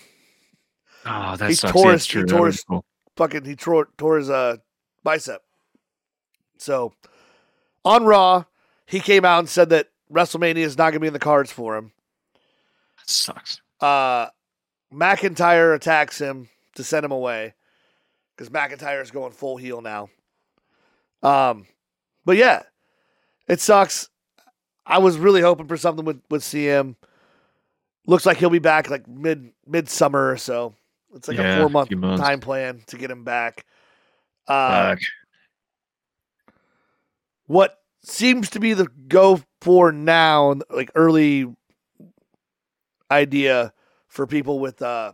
oh, 1.06 1.36
that 1.38 1.50
he 1.50 1.56
sucks. 1.56 1.74
tore 1.74 1.86
Yeah, 1.88 1.92
his- 1.94 2.06
he 2.08 2.24
tore 2.24 2.46
his- 2.48 2.64
cool. 2.64 2.86
fucking 3.18 3.46
he 3.46 3.56
tore, 3.56 3.90
tore 3.98 4.18
his 4.18 4.30
uh, 4.30 4.58
bicep. 5.04 5.42
So 6.62 6.94
on 7.86 8.06
Raw, 8.06 8.46
he 8.86 9.00
came 9.00 9.26
out 9.26 9.40
and 9.40 9.50
said 9.50 9.70
that 9.70 9.90
WrestleMania 10.12 10.58
is 10.58 10.78
not 10.78 10.86
going 10.86 10.94
to 10.94 11.00
be 11.00 11.08
in 11.08 11.14
the 11.14 11.20
cards 11.20 11.52
for 11.52 11.76
him. 11.76 11.92
That 12.98 13.10
sucks. 13.10 13.62
Uh, 13.80 14.28
McIntyre 14.94 15.76
attacks 15.76 16.20
him 16.20 16.50
to 16.76 16.84
send 16.84 17.06
him 17.06 17.12
away 17.12 17.54
because 18.36 18.50
McIntyre 18.50 19.02
is 19.02 19.12
going 19.12 19.32
full 19.32 19.58
heel 19.58 19.82
now. 19.82 20.10
Um, 21.22 21.66
but 22.26 22.38
yeah, 22.38 22.64
it 23.48 23.60
sucks. 23.60 24.10
I 24.86 25.00
was 25.00 25.18
really 25.18 25.42
hoping 25.42 25.68
for 25.68 25.78
something 25.78 26.06
with 26.06 26.22
with 26.30 26.44
CM. 26.44 26.96
Looks 28.06 28.26
like 28.26 28.38
he'll 28.38 28.50
be 28.50 28.60
back 28.60 28.90
like 28.90 29.08
mid 29.08 29.52
midsummer 29.66 30.32
or 30.32 30.38
so. 30.38 30.76
It's 31.14 31.28
like 31.28 31.38
Yeah, 31.38 31.58
a 31.58 31.60
four 31.60 31.70
month 31.70 31.90
time 31.90 32.40
plan 32.40 32.82
to 32.88 32.98
get 32.98 33.12
him 33.12 33.24
back. 33.24 33.66
Uh, 34.48 34.96
Fuck. 34.96 35.00
What 37.48 37.78
seems 38.04 38.50
to 38.52 38.60
be 38.60 38.74
the 38.74 38.88
go 39.08 39.42
for 39.62 39.92
now, 39.92 40.56
like 40.70 40.92
early 40.96 41.48
idea 43.10 43.74
for 44.08 44.28
people 44.28 44.60
with 44.60 44.82
uh 44.82 45.14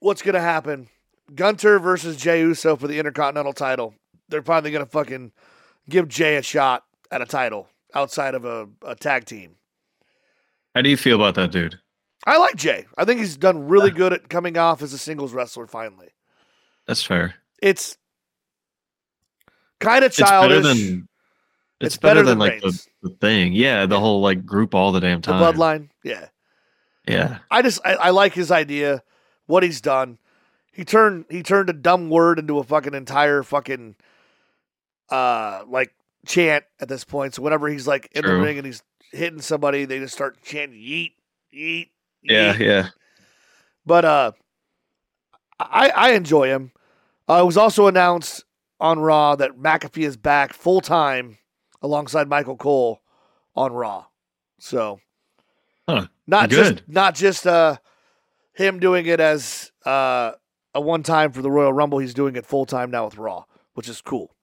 what's 0.00 0.22
gonna 0.22 0.40
happen. 0.40 0.88
Gunther 1.34 1.78
versus 1.78 2.16
Jey 2.16 2.40
Uso 2.40 2.76
for 2.76 2.88
the 2.88 2.98
Intercontinental 2.98 3.52
title. 3.52 3.94
They're 4.28 4.42
probably 4.42 4.70
gonna 4.70 4.86
fucking 4.86 5.32
give 5.88 6.08
Jey 6.08 6.36
a 6.36 6.42
shot 6.42 6.84
at 7.10 7.22
a 7.22 7.26
title 7.26 7.68
outside 7.94 8.34
of 8.34 8.44
a, 8.44 8.68
a 8.84 8.94
tag 8.94 9.24
team. 9.24 9.56
How 10.74 10.82
do 10.82 10.88
you 10.88 10.96
feel 10.96 11.16
about 11.16 11.34
that 11.34 11.52
dude? 11.52 11.78
I 12.26 12.38
like 12.38 12.56
Jey. 12.56 12.86
I 12.96 13.04
think 13.04 13.20
he's 13.20 13.36
done 13.36 13.66
really 13.66 13.90
good 13.90 14.12
at 14.12 14.28
coming 14.28 14.56
off 14.56 14.80
as 14.80 14.92
a 14.92 14.98
singles 14.98 15.32
wrestler 15.32 15.66
finally. 15.66 16.10
That's 16.86 17.02
fair. 17.02 17.34
It's 17.60 17.96
kind 19.82 20.04
of 20.04 20.12
childish. 20.12 20.58
It's 20.58 20.66
better 20.66 20.74
than 20.74 21.08
it's, 21.80 21.94
It's 21.94 21.96
better, 21.96 22.14
better 22.14 22.26
than, 22.28 22.38
than 22.38 22.48
like 22.48 22.60
the, 22.60 22.86
the 23.02 23.10
thing. 23.20 23.52
Yeah, 23.52 23.86
the 23.86 23.98
whole 23.98 24.20
like 24.20 24.46
group 24.46 24.74
all 24.74 24.92
the 24.92 25.00
damn 25.00 25.20
the 25.20 25.32
time. 25.32 25.42
bloodline. 25.42 25.88
Yeah. 26.04 26.28
Yeah. 27.08 27.38
I 27.50 27.62
just 27.62 27.80
I, 27.84 27.94
I 27.94 28.10
like 28.10 28.34
his 28.34 28.50
idea, 28.50 29.02
what 29.46 29.62
he's 29.62 29.80
done. 29.80 30.18
He 30.72 30.84
turned 30.84 31.24
he 31.28 31.42
turned 31.42 31.68
a 31.68 31.74
dumb 31.74 32.08
word 32.08 32.38
into 32.38 32.58
a 32.58 32.64
fucking 32.64 32.94
entire 32.94 33.42
fucking 33.42 33.96
uh 35.10 35.64
like 35.66 35.92
chant 36.26 36.64
at 36.80 36.88
this 36.88 37.04
point. 37.04 37.34
So 37.34 37.42
whenever 37.42 37.68
he's 37.68 37.86
like 37.86 38.08
in 38.12 38.22
True. 38.22 38.36
the 38.36 38.38
ring 38.40 38.58
and 38.58 38.66
he's 38.66 38.82
hitting 39.10 39.40
somebody, 39.40 39.84
they 39.84 39.98
just 39.98 40.14
start 40.14 40.40
chanting 40.42 40.78
yeet, 40.78 41.12
yeet, 41.52 41.88
Yeah, 42.22 42.56
yeah. 42.56 42.88
But 43.84 44.04
uh 44.04 44.32
I 45.58 45.90
I 45.90 46.10
enjoy 46.12 46.46
him. 46.46 46.70
Uh, 47.28 47.40
it 47.42 47.46
was 47.46 47.56
also 47.56 47.86
announced 47.86 48.44
on 48.82 48.98
Raw 48.98 49.36
that 49.36 49.52
McAfee 49.56 50.04
is 50.04 50.16
back 50.18 50.52
full 50.52 50.80
time 50.82 51.38
alongside 51.80 52.28
Michael 52.28 52.56
Cole 52.56 53.00
on 53.56 53.72
Raw. 53.72 54.06
So 54.58 55.00
Huh. 55.88 56.08
not 56.26 56.50
Good. 56.50 56.76
just 56.78 56.88
not 56.88 57.14
just 57.14 57.46
uh 57.46 57.76
him 58.54 58.78
doing 58.80 59.06
it 59.06 59.20
as 59.20 59.72
uh 59.86 60.32
a 60.74 60.80
one 60.80 61.02
time 61.02 61.32
for 61.32 61.42
the 61.42 61.50
Royal 61.50 61.72
Rumble, 61.72 61.98
he's 61.98 62.14
doing 62.14 62.34
it 62.36 62.44
full 62.46 62.66
time 62.66 62.90
now 62.90 63.04
with 63.04 63.16
Raw, 63.18 63.44
which 63.74 63.88
is 63.88 64.00
cool. 64.00 64.34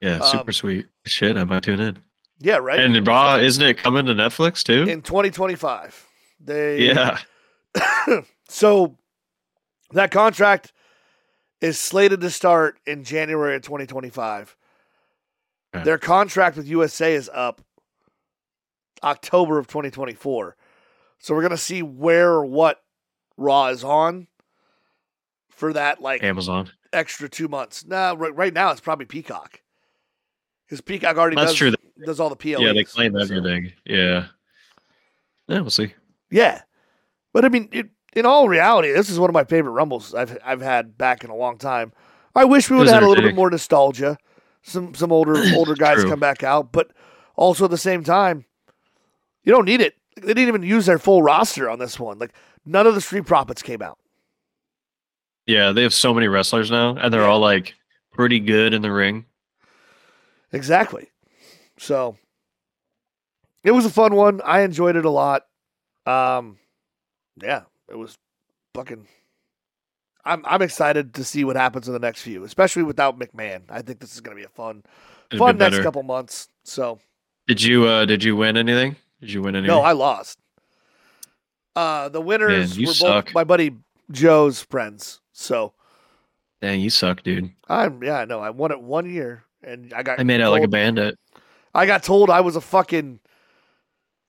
Yeah, 0.00 0.20
super 0.20 0.50
Um, 0.50 0.52
sweet. 0.52 0.86
Shit, 1.06 1.36
I 1.36 1.44
might 1.44 1.62
tune 1.64 1.80
in. 1.80 1.98
Yeah, 2.40 2.56
right? 2.58 2.78
And 2.80 3.06
Raw, 3.06 3.36
isn't 3.36 3.64
it 3.64 3.78
coming 3.78 4.06
to 4.06 4.14
Netflix 4.14 4.62
too? 4.62 4.84
in 4.88 5.02
2025. 5.02 6.06
They 6.40 6.86
yeah. 6.86 7.18
so 8.48 8.96
that 9.92 10.10
contract 10.10 10.72
is 11.60 11.78
slated 11.78 12.20
to 12.20 12.30
start 12.30 12.78
in 12.86 13.04
January 13.04 13.56
of 13.56 13.62
2025. 13.62 14.56
Okay. 15.74 15.84
Their 15.84 15.98
contract 15.98 16.56
with 16.56 16.66
USA 16.68 17.14
is 17.14 17.30
up 17.32 17.60
October 19.02 19.58
of 19.58 19.66
2024. 19.66 20.56
So 21.18 21.34
we're 21.34 21.40
going 21.42 21.50
to 21.50 21.56
see 21.56 21.82
where 21.82 22.30
or 22.30 22.44
what 22.46 22.82
Raw 23.36 23.66
is 23.66 23.84
on 23.84 24.28
for 25.50 25.72
that 25.72 26.00
like 26.00 26.22
Amazon. 26.22 26.70
extra 26.92 27.28
2 27.28 27.48
months. 27.48 27.84
Nah, 27.84 28.14
right, 28.16 28.34
right 28.34 28.54
now 28.54 28.70
it's 28.70 28.80
probably 28.80 29.06
Peacock. 29.06 29.60
Cuz 30.68 30.80
Peacock 30.80 31.16
already 31.16 31.36
That's 31.36 31.50
does 31.52 31.56
true. 31.56 31.72
does 32.04 32.20
all 32.20 32.28
the 32.30 32.36
PLEs. 32.36 32.60
yeah, 32.60 32.72
they 32.72 32.84
claim 32.84 33.12
so- 33.14 33.18
everything. 33.20 33.72
Yeah. 33.84 34.26
Yeah, 35.48 35.60
we'll 35.60 35.70
see. 35.70 35.94
Yeah, 36.30 36.60
but 37.32 37.44
I 37.44 37.48
mean, 37.48 37.68
it, 37.72 37.88
in 38.14 38.26
all 38.26 38.48
reality, 38.48 38.92
this 38.92 39.10
is 39.10 39.18
one 39.18 39.30
of 39.30 39.34
my 39.34 39.44
favorite 39.44 39.72
rumbles 39.72 40.14
I've 40.14 40.38
I've 40.44 40.60
had 40.60 40.96
back 40.98 41.24
in 41.24 41.30
a 41.30 41.36
long 41.36 41.58
time. 41.58 41.92
I 42.34 42.44
wish 42.44 42.70
we 42.70 42.76
would 42.76 42.86
have 42.86 42.94
had 42.94 43.02
a 43.02 43.08
little 43.08 43.24
bit 43.24 43.34
more 43.34 43.50
nostalgia, 43.50 44.18
some 44.62 44.94
some 44.94 45.12
older 45.12 45.42
older 45.54 45.74
guys 45.74 46.00
True. 46.00 46.10
come 46.10 46.20
back 46.20 46.42
out, 46.42 46.72
but 46.72 46.90
also 47.36 47.64
at 47.66 47.70
the 47.70 47.78
same 47.78 48.04
time, 48.04 48.44
you 49.44 49.52
don't 49.52 49.64
need 49.64 49.80
it. 49.80 49.94
They 50.16 50.34
didn't 50.34 50.48
even 50.48 50.62
use 50.62 50.86
their 50.86 50.98
full 50.98 51.22
roster 51.22 51.68
on 51.70 51.78
this 51.78 51.98
one. 52.00 52.18
Like 52.18 52.32
none 52.66 52.86
of 52.86 52.94
the 52.94 53.00
Street 53.00 53.26
Profits 53.26 53.62
came 53.62 53.82
out. 53.82 53.98
Yeah, 55.46 55.72
they 55.72 55.82
have 55.82 55.94
so 55.94 56.12
many 56.12 56.28
wrestlers 56.28 56.70
now, 56.70 56.96
and 56.96 57.12
they're 57.12 57.22
Yeah. 57.22 57.28
all 57.28 57.40
like 57.40 57.74
pretty 58.12 58.40
good 58.40 58.74
in 58.74 58.82
the 58.82 58.92
ring. 58.92 59.24
Exactly. 60.52 61.10
So 61.78 62.16
it 63.64 63.70
was 63.72 63.84
a 63.86 63.90
fun 63.90 64.14
one. 64.14 64.40
I 64.44 64.60
enjoyed 64.60 64.96
it 64.96 65.04
a 65.04 65.10
lot. 65.10 65.42
Um, 66.06 66.58
yeah, 67.42 67.62
it 67.88 67.96
was 67.96 68.16
fucking. 68.74 69.06
I'm 70.24 70.42
I'm 70.46 70.62
excited 70.62 71.14
to 71.14 71.24
see 71.24 71.44
what 71.44 71.56
happens 71.56 71.86
in 71.88 71.94
the 71.94 72.00
next 72.00 72.22
few, 72.22 72.44
especially 72.44 72.82
without 72.82 73.18
McMahon. 73.18 73.62
I 73.70 73.82
think 73.82 74.00
this 74.00 74.14
is 74.14 74.20
going 74.20 74.36
to 74.36 74.40
be 74.40 74.44
a 74.44 74.50
fun, 74.50 74.82
It'd 75.30 75.38
fun 75.38 75.56
be 75.56 75.64
next 75.64 75.78
couple 75.80 76.02
months. 76.02 76.48
So 76.64 76.98
Did 77.46 77.62
you 77.62 77.86
uh 77.86 78.04
did 78.04 78.22
you 78.22 78.36
win 78.36 78.56
anything? 78.56 78.96
Did 79.20 79.32
you 79.32 79.42
win 79.42 79.56
anything? 79.56 79.74
no, 79.74 79.82
I 79.82 79.92
lost. 79.92 80.38
Uh, 81.74 82.08
the 82.08 82.20
winners 82.20 82.76
Man, 82.76 82.86
were 82.88 82.92
suck. 82.92 83.26
both 83.26 83.34
my 83.34 83.44
buddy 83.44 83.76
Joe's 84.10 84.62
friends. 84.62 85.20
So 85.32 85.72
Dang, 86.60 86.80
you 86.80 86.90
suck, 86.90 87.22
dude. 87.22 87.52
I'm 87.68 88.02
yeah, 88.02 88.24
no, 88.24 88.40
I 88.40 88.50
won 88.50 88.72
it 88.72 88.80
one 88.82 89.08
year, 89.08 89.44
and 89.62 89.92
I 89.94 90.02
got 90.02 90.18
I 90.18 90.24
made 90.24 90.40
out 90.40 90.50
like 90.50 90.64
a 90.64 90.68
bandit. 90.68 91.16
I 91.74 91.86
got 91.86 92.02
told 92.02 92.30
I 92.30 92.40
was 92.40 92.56
a 92.56 92.60
fucking. 92.60 93.20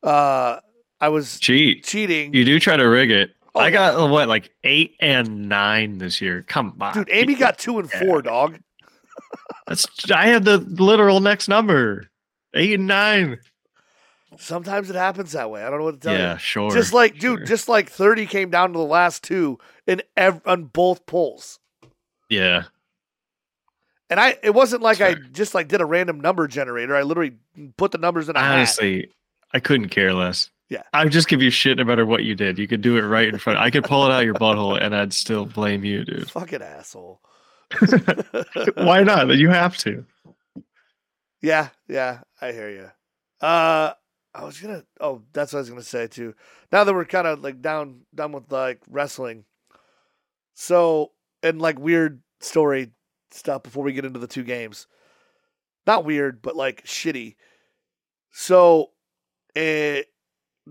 Uh, 0.04 0.60
I 1.02 1.10
was 1.10 1.40
Cheat. 1.40 1.84
cheating. 1.86 2.34
You 2.34 2.46
do 2.46 2.60
try 2.60 2.78
to 2.78 2.84
rig 2.84 3.10
it. 3.10 3.32
Oh, 3.56 3.60
I 3.60 3.72
got 3.72 4.10
what, 4.10 4.28
like 4.28 4.52
eight 4.64 4.96
and 5.00 5.50
nine 5.50 5.98
this 5.98 6.22
year. 6.22 6.44
Come 6.48 6.76
on, 6.80 6.94
Dude, 6.94 7.10
Amy 7.12 7.36
got 7.36 7.58
two 7.58 7.80
and 7.80 7.90
four, 7.90 8.22
dog. 8.22 8.60
That's 9.68 9.88
I 10.12 10.28
had 10.28 10.46
the 10.46 10.58
literal 10.58 11.20
next 11.20 11.48
number, 11.48 12.10
eight 12.54 12.74
and 12.74 12.88
nine. 12.88 13.40
Sometimes 14.38 14.90
it 14.90 14.96
happens 14.96 15.32
that 15.32 15.50
way. 15.50 15.64
I 15.64 15.70
don't 15.70 15.80
know 15.80 15.86
what 15.86 15.96
to 15.96 16.00
tell 16.00 16.14
yeah, 16.14 16.20
you. 16.20 16.26
Yeah, 16.26 16.38
sure. 16.38 16.72
Just 16.72 16.94
like, 16.94 17.14
dude, 17.14 17.40
sure. 17.40 17.46
just 17.46 17.68
like 17.68 17.90
thirty 17.90 18.26
came 18.26 18.52
down 18.52 18.74
to 18.74 18.78
the 18.78 18.86
last 18.86 19.24
two 19.24 19.58
in 19.88 20.02
ev- 20.16 20.42
on 20.46 20.66
both 20.66 21.06
polls, 21.08 21.60
yeah, 22.30 22.66
and 24.10 24.20
I 24.20 24.38
it 24.44 24.54
wasn't 24.54 24.82
like 24.82 25.02
I 25.02 25.16
just 25.16 25.56
like 25.56 25.68
did 25.68 25.82
a 25.82 25.86
random 25.86 26.20
number 26.20 26.48
generator. 26.48 26.96
I 26.96 27.04
literally 27.04 27.38
put 27.78 27.92
the 27.92 27.98
numbers 27.98 28.30
in 28.30 28.36
a 28.36 28.40
hat. 28.40 28.54
honestly, 28.54 29.10
I 29.54 29.60
couldn't 29.60 29.90
care 29.90 30.14
less. 30.14 30.52
Yeah. 30.70 30.84
I 30.94 31.04
would 31.04 31.12
just 31.12 31.28
give 31.28 31.42
you 31.42 31.50
shit 31.50 31.78
no 31.78 31.84
matter 31.84 32.06
what 32.06 32.24
you 32.24 32.36
did. 32.36 32.60
You 32.60 32.68
could 32.68 32.82
do 32.82 32.98
it 32.98 33.02
right 33.02 33.28
in 33.28 33.38
front. 33.40 33.60
I 33.60 33.72
could 33.72 33.84
pull 33.84 34.06
it 34.06 34.12
out 34.12 34.24
your 34.24 34.36
butthole, 34.36 34.80
and 34.80 34.96
I'd 34.96 35.14
still 35.14 35.46
blame 35.46 35.84
you, 35.84 36.06
dude. 36.06 36.30
Fucking 36.32 36.62
asshole. 36.62 37.22
Why 38.76 39.04
not? 39.04 39.30
You 39.36 39.50
have 39.50 39.78
to. 39.78 40.06
Yeah, 41.42 41.70
yeah, 41.88 42.22
I 42.42 42.52
hear 42.52 42.70
you. 42.70 42.90
Uh, 43.46 43.94
I 44.34 44.44
was 44.44 44.60
gonna. 44.60 44.84
Oh, 45.00 45.24
that's 45.34 45.54
what 45.54 45.60
I 45.60 45.62
was 45.62 45.70
gonna 45.70 45.82
say 45.82 46.08
too. 46.08 46.36
Now 46.72 46.84
that 46.84 46.94
we're 46.94 47.06
kind 47.06 47.28
of 47.28 47.44
like 47.44 47.62
down, 47.62 48.02
done 48.14 48.32
with 48.32 48.52
like 48.52 48.82
wrestling. 48.90 49.46
So 50.54 51.12
and 51.42 51.62
like 51.62 51.80
weird 51.80 52.22
story 52.42 52.92
stuff 53.32 53.64
before 53.64 53.84
we 53.84 53.94
get 53.94 54.06
into 54.06 54.20
the 54.20 54.28
two 54.28 54.44
games. 54.44 54.88
Not 55.88 56.06
weird, 56.06 56.42
but 56.42 56.56
like 56.56 56.84
shitty. 56.86 57.36
So, 58.32 58.92
eh, 59.56 60.04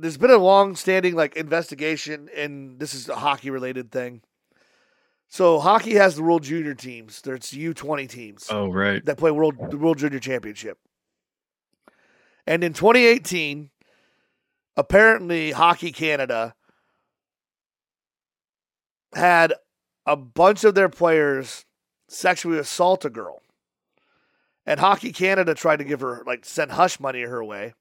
there's 0.01 0.17
been 0.17 0.31
a 0.31 0.39
long-standing 0.39 1.15
like 1.15 1.37
investigation, 1.37 2.29
and 2.37 2.79
this 2.79 2.95
is 2.95 3.09
a 3.09 3.17
hockey-related 3.17 3.91
thing. 3.91 4.23
So 5.29 5.59
hockey 5.59 5.95
has 5.95 6.17
the 6.17 6.23
World 6.23 6.43
Junior 6.43 6.75
teams. 6.75 7.21
There's 7.21 7.53
U 7.53 7.75
twenty 7.75 8.07
teams 8.07 8.47
Oh 8.51 8.69
right. 8.69 9.05
that 9.05 9.19
play 9.19 9.31
world 9.31 9.57
the 9.71 9.77
World 9.77 9.99
Junior 9.99 10.21
Championship. 10.21 10.79
And 12.47 12.65
in 12.65 12.73
2018, 12.73 13.69
apparently 14.77 15.51
Hockey 15.51 15.93
Canada 15.93 16.55
had 19.15 19.53
a 20.07 20.17
bunch 20.17 20.65
of 20.65 20.75
their 20.75 20.89
players 20.89 21.67
sexually 22.09 22.59
assault 22.59 23.05
a 23.05 23.11
girl. 23.11 23.43
And 24.65 24.81
Hockey 24.81 25.13
Canada 25.13 25.55
tried 25.55 25.79
to 25.79 25.85
give 25.85 26.01
her 26.01 26.23
like 26.27 26.47
send 26.47 26.73
hush 26.73 26.99
money 26.99 27.23
her 27.23 27.45
way 27.45 27.75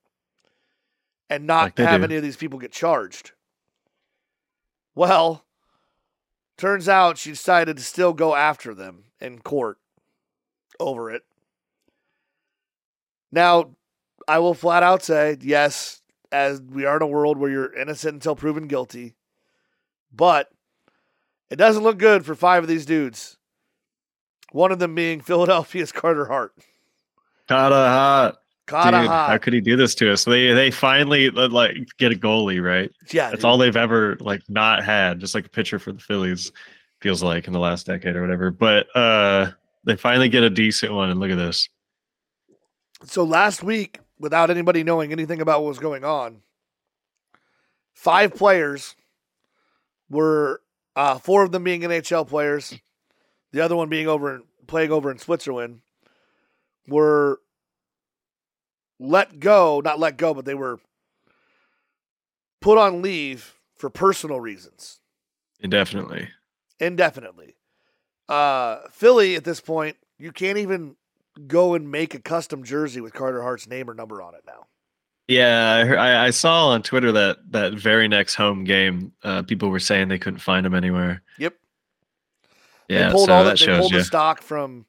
and 1.30 1.46
not 1.46 1.64
Like 1.64 1.78
have 1.80 2.02
do. 2.02 2.06
any 2.06 2.16
of 2.16 2.24
these 2.24 2.38
people 2.38 2.60
get 2.60 2.72
charged. 2.72 3.32
Well, 4.96 5.44
turns 6.58 6.90
out 6.90 7.18
she 7.18 7.32
decided 7.32 7.78
to 7.78 7.84
still 7.84 8.14
go 8.14 8.36
after 8.36 8.74
them 8.74 9.06
in 9.20 9.40
court 9.40 9.78
over 10.80 11.12
it. 11.12 11.24
Now, 13.32 13.72
I 14.28 14.40
will 14.40 14.54
flat 14.54 14.84
out 14.84 15.04
say, 15.04 15.38
yes, 15.42 16.02
as 16.32 16.62
we 16.62 16.86
are 16.86 16.98
in 16.98 17.02
a 17.04 17.08
world 17.08 17.38
where 17.38 17.50
you're 17.50 17.74
innocent 17.74 18.14
until 18.16 18.36
proven 18.36 18.68
guilty, 18.68 19.16
but 20.14 20.50
it 21.50 21.58
doesn't 21.58 21.84
look 21.84 21.98
good 21.98 22.26
for 22.26 22.36
five 22.36 22.64
of 22.64 22.70
these 22.70 22.86
dudes. 22.86 23.38
One 24.52 24.72
of 24.72 24.80
them 24.80 24.96
being 24.96 25.22
Philadelphia's 25.22 25.92
Carter 25.92 26.26
Hart. 26.26 26.54
Kata 27.48 27.76
hot. 27.76 28.38
Dude, 28.68 28.76
how 28.76 29.38
could 29.38 29.54
he 29.54 29.62
do 29.62 29.76
this 29.78 29.96
to 29.96 30.12
us? 30.12 30.26
They 30.26 30.54
they 30.54 30.72
finally 30.72 31.30
uh, 31.30 31.48
like 31.50 31.76
get 31.98 32.12
a 32.12 32.16
goalie, 32.16 32.62
right? 32.62 32.92
Yeah, 33.12 33.30
That's 33.30 33.38
dude. 33.38 33.46
all 33.46 33.58
they've 33.58 33.76
ever 33.76 34.18
like 34.20 34.42
not 34.50 34.84
had, 34.84 35.20
just 35.20 35.34
like 35.34 35.46
a 35.46 35.50
pitcher 35.50 35.80
for 35.80 35.94
the 35.94 36.00
Phillies 36.00 36.52
feels 37.02 37.24
like 37.24 37.48
in 37.48 37.54
the 37.54 37.60
last 37.60 37.86
decade 37.86 38.16
or 38.16 38.22
whatever. 38.22 38.52
But 38.52 38.94
uh 38.96 39.52
they 39.86 39.96
finally 39.96 40.28
get 40.28 40.44
a 40.44 40.50
decent 40.50 40.92
one 40.92 41.10
and 41.10 41.20
look 41.20 41.32
at 41.32 41.38
this. 41.38 41.70
So 43.06 43.24
last 43.24 43.64
week, 43.64 44.00
without 44.20 44.50
anybody 44.50 44.84
knowing 44.84 45.14
anything 45.14 45.40
about 45.40 45.62
what 45.62 45.70
was 45.70 45.80
going 45.80 46.04
on, 46.04 46.42
five 47.94 48.34
players 48.36 48.96
were 50.10 50.62
uh, 50.96 51.20
four 51.20 51.44
of 51.44 51.52
them 51.52 51.64
being 51.64 51.82
NHL 51.82 52.28
players, 52.28 52.78
the 53.52 53.62
other 53.62 53.76
one 53.76 53.88
being 53.88 54.08
over 54.08 54.36
in, 54.36 54.44
playing 54.66 54.92
over 54.92 55.10
in 55.12 55.20
Switzerland, 55.20 55.82
were 56.88 57.40
let 59.00 59.40
go, 59.40 59.82
not 59.84 60.00
let 60.00 60.18
go, 60.18 60.34
but 60.34 60.46
they 60.46 60.56
were 60.56 60.80
put 62.62 62.78
on 62.78 63.02
leave 63.02 63.56
for 63.76 63.90
personal 63.90 64.40
reasons 64.40 65.00
Indefinitely. 65.60 66.30
indefinitely. 66.80 67.56
Uh, 68.28 68.80
Philly 68.92 69.36
at 69.36 69.44
this 69.44 69.62
point, 69.62 69.98
you 70.18 70.32
can't 70.32 70.58
even 70.58 70.96
go 71.48 71.76
and 71.76 71.92
make 71.92 72.14
a 72.14 72.20
custom 72.20 72.64
jersey 72.64 73.02
with 73.02 73.14
Carter 73.14 73.42
Hart's 73.42 73.68
name 73.68 73.90
or 73.90 73.94
number 73.94 74.22
on 74.22 74.36
it 74.36 74.42
now. 74.46 74.66
Yeah, 75.28 75.74
I, 75.74 75.86
heard, 75.86 75.98
I, 75.98 76.28
I 76.28 76.30
saw 76.30 76.70
on 76.70 76.84
Twitter 76.84 77.12
that 77.12 77.38
that 77.52 77.74
very 77.74 78.08
next 78.08 78.36
home 78.36 78.64
game, 78.64 79.12
uh, 79.24 79.44
people 79.44 79.70
were 79.70 79.80
saying 79.80 80.08
they 80.08 80.18
couldn't 80.20 80.40
find 80.40 80.66
him 80.66 80.74
anywhere. 80.74 81.22
Yep. 81.38 81.54
Yeah, 82.88 83.08
they 83.08 83.12
pulled 83.12 83.28
so 83.28 83.34
all 83.34 83.44
that 83.44 83.60
the, 83.60 83.66
they 83.66 83.78
pulled 83.78 83.92
you. 83.92 83.98
the 84.00 84.06
stock 84.06 84.42
from 84.42 84.86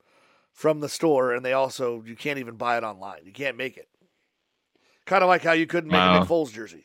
from 0.52 0.78
the 0.78 0.88
store, 0.88 1.34
and 1.34 1.44
they 1.44 1.54
also 1.54 2.02
you 2.06 2.14
can't 2.14 2.38
even 2.38 2.54
buy 2.54 2.76
it 2.76 2.84
online. 2.84 3.20
You 3.24 3.32
can't 3.32 3.56
make 3.56 3.76
it. 3.76 3.88
Kind 5.08 5.24
of 5.24 5.28
like 5.28 5.42
how 5.42 5.52
you 5.52 5.66
couldn't 5.66 5.88
make 5.90 5.96
a 5.96 6.04
Wow. 6.04 6.18
Nick 6.20 6.28
Foles 6.28 6.52
jersey. 6.52 6.84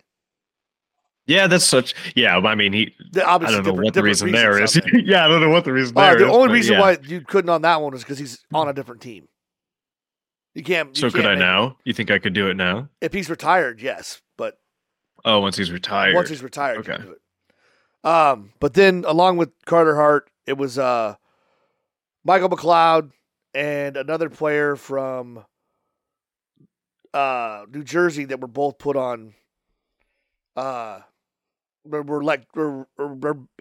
Yeah, 1.28 1.48
that's 1.48 1.66
such. 1.66 1.94
Yeah, 2.16 2.38
I 2.38 2.56
mean, 2.56 2.72
he. 2.72 2.96
The- 3.12 3.28
I 3.30 3.38
don't 3.38 3.66
know 3.66 3.74
what 3.74 3.94
the 3.94 4.02
reason 4.02 4.32
there 4.32 4.62
is. 4.64 4.74
there. 4.74 4.98
yeah, 5.00 5.26
I 5.26 5.28
don't 5.28 5.42
know 5.42 5.50
what 5.50 5.66
the 5.66 5.74
reason 5.74 5.98
Uh, 5.98 6.16
the 6.16 6.26
is, 6.28 6.32
only 6.32 6.54
reason 6.54 6.76
yeah. 6.76 6.80
why 6.80 6.98
you 7.04 7.20
couldn't 7.20 7.50
on 7.50 7.64
that 7.64 7.82
one 7.82 7.94
is 7.94 8.02
because 8.02 8.18
he's 8.18 8.40
on 8.54 8.70
a 8.70 8.74
different 8.74 9.02
team. 9.02 9.28
You 10.56 10.64
can't. 10.64 10.90
You 10.96 11.02
So 11.02 11.08
could 11.10 11.24
can't 11.24 11.28
I 11.28 11.32
make- 11.36 11.40
now? 11.40 11.78
You 11.84 11.92
think 11.94 12.12
I 12.12 12.20
could 12.20 12.32
do 12.34 12.48
it 12.50 12.56
now? 12.56 12.88
If 13.02 13.12
he's 13.12 13.30
retired, 13.30 13.82
yes, 13.82 14.22
but 14.38 14.58
Oh, 15.26 15.42
once 15.42 15.58
he's 15.58 15.70
retired. 15.72 16.16
once 16.16 16.30
he's 16.30 16.42
retired, 16.44 16.76
you 16.76 16.80
Okay. 16.94 16.96
can 16.96 17.06
do 17.08 17.12
it. 17.14 18.10
Um, 18.10 18.54
but 18.62 18.74
then 18.74 19.04
along 19.06 19.36
with 19.36 19.50
Carter 19.66 19.96
Hart, 19.96 20.30
it 20.48 20.58
was 20.58 20.80
uh, 20.80 21.16
Michael 22.24 22.48
McLeod 22.50 23.12
and 23.54 23.98
another 23.98 24.30
player 24.30 24.76
from 24.78 25.44
uh, 27.14 27.66
New 27.72 27.84
Jersey 27.84 28.26
that 28.26 28.40
were 28.40 28.48
both 28.48 28.78
put 28.78 28.96
on. 28.96 29.34
Uh, 30.56 31.00
were, 31.86 32.02
were 32.02 32.24
like 32.24 32.46
were, 32.56 32.88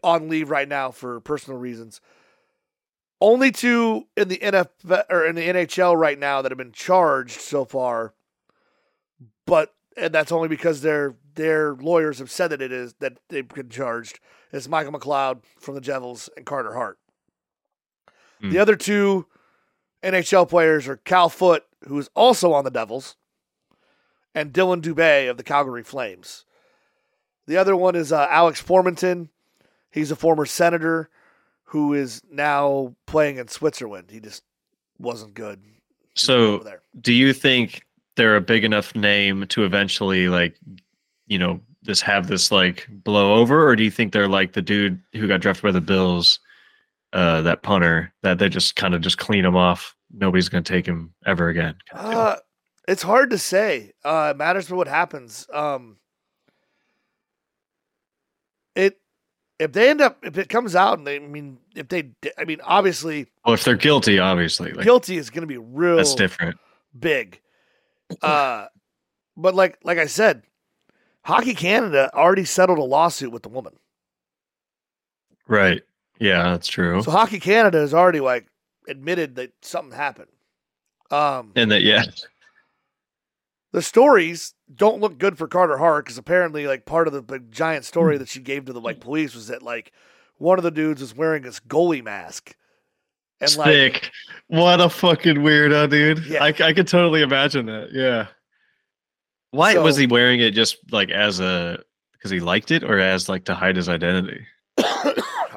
on 0.03 0.28
leave 0.28 0.50
right 0.50 0.68
now 0.68 0.90
for 0.90 1.20
personal 1.20 1.59
reasons. 1.59 2.00
Only 3.20 3.53
two 3.53 4.09
in 4.16 4.28
the 4.28 4.38
NFL 4.38 5.05
or 5.09 5.26
in 5.26 5.36
the 5.36 5.46
NHL 5.46 5.96
right 5.96 6.18
now 6.18 6.42
that 6.42 6.50
have 6.50 6.59
been 6.59 6.72
charged 6.72 7.40
so 7.40 7.64
far, 7.64 8.14
but 9.46 9.74
and 9.96 10.12
that's 10.12 10.32
only 10.32 10.48
because 10.48 10.82
their 10.82 11.14
their 11.34 11.74
lawyers 11.74 12.18
have 12.18 12.30
said 12.30 12.48
that 12.48 12.61
it 12.61 12.72
is 12.72 12.94
that 12.94 13.18
they've 13.28 13.46
been 13.46 13.68
charged. 13.68 14.18
It's 14.53 14.68
Michael 14.68 14.92
McLeod 14.92 15.42
from 15.59 15.74
the 15.74 15.80
Devils 15.80 16.28
and 16.36 16.44
Carter 16.44 16.74
Hart. 16.74 16.98
Hmm. 18.40 18.50
The 18.50 18.59
other 18.59 18.76
two 18.76 19.26
NHL 20.03 20.48
players 20.48 20.88
are 20.88 20.96
Cal 20.96 21.28
Foote, 21.28 21.64
who 21.86 21.98
is 21.98 22.11
also 22.14 22.53
on 22.53 22.64
the 22.64 22.70
Devils, 22.70 23.16
and 24.34 24.52
Dylan 24.52 24.82
Dubé 24.82 25.28
of 25.30 25.36
the 25.36 25.42
Calgary 25.42 25.82
Flames. 25.82 26.44
The 27.46 27.56
other 27.56 27.76
one 27.76 27.96
is 27.96 28.12
uh, 28.12 28.26
Alex 28.30 28.62
Formenton. 28.62 29.28
He's 29.90 30.10
a 30.10 30.16
former 30.16 30.46
senator 30.46 31.10
who 31.64 31.94
is 31.94 32.22
now 32.30 32.94
playing 33.06 33.38
in 33.38 33.48
Switzerland. 33.48 34.08
He 34.10 34.20
just 34.20 34.42
wasn't 34.98 35.34
good 35.34 35.60
So, 36.14 36.64
do 37.00 37.12
you 37.12 37.32
think 37.32 37.84
they're 38.16 38.36
a 38.36 38.40
big 38.40 38.64
enough 38.64 38.94
name 38.94 39.46
to 39.48 39.64
eventually, 39.64 40.28
like, 40.28 40.56
you 41.26 41.38
know, 41.38 41.60
just 41.84 42.02
have 42.02 42.28
this 42.28 42.52
like 42.52 42.86
blow 42.90 43.34
over, 43.34 43.66
or 43.66 43.74
do 43.74 43.82
you 43.82 43.90
think 43.90 44.12
they're 44.12 44.28
like 44.28 44.52
the 44.52 44.62
dude 44.62 45.00
who 45.14 45.26
got 45.26 45.40
drafted 45.40 45.62
by 45.62 45.72
the 45.72 45.80
Bills, 45.80 46.38
uh, 47.12 47.42
that 47.42 47.62
punter, 47.62 48.12
that 48.22 48.38
they 48.38 48.48
just 48.48 48.76
kind 48.76 48.94
of 48.94 49.00
just 49.00 49.18
clean 49.18 49.44
him 49.44 49.56
off? 49.56 49.96
Nobody's 50.12 50.48
gonna 50.48 50.62
take 50.62 50.86
him 50.86 51.12
ever 51.26 51.48
again. 51.48 51.74
kind 51.90 52.06
of? 52.06 52.14
Uh, 52.14 52.36
it's 52.88 53.02
hard 53.02 53.30
to 53.30 53.38
say. 53.38 53.92
Uh, 54.04 54.32
it 54.34 54.36
matters 54.36 54.68
for 54.68 54.76
what 54.76 54.88
happens. 54.88 55.46
Um, 55.52 55.96
it 58.74 58.98
if 59.58 59.72
they 59.72 59.90
end 59.90 60.00
up 60.00 60.18
if 60.24 60.38
it 60.38 60.48
comes 60.48 60.74
out 60.74 60.98
and 60.98 61.06
they 61.06 61.16
I 61.16 61.20
mean 61.20 61.58
if 61.74 61.88
they 61.88 62.10
I 62.38 62.44
mean 62.44 62.60
obviously 62.64 63.26
well, 63.44 63.54
if 63.54 63.64
they're 63.64 63.76
guilty, 63.76 64.18
obviously, 64.18 64.72
like 64.72 64.84
guilty 64.84 65.16
is 65.16 65.30
going 65.30 65.42
to 65.42 65.46
be 65.46 65.58
real 65.58 65.96
that's 65.96 66.14
different. 66.14 66.58
big. 66.98 67.40
Uh, 68.20 68.66
but 69.36 69.54
like 69.54 69.78
like 69.84 69.98
I 69.98 70.06
said, 70.06 70.42
Hockey 71.24 71.54
Canada 71.54 72.10
already 72.14 72.44
settled 72.44 72.78
a 72.78 72.82
lawsuit 72.84 73.32
with 73.32 73.42
the 73.42 73.48
woman. 73.48 73.74
Right. 75.46 75.82
Yeah, 76.18 76.44
that's 76.44 76.68
true. 76.68 77.02
So 77.02 77.10
Hockey 77.10 77.40
Canada 77.40 77.78
has 77.78 77.94
already 77.94 78.20
like 78.20 78.46
admitted 78.88 79.36
that 79.36 79.52
something 79.62 79.96
happened. 79.96 80.28
Um, 81.10 81.52
and 81.56 81.70
that, 81.70 81.82
yeah, 81.82 82.04
the 83.72 83.82
stories 83.82 84.54
don't 84.74 85.00
look 85.00 85.18
good 85.18 85.36
for 85.36 85.48
Carter 85.48 85.78
Hart 85.78 86.04
because 86.04 86.18
apparently, 86.18 86.66
like 86.66 86.86
part 86.86 87.06
of 87.06 87.12
the 87.12 87.22
big 87.22 87.50
giant 87.50 87.84
Hmm. 87.84 87.88
story 87.88 88.18
that 88.18 88.28
she 88.28 88.40
gave 88.40 88.66
to 88.66 88.72
the 88.72 88.80
like 88.80 89.00
police 89.00 89.34
was 89.34 89.48
that 89.48 89.62
like 89.62 89.92
one 90.38 90.58
of 90.58 90.62
the 90.64 90.70
dudes 90.70 91.00
was 91.00 91.14
wearing 91.14 91.42
this 91.42 91.60
goalie 91.60 92.02
mask, 92.02 92.54
and 93.40 93.56
like 93.56 94.10
what 94.48 94.80
a 94.80 94.88
fucking 94.88 95.36
weirdo, 95.36 95.88
dude. 95.90 96.24
Yeah. 96.26 96.42
I, 96.44 96.48
I 96.48 96.72
could 96.72 96.86
totally 96.88 97.22
imagine 97.22 97.66
that. 97.66 97.90
Yeah. 97.92 98.26
Why 99.50 99.76
was 99.78 99.96
he 99.96 100.06
wearing 100.06 100.40
it? 100.40 100.52
Just 100.52 100.78
like 100.90 101.10
as 101.10 101.40
a 101.40 101.78
because 102.12 102.30
he 102.30 102.40
liked 102.40 102.70
it, 102.70 102.84
or 102.84 102.98
as 102.98 103.28
like 103.28 103.44
to 103.46 103.54
hide 103.54 103.76
his 103.76 103.88
identity? 103.88 104.46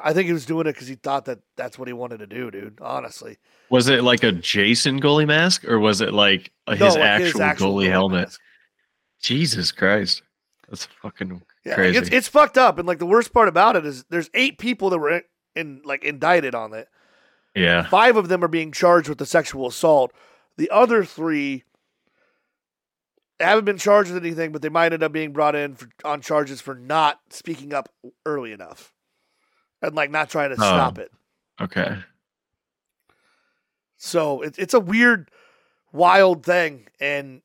I 0.06 0.12
think 0.12 0.26
he 0.28 0.32
was 0.32 0.46
doing 0.46 0.68
it 0.68 0.74
because 0.74 0.86
he 0.86 0.94
thought 0.94 1.24
that 1.24 1.40
that's 1.56 1.80
what 1.80 1.88
he 1.88 1.92
wanted 1.92 2.18
to 2.18 2.28
do, 2.28 2.48
dude. 2.52 2.78
Honestly, 2.80 3.38
Was 3.70 3.88
it 3.88 4.04
like 4.04 4.22
a 4.22 4.30
Jason 4.30 5.00
goalie 5.00 5.26
mask, 5.26 5.64
or 5.64 5.80
was 5.80 6.00
it 6.00 6.14
like 6.14 6.52
a, 6.68 6.76
No, 6.76 6.84
his, 6.86 6.94
like 6.94 7.04
actual 7.04 7.40
goalie 7.40 7.90
helmet? 7.90 8.26
mask. 8.28 8.40
Jesus 9.20 9.72
Christ, 9.72 10.22
that's 10.68 10.84
fucking 11.02 11.42
Yeah, 11.64 11.70
like, 11.72 11.74
crazy. 11.76 11.98
it's 11.98 12.08
it's 12.10 12.28
fucked 12.28 12.56
up, 12.56 12.78
and 12.78 12.86
like 12.86 13.00
the 13.00 13.06
worst 13.06 13.32
part 13.32 13.48
about 13.48 13.74
it 13.74 13.84
is 13.84 14.04
there's 14.08 14.30
eight 14.32 14.58
people 14.58 14.90
that 14.90 14.98
were 14.98 15.10
in, 15.10 15.22
in 15.56 15.82
like 15.84 16.04
indicted 16.04 16.54
on 16.54 16.72
it. 16.72 16.86
yeah, 17.56 17.88
Five 17.88 18.16
of 18.16 18.28
them 18.28 18.44
are 18.44 18.48
being 18.48 18.70
charged 18.70 19.08
with 19.08 19.18
the 19.18 19.26
sexual 19.26 19.66
assault. 19.66 20.12
The 20.56 20.70
other 20.70 21.04
three 21.04 21.64
haven't 23.40 23.64
been 23.64 23.76
charged 23.78 24.12
with 24.12 24.22
anything, 24.24 24.52
but 24.52 24.62
they 24.62 24.68
might 24.68 24.92
end 24.92 25.02
up 25.02 25.10
being 25.12 25.32
brought 25.32 25.56
in 25.56 25.74
for, 25.74 25.88
on 26.04 26.20
charges 26.20 26.60
for 26.60 26.74
not 26.76 27.18
speaking 27.30 27.74
up 27.74 27.88
early 28.24 28.52
enough 28.52 28.92
and 29.82 29.94
like 29.94 30.10
not 30.10 30.28
trying 30.30 30.50
to 30.50 30.56
Oh. 30.56 30.58
stop 30.58 30.98
it. 30.98 31.10
okay. 31.60 31.98
So 33.96 34.42
it, 34.42 34.58
it's 34.58 34.74
a 34.74 34.80
weird, 34.80 35.30
wild 35.92 36.44
thing, 36.44 36.86
and 37.00 37.40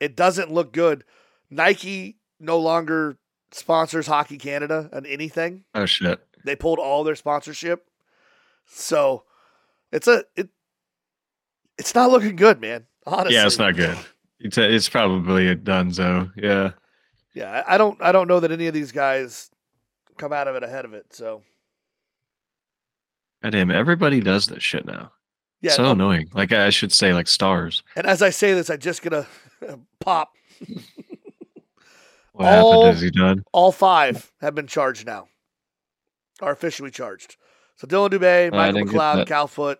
it 0.00 0.16
doesn't 0.16 0.52
look 0.52 0.72
good. 0.72 1.04
Nike 1.50 2.18
no 2.38 2.58
longer 2.58 3.16
sponsors 3.52 4.06
Hockey 4.06 4.36
Canada 4.38 4.88
and 4.92 5.06
anything. 5.06 5.64
Oh 5.74 5.86
shit. 5.86 6.20
They 6.44 6.56
pulled 6.56 6.78
all 6.78 7.04
their 7.04 7.14
sponsorship. 7.14 7.86
So 8.66 9.24
it's 9.92 10.06
a 10.08 10.24
it 10.36 10.50
it's 11.78 11.94
not 11.94 12.10
looking 12.10 12.36
good, 12.36 12.60
man. 12.60 12.86
Honestly. 13.06 13.34
Yeah, 13.34 13.46
it's 13.46 13.58
not 13.58 13.76
good. 13.76 13.96
It's 14.40 14.58
a, 14.58 14.70
it's 14.74 14.88
probably 14.88 15.48
a 15.48 15.56
donezo. 15.56 16.30
Yeah. 16.36 16.72
Yeah, 17.34 17.62
I 17.66 17.78
don't 17.78 18.00
I 18.02 18.12
don't 18.12 18.28
know 18.28 18.40
that 18.40 18.52
any 18.52 18.66
of 18.66 18.74
these 18.74 18.92
guys 18.92 19.50
come 20.18 20.32
out 20.32 20.48
of 20.48 20.54
it 20.56 20.62
ahead 20.62 20.84
of 20.84 20.92
it. 20.92 21.06
So 21.14 21.42
God 23.44 23.50
damn, 23.52 23.70
everybody 23.70 24.20
does 24.20 24.46
this 24.46 24.62
shit 24.62 24.86
now. 24.86 25.12
yeah, 25.60 25.72
so 25.72 25.82
no- 25.82 25.90
annoying. 25.90 26.30
Like 26.32 26.50
I 26.52 26.70
should 26.70 26.92
say, 26.92 27.12
like 27.12 27.28
stars. 27.28 27.82
and 27.94 28.06
as 28.06 28.22
I 28.22 28.30
say 28.30 28.54
this, 28.54 28.70
I 28.70 28.78
just 28.78 29.02
gonna 29.02 29.26
pop. 30.00 30.32
What 32.32 32.46
All- 32.46 32.84
happened? 32.84 32.96
Is 32.96 33.02
he 33.02 33.10
done? 33.10 33.44
All 33.52 33.70
five 33.70 34.32
have 34.40 34.54
been 34.54 34.66
charged 34.66 35.06
now. 35.06 35.28
Are 36.40 36.52
officially 36.52 36.90
charged. 36.90 37.36
So 37.76 37.86
Dylan 37.86 38.10
Dubé, 38.10 38.48
Oh, 38.50 38.56
Michael 38.56 38.80
McLeod, 38.82 39.16
that. 39.16 39.28
Cal 39.28 39.46
Foote, 39.46 39.78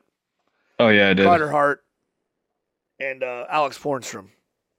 Oh 0.79 0.89
yeah, 0.89 1.09
I 1.09 1.15
did. 1.15 1.25
Carter 1.25 1.51
Hart, 1.51 1.85
and 3.01 3.23
uh, 3.23 3.47
Alex 3.49 3.79
Pornstrom. 3.79 4.29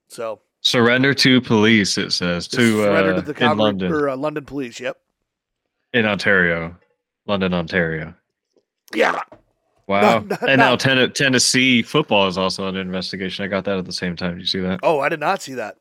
So 0.10 0.42
Surrender 0.62 1.14
to 1.16 1.42
police. 1.42 1.98
It 1.98 2.12
says 2.12 2.48
to 2.50 2.84
surrender 2.84 3.14
uh, 3.14 3.22
to 3.22 3.34
the 3.34 3.46
in 3.52 3.58
London, 3.58 3.92
or 3.92 4.10
uh, 4.10 4.16
London 4.16 4.46
Police. 4.46 4.80
Yep. 4.80 4.96
in 5.94 6.06
Ontario, 6.06 6.76
London, 7.26 7.54
Ontario. 7.54 8.14
Yeah. 8.94 9.20
Wow. 9.88 10.20
No, 10.20 10.26
no, 10.42 10.48
and 10.48 10.58
now 10.60 10.72
no. 10.72 10.76
Ten- 10.78 11.12
Tennessee 11.14 11.82
football 11.84 12.28
is 12.28 12.38
also 12.38 12.66
under 12.68 12.82
investigation. 12.82 13.46
I 13.46 13.48
got 13.48 13.66
that 13.66 13.78
at 13.78 13.86
the 13.86 13.92
same 13.94 14.16
time. 14.16 14.32
Did 14.34 14.42
you 14.42 14.48
see 14.48 14.60
that? 14.62 14.80
Oh, 14.84 15.00
I 15.00 15.10
did 15.10 15.20
not 15.20 15.42
see 15.42 15.54
that. 15.56 15.78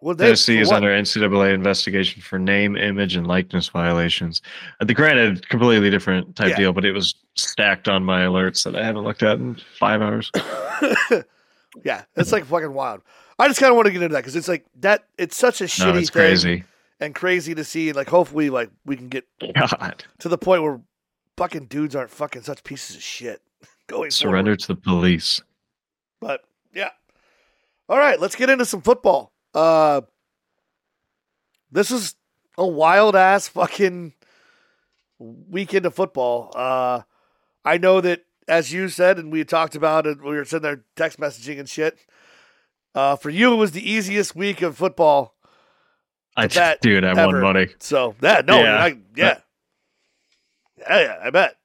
Well, 0.00 0.14
they, 0.16 0.24
Tennessee 0.26 0.58
is 0.58 0.68
what? 0.68 0.78
under 0.78 0.88
NCAA 0.90 1.54
investigation 1.54 2.20
for 2.22 2.38
name, 2.38 2.76
image, 2.76 3.14
and 3.16 3.26
likeness 3.26 3.68
violations. 3.68 4.42
Uh, 4.80 4.84
the 4.84 4.94
granted, 4.94 5.48
completely 5.48 5.90
different 5.90 6.34
type 6.36 6.50
Yeah. 6.50 6.56
deal, 6.56 6.72
but 6.72 6.84
it 6.84 6.92
was 6.92 7.14
stacked 7.36 7.88
on 7.88 8.04
my 8.04 8.22
alerts 8.22 8.64
that 8.64 8.74
I 8.76 8.84
haven't 8.84 9.04
looked 9.04 9.22
at 9.22 9.38
in 9.38 9.56
five 9.78 10.02
hours. 10.02 10.30
yeah, 11.84 12.02
it's 12.16 12.32
like 12.32 12.44
fucking 12.44 12.72
wild. 12.72 13.00
I 13.38 13.48
just 13.48 13.60
kind 13.60 13.70
of 13.70 13.76
want 13.76 13.86
to 13.86 13.92
get 13.92 14.02
into 14.02 14.12
that 14.14 14.20
because 14.20 14.36
it's 14.36 14.48
like 14.48 14.64
that. 14.80 15.04
It's 15.18 15.36
such 15.36 15.60
a 15.60 15.64
No, 15.64 15.68
shitty 15.68 16.00
it's 16.00 16.10
thing 16.10 16.20
crazy. 16.20 16.64
and 17.00 17.14
crazy 17.14 17.54
to 17.54 17.64
see. 17.64 17.92
Like, 17.92 18.08
hopefully, 18.08 18.50
like 18.50 18.70
we 18.84 18.96
can 18.96 19.08
get 19.08 19.24
God. 19.54 20.04
to 20.18 20.28
the 20.28 20.38
point 20.38 20.62
where 20.62 20.80
fucking 21.36 21.66
dudes 21.66 21.94
aren't 21.96 22.10
fucking 22.10 22.42
such 22.42 22.62
pieces 22.64 22.96
of 22.96 23.02
shit 23.02 23.40
going 23.86 24.10
Surrender 24.10 24.50
forward. 24.52 24.60
to 24.60 24.66
the 24.68 24.76
police. 24.76 25.40
But 26.20 26.42
yeah. 26.74 26.90
All 27.88 27.98
right, 27.98 28.18
let's 28.20 28.36
get 28.36 28.48
into 28.50 28.64
some 28.64 28.80
football. 28.82 29.32
Uh, 29.54 30.02
this 31.70 31.90
is 31.90 32.14
a 32.56 32.66
wild 32.66 33.16
ass 33.16 33.48
fucking 33.48 34.14
weekend 35.18 35.86
of 35.86 35.94
football. 35.94 36.52
Uh, 36.54 37.02
I 37.64 37.78
know 37.78 38.00
that 38.00 38.24
as 38.48 38.72
you 38.72 38.88
said, 38.88 39.18
and 39.18 39.30
we 39.30 39.44
talked 39.44 39.74
about 39.76 40.06
it, 40.06 40.18
we 40.22 40.36
were 40.36 40.44
sitting 40.44 40.62
there 40.62 40.84
text 40.96 41.18
messaging 41.20 41.58
and 41.60 41.68
shit. 41.68 41.96
Uh, 42.94 43.16
for 43.16 43.30
you, 43.30 43.52
it 43.52 43.56
was 43.56 43.72
the 43.72 43.88
easiest 43.90 44.34
week 44.36 44.62
of 44.62 44.76
football. 44.76 45.34
I 46.36 46.46
bet 46.46 46.80
dude, 46.80 47.04
I 47.04 47.10
ever. 47.10 47.26
won 47.26 47.40
money. 47.40 47.68
So 47.78 48.14
that 48.20 48.46
no, 48.46 48.58
Yeah. 48.62 48.76
I, 48.82 48.98
yeah, 49.14 49.38
yeah, 50.88 51.00
yeah, 51.00 51.16
I 51.22 51.30
bet. 51.30 51.56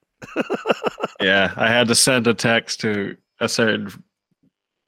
Yeah, 1.22 1.54
I 1.56 1.68
had 1.68 1.88
to 1.88 1.96
send 1.96 2.28
a 2.28 2.34
text 2.34 2.80
to 2.82 3.18
a 3.40 3.50
certain 3.50 3.92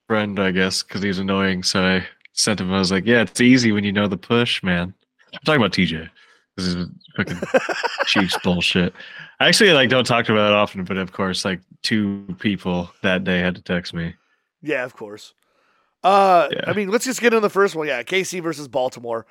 friend, 0.08 0.40
I 0.40 0.52
guess, 0.52 0.84
because 0.84 1.02
he's 1.02 1.20
annoying. 1.20 1.64
So 1.64 1.84
I 1.84 2.06
sent 2.34 2.60
him. 2.62 2.72
I 2.74 2.80
was 2.80 2.92
like, 2.92 3.06
"Yeah, 3.06 3.22
it's 3.22 3.42
easy 3.42 3.72
when 3.72 3.84
you 3.84 3.92
know 3.92 4.08
the 4.08 4.18
push, 4.18 4.62
man." 4.64 4.94
I'm 5.34 5.40
talking 5.46 5.62
about 5.62 5.72
TJ. 5.74 6.10
This 6.58 6.66
is 6.68 6.88
fucking 7.16 7.40
Chiefs 8.06 8.38
bullshit. 8.44 8.94
I 9.40 9.48
actually 9.48 9.72
like 9.74 9.90
don't 9.90 10.06
talk 10.06 10.28
about 10.30 10.52
it 10.52 10.56
often, 10.56 10.84
but 10.84 10.98
of 10.98 11.12
course, 11.14 11.46
like 11.46 11.62
two 11.84 12.26
people 12.40 12.92
that 13.02 13.24
day 13.24 13.40
had 13.40 13.56
to 13.56 13.62
text 13.62 13.94
me. 13.94 14.16
Yeah, 14.62 14.84
of 14.84 14.96
course. 14.96 15.34
Uh, 16.04 16.50
Yeah. 16.52 16.64
I 16.68 16.74
mean, 16.74 16.90
let's 16.90 17.06
just 17.06 17.22
get 17.22 17.34
into 17.34 17.42
the 17.42 17.50
first 17.50 17.76
one. 17.76 17.88
Yeah, 17.88 18.04
KC 18.04 18.42
versus 18.42 18.68
Baltimore. 18.68 19.26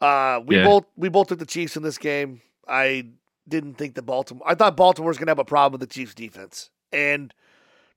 Uh, 0.00 0.40
we 0.44 0.56
Yeah. 0.56 0.64
both 0.64 0.84
we 0.96 1.08
both 1.08 1.28
took 1.28 1.38
the 1.38 1.46
Chiefs 1.46 1.76
in 1.76 1.82
this 1.82 1.98
game. 1.98 2.40
I 2.68 3.06
didn't 3.48 3.74
think 3.74 3.94
that 3.94 4.02
Baltimore. 4.02 4.46
I 4.48 4.54
thought 4.54 4.76
Baltimore 4.76 5.08
was 5.08 5.18
gonna 5.18 5.30
have 5.30 5.38
a 5.38 5.44
problem 5.44 5.78
with 5.78 5.88
the 5.88 5.92
Chiefs 5.94 6.14
defense, 6.14 6.70
and 6.92 7.32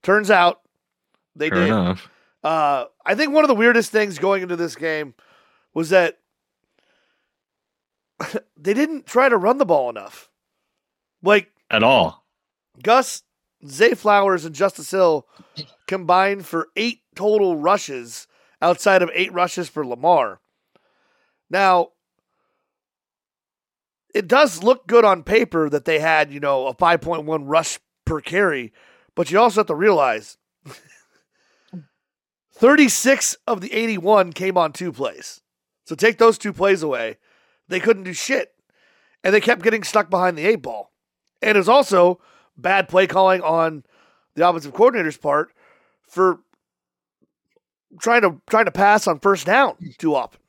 turns 0.02 0.30
out 0.30 0.60
they 1.36 1.48
Fair 1.50 1.58
did. 1.60 1.68
enough. 1.68 2.08
Uh, 2.42 2.84
I 3.04 3.14
think 3.14 3.32
one 3.32 3.44
of 3.44 3.48
the 3.48 3.54
weirdest 3.54 3.90
things 3.92 4.18
going 4.18 4.42
into 4.42 4.56
this 4.56 4.74
game 4.74 5.14
was 5.74 5.90
that 5.90 6.18
they 8.56 8.74
didn't 8.74 9.06
try 9.06 9.28
to 9.28 9.36
run 9.36 9.58
the 9.58 9.66
ball 9.66 9.90
enough. 9.90 10.30
Like 11.22 11.50
At 11.70 11.82
all. 11.82 12.24
Gus, 12.82 13.22
Zay 13.66 13.94
Flowers, 13.94 14.44
and 14.44 14.54
Justice 14.54 14.90
Hill 14.90 15.26
combined 15.86 16.46
for 16.46 16.68
eight 16.76 17.00
total 17.14 17.56
rushes 17.56 18.26
outside 18.62 19.02
of 19.02 19.10
eight 19.14 19.32
rushes 19.32 19.68
for 19.68 19.86
Lamar. 19.86 20.40
Now, 21.50 21.88
it 24.14 24.28
does 24.28 24.62
look 24.62 24.86
good 24.86 25.04
on 25.04 25.22
paper 25.22 25.68
that 25.68 25.84
they 25.84 25.98
had, 25.98 26.32
you 26.32 26.40
know, 26.40 26.66
a 26.66 26.74
5.1 26.74 27.42
rush 27.44 27.78
per 28.04 28.20
carry, 28.20 28.72
but 29.14 29.30
you 29.30 29.38
also 29.38 29.60
have 29.60 29.66
to 29.68 29.74
realize 29.74 30.36
36 32.52 33.36
of 33.46 33.60
the 33.60 33.72
81 33.72 34.32
came 34.32 34.56
on 34.56 34.72
two 34.72 34.92
plays. 34.92 35.42
So 35.84 35.94
take 35.94 36.18
those 36.18 36.38
two 36.38 36.52
plays 36.52 36.82
away. 36.82 37.18
They 37.68 37.80
couldn't 37.80 38.04
do 38.04 38.12
shit. 38.12 38.52
And 39.22 39.34
they 39.34 39.40
kept 39.40 39.62
getting 39.62 39.82
stuck 39.82 40.08
behind 40.08 40.36
the 40.36 40.46
eight 40.46 40.62
ball. 40.62 40.92
And 41.42 41.56
it 41.56 41.60
was 41.60 41.68
also 41.68 42.20
bad 42.56 42.88
play 42.88 43.06
calling 43.06 43.42
on 43.42 43.84
the 44.34 44.48
offensive 44.48 44.72
coordinator's 44.72 45.16
part 45.16 45.50
for 46.08 46.40
trying 48.00 48.22
to 48.22 48.40
trying 48.48 48.66
to 48.66 48.70
pass 48.70 49.06
on 49.06 49.18
first 49.20 49.46
down 49.46 49.76
too 49.98 50.14
often. 50.14 50.40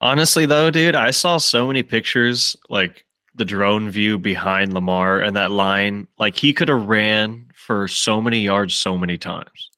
Honestly, 0.00 0.46
though, 0.46 0.70
dude, 0.70 0.94
I 0.94 1.10
saw 1.10 1.38
so 1.38 1.66
many 1.66 1.82
pictures 1.82 2.56
like 2.68 3.04
the 3.34 3.44
drone 3.44 3.90
view 3.90 4.18
behind 4.18 4.72
Lamar 4.74 5.20
and 5.20 5.36
that 5.36 5.50
line. 5.50 6.06
Like 6.18 6.36
he 6.36 6.52
could 6.52 6.68
have 6.68 6.86
ran 6.86 7.46
for 7.54 7.88
so 7.88 8.20
many 8.20 8.40
yards 8.40 8.74
so 8.74 8.98
many 8.98 9.18
times, 9.18 9.70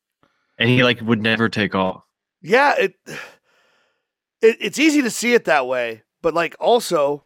and 0.58 0.68
he 0.68 0.82
like 0.82 1.00
would 1.00 1.22
never 1.22 1.48
take 1.48 1.74
off. 1.74 2.02
Yeah, 2.42 2.74
it, 2.78 2.94
it 3.06 4.56
it's 4.60 4.78
easy 4.78 5.02
to 5.02 5.10
see 5.10 5.34
it 5.34 5.44
that 5.44 5.66
way, 5.66 6.02
but 6.22 6.34
like 6.34 6.56
also 6.58 7.24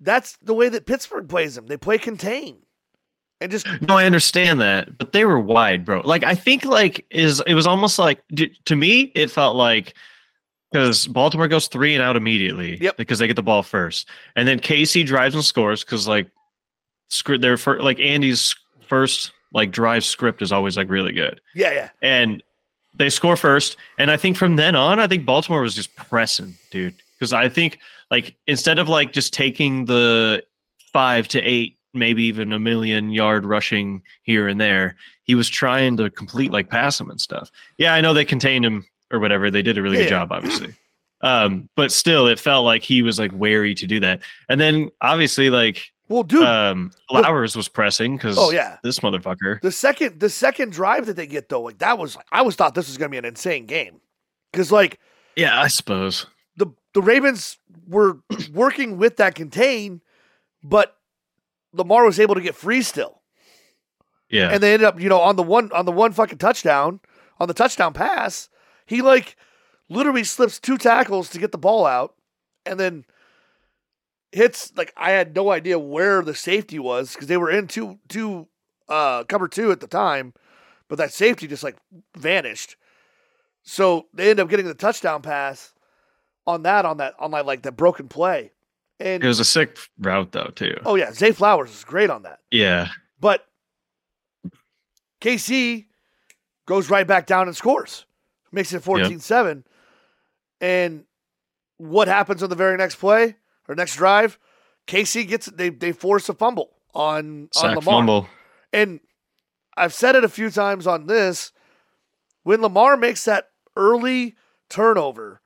that's 0.00 0.36
the 0.42 0.54
way 0.54 0.68
that 0.68 0.86
Pittsburgh 0.86 1.28
plays 1.28 1.54
them. 1.54 1.66
They 1.66 1.76
play 1.76 1.98
contain. 1.98 2.58
And 3.40 3.50
just 3.52 3.66
No, 3.82 3.96
I 3.96 4.04
understand 4.04 4.60
that, 4.60 4.98
but 4.98 5.12
they 5.12 5.24
were 5.24 5.38
wide, 5.38 5.84
bro. 5.84 6.00
Like 6.04 6.24
I 6.24 6.34
think 6.34 6.64
like 6.64 7.06
is 7.10 7.42
it 7.46 7.54
was 7.54 7.66
almost 7.66 7.98
like 7.98 8.22
to 8.64 8.76
me 8.76 9.12
it 9.14 9.30
felt 9.30 9.56
like 9.56 9.94
because 10.70 11.06
Baltimore 11.06 11.48
goes 11.48 11.68
three 11.68 11.94
and 11.94 12.02
out 12.02 12.16
immediately, 12.16 12.76
Yep. 12.80 12.96
because 12.96 13.18
they 13.18 13.26
get 13.26 13.36
the 13.36 13.42
ball 13.42 13.62
first, 13.62 14.08
and 14.36 14.46
then 14.46 14.58
KC 14.60 15.04
drives 15.06 15.34
and 15.34 15.44
scores 15.44 15.84
because 15.84 16.06
like 16.08 16.28
script 17.08 17.42
their 17.42 17.56
fir- 17.56 17.80
like 17.80 17.98
Andy's 18.00 18.54
first 18.86 19.32
like 19.52 19.70
drive 19.70 20.04
script 20.04 20.42
is 20.42 20.52
always 20.52 20.76
like 20.76 20.90
really 20.90 21.12
good, 21.12 21.40
yeah, 21.54 21.72
yeah. 21.72 21.88
and 22.02 22.42
they 22.94 23.08
score 23.10 23.36
first, 23.36 23.76
and 23.98 24.10
I 24.10 24.16
think 24.16 24.36
from 24.36 24.56
then 24.56 24.74
on, 24.74 24.98
I 24.98 25.06
think 25.06 25.24
Baltimore 25.24 25.62
was 25.62 25.74
just 25.74 25.94
pressing, 25.96 26.54
dude, 26.70 26.94
because 27.18 27.32
I 27.32 27.48
think 27.48 27.78
like 28.10 28.34
instead 28.46 28.78
of 28.78 28.88
like 28.88 29.12
just 29.12 29.32
taking 29.32 29.84
the 29.84 30.42
five 30.92 31.28
to 31.28 31.40
eight, 31.42 31.76
maybe 31.94 32.24
even 32.24 32.52
a 32.52 32.58
million 32.58 33.10
yard 33.10 33.44
rushing 33.46 34.02
here 34.22 34.48
and 34.48 34.60
there, 34.60 34.96
he 35.24 35.34
was 35.34 35.48
trying 35.48 35.96
to 35.98 36.10
complete 36.10 36.50
like 36.50 36.68
pass 36.70 37.00
him 37.00 37.08
and 37.10 37.20
stuff. 37.20 37.50
Yeah, 37.78 37.94
I 37.94 38.00
know 38.00 38.12
they 38.14 38.24
contained 38.24 38.64
him 38.64 38.84
or 39.10 39.18
whatever. 39.18 39.50
They 39.50 39.62
did 39.62 39.78
a 39.78 39.82
really 39.82 39.96
Yeah, 39.98 40.04
good 40.04 40.10
job, 40.10 40.32
obviously. 40.32 40.74
Um, 41.20 41.68
but 41.74 41.90
still, 41.90 42.26
it 42.28 42.38
felt 42.38 42.64
like 42.64 42.82
he 42.82 43.02
was 43.02 43.18
like 43.18 43.32
wary 43.34 43.74
to 43.74 43.86
do 43.86 43.98
that. 44.00 44.20
And 44.48 44.60
then 44.60 44.90
obviously, 45.00 45.50
like 45.50 45.90
Well, 46.08 46.22
dude, 46.22 46.44
um, 46.44 46.92
Flowers 47.10 47.56
was 47.56 47.68
pressing 47.68 48.16
because 48.16 48.36
oh 48.38 48.50
yeah. 48.52 48.78
this 48.84 49.00
motherfucker. 49.00 49.60
The 49.60 49.72
second 49.72 50.20
the 50.20 50.30
second 50.30 50.70
drive 50.72 51.06
that 51.06 51.16
they 51.16 51.26
get 51.26 51.48
though, 51.48 51.62
like 51.62 51.78
that 51.78 51.98
was 51.98 52.16
I 52.30 52.42
was 52.42 52.54
thought 52.54 52.74
this 52.74 52.86
was 52.88 52.96
gonna 52.98 53.08
be 53.10 53.18
an 53.18 53.24
insane 53.24 53.66
game. 53.66 54.00
Cause 54.52 54.70
like 54.70 55.00
Yeah, 55.36 55.60
I 55.60 55.66
suppose. 55.68 56.26
the 56.56 56.66
the 56.94 57.02
Ravens 57.02 57.58
were 57.88 58.18
working 58.52 58.96
with 58.96 59.16
that 59.16 59.34
contain, 59.34 60.00
but 60.62 60.96
Lamar 61.72 62.04
was 62.04 62.20
able 62.20 62.36
to 62.36 62.40
get 62.40 62.54
free 62.54 62.82
still. 62.82 63.20
Yeah, 64.30 64.50
And 64.52 64.62
they 64.62 64.74
ended 64.74 64.86
up, 64.86 65.00
you 65.00 65.08
know, 65.08 65.20
on 65.20 65.36
the 65.36 65.42
one 65.42 65.72
on 65.72 65.84
the 65.84 65.92
one 65.92 66.12
fucking 66.12 66.38
touchdown, 66.38 67.00
on 67.40 67.48
the 67.48 67.54
touchdown 67.54 67.92
pass, 67.94 68.48
he 68.88 69.02
like 69.02 69.36
literally 69.88 70.24
slips 70.24 70.58
two 70.58 70.78
tackles 70.78 71.28
to 71.30 71.38
get 71.38 71.52
the 71.52 71.58
ball 71.58 71.86
out 71.86 72.14
and 72.66 72.80
then 72.80 73.04
hits 74.32 74.72
like 74.76 74.92
I 74.96 75.10
had 75.12 75.34
no 75.34 75.50
idea 75.50 75.78
where 75.78 76.22
the 76.22 76.34
safety 76.34 76.78
was 76.78 77.12
because 77.12 77.28
they 77.28 77.36
were 77.36 77.50
in 77.50 77.66
two 77.68 77.98
two 78.08 78.48
uh 78.88 79.24
cover 79.24 79.46
two 79.48 79.70
at 79.70 79.80
the 79.80 79.86
time, 79.86 80.34
but 80.88 80.98
that 80.98 81.12
safety 81.12 81.46
just 81.46 81.62
like 81.62 81.76
vanished. 82.16 82.76
So 83.62 84.06
they 84.14 84.30
end 84.30 84.40
up 84.40 84.48
getting 84.48 84.66
the 84.66 84.74
touchdown 84.74 85.22
pass 85.22 85.72
on 86.46 86.62
that 86.62 86.84
on 86.84 86.96
that 86.96 87.14
on 87.18 87.30
that 87.32 87.46
like 87.46 87.62
that 87.62 87.76
broken 87.76 88.08
play. 88.08 88.52
And 89.00 89.22
it 89.22 89.26
was 89.26 89.38
a 89.40 89.44
sick 89.44 89.78
route 89.98 90.32
though 90.32 90.50
too. 90.54 90.76
oh 90.84 90.96
yeah, 90.96 91.12
Zay 91.12 91.32
Flowers 91.32 91.70
was 91.70 91.84
great 91.84 92.10
on 92.10 92.22
that. 92.22 92.40
Yeah, 92.50 92.88
But 93.20 93.46
KC 95.20 95.86
goes 96.66 96.90
right 96.90 97.06
back 97.06 97.26
down 97.26 97.46
and 97.46 97.56
scores, 97.56 98.04
makes 98.52 98.72
it 98.72 98.82
14 98.82 99.20
7. 99.20 99.64
And 100.60 101.04
what 101.76 102.08
happens 102.08 102.42
on 102.42 102.50
the 102.50 102.56
very 102.56 102.76
next 102.76 102.96
play 102.96 103.36
or 103.68 103.74
next 103.74 103.96
drive? 103.96 104.38
Casey 104.86 105.24
gets 105.24 105.46
they 105.46 105.68
they 105.68 105.92
force 105.92 106.28
a 106.28 106.34
fumble 106.34 106.70
on 106.94 107.42
on 107.42 107.48
sack 107.52 107.76
Lamar. 107.76 107.82
fumble. 107.82 108.28
And 108.72 109.00
I've 109.76 109.94
said 109.94 110.16
it 110.16 110.24
a 110.24 110.28
few 110.28 110.50
times 110.50 110.86
on 110.86 111.06
this. 111.06 111.52
When 112.42 112.60
Lamar 112.62 112.96
makes 112.96 113.24
that 113.26 113.50
early 113.76 114.34
turnover, 114.70 115.40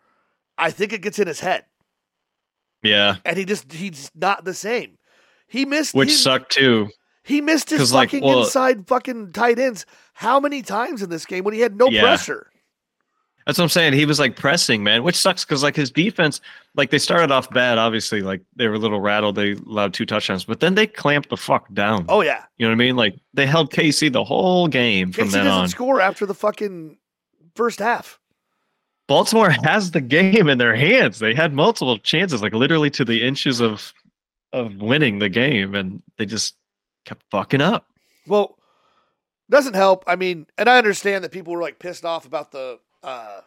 I 0.57 0.70
think 0.70 0.92
it 0.92 1.03
gets 1.03 1.18
in 1.18 1.26
his 1.26 1.40
head. 1.40 1.64
Yeah, 2.82 3.16
And 3.24 3.36
he 3.36 3.44
just 3.44 3.72
he's 3.72 4.11
not 4.14 4.44
the 4.44 4.55
same. 4.55 4.98
He 5.46 5.64
missed 5.64 5.94
which 5.94 6.09
he, 6.11 6.14
sucked 6.16 6.50
too. 6.53 6.88
he 7.22 7.40
missed 7.40 7.70
his 7.70 7.78
'Cause, 7.78 7.92
like, 7.92 8.09
fucking 8.11 8.24
well- 8.24 8.42
inside 8.44 8.88
fucking 8.88 9.32
tight 9.32 9.59
ends 9.61 9.86
how 10.14 10.40
many 10.40 10.62
times 10.62 11.00
in 11.03 11.09
this 11.11 11.24
game 11.26 11.44
when 11.44 11.55
he 11.55 11.61
had 11.61 11.76
no 11.76 11.88
Yeah. 11.88 12.00
pressure? 12.03 12.50
That's 13.47 13.59
what 13.59 13.64
I'm 13.64 13.70
saying. 13.70 13.95
He 13.95 14.07
was 14.07 14.20
like 14.20 14.36
pressing, 14.36 14.84
man, 14.84 15.03
which 15.03 15.16
sucks 15.16 15.45
because 15.45 15.62
like 15.62 15.74
his 15.74 15.90
defense, 15.90 16.40
like 16.76 16.90
they 16.90 16.99
started 16.99 17.32
off 17.32 17.51
bad. 17.51 17.78
Obviously, 17.78 18.22
like 18.22 18.40
they 18.55 18.68
were 18.68 18.74
a 18.74 18.78
little 18.78 19.01
rattled. 19.01 19.34
They 19.34 19.53
allowed 19.53 19.95
two 19.95 20.07
touchdowns, 20.07 20.45
but 20.45 20.61
then 20.61 20.74
they 20.74 20.86
clamped 20.86 21.28
the 21.28 21.36
fuck 21.36 21.72
down. 21.74 22.05
Oh 22.09 22.22
yeah, 22.22 22.45
you 22.59 22.66
know 22.66 22.70
what 22.70 22.76
I 22.76 22.84
mean? 22.84 22.97
Like 22.97 23.18
they 23.34 23.47
held 23.47 23.72
KC 23.72 24.12
the 24.12 24.24
whole 24.24 24.68
game 24.68 25.12
from 25.12 25.24
Casey 25.24 25.36
then 25.38 25.47
doesn't 25.47 25.62
on. 25.62 25.68
score 25.68 26.01
after 26.01 26.24
the 26.24 26.34
fucking 26.34 26.99
first 27.55 27.78
half. 27.80 28.20
Baltimore 29.09 29.51
has 29.64 29.90
the 29.90 30.01
game 30.01 30.49
in 30.49 30.59
their 30.59 30.76
hands. 30.76 31.18
They 31.18 31.34
had 31.34 31.53
multiple 31.53 31.99
chances, 31.99 32.43
like 32.43 32.55
literally 32.55 32.90
to 32.90 33.05
the 33.05 33.22
inches 33.22 33.61
of 33.61 33.93
of 34.53 34.76
winning 34.76 35.18
the 35.18 35.28
game, 35.28 35.74
and 35.74 36.03
they 36.16 36.26
just 36.26 36.55
kept 37.05 37.22
fucking 37.30 37.61
up. 37.61 37.86
Well, 38.26 38.57
doesn't 39.51 39.74
help. 39.74 40.05
I 40.07 40.16
mean, 40.16 40.47
and 40.57 40.68
I 40.68 40.78
understand 40.78 41.24
that 41.24 41.32
people 41.32 41.53
were 41.53 41.61
like 41.61 41.78
pissed 41.78 42.05
off 42.05 42.24
about 42.24 42.53
the 42.53 42.78
uh, 43.03 43.40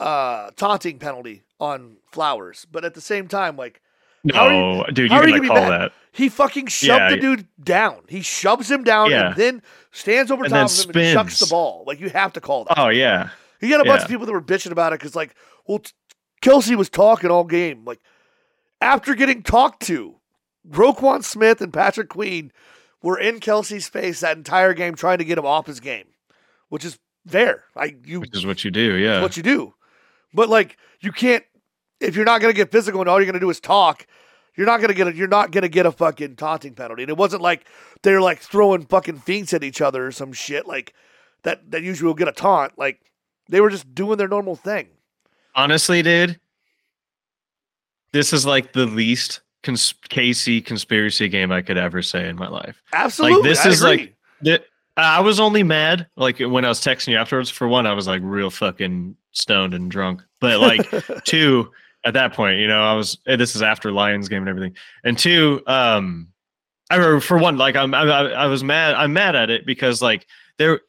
uh, 0.00 0.50
taunting 0.56 0.98
penalty 0.98 1.42
on 1.60 1.96
Flowers, 2.10 2.66
but 2.70 2.84
at 2.84 2.94
the 2.94 3.00
same 3.00 3.28
time, 3.28 3.56
like 3.56 3.80
No, 4.24 4.84
dude, 4.92 5.10
you're 5.10 5.20
are 5.20 5.28
you 5.28 5.36
gonna 5.36 5.48
call 5.48 5.56
mad? 5.68 5.80
that. 5.80 5.92
He 6.12 6.28
fucking 6.28 6.66
shoved 6.66 6.88
Yeah. 7.00 7.10
the 7.10 7.16
dude 7.16 7.46
down. 7.62 8.02
He 8.08 8.20
shoves 8.22 8.70
him 8.70 8.84
down 8.84 9.10
Yeah. 9.10 9.28
and 9.28 9.36
then 9.36 9.62
stands 9.92 10.30
over 10.30 10.44
And 10.44 10.52
top 10.52 10.70
of 10.70 10.94
him 10.94 11.02
and 11.02 11.14
chucks 11.14 11.38
the 11.38 11.46
ball. 11.46 11.84
Like 11.86 12.00
you 12.00 12.10
have 12.10 12.32
to 12.34 12.40
call 12.40 12.64
that. 12.64 12.78
Oh 12.78 12.88
yeah, 12.88 13.30
You 13.60 13.68
got 13.68 13.80
a 13.80 13.84
bunch 13.84 14.00
yeah. 14.00 14.04
of 14.04 14.10
people 14.10 14.26
that 14.26 14.32
were 14.32 14.42
bitching 14.42 14.72
about 14.72 14.92
it 14.92 14.98
because, 14.98 15.14
like, 15.14 15.34
well, 15.66 15.78
t- 15.78 15.92
Kelce 16.42 16.74
was 16.76 16.88
talking 16.90 17.30
all 17.30 17.44
game. 17.44 17.84
Like, 17.84 18.00
after 18.80 19.14
getting 19.14 19.42
talked 19.44 19.82
to, 19.86 20.16
Roquan 20.68 21.22
Smith 21.22 21.60
and 21.60 21.72
Patrick 21.72 22.08
Queen 22.08 22.52
were 23.02 23.18
in 23.18 23.38
Kelce's 23.38 23.88
face 23.88 24.20
that 24.20 24.36
entire 24.36 24.74
game 24.74 24.96
trying 24.96 25.18
to 25.18 25.24
get 25.24 25.38
him 25.38 25.46
off 25.46 25.66
his 25.66 25.78
game, 25.80 26.06
which 26.68 26.84
is 26.84 26.98
fair. 27.26 27.64
I 27.76 27.96
you 28.04 28.20
which 28.20 28.36
is 28.36 28.44
what 28.46 28.64
you 28.64 28.70
do. 28.70 28.94
Yeah, 28.96 29.20
what 29.22 29.36
you 29.36 29.42
do. 29.42 29.74
But 30.34 30.48
like 30.48 30.76
you 31.00 31.12
can't 31.12 31.44
if 32.00 32.16
you're 32.16 32.24
not 32.24 32.40
gonna 32.40 32.52
get 32.52 32.70
physical 32.72 33.00
and 33.00 33.08
all 33.08 33.18
you're 33.20 33.26
gonna 33.26 33.38
do 33.40 33.50
is 33.50 33.60
talk, 33.60 34.06
you're 34.56 34.66
not 34.66 34.80
gonna 34.80 34.94
get 34.94 35.08
a, 35.08 35.14
you're 35.14 35.28
not 35.28 35.50
gonna 35.52 35.68
get 35.68 35.86
a 35.86 35.92
fucking 35.92 36.36
taunting 36.36 36.74
penalty. 36.74 37.02
And 37.02 37.10
it 37.10 37.16
wasn't 37.16 37.42
like 37.42 37.64
they're 38.02 38.20
like 38.20 38.40
throwing 38.40 38.84
fucking 38.86 39.18
feints 39.18 39.52
at 39.54 39.62
each 39.64 39.80
other 39.80 40.06
or 40.06 40.12
some 40.12 40.32
shit 40.32 40.66
like 40.66 40.94
that 41.44 41.70
that 41.70 41.82
usually 41.82 42.06
will 42.08 42.14
get 42.14 42.28
a 42.28 42.32
taunt. 42.32 42.76
Like 42.78 43.00
they 43.48 43.60
were 43.60 43.70
just 43.70 43.94
doing 43.94 44.18
their 44.18 44.28
normal 44.28 44.56
thing. 44.56 44.88
honestly, 45.54 46.02
dude, 46.02 46.38
this 48.12 48.32
is 48.32 48.44
like 48.46 48.72
the 48.72 48.86
least 48.86 49.40
cons- 49.62 49.94
KC 50.10 50.64
conspiracy 50.64 51.28
game 51.28 51.50
I 51.52 51.62
could 51.62 51.78
ever 51.78 52.02
say 52.02 52.28
in 52.28 52.36
my 52.36 52.48
life. 52.48 52.82
Absolutely. 52.92 53.48
this 53.48 53.64
I 53.64 53.68
is 53.70 53.82
agree. 53.82 53.90
like- 53.96 54.14
That 54.42 54.64
I 54.96 55.20
was 55.20 55.40
only 55.40 55.62
mad 55.62 56.06
like 56.16 56.38
when 56.38 56.64
I 56.64 56.68
was 56.68 56.80
texting 56.80 57.08
you 57.08 57.16
afterwards. 57.16 57.48
For 57.48 57.66
one, 57.66 57.86
I 57.86 57.94
was 57.94 58.06
like 58.06 58.20
real 58.22 58.50
fucking 58.50 59.16
stoned 59.32 59.74
and 59.74 59.90
drunk, 59.90 60.22
but 60.40 60.60
like 60.60 60.86
two 61.24 61.70
at 62.04 62.14
that 62.14 62.34
point, 62.34 62.58
you 62.58 62.66
know, 62.66 62.82
I 62.82 62.94
was. 62.94 63.18
This 63.24 63.56
is 63.56 63.62
after 63.62 63.90
Lions 63.90 64.28
game 64.28 64.42
and 64.42 64.48
everything, 64.48 64.76
and 65.04 65.18
two, 65.18 65.62
um, 65.66 66.28
I 66.90 66.96
remember 66.96 67.20
for 67.20 67.38
one, 67.38 67.56
like 67.56 67.76
I'm, 67.76 67.94
I, 67.94 68.02
I 68.02 68.22
I 68.30 68.46
was 68.46 68.62
mad. 68.62 68.94
I'm 68.94 69.12
mad 69.12 69.34
at 69.34 69.50
it 69.50 69.66
because 69.66 70.02
like 70.02 70.26
they're. 70.58 70.80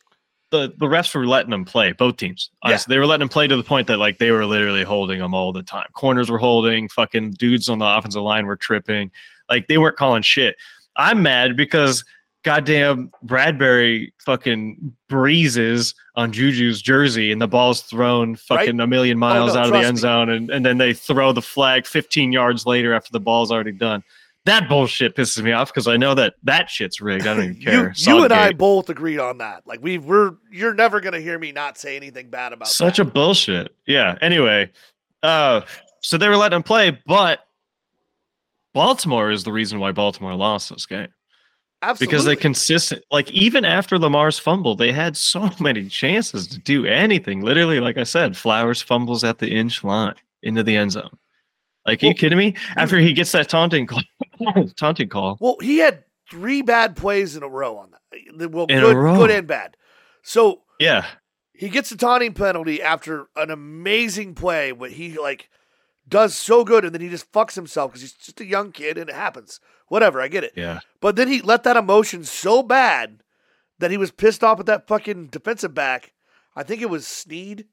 The, 0.52 0.72
the 0.78 0.86
refs 0.86 1.16
were 1.16 1.26
letting 1.26 1.50
them 1.50 1.66
play 1.66 1.94
both 1.94 2.18
teams. 2.18 2.52
Honestly, 2.62 2.94
they 2.94 3.00
were 3.00 3.08
letting 3.08 3.22
them 3.22 3.30
play 3.30 3.48
to 3.48 3.58
the 3.58 3.64
point 3.64 3.88
that 3.88 3.98
like 3.98 4.20
they 4.20 4.30
were 4.30 4.46
literally 4.46 4.84
holding 4.84 5.18
them 5.18 5.34
all 5.34 5.52
the 5.52 5.64
time. 5.64 5.88
Corners 5.94 6.30
were 6.30 6.38
holding, 6.38 6.88
fucking 6.90 7.32
dudes 7.32 7.70
on 7.70 7.80
the 7.80 7.88
offensive 7.88 8.22
line 8.22 8.46
were 8.46 8.56
tripping, 8.56 9.10
like 9.50 9.66
they 9.66 9.80
weren't 9.80 9.98
calling 9.98 10.22
shit. 10.22 10.56
I'm 10.96 11.24
mad 11.24 11.58
because 11.58 12.06
goddamn 12.44 13.12
Bradbury 13.24 14.14
fucking 14.20 14.94
breezes 15.08 15.96
on 16.16 16.32
Juju's 16.32 16.82
jersey 16.82 17.32
and 17.32 17.42
the 17.42 17.48
ball's 17.48 17.82
thrown 17.82 18.36
fucking 18.36 18.80
a 18.80 18.88
million 18.88 19.18
miles 19.18 19.54
no, 19.54 19.62
out 19.62 19.66
of 19.68 19.72
the 19.72 19.80
end 19.80 19.96
me. 19.96 20.02
zone 20.02 20.30
and, 20.30 20.50
and 20.50 20.66
then 20.66 20.78
they 20.78 20.94
throw 20.94 21.32
the 21.32 21.42
flag 21.42 21.86
15 21.86 22.32
yards 22.32 22.66
later 22.66 22.94
after 22.94 23.12
the 23.12 23.20
ball's 23.20 23.52
already 23.52 23.72
done. 23.72 24.04
That 24.46 24.68
bullshit 24.68 25.16
pisses 25.16 25.42
me 25.42 25.54
off 25.54 25.70
because 25.74 25.88
I 25.88 25.96
know 25.96 26.14
that 26.16 26.34
that 26.44 26.70
shit's 26.70 27.00
rigged. 27.00 27.26
I 27.26 27.34
don't 27.34 27.44
even 27.46 27.62
care. 27.62 27.94
you 27.96 28.24
and 28.26 28.34
I 28.34 28.52
both 28.52 28.90
agreed 28.90 29.20
on 29.20 29.38
that. 29.38 29.66
Like 29.66 29.82
we 29.82 29.98
we're 29.98 30.34
you're 30.52 30.74
never 30.74 31.00
gonna 31.00 31.22
hear 31.22 31.40
me 31.40 31.54
not 31.54 31.78
say 31.78 31.96
anything 31.96 32.30
bad 32.30 32.52
about 32.52 32.68
such 32.68 32.98
that. 32.98 33.08
a 33.08 33.10
bullshit. 33.10 33.74
Yeah. 33.88 34.18
Anyway, 34.20 34.70
uh, 35.24 35.62
so 36.02 36.18
they 36.18 36.28
were 36.28 36.36
letting 36.36 36.58
him 36.58 36.64
play, 36.64 37.00
but 37.06 37.40
Baltimore 38.74 39.32
is 39.32 39.46
the 39.46 39.52
reason 39.54 39.80
why 39.80 39.94
Baltimore 39.94 40.36
lost 40.36 40.70
this 40.70 40.86
game. 40.86 41.08
Absolutely. 41.84 42.08
because 42.12 42.26
they 42.26 42.36
consistent 42.36 43.04
like 43.12 43.30
even 43.32 43.66
after 43.66 44.00
Lamar's 44.00 44.40
fumble, 44.40 44.76
they 44.76 44.92
had 44.92 45.18
so 45.18 45.50
many 45.60 45.88
chances 45.90 46.48
to 46.48 46.60
do 46.60 46.86
anything. 46.86 47.42
Literally, 47.42 47.80
like 47.80 47.98
I 47.98 48.04
said, 48.04 48.38
Flowers 48.38 48.82
fumbles 48.82 49.24
at 49.24 49.40
the 49.40 49.50
inch 49.50 49.84
line 49.84 50.16
into 50.42 50.64
the 50.64 50.76
end 50.78 50.92
zone. 50.94 51.10
Like, 51.86 52.02
are 52.02 52.08
you 52.08 52.14
kidding 52.14 52.38
me? 52.38 52.56
After 52.78 52.98
he 53.00 53.12
gets 53.14 53.34
that 53.34 53.50
taunting 53.50 53.86
call, 53.88 54.02
taunting 54.78 55.10
call. 55.10 55.38
Well, 55.42 55.58
he 55.62 55.80
had 55.80 56.04
three 56.32 56.62
bad 56.62 56.96
plays 56.96 57.36
in 57.36 57.44
a 57.44 57.48
row 57.50 57.78
on 57.78 57.92
that. 57.92 58.52
Well, 58.52 58.66
In 58.68 58.78
a 58.80 58.82
good, 58.82 58.96
row. 58.96 59.16
good 59.18 59.32
and 59.32 59.48
bad. 59.48 59.76
So 60.22 60.62
Yeah, 60.80 61.06
he 61.54 61.68
gets 61.70 61.92
a 61.92 61.98
taunting 61.98 62.34
penalty 62.34 62.82
after 62.82 63.28
an 63.36 63.52
amazing 63.52 64.34
play 64.36 64.72
where 64.72 64.90
he 64.90 65.20
like 65.20 65.50
does 66.08 66.36
so 66.36 66.64
good 66.64 66.84
and 66.86 66.94
then 66.94 67.02
he 67.02 67.10
just 67.10 67.32
fucks 67.32 67.56
himself 67.56 67.92
because 67.92 68.02
he's 68.02 68.14
just 68.14 68.42
a 68.42 68.46
young 68.46 68.72
kid 68.72 68.98
and 68.98 69.10
it 69.10 69.16
happens. 69.16 69.60
Whatever, 69.88 70.22
I 70.22 70.28
get 70.28 70.44
it. 70.44 70.54
yeah, 70.56 70.80
But 71.02 71.16
then 71.16 71.28
he 71.28 71.42
let 71.42 71.64
that 71.64 71.78
emotion 71.78 72.24
so 72.24 72.64
bad 72.64 73.22
that 73.80 73.92
he 73.92 73.98
was 73.98 74.12
pissed 74.12 74.44
off 74.44 74.60
at 74.60 74.66
that 74.66 74.88
fucking 74.88 75.28
defensive 75.28 75.74
back. 75.74 76.14
I 76.56 76.64
think 76.64 76.82
it 76.82 76.90
was 76.90 77.06
Sneed. 77.08 77.66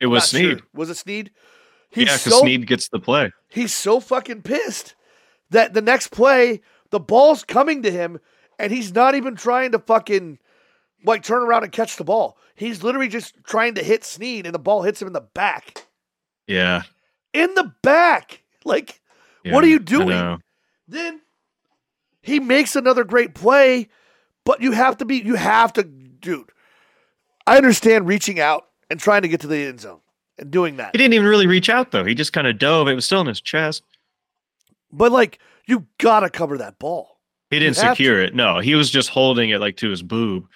it 0.00 0.06
was 0.06 0.22
Not 0.22 0.28
Sneed. 0.28 0.58
sure. 0.58 0.66
Was 0.74 0.90
it 0.90 0.96
Sneed? 0.96 1.30
Yeah, 1.94 2.04
because 2.04 2.20
so 2.22 2.40
Sneed 2.40 2.66
gets 2.66 2.88
the 2.88 2.98
play. 3.00 3.32
he's 3.48 3.72
so 3.74 3.98
fucking 4.00 4.42
pissed 4.42 4.94
that 5.50 5.72
the 5.74 5.80
next 5.82 6.08
play 6.08 6.60
the 6.90 7.00
ball's 7.00 7.44
coming 7.44 7.82
to 7.82 7.90
him 7.90 8.18
and 8.58 8.70
he's 8.72 8.94
not 8.94 9.14
even 9.14 9.34
trying 9.36 9.72
to 9.72 9.78
fucking 9.78 10.38
like 11.04 11.22
turn 11.22 11.42
around 11.42 11.62
and 11.64 11.72
catch 11.72 11.96
the 11.96 12.04
ball. 12.04 12.36
He's 12.54 12.82
literally 12.82 13.08
just 13.08 13.34
trying 13.44 13.74
to 13.76 13.82
hit 13.82 14.04
Sneed 14.04 14.44
and 14.46 14.54
the 14.54 14.58
ball 14.58 14.82
hits 14.82 15.00
him 15.00 15.06
in 15.06 15.12
the 15.14 15.20
back. 15.20 15.86
Yeah, 16.46 16.82
In 17.32 17.54
the 17.54 17.72
back. 17.82 18.42
Like 18.64 19.00
yeah, 19.44 19.54
What 19.54 19.64
are 19.64 19.68
you 19.68 19.78
doing? 19.78 20.38
then 20.86 21.20
he 22.22 22.40
makes 22.40 22.76
another 22.76 23.04
great 23.04 23.34
play, 23.34 23.88
but 24.44 24.60
you 24.60 24.72
have 24.72 24.96
to 24.98 25.04
be 25.04 25.16
you 25.16 25.34
have 25.36 25.72
to 25.74 25.82
dude. 25.84 26.50
I 27.46 27.56
understand 27.56 28.06
reaching 28.06 28.40
out 28.40 28.66
and 28.90 28.98
trying 29.00 29.22
to 29.22 29.28
get 29.28 29.40
to 29.40 29.46
the 29.46 29.56
end 29.66 29.80
zone 29.80 30.00
and 30.38 30.50
doing 30.50 30.76
that. 30.76 30.90
He 30.92 30.98
didn't 30.98 31.14
even 31.14 31.26
really 31.26 31.46
reach 31.46 31.68
out 31.70 31.90
though. 31.92 32.04
He 32.04 32.14
just 32.14 32.32
kind 32.32 32.46
of 32.46 32.58
dove. 32.58 32.88
It 32.88 32.94
was 32.94 33.04
still 33.04 33.20
in 33.20 33.26
his 33.26 33.40
chest. 33.40 33.82
But 34.92 35.12
like 35.12 35.38
you 35.66 35.86
gotta 35.98 36.30
cover 36.30 36.58
that 36.58 36.78
ball. 36.78 37.18
He 37.50 37.58
didn't 37.58 37.76
You 37.76 37.88
secure 37.90 38.20
it. 38.22 38.34
No, 38.34 38.58
he 38.58 38.74
was 38.74 38.90
just 38.90 39.08
holding 39.08 39.50
it 39.50 39.58
like 39.60 39.76
to 39.78 39.88
his 39.90 40.02
boob, 40.02 40.46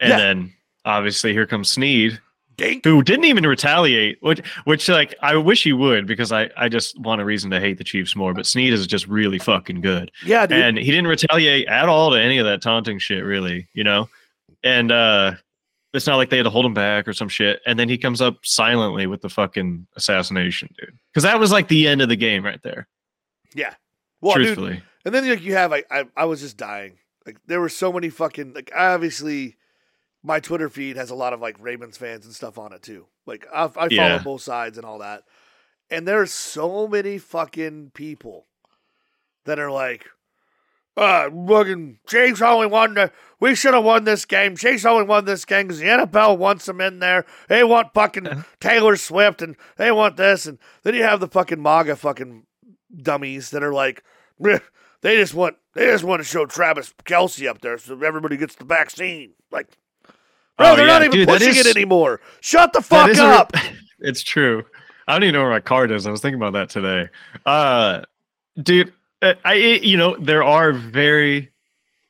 and 0.00 0.10
Yeah. 0.10 0.18
then 0.18 0.52
obviously 0.84 1.32
here 1.32 1.46
comes 1.46 1.68
Sneed. 1.70 2.20
Dink. 2.56 2.84
who 2.84 3.02
didn't 3.02 3.24
even 3.24 3.46
retaliate, 3.46 4.18
which 4.20 4.40
which 4.64 4.88
like 4.88 5.14
I 5.22 5.36
wish 5.36 5.64
he 5.64 5.72
would 5.72 6.06
because 6.06 6.32
I 6.32 6.50
I 6.56 6.68
just 6.68 6.98
want 7.00 7.20
a 7.20 7.24
reason 7.24 7.50
to 7.50 7.60
hate 7.60 7.78
the 7.78 7.84
Chiefs 7.84 8.14
more. 8.14 8.34
But 8.34 8.46
Sneed 8.46 8.72
is 8.72 8.86
just 8.86 9.06
really 9.08 9.38
fucking 9.38 9.80
good, 9.80 10.10
Yeah, 10.24 10.46
dude. 10.46 10.58
and 10.58 10.76
he 10.78 10.86
didn't 10.90 11.06
retaliate 11.06 11.66
at 11.68 11.88
all 11.88 12.10
to 12.10 12.20
any 12.20 12.38
of 12.38 12.46
that 12.46 12.60
taunting 12.62 12.98
shit, 12.98 13.24
really, 13.24 13.68
you 13.74 13.84
know. 13.84 14.08
And 14.64 14.92
uh 14.92 15.32
it's 15.94 16.06
not 16.06 16.16
like 16.16 16.30
they 16.30 16.38
had 16.38 16.44
to 16.44 16.50
hold 16.50 16.64
him 16.64 16.72
back 16.74 17.06
or 17.06 17.12
some 17.12 17.28
shit. 17.28 17.60
And 17.66 17.78
then 17.78 17.88
he 17.88 17.98
comes 17.98 18.22
up 18.22 18.38
silently 18.44 19.06
with 19.06 19.20
the 19.20 19.28
fucking 19.28 19.86
assassination, 19.96 20.74
dude. 20.80 20.96
Because 21.12 21.24
that 21.24 21.38
was 21.38 21.52
like 21.52 21.68
the 21.68 21.86
end 21.86 22.00
of 22.00 22.08
the 22.08 22.16
game 22.16 22.42
right 22.44 22.62
there. 22.62 22.88
yeah. 23.54 23.74
Well, 24.22 24.34
dude, 24.36 24.44
truthfully, 24.46 24.82
And 25.04 25.14
then 25.14 25.28
like 25.28 25.42
you 25.42 25.54
have 25.54 25.72
I, 25.72 25.82
I 26.16 26.24
was 26.26 26.40
just 26.40 26.56
dying. 26.56 26.98
Like 27.26 27.36
there 27.46 27.60
were 27.60 27.68
so 27.68 27.92
many 27.92 28.08
fucking 28.08 28.54
like 28.54 28.70
obviously 28.74 29.56
my 30.22 30.40
Twitter 30.40 30.68
feed 30.68 30.96
has 30.96 31.10
a 31.10 31.14
lot 31.14 31.32
of 31.32 31.40
like 31.40 31.56
Ravens 31.60 31.96
fans 31.96 32.24
and 32.26 32.34
stuff 32.34 32.58
on 32.58 32.72
it 32.72 32.82
too. 32.82 33.06
Like 33.26 33.46
I, 33.52 33.64
I 33.64 33.68
follow 33.68 33.88
Yeah. 33.90 34.22
both 34.22 34.42
sides 34.42 34.76
and 34.78 34.86
all 34.86 34.98
that. 34.98 35.24
And 35.90 36.06
there's 36.08 36.32
so 36.32 36.86
many 36.88 37.18
fucking 37.18 37.90
people 37.94 38.46
that 39.44 39.58
are 39.58 39.70
like, 39.70 40.06
uh, 40.96 41.28
fucking 41.48 41.98
Chiefs 42.06 42.42
only 42.42 42.66
won 42.66 42.94
the. 42.94 43.10
We 43.40 43.54
should 43.54 43.74
have 43.74 43.84
won 43.84 44.04
this 44.04 44.24
game. 44.24 44.56
Chiefs 44.56 44.84
only 44.84 45.04
won 45.04 45.24
this 45.24 45.44
game 45.44 45.66
because 45.68 45.80
the 45.80 45.86
NFL 45.86 46.38
wants 46.38 46.66
them 46.66 46.80
in 46.80 46.98
there. 46.98 47.24
They 47.48 47.64
want 47.64 47.94
fucking 47.94 48.44
Taylor 48.60 48.96
Swift 48.96 49.40
and 49.42 49.56
they 49.76 49.90
want 49.90 50.16
this. 50.16 50.46
And 50.46 50.58
then 50.82 50.94
you 50.94 51.02
have 51.02 51.20
the 51.20 51.28
fucking 51.28 51.60
MAGA 51.62 51.96
fucking 51.96 52.44
dummies 52.94 53.50
that 53.50 53.62
are 53.62 53.72
like, 53.72 54.04
they 54.38 55.16
just 55.16 55.34
want 55.34 55.56
they 55.74 55.86
just 55.86 56.04
want 56.04 56.20
to 56.20 56.24
show 56.28 56.44
Travis 56.46 56.92
Kelce 57.04 57.48
up 57.48 57.60
there 57.62 57.78
so 57.78 57.98
everybody 58.02 58.36
gets 58.36 58.54
the 58.54 58.64
vaccine. 58.66 59.32
Like, 59.50 59.68
bro, 60.62 60.72
Oh, 60.72 60.76
they're 60.76 60.86
yeah, 60.86 60.92
not 60.92 61.02
even 61.04 61.18
dude, 61.18 61.28
pushing 61.28 61.48
is- 61.50 61.66
it 61.66 61.76
anymore. 61.76 62.20
Shut 62.40 62.72
the 62.72 62.80
fuck 62.80 63.16
up. 63.18 63.52
it's 64.00 64.22
true. 64.22 64.64
I 65.08 65.12
don't 65.14 65.24
even 65.24 65.34
know 65.34 65.42
where 65.42 65.50
my 65.50 65.60
card 65.60 65.90
is. 65.90 66.06
I 66.06 66.10
was 66.10 66.20
thinking 66.20 66.40
about 66.40 66.52
that 66.54 66.70
today. 66.70 67.08
Uh, 67.44 68.02
dude, 68.62 68.92
uh, 69.20 69.34
I 69.44 69.54
you 69.54 69.96
know 69.96 70.16
there 70.18 70.42
are 70.44 70.72
very 70.72 71.50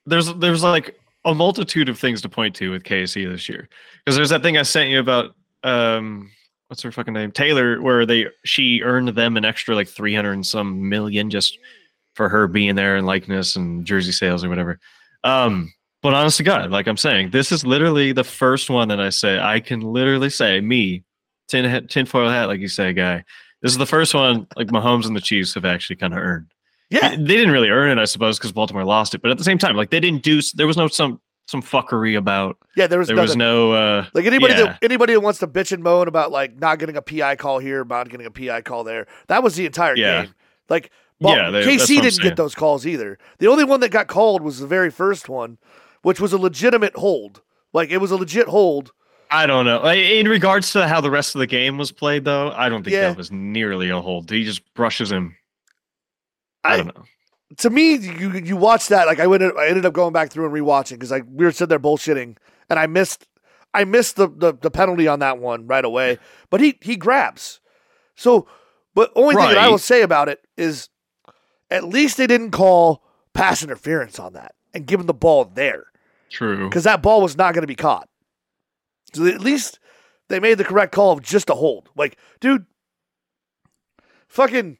there's 0.06 0.32
there's 0.34 0.62
like 0.62 0.98
a 1.24 1.34
multitude 1.34 1.88
of 1.88 1.98
things 1.98 2.20
to 2.22 2.28
point 2.28 2.54
to 2.56 2.70
with 2.70 2.82
KSC 2.82 3.30
this 3.30 3.48
year 3.48 3.68
because 4.04 4.16
there's 4.16 4.30
that 4.30 4.42
thing 4.42 4.56
I 4.58 4.62
sent 4.62 4.90
you 4.90 4.98
about 5.00 5.34
um 5.64 6.30
what's 6.68 6.82
her 6.82 6.90
fucking 6.90 7.14
name 7.14 7.30
Taylor 7.30 7.80
where 7.80 8.04
they 8.04 8.26
she 8.44 8.82
earned 8.82 9.08
them 9.08 9.36
an 9.36 9.44
extra 9.44 9.74
like 9.74 9.88
300 9.88 10.32
and 10.32 10.44
some 10.46 10.88
million 10.88 11.30
just 11.30 11.58
for 12.14 12.28
her 12.28 12.46
being 12.48 12.74
there 12.74 12.96
and 12.96 13.06
likeness 13.06 13.56
and 13.56 13.84
jersey 13.86 14.12
sales 14.12 14.42
or 14.44 14.48
whatever. 14.48 14.78
Um, 15.24 15.72
but 16.02 16.14
honest 16.14 16.36
to 16.38 16.42
God, 16.42 16.70
like 16.70 16.86
I'm 16.86 16.96
saying, 16.96 17.30
this 17.30 17.52
is 17.52 17.64
literally 17.64 18.12
the 18.12 18.24
first 18.24 18.68
one 18.70 18.88
that 18.88 19.00
I 19.00 19.10
say 19.10 19.38
I 19.38 19.60
can 19.60 19.80
literally 19.80 20.30
say 20.30 20.60
me 20.60 21.04
tin 21.48 21.86
tinfoil 21.88 22.28
hat, 22.28 22.46
like 22.48 22.60
you 22.60 22.68
say, 22.68 22.92
guy. 22.92 23.24
This 23.62 23.72
is 23.72 23.78
the 23.78 23.86
first 23.86 24.12
one 24.14 24.46
like 24.56 24.68
Mahomes 24.68 25.06
and 25.06 25.14
the 25.16 25.20
Chiefs 25.20 25.54
have 25.54 25.64
actually 25.64 25.96
kind 25.96 26.12
of 26.12 26.18
earned. 26.18 26.52
Yeah. 26.90 27.10
They 27.10 27.16
didn't 27.36 27.52
really 27.52 27.70
earn 27.70 27.96
it, 27.96 28.00
I 28.00 28.04
suppose, 28.04 28.36
because 28.38 28.52
Baltimore 28.52 28.84
lost 28.84 29.14
it. 29.14 29.22
But 29.22 29.30
at 29.30 29.38
the 29.38 29.44
same 29.44 29.56
time, 29.58 29.76
like 29.76 29.90
they 29.90 30.00
didn't 30.00 30.22
do. 30.22 30.40
There 30.54 30.66
was 30.66 30.76
no 30.76 30.88
some 30.88 31.20
some 31.46 31.62
fuckery 31.62 32.16
about. 32.18 32.56
Yeah, 32.76 32.86
there 32.86 32.98
was 32.98 33.08
There 33.08 33.16
was 33.16 33.36
no. 33.36 33.72
uh 33.72 34.06
Like 34.14 34.26
anybody 34.26 34.54
Yeah. 34.54 34.64
that 34.64 34.78
anybody 34.82 35.12
that 35.14 35.20
wants 35.20 35.38
to 35.40 35.46
bitch 35.46 35.72
and 35.72 35.82
moan 35.82 36.08
about 36.08 36.30
like 36.32 36.58
not 36.58 36.78
getting 36.78 36.96
a 36.96 37.02
PI 37.02 37.36
call 37.36 37.60
here, 37.60 37.84
not 37.84 38.08
getting 38.08 38.26
a 38.26 38.30
PI 38.30 38.62
call 38.62 38.84
there, 38.84 39.06
that 39.28 39.42
was 39.42 39.54
the 39.56 39.66
entire 39.66 39.96
Yeah. 39.96 40.24
game. 40.24 40.34
Like 40.68 40.90
Well, 41.20 41.36
yeah, 41.36 41.50
they, 41.50 41.64
KC 41.64 42.00
didn't 42.02 42.20
get 42.22 42.36
those 42.36 42.54
calls 42.54 42.86
either. 42.86 43.18
The 43.38 43.46
only 43.48 43.64
one 43.64 43.80
that 43.80 43.90
got 43.90 44.08
called 44.08 44.42
was 44.42 44.58
the 44.60 44.66
very 44.66 44.90
first 44.90 45.28
one, 45.28 45.58
which 46.02 46.20
was 46.20 46.32
a 46.32 46.38
legitimate 46.38 46.94
hold. 46.96 47.42
Like 47.72 47.90
it 47.90 47.98
was 47.98 48.10
a 48.10 48.16
legit 48.16 48.48
hold. 48.48 48.92
I 49.30 49.46
don't 49.46 49.64
know. 49.64 49.82
In 49.90 50.28
regards 50.28 50.72
to 50.72 50.86
how 50.86 51.00
the 51.00 51.10
rest 51.10 51.34
of 51.34 51.38
the 51.38 51.46
game 51.46 51.78
was 51.78 51.90
played, 51.90 52.24
though, 52.26 52.50
I 52.50 52.68
don't 52.68 52.82
think 52.84 52.92
Yeah. 52.92 53.08
that 53.08 53.16
was 53.16 53.32
nearly 53.32 53.88
a 53.88 53.98
hold. 54.00 54.30
He 54.30 54.44
just 54.44 54.74
brushes 54.74 55.10
him. 55.10 55.36
I, 56.64 56.74
I- 56.74 56.76
don't 56.78 56.86
know. 56.94 57.04
To 57.58 57.68
me, 57.68 57.96
you 57.96 58.32
you 58.32 58.56
watch 58.56 58.88
that 58.88 59.06
like 59.06 59.20
I 59.20 59.26
went. 59.26 59.42
I 59.42 59.68
ended 59.68 59.84
up 59.84 59.92
going 59.92 60.14
back 60.14 60.30
through 60.30 60.46
and 60.46 60.54
rewatching 60.54 60.92
because 60.92 61.10
like 61.10 61.24
we 61.28 61.44
were 61.44 61.52
sitting 61.52 61.68
there 61.68 61.78
bullshitting, 61.78 62.38
and 62.70 62.78
I 62.78 62.86
missed 62.86 63.26
I 63.74 63.84
missed 63.84 64.16
the, 64.16 64.26
the 64.28 64.54
the 64.54 64.70
penalty 64.70 65.06
on 65.06 65.18
that 65.18 65.36
one 65.36 65.66
right 65.66 65.84
away. 65.84 66.18
But 66.48 66.62
he 66.62 66.78
he 66.80 66.96
grabs. 66.96 67.60
So, 68.16 68.48
but 68.94 69.12
only 69.16 69.34
thing 69.34 69.48
that 69.48 69.58
I 69.58 69.68
will 69.68 69.76
say 69.76 70.00
about 70.00 70.30
it 70.30 70.40
is, 70.56 70.88
at 71.70 71.84
least 71.84 72.16
they 72.16 72.26
didn't 72.26 72.52
call 72.52 73.02
pass 73.34 73.62
interference 73.62 74.18
on 74.18 74.32
that 74.32 74.54
and 74.72 74.86
give 74.86 75.00
him 75.00 75.06
the 75.06 75.12
ball 75.12 75.44
there. 75.44 75.84
True. 76.32 76.68
because 76.68 76.84
that 76.84 77.02
ball 77.02 77.20
was 77.20 77.36
not 77.36 77.54
going 77.54 77.62
to 77.62 77.66
be 77.68 77.74
caught. 77.74 78.08
So 79.14 79.26
at 79.26 79.40
least 79.40 79.78
they 80.28 80.40
made 80.40 80.56
the 80.58 80.64
correct 80.64 80.92
call 80.92 81.12
of 81.12 81.22
just 81.22 81.50
a 81.50 81.54
hold. 81.54 81.90
Like, 81.96 82.16
dude, 82.40 82.64
fucking 84.28 84.78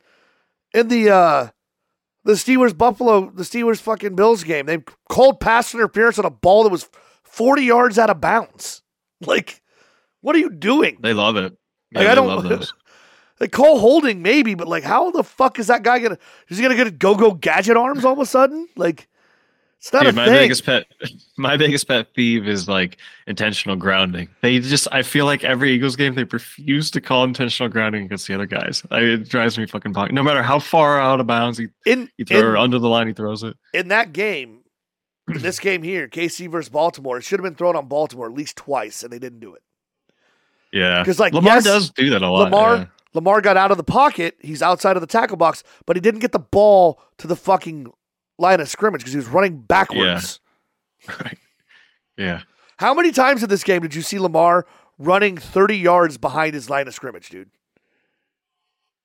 in 0.75 0.89
the 0.89 1.11
uh 1.11 1.49
the 2.25 2.33
Steelers 2.35 2.77
Buffalo, 2.77 3.31
the 3.31 3.43
Steelers 3.43 3.81
fucking 3.81 4.15
Bills 4.15 4.45
game, 4.45 4.67
they 4.67 4.79
called 5.09 5.41
pass 5.41 5.75
interference 5.75 6.19
on 6.19 6.25
a 6.25 6.31
ball 6.31 6.63
that 6.65 6.71
was 6.71 6.89
forty 7.23 7.65
yards 7.65 7.99
out 7.99 8.11
of 8.11 8.21
bounds. 8.21 8.81
Like, 9.25 9.63
what 10.21 10.35
are 10.35 10.41
you 10.41 10.51
doing? 10.51 10.99
They 11.01 11.13
love 11.13 11.37
it. 11.37 11.57
Yeah, 11.93 12.01
Like, 12.01 12.09
I 12.09 12.15
don't-. 12.17 12.73
They 13.39 13.47
call 13.49 13.79
holding 13.79 14.21
maybe, 14.23 14.55
but 14.55 14.67
like, 14.69 14.83
how 14.85 15.11
the 15.13 15.23
fuck 15.25 15.59
is 15.61 15.67
that 15.69 15.83
guy 15.85 15.99
gonna? 16.01 16.19
Is 16.49 16.59
he 16.59 16.63
gonna 16.63 16.75
get 16.77 16.87
a 16.89 16.91
go 16.93 17.15
go 17.17 17.33
gadget 17.33 17.77
arms 17.77 18.05
all 18.05 18.13
of 18.13 18.19
a 18.19 18.27
sudden? 18.27 18.69
Like, 18.77 19.09
it's 19.83 19.93
not 19.93 20.05
Dude, 20.05 20.15
my 20.15 20.27
thing. 20.27 20.35
biggest 20.35 20.65
pet, 20.65 20.87
my 21.37 21.57
biggest 21.57 21.89
pet 21.89 22.15
peeve 22.15 22.47
is 22.47 22.69
like 22.69 22.99
intentional 23.27 23.75
grounding. 23.75 24.29
They 24.41 24.61
just, 24.61 24.87
I 24.93 25.03
feel 25.03 25.27
like 25.27 25.43
every 25.43 25.73
Eagles 25.73 25.97
game 25.97 26.15
they 26.15 26.23
refuse 26.23 26.89
to 26.93 27.01
call 27.01 27.25
intentional 27.25 27.69
grounding 27.69 28.05
against 28.05 28.29
the 28.29 28.35
other 28.35 28.47
guys. 28.47 28.85
I, 28.93 29.01
it 29.01 29.29
drives 29.29 29.59
me 29.59 29.67
fucking 29.67 29.93
bonkers. 29.93 30.13
No 30.13 30.23
matter 30.23 30.41
how 30.41 30.61
far 30.61 31.01
out 31.01 31.19
of 31.19 31.27
bounds 31.27 31.59
he, 31.59 31.67
in 31.85 32.09
he 32.17 32.23
throws 32.23 32.43
in- 32.43 32.47
or 32.47 32.57
under 32.59 32.79
the 32.79 32.89
line, 32.89 33.09
he 33.09 33.13
throws 33.13 33.43
it. 33.43 33.57
in 33.75 33.89
that 33.89 34.13
game, 34.13 34.61
in 35.27 35.39
this 35.43 35.59
game 35.59 35.83
here, 35.83 36.07
KC 36.07 36.49
versus 36.49 36.69
Baltimore, 36.69 37.19
it 37.19 37.23
should 37.23 37.41
have 37.41 37.45
been 37.45 37.57
thrown 37.57 37.75
on 37.75 37.89
Baltimore 37.89 38.27
at 38.27 38.35
least 38.35 38.55
twice, 38.55 39.03
and 39.03 39.13
they 39.13 39.19
didn't 39.19 39.41
do 39.41 39.53
it. 39.55 39.63
Yeah. 40.73 41.03
Because 41.03 41.19
like, 41.19 41.33
Lamar 41.33 41.55
yes, 41.55 41.65
does 41.65 41.91
do 41.91 42.09
that 42.11 42.23
a 42.23 42.29
lot. 42.29 42.45
Lamar 42.45 42.77
yeah. 42.77 42.85
Lamar 43.15 43.41
got 43.41 43.57
out 43.57 43.73
of 43.73 43.79
the 43.79 43.83
pocket, 43.85 44.37
he's 44.41 44.63
outside 44.63 44.97
of 44.97 45.01
the 45.01 45.09
tackle 45.09 45.37
box, 45.37 45.65
but 45.87 45.97
he 45.97 46.01
didn't 46.01 46.21
get 46.21 46.31
the 46.31 46.39
ball 46.39 47.03
to 47.19 47.27
the 47.27 47.37
fucking 47.37 47.93
line 48.43 48.61
of 48.61 48.69
scrimmage 48.69 49.01
because 49.01 49.13
he 49.13 49.19
was 49.19 49.29
running 49.29 49.59
backwards. 49.59 50.41
Right. 51.09 51.39
Yeah. 52.17 52.43
How 52.77 52.95
many 52.95 53.11
times 53.11 53.43
in 53.43 53.49
this 53.49 53.65
game 53.65 53.83
did 53.83 53.93
you 53.93 54.03
see 54.03 54.21
Lamar 54.21 54.67
running 54.99 55.37
30 55.37 55.77
yards 55.77 56.17
behind 56.17 56.55
his 56.55 56.71
line 56.71 56.87
of 56.87 56.95
scrimmage, 56.95 57.29
dude? 57.29 57.51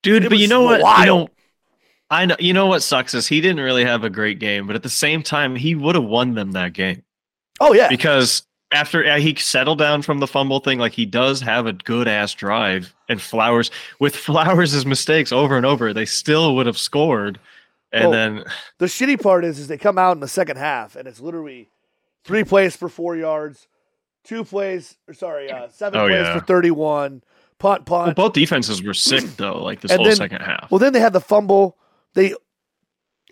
Dude, 0.03 0.25
It 0.25 0.29
but 0.29 0.37
you 0.37 0.47
know 0.47 0.61
what? 0.61 0.77
You 0.77 0.83
wild. 0.83 1.07
know, 1.07 1.29
I 2.11 2.25
know. 2.27 2.35
You 2.39 2.53
know 2.53 2.67
what 2.67 2.83
sucks 2.83 3.13
is 3.15 3.27
he 3.27 3.41
didn't 3.41 3.63
really 3.63 3.83
have 3.83 4.03
a 4.03 4.09
great 4.11 4.37
game, 4.39 4.67
but 4.67 4.75
at 4.75 4.83
the 4.83 4.89
same 4.89 5.23
time, 5.23 5.55
he 5.55 5.73
would 5.73 5.95
have 5.95 6.03
won 6.03 6.35
them 6.35 6.51
that 6.51 6.73
game 6.73 7.01
Oh 7.59 7.73
yeah. 7.73 7.89
because 7.89 8.43
after 8.71 9.17
he 9.17 9.33
settled 9.35 9.79
down 9.79 10.03
from 10.03 10.19
the 10.19 10.27
fumble 10.27 10.59
thing, 10.59 10.77
like 10.77 10.93
he 10.93 11.05
does 11.07 11.41
have 11.41 11.65
a 11.65 11.73
good 11.73 12.07
ass 12.07 12.33
drive, 12.33 12.93
and 13.09 13.19
Flowers 13.21 13.71
with 13.99 14.15
Flowers' 14.15 14.85
mistakes 14.85 15.31
over 15.31 15.57
and 15.57 15.65
over, 15.65 15.93
they 15.93 16.05
still 16.05 16.55
would 16.55 16.67
have 16.67 16.77
scored. 16.77 17.39
And 17.91 18.05
Oh. 18.05 18.11
then, 18.11 18.43
The 18.79 18.85
shitty 18.87 19.21
part 19.21 19.45
is, 19.45 19.59
is 19.59 19.67
they 19.67 19.77
come 19.77 19.97
out 19.97 20.11
in 20.17 20.19
the 20.19 20.27
second 20.27 20.57
half 20.57 20.95
and 20.95 21.07
it's 21.07 21.19
literally 21.19 21.69
three 22.23 22.43
plays 22.43 22.75
for 22.75 22.89
four 22.89 23.15
yards, 23.15 23.67
two 24.23 24.43
plays, 24.43 24.97
or 25.07 25.13
sorry, 25.13 25.49
uh, 25.51 25.69
seven 25.69 25.99
Oh, 25.99 26.07
plays 26.07 26.25
yeah. 26.25 26.37
for 26.39 26.45
thirty-one, 26.45 27.23
punt, 27.59 27.89
well, 27.89 28.13
both 28.13 28.33
defenses 28.33 28.83
were 28.83 28.93
sick 28.93 29.23
though, 29.37 29.63
like 29.63 29.79
this 29.81 29.91
And 29.91 29.99
whole 29.99 30.07
then- 30.07 30.15
second 30.17 30.41
half. 30.41 30.69
well, 30.69 30.79
then 30.79 30.91
they 30.93 30.99
had 30.99 31.13
the 31.13 31.21
fumble. 31.21 31.77
They 32.13 32.35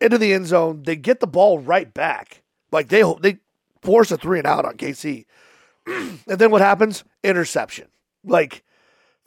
into 0.02 0.18
the 0.18 0.34
end 0.34 0.48
zone. 0.48 0.84
They 0.84 0.96
get 0.96 1.20
the 1.20 1.28
ball 1.28 1.60
right 1.60 1.94
back. 1.94 2.42
Like 2.72 2.88
they 2.90 3.04
they 3.22 3.38
force 3.82 4.12
a 4.12 4.18
three 4.18 4.40
and 4.40 4.48
out 4.48 4.66
on 4.66 4.78
KC, 4.78 5.26
and 5.88 6.20
then 6.26 6.50
what 6.52 6.62
happens? 6.62 7.04
Interception. 7.24 7.88
Like 8.24 8.64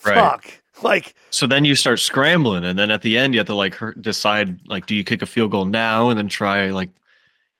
Right. 0.04 0.14
fuck. 0.14 0.44
Like 0.82 1.14
So 1.30 1.46
then 1.46 1.64
you 1.64 1.74
start 1.74 1.98
scrambling, 1.98 2.64
and 2.64 2.78
then 2.78 2.90
at 2.90 3.02
the 3.02 3.18
end 3.18 3.34
you 3.34 3.40
have 3.40 3.46
to 3.48 3.54
like 3.54 3.76
decide 4.00 4.60
like, 4.68 4.86
do 4.86 4.94
you 4.94 5.02
kick 5.04 5.22
a 5.22 5.26
field 5.26 5.50
goal 5.50 5.64
now 5.64 6.08
and 6.08 6.16
then 6.18 6.28
try 6.28 6.70
like, 6.70 6.90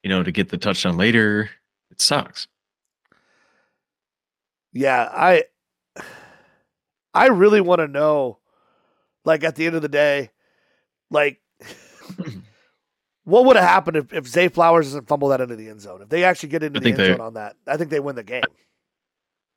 you 0.02 0.08
know, 0.08 0.22
to 0.22 0.30
get 0.30 0.50
the 0.50 0.56
touchdown 0.58 0.96
later? 0.96 1.50
It 1.90 2.00
sucks. 2.00 2.46
Yeah, 4.72 5.08
I 5.12 5.44
I 7.14 7.26
really 7.28 7.60
want 7.60 7.80
to 7.80 7.88
know 7.88 8.38
like 9.24 9.42
at 9.42 9.56
the 9.56 9.66
end 9.66 9.74
of 9.74 9.82
the 9.82 9.88
day 9.88 10.30
like 11.10 11.40
what 13.24 13.44
would 13.44 13.56
have 13.56 13.68
happened 13.68 13.96
if, 13.96 14.12
if 14.12 14.26
Zay 14.26 14.48
Flowers 14.48 14.86
doesn't 14.86 15.08
fumble 15.08 15.28
that 15.28 15.40
into 15.40 15.56
the 15.56 15.68
end 15.70 15.80
zone? 15.80 16.02
If 16.02 16.08
they 16.08 16.24
actually 16.24 16.50
get 16.50 16.62
into 16.62 16.78
I 16.78 16.82
the 16.82 16.88
end 16.90 16.98
they- 16.98 17.06
zone 17.08 17.20
on 17.20 17.34
that, 17.34 17.56
I 17.66 17.76
think 17.76 17.90
they 17.90 18.00
win 18.00 18.16
the 18.16 18.22
game. 18.22 18.42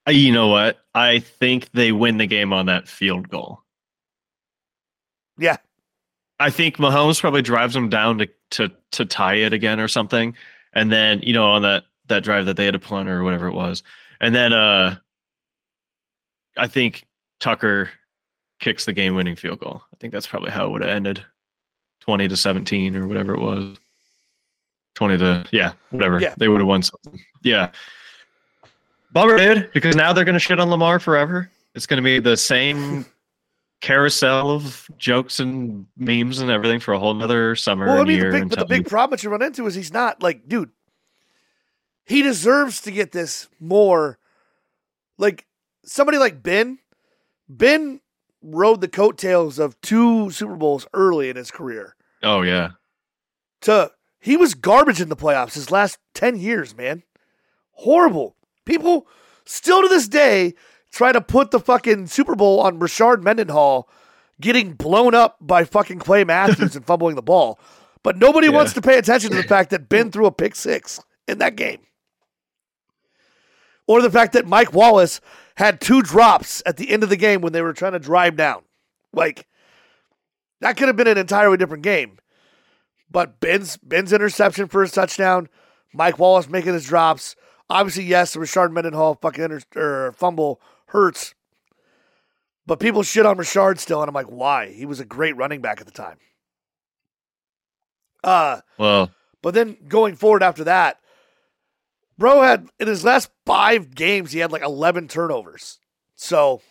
Uh, 0.07 0.11
You 0.11 0.31
know 0.31 0.47
what? 0.47 0.79
I 0.93 1.19
think 1.19 1.69
they 1.71 1.91
win 1.91 2.17
the 2.17 2.27
game 2.27 2.53
on 2.53 2.65
that 2.67 2.87
field 2.87 3.29
goal. 3.29 3.61
Yeah. 5.37 5.57
I 6.39 6.49
think 6.49 6.77
Mahomes 6.77 7.21
probably 7.21 7.43
drives 7.43 7.73
them 7.75 7.89
down 7.89 8.17
to 8.17 8.29
to 8.51 8.71
to 8.93 9.05
tie 9.05 9.35
it 9.35 9.53
again 9.53 9.79
or 9.79 9.87
something, 9.87 10.35
and 10.73 10.91
then 10.91 11.21
you 11.21 11.33
know 11.33 11.51
on 11.51 11.61
that 11.61 11.83
that 12.07 12.23
drive 12.23 12.47
that 12.47 12.57
they 12.57 12.65
had 12.65 12.73
a 12.73 12.79
punt 12.79 13.09
or 13.09 13.23
whatever 13.23 13.47
it 13.47 13.53
was, 13.53 13.83
and 14.19 14.33
then 14.33 14.51
uh, 14.51 14.95
I 16.57 16.67
think 16.67 17.05
Tucker 17.39 17.91
kicks 18.59 18.85
the 18.85 18.93
game 18.93 19.13
winning 19.13 19.35
field 19.35 19.59
goal. 19.59 19.83
I 19.93 19.97
think 19.99 20.13
that's 20.13 20.25
probably 20.27 20.49
how 20.49 20.65
it 20.65 20.71
would 20.71 20.81
have 20.81 20.89
ended, 20.89 21.23
twenty 21.99 22.27
to 22.27 22.35
seventeen 22.35 22.95
or 22.95 23.07
whatever 23.07 23.35
it 23.35 23.39
was. 23.39 23.77
Twenty 24.95 25.19
to 25.19 25.45
yeah, 25.51 25.73
whatever. 25.91 26.19
Yeah. 26.19 26.33
They 26.37 26.47
would 26.47 26.59
have 26.59 26.67
won 26.67 26.81
something. 26.81 27.19
Yeah. 27.43 27.69
Bummer, 29.11 29.37
dude, 29.37 29.71
because 29.73 29.95
now 29.95 30.13
they're 30.13 30.25
gonna 30.25 30.39
shit 30.39 30.59
on 30.59 30.69
Lamar 30.69 30.99
forever. 30.99 31.49
It's 31.75 31.85
gonna 31.85 32.01
be 32.01 32.19
the 32.19 32.37
same 32.37 33.05
carousel 33.81 34.51
of 34.51 34.89
jokes 34.97 35.39
and 35.39 35.85
memes 35.97 36.39
and 36.39 36.49
everything 36.51 36.79
for 36.79 36.93
a 36.93 36.99
whole 36.99 37.13
nother 37.13 37.55
summer 37.55 37.87
Well, 37.87 38.01
I 38.01 38.03
mean, 38.03 38.19
the 38.19 38.29
big, 38.31 38.49
but 38.49 38.59
the 38.59 38.65
big 38.65 38.87
problem 38.87 39.11
that 39.17 39.23
you 39.23 39.29
run 39.29 39.41
into 39.41 39.65
is 39.65 39.75
he's 39.75 39.91
not 39.93 40.21
like, 40.21 40.47
dude. 40.47 40.69
He 42.05 42.21
deserves 42.21 42.81
to 42.81 42.91
get 42.91 43.11
this 43.11 43.47
more. 43.59 44.17
Like 45.17 45.45
somebody 45.85 46.17
like 46.17 46.41
Ben. 46.43 46.79
Ben 47.47 48.01
rode 48.41 48.81
the 48.81 48.87
coattails 48.87 49.59
of 49.59 49.79
two 49.81 50.31
Super 50.31 50.55
Bowls 50.55 50.87
early 50.93 51.29
in 51.29 51.35
his 51.35 51.51
career. 51.51 51.95
oh 52.23 52.41
yeah, 52.41 52.69
To 53.61 53.91
he 54.19 54.37
was 54.37 54.53
garbage 54.55 55.01
in 55.01 55.09
the 55.09 55.15
playoffs 55.15 55.53
his 55.53 55.69
last 55.71 55.97
ten 56.13 56.39
years, 56.39 56.75
man. 56.75 57.03
Horrible. 57.71 58.35
People 58.65 59.07
still 59.45 59.81
to 59.81 59.87
this 59.87 60.07
day 60.07 60.53
try 60.91 61.11
to 61.11 61.21
put 61.21 61.51
the 61.51 61.59
fucking 61.59 62.07
Super 62.07 62.35
Bowl 62.35 62.59
on 62.59 62.79
Rashard 62.79 63.23
Mendenhall 63.23 63.89
getting 64.39 64.73
blown 64.73 65.13
up 65.15 65.37
by 65.39 65.63
fucking 65.63 65.99
Clay 65.99 66.23
Matthews 66.23 66.75
and 66.75 66.85
fumbling 66.87 67.15
the 67.15 67.21
ball. 67.21 67.59
But 68.03 68.17
nobody 68.17 68.47
Yeah. 68.47 68.53
wants 68.53 68.73
to 68.73 68.81
pay 68.81 68.97
attention 68.97 69.29
to 69.31 69.37
the 69.37 69.43
fact 69.43 69.69
that 69.69 69.87
Ben 69.89 70.11
threw 70.11 70.25
a 70.25 70.31
pick 70.31 70.55
six 70.55 70.99
in 71.27 71.37
that 71.37 71.55
game. 71.55 71.79
Or 73.87 74.01
the 74.01 74.11
fact 74.11 74.33
that 74.33 74.47
Mike 74.47 74.73
Wallace 74.73 75.21
had 75.55 75.81
two 75.81 76.01
drops 76.01 76.63
at 76.65 76.77
the 76.77 76.91
end 76.91 77.03
of 77.03 77.09
the 77.09 77.17
game 77.17 77.41
when 77.41 77.53
they 77.53 77.61
were 77.61 77.73
trying 77.73 77.91
to 77.93 77.99
drive 77.99 78.35
down. 78.35 78.63
Like, 79.13 79.47
that 80.61 80.77
could 80.77 80.87
have 80.87 80.95
been 80.95 81.07
an 81.07 81.17
entirely 81.17 81.57
different 81.57 81.83
game. 81.83 82.17
But 83.09 83.39
Ben's 83.41 83.75
Ben's 83.77 84.13
interception 84.13 84.67
for 84.67 84.81
his 84.81 84.91
touchdown, 84.93 85.49
Mike 85.93 86.17
Wallace 86.17 86.47
making 86.47 86.73
his 86.73 86.85
drops. 86.85 87.35
Obviously, 87.71 88.03
yes, 88.03 88.33
the 88.33 88.39
Rashard 88.39 88.73
Mendenhall 88.73 89.15
fucking 89.15 89.45
inter- 89.45 89.61
or 89.77 90.11
fumble 90.11 90.59
hurts. 90.87 91.33
But 92.65 92.81
people 92.81 93.01
shit 93.01 93.25
on 93.25 93.37
Rashard 93.37 93.79
still, 93.79 94.01
and 94.01 94.09
I'm 94.09 94.13
like, 94.13 94.25
why? 94.25 94.73
He 94.73 94.85
was 94.85 94.99
a 94.99 95.05
great 95.05 95.37
running 95.37 95.61
back 95.61 95.79
at 95.79 95.87
the 95.87 95.93
time. 95.93 96.17
Uh, 98.25 98.59
well, 98.77 99.09
but 99.41 99.53
then 99.53 99.77
going 99.87 100.15
forward 100.15 100.43
after 100.43 100.65
that, 100.65 100.99
bro 102.17 102.41
had 102.41 102.67
in 102.77 102.89
his 102.89 103.05
last 103.05 103.31
five 103.45 103.95
games, 103.95 104.33
he 104.33 104.39
had 104.39 104.51
like 104.51 104.63
11 104.63 105.07
turnovers. 105.07 105.79
So 106.15 106.61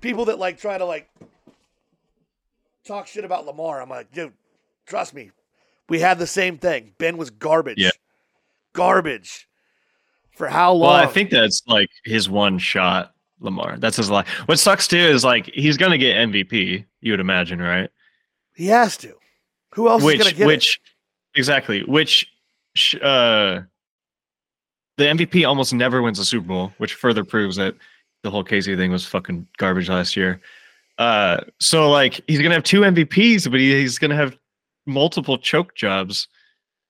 people 0.00 0.24
that 0.24 0.40
like 0.40 0.58
try 0.58 0.76
to 0.76 0.84
like 0.84 1.08
talk 2.84 3.06
shit 3.06 3.24
about 3.24 3.46
Lamar, 3.46 3.80
I'm 3.80 3.88
like, 3.88 4.12
dude, 4.12 4.32
trust 4.86 5.14
me, 5.14 5.30
we 5.88 6.00
had 6.00 6.18
the 6.18 6.26
same 6.26 6.58
thing. 6.58 6.94
Ben 6.98 7.16
was 7.16 7.30
garbage. 7.30 7.78
Yeah. 7.78 7.90
Garbage. 8.72 9.48
For 10.32 10.48
how 10.48 10.72
long? 10.72 10.80
well, 10.80 10.90
I 10.92 11.06
think 11.06 11.30
that's 11.30 11.62
like 11.66 11.90
his 12.04 12.28
one 12.28 12.58
shot. 12.58 13.14
Lamar, 13.42 13.78
that's 13.78 13.96
his 13.96 14.10
life. 14.10 14.28
What 14.46 14.58
sucks 14.58 14.86
too 14.86 14.98
is 14.98 15.24
like 15.24 15.46
he's 15.46 15.76
gonna 15.76 15.98
get 15.98 16.16
MVP. 16.16 16.84
You 17.00 17.12
would 17.12 17.20
imagine, 17.20 17.58
right? 17.58 17.90
He 18.54 18.66
has 18.66 18.96
to. 18.98 19.14
Who 19.74 19.88
else 19.88 20.02
is 20.02 20.14
going 20.14 20.30
to 20.30 20.34
get 20.34 20.46
which 20.46 20.80
exactly 21.34 21.82
which 21.84 22.26
uh 23.00 23.60
the 24.96 25.04
MVP 25.04 25.46
almost 25.46 25.72
never 25.72 26.02
wins 26.02 26.18
a 26.18 26.24
Super 26.24 26.46
Bowl, 26.46 26.72
which 26.76 26.94
further 26.94 27.24
proves 27.24 27.56
that 27.56 27.74
the 28.22 28.30
whole 28.30 28.44
KC 28.44 28.76
thing 28.76 28.92
was 28.92 29.06
fucking 29.06 29.46
garbage 29.56 29.88
last 29.88 30.14
year. 30.14 30.40
Uh, 30.98 31.40
so 31.58 31.88
like 31.88 32.20
he's 32.26 32.42
gonna 32.42 32.54
have 32.54 32.64
two 32.64 32.82
MVPs, 32.82 33.50
but 33.50 33.58
he, 33.58 33.72
he's 33.80 33.98
gonna 33.98 34.16
have 34.16 34.36
multiple 34.86 35.38
choke 35.38 35.74
jobs. 35.74 36.28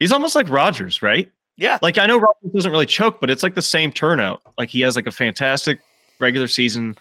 He's 0.01 0.11
almost 0.11 0.35
like 0.35 0.49
Rodgers, 0.49 1.03
right? 1.03 1.31
Yeah. 1.61 1.79
Like 1.83 1.99
I 1.99 2.07
know 2.07 2.19
Rodgers 2.19 2.51
doesn't 2.55 2.73
really 2.73 2.87
choke, 2.87 3.21
but 3.21 3.29
it's 3.31 3.43
like 3.45 3.55
the 3.55 3.63
same 3.63 3.93
turnout. 3.93 4.41
Like 4.59 4.71
he 4.71 4.81
has 4.81 4.97
like 4.97 5.07
a 5.07 5.13
fantastic 5.13 5.79
regular 6.19 6.49
season, 6.49 6.97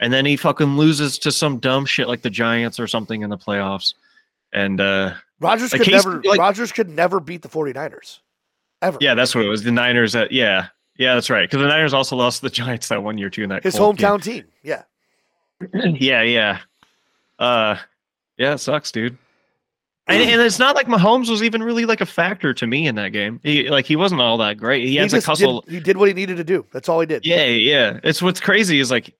and 0.00 0.12
then 0.12 0.26
he 0.26 0.36
fucking 0.36 0.76
loses 0.76 1.18
to 1.20 1.32
some 1.32 1.56
dumb 1.58 1.86
shit 1.86 2.06
like 2.08 2.20
the 2.22 2.30
Giants 2.30 2.78
or 2.78 2.86
something 2.86 3.22
in 3.22 3.30
the 3.30 3.38
playoffs. 3.38 3.94
And 4.52 4.80
uh 4.80 5.14
Rodgers 5.40 5.72
Like, 5.72 5.82
could 5.82 5.92
never 5.92 6.22
like- 6.22 6.38
Rodgers 6.38 6.70
could 6.72 6.88
never 6.90 7.18
beat 7.20 7.40
the 7.42 7.48
49ers. 7.48 8.18
Ever. 8.82 8.98
yeah, 9.00 9.14
that's 9.14 9.34
what 9.34 9.44
it 9.44 9.48
was. 9.48 9.62
The 9.62 9.72
Niners 9.72 10.12
that 10.12 10.30
yeah. 10.30 10.66
Yeah, 10.98 11.14
that's 11.14 11.30
right. 11.30 11.48
Because 11.48 11.62
the 11.62 11.68
Niners 11.68 11.94
also 11.94 12.14
lost 12.16 12.40
to 12.40 12.42
the 12.48 12.50
Giants 12.54 12.88
that 12.88 13.02
one 13.02 13.16
year 13.16 13.30
too 13.30 13.44
in 13.44 13.48
that 13.48 13.62
His 13.62 13.76
Colt 13.76 13.96
game. 13.96 14.08
hometown 14.10 14.22
team. 14.22 14.44
Yeah. 14.62 14.82
yeah, 15.74 16.20
yeah. 16.22 16.58
Uh 17.38 17.76
yeah, 18.36 18.52
it 18.54 18.58
sucks, 18.58 18.92
dude. 18.92 19.16
And, 20.08 20.20
and 20.20 20.40
it's 20.42 20.58
not 20.58 20.74
like 20.74 20.88
Mahomes 20.88 21.30
was 21.30 21.42
even 21.42 21.62
really 21.62 21.84
like 21.84 22.00
a 22.00 22.06
factor 22.06 22.52
to 22.52 22.66
me 22.66 22.88
in 22.88 22.96
that 22.96 23.10
game. 23.10 23.38
He 23.44 23.68
like 23.68 23.86
he 23.86 23.94
wasn't 23.94 24.20
all 24.20 24.36
that 24.38 24.56
great. 24.56 24.84
He, 24.84 24.90
He, 24.90 24.96
had 24.96 25.10
just 25.10 25.26
hustle. 25.26 25.60
did, 25.62 25.74
he 25.74 25.80
did 25.80 25.96
what 25.96 26.08
he 26.08 26.14
needed 26.14 26.36
to 26.38 26.44
do. 26.44 26.66
That's 26.72 26.88
all 26.88 26.98
he 27.00 27.06
did. 27.06 27.24
Yeah, 27.24 27.44
yeah. 27.44 28.00
It's 28.02 28.20
what's 28.20 28.40
crazy 28.40 28.80
is 28.80 28.90
like 28.90 29.14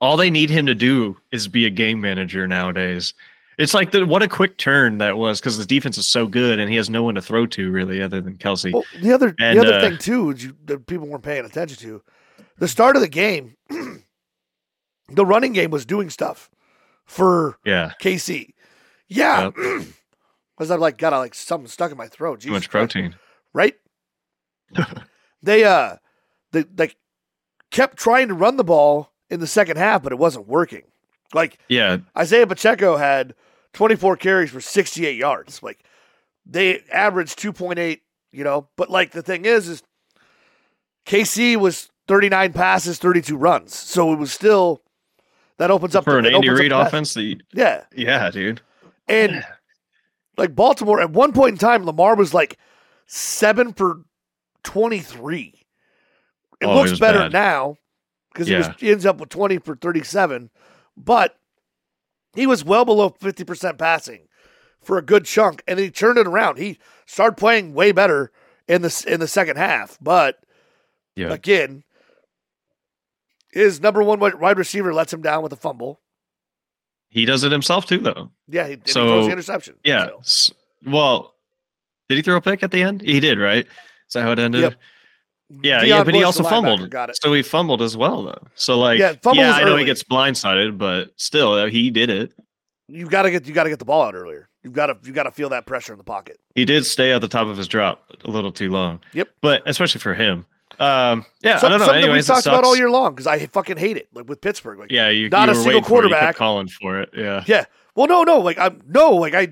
all 0.00 0.16
they 0.16 0.30
need 0.30 0.48
him 0.48 0.66
to 0.66 0.74
do 0.74 1.16
is 1.32 1.48
be 1.48 1.66
a 1.66 1.70
game 1.70 2.00
manager 2.00 2.48
nowadays. 2.48 3.12
It's 3.58 3.74
like 3.74 3.92
the 3.92 4.06
what 4.06 4.22
a 4.22 4.28
quick 4.28 4.56
turn 4.56 4.98
that 4.98 5.18
was 5.18 5.38
because 5.38 5.58
the 5.58 5.66
defense 5.66 5.98
is 5.98 6.08
so 6.08 6.26
good 6.26 6.58
and 6.58 6.70
he 6.70 6.76
has 6.76 6.88
no 6.88 7.02
one 7.02 7.14
to 7.14 7.22
throw 7.22 7.46
to 7.48 7.70
really 7.70 8.02
other 8.02 8.20
than 8.20 8.38
Kelce. 8.38 8.72
Well, 8.72 8.84
the 9.00 9.12
other 9.12 9.34
And, 9.38 9.58
the 9.58 9.62
other 9.62 9.74
uh, 9.74 9.80
thing 9.80 9.98
too 9.98 10.30
is 10.30 10.44
you, 10.44 10.56
that 10.64 10.86
people 10.86 11.06
weren't 11.06 11.22
paying 11.22 11.44
attention 11.44 11.76
to 11.78 12.02
the 12.58 12.68
start 12.68 12.96
of 12.96 13.02
the 13.02 13.08
game. 13.08 13.54
the 15.08 15.26
running 15.26 15.52
game 15.52 15.70
was 15.70 15.84
doing 15.84 16.08
stuff 16.08 16.50
for 17.04 17.58
yeah, 17.64 17.92
KC. 18.00 18.54
Yeah, 19.14 19.50
because 19.50 20.70
I've 20.70 20.80
like 20.80 20.98
got 20.98 21.12
a, 21.12 21.18
like 21.18 21.34
something 21.34 21.68
stuck 21.68 21.90
in 21.90 21.96
my 21.98 22.08
throat. 22.08 22.40
too 22.40 22.44
Jesus 22.46 22.54
much 22.54 22.70
Christ. 22.70 22.92
protein. 22.92 23.14
right? 23.52 23.74
they 25.42 25.64
uh, 25.64 25.96
they 26.52 26.62
they 26.62 26.92
kept 27.70 27.96
trying 27.96 28.28
to 28.28 28.34
run 28.34 28.56
the 28.56 28.64
ball 28.64 29.12
in 29.30 29.40
the 29.40 29.46
second 29.46 29.76
half, 29.76 30.02
but 30.02 30.12
it 30.12 30.18
wasn't 30.18 30.48
working. 30.48 30.82
Like 31.34 31.58
Yeah, 31.68 31.98
Isaiah 32.16 32.46
Pacheco 32.46 32.96
had 32.96 33.34
24 33.72 34.16
carries 34.16 34.50
for 34.50 34.60
68 34.60 35.16
yards. 35.16 35.62
Like 35.62 35.84
they 36.44 36.80
averaged 36.92 37.38
2.8, 37.38 38.00
you 38.32 38.44
know. 38.44 38.68
But 38.76 38.90
like 38.90 39.12
the 39.12 39.22
thing 39.22 39.44
is, 39.44 39.68
is 39.68 39.82
KC 41.06 41.56
was 41.56 41.88
39 42.08 42.52
passes, 42.52 42.98
32 42.98 43.36
runs. 43.36 43.74
So 43.74 44.12
it 44.12 44.18
was 44.18 44.32
still 44.32 44.82
that 45.58 45.70
opens 45.70 45.94
up 45.94 46.04
for 46.04 46.18
an 46.18 46.26
it 46.26 46.34
Andy 46.34 46.50
Reid 46.50 46.72
offense. 46.72 47.14
The, 47.14 47.40
Yeah, 47.52 47.84
yeah, 47.94 48.30
dude. 48.30 48.60
And 49.12 49.44
like 50.36 50.54
Baltimore 50.54 51.00
at 51.00 51.10
one 51.10 51.32
point 51.32 51.52
in 51.52 51.58
time, 51.58 51.84
Lamar 51.84 52.16
was 52.16 52.32
like 52.32 52.58
seven 53.06 53.72
for 53.72 54.02
23. 54.64 55.54
It 56.60 56.66
Oh, 56.66 56.74
looks 56.74 56.90
was 56.92 57.00
better 57.00 57.18
bad. 57.20 57.32
now 57.32 57.76
because 58.32 58.46
he, 58.46 58.54
Yeah. 58.54 58.74
he 58.78 58.90
ends 58.90 59.04
up 59.04 59.18
with 59.18 59.28
20 59.28 59.58
for 59.58 59.74
37, 59.76 60.50
but 60.96 61.38
he 62.34 62.46
was 62.46 62.64
well 62.64 62.84
below 62.84 63.10
50% 63.10 63.78
passing 63.78 64.28
for 64.80 64.96
a 64.98 65.02
good 65.02 65.24
chunk, 65.26 65.62
and 65.66 65.78
he 65.78 65.90
turned 65.90 66.18
it 66.18 66.26
around. 66.26 66.56
He 66.58 66.78
started 67.06 67.36
playing 67.36 67.74
way 67.74 67.92
better 67.92 68.30
in 68.68 68.82
the 68.82 69.04
in 69.06 69.20
the 69.20 69.28
second 69.28 69.56
half, 69.56 69.98
but 70.00 70.40
Yeah, 71.14 71.32
again, 71.32 71.84
his 73.52 73.80
number 73.80 74.02
one 74.02 74.18
wide 74.20 74.58
receiver 74.58 74.94
lets 74.94 75.12
him 75.12 75.20
down 75.22 75.42
with 75.42 75.52
a 75.52 75.56
fumble. 75.56 76.00
He 77.12 77.26
does 77.26 77.44
it 77.44 77.52
himself 77.52 77.84
too, 77.84 77.98
though. 77.98 78.30
Yeah, 78.48 78.66
he, 78.66 78.72
and 78.72 78.82
he 78.86 78.92
throws 78.92 79.26
the 79.26 79.32
interception. 79.32 79.74
Yeah. 79.84 80.08
So, 80.22 80.54
Well, 80.86 81.34
did 82.08 82.16
he 82.16 82.22
throw 82.22 82.36
a 82.36 82.40
pick 82.40 82.62
at 82.62 82.70
the 82.70 82.82
end? 82.82 83.02
He 83.02 83.20
did, 83.20 83.38
right? 83.38 83.66
Is 83.66 84.12
that 84.14 84.22
how 84.22 84.32
it 84.32 84.38
ended? 84.38 84.62
Yep. 84.62 84.74
Yeah, 85.62 85.82
Deon 85.82 85.86
yeah, 85.88 86.04
but 86.04 86.14
he 86.14 86.22
also 86.24 86.42
fumbled. 86.42 86.88
Got 86.88 87.10
it. 87.10 87.18
So 87.20 87.30
he 87.34 87.42
fumbled 87.42 87.82
as 87.82 87.94
well, 87.98 88.22
though. 88.22 88.42
So 88.54 88.78
like, 88.78 88.98
Yeah, 88.98 89.12
yeah, 89.34 89.52
I 89.52 89.64
know 89.64 89.72
early. 89.72 89.80
he 89.80 89.84
gets 89.84 90.02
blindsided, 90.02 90.78
but 90.78 91.12
still, 91.16 91.52
uh, 91.52 91.66
he 91.66 91.90
did 91.90 92.08
it. 92.08 92.32
You 92.88 93.06
got 93.06 93.22
to 93.22 93.30
get 93.30 93.46
you 93.46 93.52
got 93.52 93.64
to 93.64 93.70
get 93.70 93.78
the 93.78 93.84
ball 93.84 94.02
out 94.02 94.14
earlier. 94.14 94.48
You've 94.62 94.72
got 94.72 94.86
to 94.86 94.96
you 95.06 95.12
got 95.12 95.24
to 95.24 95.30
feel 95.30 95.50
that 95.50 95.66
pressure 95.66 95.92
in 95.92 95.98
the 95.98 96.04
pocket. 96.04 96.40
He 96.54 96.64
did 96.64 96.86
stay 96.86 97.12
at 97.12 97.20
the 97.20 97.28
top 97.28 97.46
of 97.46 97.58
his 97.58 97.68
drop 97.68 98.02
a 98.24 98.30
little 98.30 98.52
too 98.52 98.70
long. 98.70 99.00
Yep. 99.12 99.28
But 99.42 99.62
especially 99.66 100.00
for 100.00 100.14
him, 100.14 100.46
um, 100.80 101.24
yeah, 101.42 101.58
Some- 101.58 101.66
I 101.66 101.70
don't 101.70 101.78
know. 101.80 101.86
Something 101.86 102.02
Anyways, 102.04 102.28
we 102.28 102.34
talked 102.34 102.46
about 102.46 102.64
all 102.64 102.76
year 102.76 102.90
long 102.90 103.12
because 103.14 103.26
I 103.26 103.46
fucking 103.46 103.76
hate 103.76 103.96
it. 103.96 104.08
Like 104.14 104.28
with 104.28 104.40
Pittsburgh, 104.40 104.78
like 104.78 104.90
Yeah, 104.90 105.08
you 105.08 105.28
Not 105.28 105.48
you 105.48 105.52
a 105.52 105.54
single 105.54 105.68
waiting 105.80 105.84
for 105.84 106.04
it. 106.04 106.08
You 106.08 106.10
kept 106.10 106.20
quarterback. 106.20 106.36
calling 106.36 106.68
for 106.68 107.00
it. 107.00 107.10
Yeah, 107.16 107.44
yeah. 107.46 107.64
Well, 107.94 108.06
no, 108.08 108.22
no, 108.24 108.38
like 108.40 108.58
I'm 108.58 108.80
no, 108.86 109.10
like 109.16 109.34
I, 109.34 109.48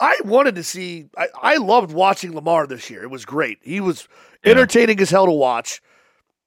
I 0.00 0.18
wanted 0.24 0.54
to 0.56 0.62
see. 0.64 1.06
I, 1.16 1.28
I 1.42 1.56
loved 1.56 1.92
watching 1.92 2.34
Lamar 2.34 2.66
this 2.66 2.88
year. 2.90 3.02
It 3.02 3.10
was 3.10 3.24
great. 3.24 3.58
He 3.62 3.80
was 3.80 4.08
Yeah. 4.44 4.52
entertaining 4.52 5.00
as 5.00 5.10
hell 5.10 5.26
to 5.26 5.32
watch. 5.32 5.80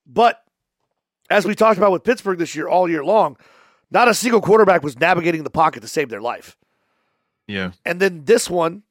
But 0.05 0.41
as 1.29 1.45
we 1.45 1.55
talked 1.55 1.77
about 1.77 1.91
with 1.91 2.03
Pittsburgh 2.03 2.37
this 2.39 2.55
year, 2.55 2.67
all 2.69 2.89
year 2.89 3.03
long, 3.03 3.35
not 3.91 4.07
a 4.07 4.13
single 4.13 4.39
quarterback 4.41 4.83
was 4.83 4.97
navigating 4.99 5.43
the 5.43 5.49
pocket 5.49 5.81
to 5.81 5.87
save 5.87 6.09
their 6.09 6.21
life. 6.21 6.55
yeah, 7.47 7.71
And 7.85 7.99
then 7.99 8.23
this 8.25 8.49
one, 8.49 8.83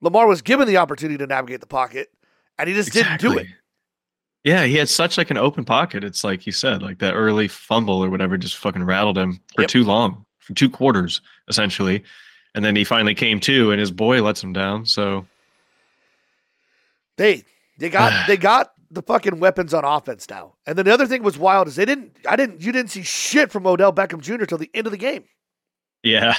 Lamar 0.00 0.26
was 0.26 0.42
given 0.42 0.66
the 0.68 0.76
opportunity 0.78 1.16
to 1.18 1.26
navigate 1.26 1.60
the 1.60 1.66
pocket, 1.66 2.10
and 2.58 2.68
he 2.68 2.74
just 2.74 2.92
didn't 2.92 3.20
do 3.20 3.38
it. 3.38 3.46
Yeah, 4.44 4.64
he 4.64 4.76
had 4.76 4.88
such 4.90 5.16
like 5.16 5.30
an 5.30 5.38
open 5.38 5.64
pocket. 5.64 6.04
It's 6.04 6.22
like 6.22 6.44
you 6.46 6.52
said, 6.52 6.82
like 6.82 6.98
that 6.98 7.14
early 7.14 7.48
fumble 7.48 8.04
or 8.04 8.10
whatever 8.10 8.36
just 8.36 8.56
fucking 8.58 8.84
rattled 8.84 9.16
him 9.18 9.40
for 9.54 9.62
Yep. 9.62 9.70
too 9.70 9.84
long, 9.84 10.24
for 10.38 10.52
two 10.54 10.68
quarters 10.68 11.22
essentially, 11.48 12.04
and 12.54 12.64
then 12.64 12.76
he 12.76 12.84
finally 12.84 13.14
came 13.14 13.40
to, 13.40 13.70
and 13.70 13.80
his 13.80 13.90
boy 13.90 14.22
lets 14.22 14.42
him 14.44 14.52
down. 14.52 14.84
So 14.86 15.26
They 17.16 17.44
they 17.78 17.88
got 17.90 18.12
they 18.26 18.36
got 18.36 18.72
the 18.90 19.02
fucking 19.02 19.40
weapons 19.40 19.72
on 19.74 19.84
offense 19.84 20.28
now. 20.28 20.54
And 20.66 20.76
then 20.78 20.84
the 20.84 20.92
other 20.92 21.06
thing 21.06 21.22
was 21.22 21.38
wild 21.38 21.66
is 21.68 21.76
they 21.76 21.84
didn't 21.84 22.16
I 22.28 22.36
didn't 22.36 22.60
you 22.60 22.70
didn't 22.70 22.90
see 22.90 23.02
shit 23.02 23.50
from 23.50 23.66
Odell 23.66 23.92
Beckham 23.92 24.20
Jr. 24.20 24.44
till 24.44 24.58
the 24.58 24.70
end 24.74 24.86
of 24.86 24.90
the 24.92 24.98
game. 24.98 25.24
yeah, 26.02 26.34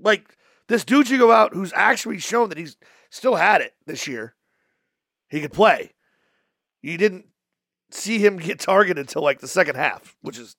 Like 0.00 0.36
this 0.68 0.84
dude 0.84 1.10
you 1.10 1.18
go 1.18 1.30
out 1.30 1.52
who's 1.52 1.72
actually 1.74 2.18
shown 2.18 2.48
that 2.48 2.58
he's 2.58 2.76
still 3.10 3.34
had 3.36 3.60
it 3.60 3.74
this 3.86 4.06
year. 4.08 4.34
He 5.28 5.40
could 5.40 5.52
play. 5.52 5.92
You 6.82 6.98
didn't 6.98 7.26
see 7.90 8.18
him 8.18 8.36
get 8.38 8.58
targeted 8.60 8.98
until 8.98 9.22
like 9.22 9.40
the 9.40 9.48
second 9.48 9.76
half, 9.76 10.16
which 10.22 10.38
is 10.38 10.56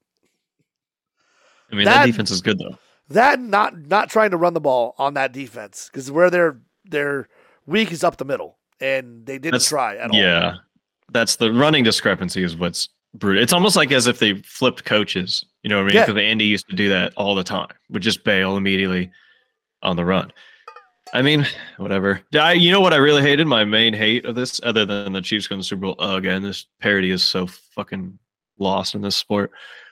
I 1.71 1.75
mean 1.75 1.85
That- 1.85 2.01
that, 2.01 2.05
defense 2.05 2.31
is 2.31 2.41
good 2.41 2.59
though. 2.59 2.77
that 3.09 3.39
not 3.39 3.77
not 3.87 4.09
trying 4.09 4.31
to 4.31 4.37
run 4.37 4.53
the 4.53 4.61
ball 4.61 4.95
on 4.97 5.13
that 5.15 5.31
defense 5.31 5.89
because 5.91 6.11
where 6.11 6.29
they're 6.29 6.59
they're 6.85 7.27
weak 7.65 7.91
is 7.91 8.03
up 8.03 8.17
the 8.17 8.25
middle, 8.25 8.57
and 8.79 9.25
they 9.25 9.35
didn't 9.37 9.53
That's- 9.53 9.69
try 9.69 9.95
at 9.97 10.11
all. 10.11 10.15
Yeah, 10.17 10.55
that's 11.11 11.37
the 11.37 11.51
running 11.51 11.83
discrepancy 11.83 12.43
is 12.43 12.55
what's 12.57 12.89
brutal. 13.13 13.41
It's 13.41 13.53
almost 13.53 13.75
like 13.75 13.91
as 13.91 14.07
if 14.07 14.19
they 14.19 14.35
flipped 14.43 14.85
coaches. 14.85 15.45
You 15.63 15.69
know 15.69 15.77
what 15.77 15.83
I 15.83 15.87
mean? 15.87 15.95
Yeah. 15.95 16.05
Because 16.05 16.21
Andy 16.21 16.45
used 16.45 16.67
to 16.69 16.75
do 16.75 16.89
that 16.89 17.13
all 17.15 17.35
the 17.35 17.43
time. 17.43 17.69
Would 17.89 18.01
just 18.03 18.23
bail 18.23 18.57
immediately 18.57 19.11
on 19.81 19.95
the 19.95 20.03
run. 20.05 20.31
I 21.13 21.21
mean, 21.21 21.45
whatever. 21.77 22.21
I, 22.33 22.53
you 22.53 22.71
know 22.71 22.81
what 22.81 22.93
I 22.93 22.97
really 22.97 23.21
hated? 23.21 23.45
My 23.45 23.63
main 23.63 23.93
hate 23.93 24.25
of 24.25 24.33
this, 24.33 24.59
other 24.63 24.85
than 24.85 25.13
the 25.13 25.21
Chiefs 25.21 25.47
going 25.47 25.59
to 25.59 25.63
the 25.63 25.67
Super 25.67 25.81
Bowl 25.81 25.95
uh, 25.99 26.17
again. 26.17 26.41
This 26.41 26.65
parody 26.81 27.11
is 27.11 27.23
so 27.23 27.45
fucking 27.47 28.17
lost 28.57 28.95
in 28.95 29.01
this 29.01 29.15
sport. 29.15 29.51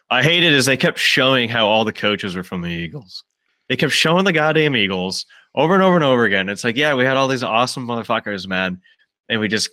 I 0.10 0.24
hated 0.24 0.52
is 0.52 0.66
they 0.66 0.78
kept 0.78 0.98
showing 0.98 1.48
how 1.48 1.68
all 1.68 1.86
the 1.86 1.94
coaches 1.94 2.36
were 2.36 2.44
from 2.44 2.62
the 2.62 2.70
Eagles. 2.70 3.24
They 3.70 3.78
kept 3.78 3.94
showing 3.94 4.26
the 4.26 4.34
goddamn 4.34 4.76
Eagles 4.76 5.26
over 5.56 5.76
and 5.76 5.84
over 5.84 5.96
and 5.96 6.04
over 6.04 6.26
again. 6.26 6.50
It's 6.50 6.64
like, 6.64 6.76
yeah, 6.76 6.96
we 6.96 7.06
had 7.06 7.18
all 7.18 7.28
these 7.28 7.44
awesome 7.44 7.88
motherfuckers, 7.88 8.48
man, 8.48 8.82
and 9.30 9.40
we 9.40 9.48
just 9.48 9.70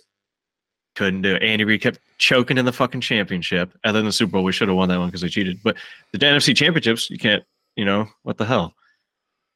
couldn't 0.95 1.23
do 1.23 1.35
it. 1.35 1.43
Andy 1.43 1.63
Reid 1.63 1.81
kept 1.81 1.99
choking 2.19 2.57
in 2.57 2.65
the 2.65 2.71
fucking 2.71 3.01
championship. 3.01 3.73
And 3.83 3.95
then 3.95 4.05
the 4.05 4.11
Super 4.11 4.33
Bowl, 4.33 4.43
we 4.43 4.51
should 4.51 4.67
have 4.67 4.77
won 4.77 4.89
that 4.89 4.99
one 4.99 5.07
because 5.07 5.21
they 5.21 5.29
cheated. 5.29 5.59
But 5.63 5.77
the 6.11 6.19
NFC 6.19 6.55
championships, 6.55 7.09
you 7.09 7.17
can't, 7.17 7.43
you 7.75 7.85
know, 7.85 8.07
what 8.23 8.37
the 8.37 8.45
hell? 8.45 8.75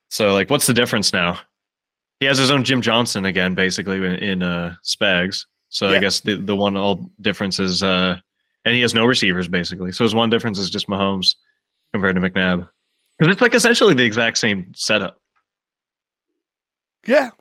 So, 0.09 0.33
like, 0.33 0.49
what's 0.49 0.67
the 0.67 0.73
difference 0.73 1.13
now? 1.13 1.39
He 2.19 2.25
has 2.27 2.37
his 2.37 2.51
own 2.51 2.63
Jim 2.63 2.81
Johnson 2.81 3.25
again, 3.25 3.53
basically 3.55 3.97
in, 3.97 4.03
in 4.15 4.43
uh, 4.43 4.75
Spags. 4.85 5.45
So 5.69 5.89
Yeah. 5.89 5.97
I 5.97 5.99
guess 5.99 6.19
the, 6.21 6.35
the 6.35 6.55
one 6.55 6.77
all 6.77 7.09
difference 7.21 7.59
is, 7.59 7.83
uh, 7.83 8.17
and 8.65 8.75
he 8.75 8.81
has 8.81 8.93
no 8.93 9.05
receivers 9.05 9.47
basically. 9.47 9.91
So 9.91 10.03
his 10.03 10.15
one 10.15 10.29
difference 10.29 10.57
is 10.59 10.69
just 10.69 10.87
Mahomes 10.87 11.35
compared 11.91 12.15
to 12.15 12.21
McNabb. 12.21 12.69
Because 13.17 13.33
it's 13.33 13.41
like 13.41 13.53
essentially 13.53 13.93
the 13.93 14.03
exact 14.05 14.37
same 14.37 14.71
setup 14.75 15.19
yeah, 17.05 17.31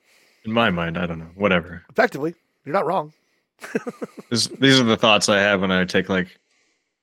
in 0.44 0.52
my 0.52 0.70
mind. 0.70 0.98
I 0.98 1.06
don't 1.06 1.18
know, 1.20 1.30
whatever. 1.36 1.82
effectively, 1.88 2.34
you're 2.64 2.72
not 2.72 2.86
wrong. 2.86 3.12
This, 4.30 4.46
these 4.46 4.80
are 4.80 4.84
the 4.84 4.96
thoughts 4.96 5.28
I 5.28 5.38
have 5.38 5.60
when 5.60 5.70
I 5.70 5.84
take 5.84 6.08
like 6.08 6.38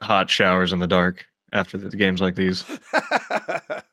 hot 0.02 0.30
showers 0.32 0.74
in 0.74 0.80
the 0.80 0.88
dark 0.88 1.26
after 1.54 1.78
the 1.78 1.96
games 1.96 2.22
like 2.22 2.34
these. 2.36 2.66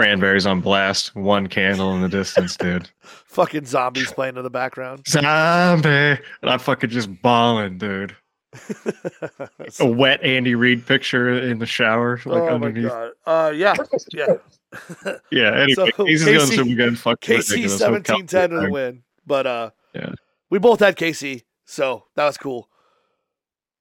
Cranberries 0.00 0.46
on 0.46 0.60
blast, 0.62 1.14
one 1.14 1.46
candle 1.46 1.94
in 1.94 2.00
the 2.00 2.08
distance, 2.08 2.56
dude. 2.58 2.88
Fucking 3.02 3.66
zombies 3.66 4.10
playing 4.10 4.38
in 4.38 4.42
the 4.42 4.48
background. 4.50 5.02
Zombie, 5.06 5.88
and 5.88 6.18
I'm 6.50 6.58
fucking 6.58 6.88
just 6.88 7.10
bawling, 7.20 7.76
dude. 7.76 8.16
A 9.78 9.86
wet 9.86 10.22
Andy 10.24 10.54
Reid 10.54 10.86
picture 10.86 11.38
in 11.38 11.58
the 11.58 11.66
shower, 11.66 12.18
like 12.24 12.42
oh 12.42 12.48
underneath. 12.54 12.84
my 12.84 12.88
god. 12.88 13.10
Uh, 13.26 13.50
yeah, 13.50 13.74
yeah. 14.12 14.26
Yeah, 15.30 15.52
anyway, 15.54 15.74
So, 15.74 15.86
going 15.90 16.08
KC 16.16 16.46
super 16.54 16.74
good. 16.74 16.98
Fuck 16.98 17.20
KC. 17.20 17.68
17 17.68 18.26
10 18.26 18.50
to 18.50 18.56
the 18.60 18.70
win. 18.70 19.02
But 19.26 19.46
uh 19.46 19.70
Yeah. 19.94 20.12
we 20.48 20.58
both 20.58 20.80
had 20.80 20.96
KC, 20.96 21.42
so 21.66 22.04
that 22.16 22.24
was 22.24 22.38
cool. 22.38 22.68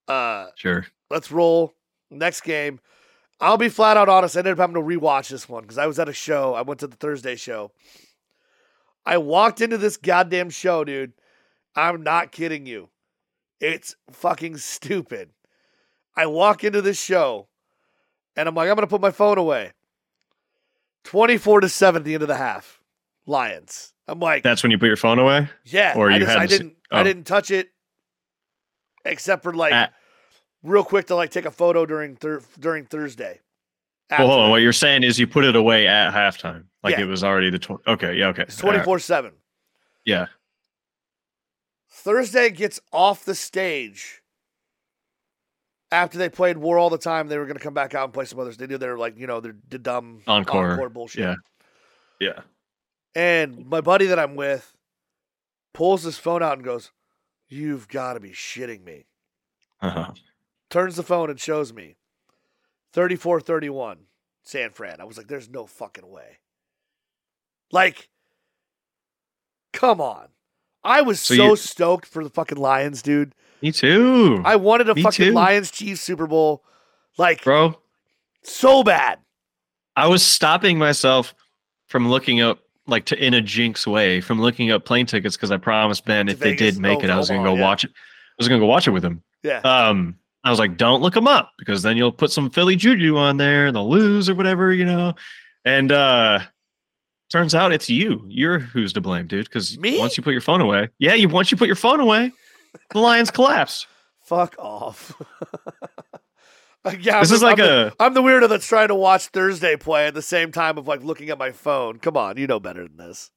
Uh 0.08 0.48
Sure. 0.56 0.86
let's 1.10 1.32
roll. 1.32 1.74
Next 2.12 2.42
game. 2.42 2.80
I'll 3.42 3.58
be 3.58 3.70
flat 3.70 3.98
out 3.98 4.10
honest. 4.10 4.36
I 4.36 4.40
ended 4.40 4.54
up 4.54 4.60
having 4.60 4.76
to 4.76 4.82
rewatch 4.82 5.30
this 5.30 5.48
one 5.48 5.64
because 5.64 5.78
I 5.78 5.88
was 5.88 6.00
at 6.00 6.10
a 6.10 6.14
show. 6.14 6.54
I 6.54 6.62
went 6.62 6.82
to 6.82 6.88
the 6.88 6.98
Thursday 6.98 7.36
show. 7.36 7.72
I 9.06 9.18
walked 9.18 9.62
into 9.62 9.78
this 9.78 9.98
goddamn 9.98 10.50
show, 10.50 10.84
dude. 10.84 11.14
I'm 11.76 12.04
not 12.04 12.32
kidding 12.32 12.66
you. 12.66 12.90
It's 13.60 13.96
fucking 14.12 14.58
stupid. 14.58 15.30
I 16.16 16.26
walk 16.26 16.64
into 16.64 16.82
this 16.82 17.02
show 17.02 17.48
and 18.36 18.48
I'm 18.48 18.56
like, 18.56 18.70
I'm 18.70 18.76
going 18.76 18.88
to 18.88 18.90
put 18.90 19.02
my 19.02 19.12
phone 19.12 19.38
away. 19.38 19.72
24 21.06 21.62
to 21.62 21.70
7 21.70 22.02
at 22.02 22.06
the 22.06 22.14
end 22.14 22.24
of 22.24 22.28
the 22.28 22.36
half. 22.36 22.82
Lions. 23.26 23.94
I'm 24.08 24.20
like, 24.20 24.44
That's 24.44 24.64
when 24.64 24.72
you 24.72 24.78
put 24.78 24.88
your 24.88 24.98
phone 24.98 25.20
away. 25.20 25.48
yeah. 25.66 25.94
or 25.96 26.10
I, 26.10 26.16
you 26.16 26.20
just, 26.20 26.30
I 26.30 26.34
hadn't 26.42 26.50
se- 26.50 26.58
didn't 26.58 26.76
I 26.92 27.02
oh. 27.02 27.04
didn't 27.04 27.24
touch 27.26 27.52
it 27.52 27.70
except 29.06 29.44
for 29.44 29.54
like 29.54 29.72
At- 29.72 29.94
real 30.64 30.84
quick 30.84 31.08
to 31.08 31.16
like 31.16 31.32
take 31.32 31.46
a 31.46 31.52
photo 31.52 31.86
during 31.86 32.16
thir- 32.16 32.42
during 32.60 32.86
Thursday. 32.86 33.40
Well, 34.10 34.28
hold 34.28 34.40
on. 34.42 34.50
What 34.50 34.62
you're 34.62 34.74
saying 34.74 35.04
is 35.04 35.20
you 35.20 35.28
put 35.28 35.46
it 35.46 35.56
away 35.56 35.86
at 35.88 36.12
halftime, 36.14 36.64
like 36.84 36.96
Yeah. 36.98 37.02
it 37.04 37.06
was 37.06 37.24
already 37.24 37.50
the 37.52 37.60
tw- 37.60 37.86
okay. 37.88 38.16
Yeah. 38.16 38.28
Okay. 38.30 38.42
Right. 38.44 38.58
24 38.58 39.00
7. 39.00 39.34
Yeah. 40.06 40.28
Thursday 41.92 42.50
gets 42.50 42.80
off 42.92 43.26
the 43.26 43.36
stage 43.36 44.22
after 45.92 46.18
they 46.18 46.30
played 46.30 46.58
War 46.58 46.78
all 46.80 46.90
the 46.90 46.98
time. 46.98 47.28
They 47.28 47.38
were 47.38 47.46
going 47.46 47.58
to 47.58 47.64
come 47.64 47.74
back 47.74 47.94
out 47.94 48.06
and 48.06 48.14
play 48.14 48.26
some 48.26 48.40
others. 48.40 48.58
They 48.58 48.68
did 48.68 48.80
their, 48.80 48.98
like, 48.98 49.18
you 49.18 49.28
know, 49.28 49.40
their, 49.42 49.56
the 49.70 49.78
dumb 49.80 50.22
Encore. 50.28 50.90
bullshit. 50.90 51.22
Yeah. 51.22 51.36
Yeah. 52.20 52.40
And 53.16 53.66
my 53.68 53.82
buddy 53.82 54.06
that 54.08 54.20
I'm 54.20 54.36
with 54.36 54.72
pulls 55.74 56.04
his 56.04 56.18
phone 56.18 56.42
out 56.44 56.54
and 56.54 56.64
goes, 56.64 56.92
You've 57.48 57.88
got 57.88 58.14
to 58.14 58.20
be 58.20 58.30
shitting 58.30 58.84
me. 58.84 59.06
Uh-huh. 59.82 60.12
Turns 60.70 60.96
the 60.96 61.04
phone 61.04 61.30
and 61.30 61.40
shows 61.40 61.74
me 61.74 61.96
34 62.94 63.42
31 63.42 63.98
San 64.44 64.72
Fran. 64.72 65.00
I 65.02 65.04
was 65.06 65.18
like, 65.18 65.28
There's 65.28 65.50
no 65.50 65.66
fucking 65.66 66.08
way. 66.10 66.38
Like, 67.72 68.10
come 69.74 70.02
on. 70.02 70.28
I 70.84 71.02
was 71.02 71.20
so, 71.20 71.36
So 71.36 71.46
you- 71.50 71.56
stoked 71.56 72.06
for 72.08 72.24
the 72.24 72.30
fucking 72.30 72.58
Lions, 72.58 73.02
dude. 73.02 73.34
Me 73.62 73.72
too, 73.74 74.42
I 74.46 74.56
wanted 74.56 74.88
a 74.90 74.96
Me 74.96 75.04
fucking 75.04 75.26
too. 75.28 75.32
Lions 75.34 75.70
Chiefs 75.70 76.00
Super 76.02 76.28
Bowl. 76.28 76.64
Like, 77.18 77.44
bro. 77.44 77.78
so 78.44 78.84
bad. 78.84 79.20
I 79.98 80.08
was 80.08 80.24
stopping 80.26 80.78
myself 80.78 81.36
from 81.88 82.08
looking 82.10 82.40
up, 82.40 82.60
like 82.88 83.04
to 83.08 83.22
in 83.22 83.34
a 83.34 83.42
jinx 83.42 83.86
way, 83.86 84.22
from 84.22 84.40
looking 84.40 84.72
up 84.72 84.86
plane 84.86 85.06
tickets 85.06 85.36
because 85.36 85.52
I 85.52 85.58
promised 85.58 86.06
Ben 86.06 86.28
To 86.28 86.32
if 86.32 86.40
they 86.40 86.56
did 86.56 86.80
make 86.80 87.00
Oh, 87.00 87.04
it, 87.04 87.10
I 87.10 87.18
was 87.18 87.28
going 87.28 87.44
to 87.44 87.50
go 87.50 87.56
yeah. 87.56 87.62
watch 87.62 87.84
it. 87.84 87.92
I 87.92 88.36
was 88.38 88.48
going 88.48 88.62
to 88.62 88.64
go 88.66 88.70
watch 88.70 88.88
it 88.88 88.92
with 88.92 89.04
him. 89.04 89.24
Yeah. 89.44 89.58
Um, 89.60 90.16
I 90.44 90.50
was 90.50 90.60
like, 90.60 90.78
don't 90.78 91.02
look 91.02 91.14
them 91.14 91.28
up 91.28 91.52
because 91.58 91.82
then 91.82 91.98
you'll 91.98 92.12
put 92.12 92.32
some 92.32 92.50
Philly 92.50 92.76
juju 92.76 93.18
on 93.18 93.38
there 93.38 93.68
and 93.68 93.76
they'll 93.76 93.90
lose 93.90 94.30
or 94.30 94.36
whatever, 94.36 94.72
you 94.74 94.86
know. 94.86 95.14
And 95.66 95.92
uh 95.92 96.40
turns 97.32 97.54
out 97.54 97.72
it's 97.74 97.90
you. 97.90 98.24
You're 98.28 98.60
who's 98.60 98.94
to 98.94 99.02
blame, 99.02 99.28
dude. 99.28 99.46
Because 99.46 99.78
Me? 99.78 100.00
once 100.00 100.16
you 100.18 100.24
put 100.24 100.32
your 100.32 100.42
phone 100.42 100.62
away, 100.62 100.90
yeah, 100.98 101.14
you 101.14 101.28
once 101.30 101.52
you 101.52 101.58
put 101.58 101.68
your 101.68 101.76
phone 101.76 102.00
away, 102.00 102.32
the 102.92 103.00
Lions 103.00 103.32
collapse. 103.32 103.86
Fuck 104.26 104.56
off. 104.60 105.14
Uh, 106.86 106.92
yeah, 107.02 107.20
This 107.20 107.32
I'm 107.32 107.36
is 107.36 107.40
the- 107.42 107.46
like 107.46 107.60
I'm 107.60 107.66
the, 107.66 107.88
a 108.00 108.04
I'm 108.06 108.14
the 108.14 108.22
weirdo 108.22 108.48
that's 108.48 108.66
trying 108.66 108.88
to 108.88 108.96
watch 108.96 109.28
Thursday 109.28 109.76
play 109.76 110.08
at 110.08 110.14
the 110.14 110.22
same 110.22 110.54
time 110.54 110.78
of 110.78 110.88
like 110.88 111.04
looking 111.04 111.30
at 111.30 111.38
my 111.38 111.52
phone. 111.52 112.00
Come 112.00 112.16
on, 112.16 112.38
you 112.38 112.48
know 112.48 112.62
better 112.62 112.84
than 112.88 112.96
this. 112.96 113.32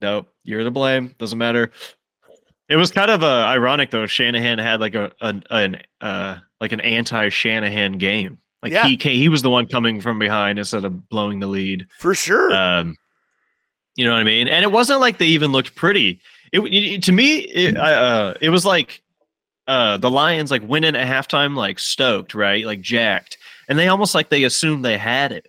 no. 0.00 0.24
You're 0.44 0.64
to 0.64 0.70
blame. 0.70 1.14
Doesn't 1.18 1.36
matter. 1.38 1.72
It 2.68 2.76
was 2.76 2.90
kind 2.90 3.10
of 3.10 3.22
uh, 3.22 3.44
ironic 3.46 3.90
though. 3.90 4.06
Shanahan 4.06 4.58
had 4.58 4.80
like 4.80 4.94
a 4.94 5.12
an, 5.20 5.44
an 5.50 5.82
uh 6.00 6.36
like 6.60 6.72
an 6.72 6.80
anti 6.80 7.28
Shanahan 7.28 7.98
game. 7.98 8.38
Like 8.62 8.72
Yeah. 8.72 8.86
he 8.86 8.96
came, 8.96 9.16
he 9.16 9.28
was 9.28 9.42
the 9.42 9.50
one 9.50 9.66
coming 9.66 10.00
from 10.00 10.18
behind 10.18 10.58
instead 10.58 10.84
of 10.86 11.08
blowing 11.10 11.40
the 11.40 11.46
lead. 11.46 11.86
For 11.98 12.14
sure. 12.14 12.50
Um, 12.54 12.96
you 13.96 14.04
know 14.06 14.12
what 14.12 14.20
I 14.20 14.24
mean? 14.24 14.48
And 14.48 14.64
it 14.64 14.72
wasn't 14.72 15.00
like 15.00 15.18
they 15.18 15.26
even 15.26 15.52
looked 15.52 15.74
pretty. 15.74 16.20
It, 16.52 16.60
it- 16.60 17.02
to 17.04 17.12
me, 17.12 17.36
it, 17.40 17.76
uh, 17.76 18.34
it 18.40 18.48
was 18.48 18.64
like 18.64 19.02
uh, 19.68 19.98
the 19.98 20.10
Lions 20.10 20.50
like 20.50 20.66
went 20.66 20.84
in 20.86 20.96
at 20.96 21.06
halftime 21.06 21.54
like 21.56 21.78
stoked, 21.78 22.34
right? 22.34 22.64
Like 22.64 22.80
jacked, 22.80 23.36
and 23.68 23.78
they 23.78 23.88
almost 23.88 24.14
like 24.14 24.30
they 24.30 24.44
assumed 24.44 24.84
they 24.84 24.98
had 24.98 25.32
it, 25.32 25.46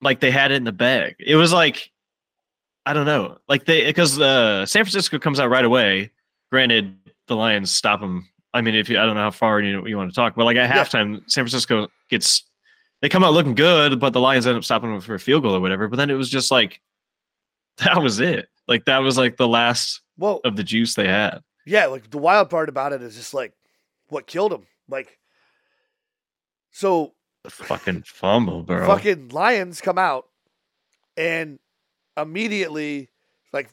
like 0.00 0.20
they 0.20 0.30
had 0.30 0.50
it 0.52 0.56
in 0.56 0.64
the 0.64 0.72
bag. 0.72 1.16
It 1.18 1.36
was 1.36 1.52
like 1.52 1.90
I 2.88 2.92
don't 2.94 3.06
know, 3.06 3.38
like 3.48 3.64
they 3.66 3.84
because 3.84 4.18
uh, 4.20 4.64
San 4.66 4.84
Francisco 4.84 5.18
comes 5.18 5.38
out 5.40 5.50
right 5.50 5.64
away. 5.64 6.10
Granted, 6.50 6.96
the 7.26 7.36
Lions 7.36 7.70
stop 7.70 8.00
them. 8.00 8.26
I 8.54 8.62
mean, 8.62 8.74
if 8.74 8.88
you 8.88 8.98
I 8.98 9.04
don't 9.04 9.14
know 9.14 9.22
how 9.22 9.30
far 9.30 9.60
you 9.60 9.86
you 9.86 9.96
want 9.96 10.10
to 10.10 10.14
talk, 10.14 10.34
but 10.34 10.44
like 10.44 10.56
at 10.56 10.68
Yeah. 10.74 10.82
halftime, 10.84 11.20
San 11.30 11.44
Francisco 11.44 11.88
gets 12.08 12.44
they 13.02 13.08
come 13.08 13.22
out 13.22 13.32
looking 13.34 13.54
good, 13.54 14.00
but 14.00 14.12
the 14.12 14.20
Lions 14.20 14.46
end 14.46 14.56
up 14.56 14.64
stopping 14.64 14.90
them 14.90 15.00
for 15.00 15.14
a 15.14 15.20
field 15.20 15.42
goal 15.42 15.54
or 15.54 15.60
whatever. 15.60 15.86
But 15.86 15.96
then 15.96 16.08
it 16.10 16.14
was 16.14 16.30
just 16.30 16.50
like 16.50 16.80
that 17.78 18.02
was 18.02 18.20
it. 18.20 18.48
Like 18.66 18.86
that 18.86 18.98
was 18.98 19.18
like 19.18 19.36
the 19.36 19.46
last 19.48 20.00
well, 20.16 20.40
of 20.44 20.56
the 20.56 20.64
juice 20.64 20.94
they 20.94 21.06
had. 21.08 21.40
yeah, 21.66 21.86
like 21.86 22.10
the 22.10 22.18
wild 22.18 22.48
part 22.50 22.68
about 22.70 22.92
it 22.94 23.02
is 23.02 23.14
just 23.16 23.34
like 23.34 23.52
what 24.08 24.26
killed 24.26 24.52
him. 24.52 24.66
Like, 24.88 25.18
so 26.72 27.12
The 27.44 27.50
fucking 27.50 28.02
fumble, 28.06 28.62
bro. 28.62 28.86
fucking 28.86 29.28
Lions 29.28 29.80
come 29.80 29.98
out 29.98 30.26
and 31.16 31.58
immediately, 32.20 33.08
like, 33.52 33.70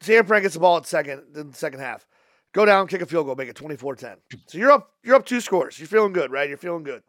San 0.00 0.24
Fran 0.26 0.42
gets 0.42 0.54
the 0.54 0.60
ball 0.60 0.76
at 0.76 0.86
second 0.86 1.22
in 1.36 1.50
the 1.50 1.56
second 1.56 1.80
half. 1.80 2.06
Go 2.52 2.64
down, 2.66 2.86
kick 2.86 3.00
a 3.00 3.06
field 3.06 3.26
goal, 3.26 3.34
make 3.34 3.48
it 3.48 3.56
24-10. 3.56 4.16
So 4.46 4.58
you're 4.58 4.70
up, 4.72 4.90
you're 5.02 5.14
up 5.14 5.24
two 5.24 5.40
scores. 5.40 5.78
You're 5.78 5.88
feeling 5.88 6.12
good, 6.12 6.30
right? 6.30 6.48
You're 6.48 6.58
feeling 6.58 6.82
good. 6.82 7.02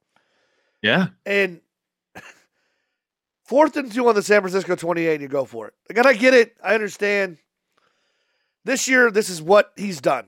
yeah. 0.82 1.08
And 1.26 1.60
fourth 3.46 3.76
and 3.76 3.92
two 3.92 4.08
on 4.08 4.16
the 4.16 4.24
San 4.24 4.42
Francisco 4.42 4.76
28, 4.76 5.14
and 5.14 5.22
you 5.22 5.28
go 5.28 5.44
for 5.46 5.68
it. 5.68 5.74
Like, 5.90 5.98
and 5.98 6.08
I 6.08 6.14
get 6.14 6.34
it. 6.34 6.56
I 6.64 6.76
understand. 6.76 7.38
This 8.66 8.88
year, 8.88 9.12
this 9.12 9.30
is 9.30 9.42
what 9.42 9.74
he's 9.76 10.00
done 10.00 10.26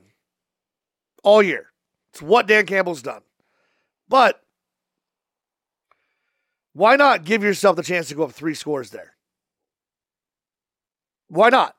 all 1.22 1.42
year. 1.42 1.72
It's 2.12 2.20
what 2.20 2.46
Dan 2.46 2.66
Campbell's 2.66 3.00
done. 3.00 3.22
But 4.08 4.42
why 6.74 6.96
not 6.96 7.24
give 7.24 7.42
yourself 7.42 7.76
the 7.76 7.82
chance 7.82 8.08
to 8.08 8.14
go 8.14 8.24
up 8.24 8.32
three 8.32 8.54
scores 8.54 8.90
there? 8.90 9.15
Why 11.28 11.48
not? 11.48 11.74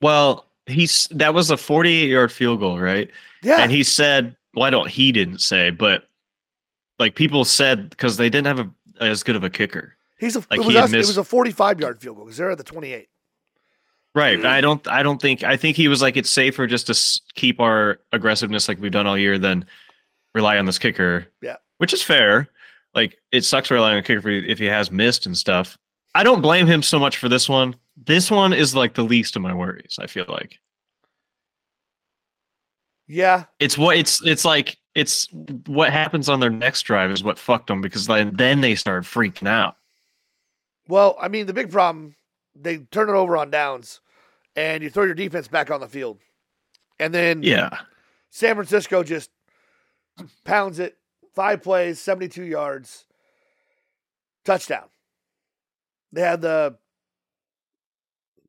Well, 0.00 0.46
he's 0.66 1.06
that 1.12 1.34
was 1.34 1.50
a 1.50 1.56
48 1.56 2.08
yard 2.08 2.32
field 2.32 2.60
goal, 2.60 2.78
right? 2.78 3.10
Yeah. 3.42 3.58
And 3.60 3.70
he 3.70 3.82
said, 3.82 4.36
well, 4.54 4.64
I 4.64 4.70
don't, 4.70 4.88
he 4.88 5.12
didn't 5.12 5.38
say, 5.38 5.70
but 5.70 6.08
like 6.98 7.14
people 7.14 7.44
said 7.44 7.90
because 7.90 8.16
they 8.16 8.28
didn't 8.30 8.46
have 8.46 8.60
a, 8.60 8.70
as 9.04 9.22
good 9.22 9.36
of 9.36 9.44
a 9.44 9.50
kicker. 9.50 9.96
he's 10.18 10.36
a, 10.36 10.40
like 10.50 10.60
it, 10.60 10.66
was 10.66 10.76
us- 10.76 10.92
it 10.92 10.98
was 10.98 11.16
a 11.16 11.24
45 11.24 11.80
yard 11.80 12.00
field 12.00 12.16
goal 12.16 12.24
because 12.26 12.36
they're 12.36 12.50
at 12.50 12.58
the 12.58 12.64
28. 12.64 13.08
Right. 14.14 14.44
I 14.44 14.60
don't, 14.60 14.86
I 14.88 15.02
don't 15.02 15.22
think, 15.22 15.42
I 15.42 15.56
think 15.56 15.74
he 15.74 15.88
was 15.88 16.02
like, 16.02 16.18
it's 16.18 16.28
safer 16.28 16.66
just 16.66 16.88
to 16.88 17.20
keep 17.34 17.60
our 17.60 17.98
aggressiveness 18.12 18.68
like 18.68 18.78
we've 18.78 18.92
done 18.92 19.06
all 19.06 19.16
year 19.16 19.38
than 19.38 19.64
rely 20.34 20.58
on 20.58 20.66
this 20.66 20.78
kicker. 20.78 21.26
Yeah. 21.40 21.56
Which 21.78 21.94
is 21.94 22.02
fair. 22.02 22.48
Like 22.94 23.18
it 23.32 23.42
sucks 23.44 23.70
relying 23.70 23.94
on 23.94 24.00
a 24.00 24.02
kicker 24.02 24.28
if 24.28 24.58
he 24.58 24.66
has 24.66 24.90
missed 24.90 25.24
and 25.24 25.36
stuff. 25.36 25.78
I 26.14 26.22
don't 26.22 26.42
blame 26.42 26.66
him 26.66 26.82
so 26.82 26.98
much 26.98 27.16
for 27.16 27.28
this 27.28 27.48
one. 27.48 27.74
This 27.96 28.30
one 28.30 28.52
is 28.52 28.74
like 28.74 28.94
the 28.94 29.02
least 29.02 29.36
of 29.36 29.42
my 29.42 29.54
worries. 29.54 29.98
I 30.00 30.06
feel 30.06 30.26
like 30.28 30.58
Yeah. 33.08 33.44
it's 33.58 33.76
what 33.78 33.96
it's 33.96 34.24
it's 34.24 34.44
like 34.44 34.78
it's 34.94 35.28
what 35.66 35.90
happens 35.92 36.28
on 36.28 36.40
their 36.40 36.50
next 36.50 36.82
drive 36.82 37.10
is 37.10 37.24
what 37.24 37.38
fucked 37.38 37.68
them 37.68 37.80
because 37.80 38.06
then 38.06 38.32
then 38.36 38.60
they 38.60 38.74
start 38.74 39.04
freaking 39.04 39.48
out. 39.48 39.76
Well, 40.88 41.16
I 41.20 41.28
mean, 41.28 41.46
the 41.46 41.54
big 41.54 41.70
problem, 41.70 42.16
they 42.54 42.78
turn 42.78 43.08
it 43.08 43.12
over 43.12 43.36
on 43.36 43.50
downs, 43.50 44.00
and 44.56 44.82
you 44.82 44.90
throw 44.90 45.04
your 45.04 45.14
defense 45.14 45.48
back 45.48 45.70
on 45.70 45.80
the 45.80 45.88
field. 45.88 46.18
And 46.98 47.14
then 47.14 47.42
Yeah. 47.42 47.70
San 48.30 48.54
Francisco 48.54 49.02
just 49.02 49.30
pounds 50.44 50.78
it. 50.78 50.98
Five 51.34 51.62
plays, 51.62 51.98
72 51.98 52.42
yards, 52.44 53.04
touchdown. 54.44 54.84
They 56.12 56.20
had 56.20 56.40
the 56.40 56.76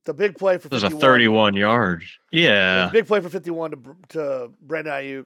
the 0.06 0.14
big 0.14 0.38
play 0.38 0.58
for 0.58 0.68
There's 0.68 0.84
a 0.84 0.88
51. 0.88 1.02
31 1.02 1.54
yard. 1.56 2.04
Yeah. 2.32 2.90
Big 2.92 3.08
play 3.08 3.22
for 3.22 3.30
51 3.30 3.72
to, 3.72 3.78
to 4.10 4.52
Brandon 4.62 4.94
Aiyuk, 4.94 5.26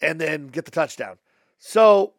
and 0.00 0.20
then 0.20 0.46
get 0.46 0.64
the 0.64 0.70
touchdown. 0.70 1.18
So 1.58 2.14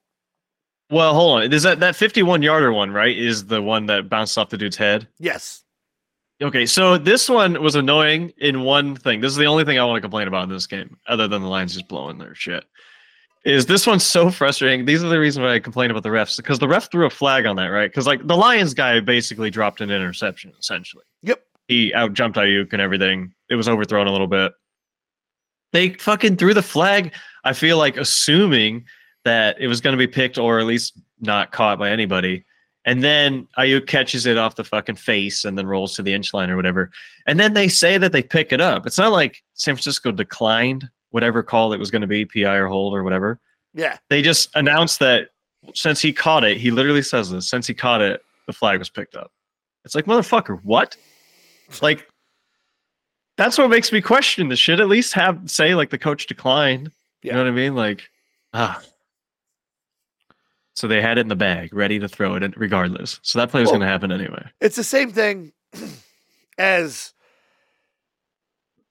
Well, 0.90 1.14
hold 1.14 1.42
on. 1.42 1.54
Is 1.54 1.64
that 1.64 1.80
that 1.80 1.96
51 1.96 2.42
yarder 2.42 2.72
one, 2.72 2.92
right? 2.92 3.18
Is 3.18 3.46
the 3.48 3.62
one 3.62 3.88
that 3.88 4.10
bounced 4.10 4.38
off 4.38 4.50
the 4.50 4.58
dude's 4.58 4.78
head? 4.78 5.08
Yes. 5.20 5.64
Okay, 6.42 6.66
so 6.66 6.98
this 6.98 7.30
one 7.30 7.62
was 7.62 7.76
annoying 7.76 8.34
in 8.38 8.62
one 8.62 8.96
thing. 8.96 9.22
This 9.22 9.32
is 9.32 9.38
the 9.38 9.46
only 9.46 9.64
thing 9.64 9.80
I 9.80 9.86
want 9.86 9.98
to 9.98 10.02
complain 10.02 10.28
about 10.28 10.44
in 10.44 10.50
this 10.50 10.68
game, 10.68 10.98
other 11.08 11.28
than 11.28 11.42
the 11.42 11.48
Lions 11.48 11.74
just 11.74 11.88
blowing 11.88 12.18
their 12.18 12.36
shit. 12.36 12.66
Is 13.46 13.66
this 13.66 13.86
one's 13.86 14.06
so 14.06 14.32
frustrating? 14.32 14.86
These 14.86 15.04
are 15.04 15.10
the 15.10 15.20
reasons 15.20 15.44
why 15.44 15.54
I 15.54 15.60
complain 15.60 15.92
about 15.92 16.04
the 16.04 16.10
refs 16.10 16.38
because 16.38 16.60
the 16.60 16.68
ref 16.68 16.90
threw 16.90 17.06
a 17.06 17.10
flag 17.10 17.46
on 17.46 17.58
that, 17.58 17.68
right? 17.68 17.90
Because 17.90 18.08
like 18.08 18.26
the 18.26 18.38
Lions 18.38 18.74
guy 18.74 19.00
basically 19.02 19.50
dropped 19.50 19.82
an 19.82 19.92
interception, 19.92 20.54
essentially. 20.60 21.04
Yep. 21.24 21.44
He 21.68 21.94
out 21.94 22.14
jumped 22.14 22.38
Aiyuk 22.38 22.72
and 22.72 22.82
everything. 22.82 23.34
It 23.50 23.56
was 23.56 23.68
overthrown 23.68 24.08
a 24.08 24.12
little 24.12 24.28
bit. 24.28 24.54
They 25.74 25.90
fucking 25.94 26.38
threw 26.38 26.54
the 26.54 26.62
flag. 26.62 27.14
I 27.44 27.54
feel 27.54 27.78
like 27.78 27.98
assuming 27.98 28.86
that 29.26 29.60
it 29.60 29.68
was 29.68 29.82
going 29.82 29.94
to 29.94 29.98
be 29.98 30.08
picked 30.08 30.38
or 30.38 30.60
at 30.60 30.66
least 30.66 31.02
not 31.20 31.52
caught 31.52 31.80
by 31.80 31.90
anybody. 31.90 32.46
And 32.86 33.04
then 33.04 33.48
Aiyuk 33.58 33.88
catches 33.88 34.26
it 34.26 34.38
off 34.38 34.56
the 34.56 34.64
fucking 34.64 34.96
face 34.96 35.46
and 35.46 35.58
then 35.58 35.68
rolls 35.68 35.96
to 35.96 36.04
the 36.04 36.14
inch 36.14 36.34
line 36.34 36.50
or 36.50 36.56
whatever. 36.56 36.92
And 37.28 37.40
then 37.40 37.54
they 37.54 37.70
say 37.70 37.98
that 37.98 38.12
they 38.12 38.22
pick 38.22 38.52
it 38.52 38.62
up. 38.62 38.86
It's 38.86 38.98
not 38.98 39.12
like 39.12 39.42
San 39.54 39.76
Francisco 39.76 40.12
declined 40.12 40.90
whatever 41.14 41.44
call 41.44 41.74
it 41.74 41.80
was 41.80 41.92
going 41.92 42.02
to 42.02 42.08
be, 42.08 42.26
PI 42.26 42.56
or 42.56 42.66
hold 42.68 42.96
or 42.96 43.04
whatever. 43.04 43.40
Yeah. 43.76 43.98
They 44.10 44.24
just 44.24 44.50
announced 44.56 44.98
that 45.00 45.30
since 45.76 46.02
he 46.02 46.12
caught 46.12 46.44
it, 46.44 46.58
he 46.58 46.72
literally 46.72 47.04
says 47.04 47.30
this, 47.30 47.48
since 47.48 47.68
he 47.68 47.76
caught 47.76 48.02
it, 48.02 48.22
the 48.48 48.54
flag 48.54 48.80
was 48.80 48.90
picked 48.90 49.16
up. 49.16 49.32
It's 49.86 49.94
like, 49.94 50.06
motherfucker, 50.06 50.60
what? 50.64 50.98
Like, 51.84 52.08
that's 53.38 53.60
what 53.60 53.70
makes 53.70 53.92
me 53.92 54.02
question 54.02 54.50
the 54.50 54.56
shit. 54.56 54.80
At 54.80 54.88
least 54.90 55.14
have 55.14 55.40
say 55.50 55.76
like 55.76 55.92
the 55.92 56.00
coach 56.00 56.26
declined. 56.26 56.92
You 57.22 57.30
Yeah. 57.30 57.34
know 57.36 57.44
what 57.44 57.50
I 57.50 57.52
mean? 57.52 57.76
Like, 57.76 58.10
ah. 58.54 58.82
So 60.76 60.88
they 60.88 61.00
had 61.02 61.20
it 61.20 61.22
in 61.22 61.28
the 61.28 61.36
bag, 61.36 61.74
ready 61.76 62.00
to 62.00 62.08
throw 62.08 62.34
it 62.34 62.42
in 62.42 62.56
regardless. 62.58 63.20
So 63.22 63.38
that 63.38 63.52
play 63.52 63.62
was 63.62 63.68
Well- 63.68 63.74
going 63.80 63.88
to 63.88 63.92
happen 63.92 64.12
anyway. 64.12 64.46
It's 64.60 64.76
the 64.76 64.84
same 64.84 65.12
thing 65.12 65.54
as 66.58 67.14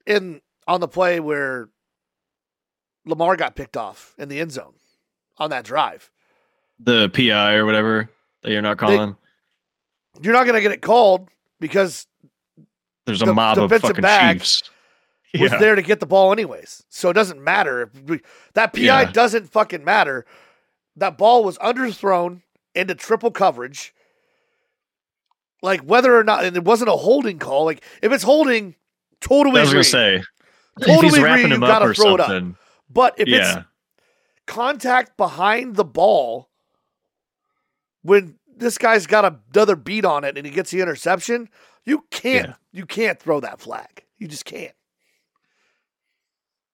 in 0.07 0.41
on 0.69 0.81
the 0.81 0.89
play 0.89 1.19
where 1.21 1.69
Lamar 3.05 3.37
got 3.37 3.57
picked 3.57 3.77
off 3.77 4.15
in 4.19 4.29
the 4.29 4.39
end 4.41 4.53
zone 4.53 4.75
on 5.39 5.51
that 5.51 5.65
drive. 5.65 6.11
The 6.79 7.09
PI 7.11 7.55
or 7.55 7.65
whatever 7.67 8.11
that 8.43 8.51
you're 8.51 8.63
not 8.63 8.79
calling. 8.79 9.17
You're 10.21 10.33
not 10.35 10.45
going 10.45 10.55
to 10.57 10.61
get 10.61 10.73
it 10.73 10.83
called 10.83 11.29
because 11.61 12.07
There's 13.07 13.23
a 13.23 13.27
the 13.27 13.35
mob 13.35 13.59
of 13.59 13.71
defensive 13.71 13.89
fucking 13.97 14.03
back 14.03 14.39
Chiefs. 14.39 14.71
was 15.39 15.51
there 15.53 15.75
to 15.75 15.83
get 15.83 16.01
the 16.01 16.07
ball 16.07 16.33
anyways. 16.33 16.85
So 16.91 17.09
it 17.11 17.15
doesn't 17.15 17.41
matter. 17.43 17.91
That 18.55 18.73
PI 18.75 18.81
Yeah. 18.83 19.11
doesn't 19.11 19.51
fucking 19.51 19.85
matter. 19.85 20.27
That 20.97 21.17
ball 21.17 21.43
was 21.45 21.57
underthrown 21.59 22.43
into 22.75 22.95
triple 22.95 23.31
coverage. 23.31 23.95
Like 25.63 25.81
whether 25.83 26.17
or 26.17 26.25
not 26.25 26.45
and 26.45 26.57
it 26.57 26.65
wasn't 26.65 26.91
a 26.91 26.97
holding 26.97 27.39
call. 27.39 27.65
Like 27.65 27.83
if 28.03 28.13
it's 28.13 28.25
holding, 28.25 28.75
totally 29.21 29.59
I 29.61 29.63
was 29.63 29.71
agree. 29.71 29.77
going 29.77 29.85
to 29.85 29.91
say, 29.91 30.15
if 30.17 30.87
Totally 30.87 31.03
he's 31.03 31.15
agree, 31.15 31.25
wrapping 31.25 31.49
you 31.49 31.55
him 31.55 31.63
up 31.63 31.69
gotta 31.69 31.85
or 31.91 31.95
throw 31.95 32.15
it 32.15 32.21
up. 32.21 32.43
But 32.93 33.15
if 33.19 33.29
yeah. 33.29 33.59
it's 33.59 33.67
contact 34.47 35.17
behind 35.17 35.77
the 35.77 35.85
ball, 35.85 36.49
when 38.03 38.39
this 38.57 38.79
guy's 38.79 39.07
got 39.07 39.41
another 39.55 39.77
beat 39.77 40.05
on 40.05 40.25
it 40.25 40.37
and 40.37 40.47
he 40.47 40.53
gets 40.53 40.71
the 40.71 40.81
interception, 40.81 41.49
you 41.85 42.05
can't 42.11 42.49
Yeah. 42.49 42.55
you 42.73 42.87
can't 42.87 43.19
throw 43.21 43.41
that 43.41 43.61
flag. 43.61 44.05
You 44.19 44.29
just 44.29 44.45
can't. 44.45 44.73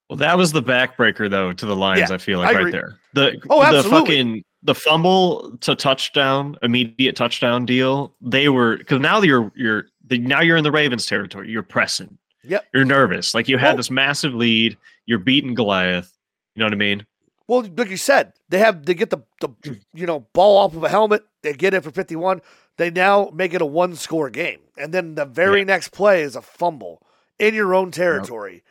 Well, 0.09 0.17
that 0.17 0.39
was 0.39 0.53
the 0.53 0.63
backbreaker 0.63 1.29
though 1.31 1.53
to 1.53 1.67
the 1.67 1.77
Lions. 1.77 2.09
Yeah, 2.11 2.15
I 2.15 2.19
feel 2.19 2.41
I 2.41 2.47
like 2.47 2.57
right 2.57 2.73
there. 2.73 2.99
The 3.13 3.41
Oh, 3.51 3.71
the 3.83 3.89
fucking 3.89 4.43
the 4.63 4.75
fumble 4.75 5.57
to 5.59 5.75
touchdown, 5.77 6.57
immediate 6.63 7.15
touchdown 7.15 7.65
deal. 7.67 8.15
They 8.21 8.49
were 8.49 8.79
because 8.79 9.01
now 9.01 9.21
you're 9.21 9.53
you're 9.55 9.85
the, 10.07 10.19
now 10.19 10.41
you're 10.41 10.57
in 10.57 10.65
the 10.65 10.73
Ravens 10.73 11.07
territory. 11.07 11.51
You're 11.51 11.63
pressing. 11.63 12.17
Yep. 12.45 12.65
You're 12.73 12.87
nervous. 12.87 13.35
Like 13.35 13.49
you 13.49 13.59
had 13.59 13.69
Well- 13.69 13.77
this 13.77 13.91
massive 13.91 14.35
lead. 14.35 14.77
You're 15.09 15.19
beating 15.19 15.55
Goliath. 15.55 16.13
You 16.55 16.61
know 16.61 16.67
what 16.67 16.75
I 16.75 16.77
mean? 16.77 17.07
Well, 17.47 17.67
like 17.79 17.89
you 17.89 17.97
said, 17.97 18.35
they 18.51 18.59
have 18.59 18.85
they 18.85 18.93
get 18.93 19.09
the, 19.09 19.23
the 19.41 19.49
you 19.95 20.07
know 20.07 20.27
ball 20.35 20.59
off 20.59 20.77
of 20.77 20.85
a 20.85 20.89
helmet. 20.91 21.23
They 21.43 21.55
get 21.55 21.73
it 21.73 21.83
for 21.83 21.91
fifty 21.91 22.15
one. 22.15 22.43
They 22.77 22.91
now 22.91 23.31
make 23.33 23.55
it 23.55 23.63
a 23.63 23.67
one 23.67 23.97
score 23.97 24.29
game, 24.29 24.61
and 24.77 24.93
then 24.93 25.15
the 25.15 25.25
very 25.25 25.61
Yeah. 25.61 25.65
next 25.65 25.89
play 25.93 26.21
is 26.21 26.37
a 26.37 26.43
fumble 26.43 27.01
in 27.39 27.55
your 27.55 27.75
own 27.75 27.91
territory 27.91 28.63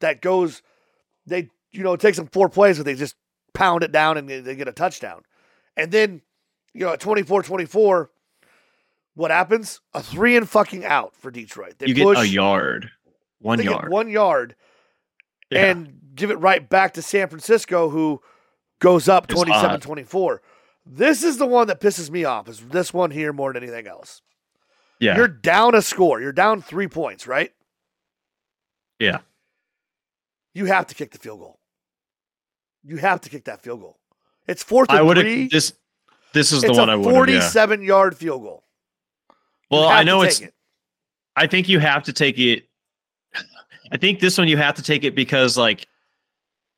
that 0.00 0.20
goes. 0.20 0.62
They 1.26 1.50
you 1.70 1.84
know 1.84 1.92
it 1.92 2.00
takes 2.00 2.16
them 2.16 2.26
four 2.26 2.48
plays, 2.48 2.76
but 2.76 2.86
they 2.86 2.96
just 2.96 3.14
pound 3.52 3.84
it 3.84 3.92
down 3.92 4.18
and 4.18 4.28
they, 4.28 4.56
get 4.56 4.66
a 4.66 4.72
touchdown, 4.72 5.22
and 5.76 5.92
then 5.92 6.22
you 6.72 6.84
know 6.84 6.92
at 6.94 7.00
24-24, 7.00 8.08
what 9.14 9.30
happens? 9.30 9.80
A 9.94 10.02
three 10.02 10.36
and 10.36 10.48
fucking 10.48 10.84
out 10.84 11.14
for 11.14 11.30
Detroit. 11.30 11.74
They 11.78 11.86
you 11.86 11.94
push 11.94 12.16
get 12.16 12.24
a 12.24 12.28
yard, 12.28 12.90
one 13.38 13.62
yard, 13.62 13.90
one 13.90 14.08
yard, 14.08 14.56
Yeah. 15.50 15.66
and 15.66 16.00
give 16.14 16.30
it 16.30 16.36
right 16.36 16.66
back 16.68 16.94
to 16.94 17.02
San 17.02 17.28
Francisco, 17.28 17.90
who 17.90 18.20
goes 18.80 19.08
up 19.08 19.24
It's 19.24 19.34
27 19.34 19.70
odd. 19.70 19.82
24. 19.82 20.42
This 20.86 21.22
is 21.24 21.38
the 21.38 21.46
one 21.46 21.66
that 21.68 21.80
pisses 21.80 22.10
me 22.10 22.24
off, 22.24 22.48
is 22.48 22.60
this 22.60 22.92
one 22.92 23.10
here 23.10 23.32
more 23.32 23.52
than 23.52 23.62
anything 23.62 23.86
else. 23.86 24.20
yeah, 25.00 25.16
You're 25.16 25.28
down 25.28 25.74
a 25.74 25.82
score. 25.82 26.20
You're 26.20 26.32
down 26.32 26.60
three 26.62 26.88
points, 26.88 27.26
right? 27.26 27.52
Yeah. 28.98 29.20
You 30.52 30.66
have 30.66 30.86
to 30.88 30.94
kick 30.94 31.10
the 31.12 31.18
field 31.18 31.40
goal. 31.40 31.58
You 32.84 32.98
have 32.98 33.20
to 33.22 33.30
kick 33.30 33.44
that 33.44 33.62
field 33.62 33.80
goal. 33.80 33.98
It's 34.46 34.62
fourth 34.62 34.90
and 34.90 34.98
I 34.98 35.02
would 35.02 35.16
three. 35.18 35.48
this. 35.48 35.72
This 36.32 36.52
is 36.52 36.60
the 36.62 36.68
it's 36.68 36.78
one 36.78 36.90
I 36.90 36.96
would 36.96 37.06
have. 37.06 37.28
Yeah. 37.28 37.40
47 37.40 37.82
yard 37.82 38.16
field 38.16 38.42
goal. 38.42 38.64
Well, 39.70 39.84
I 39.88 40.02
know 40.02 40.22
it's 40.22 40.40
it. 40.40 40.52
I 41.34 41.46
think 41.46 41.68
you 41.68 41.78
have 41.78 42.04
to 42.04 42.12
take 42.12 42.38
it. 42.38 42.68
I 43.92 43.96
think 43.96 44.20
this 44.20 44.38
one 44.38 44.48
you 44.48 44.56
have 44.56 44.74
to 44.76 44.82
take 44.82 45.04
it 45.04 45.14
because, 45.14 45.56
like, 45.56 45.86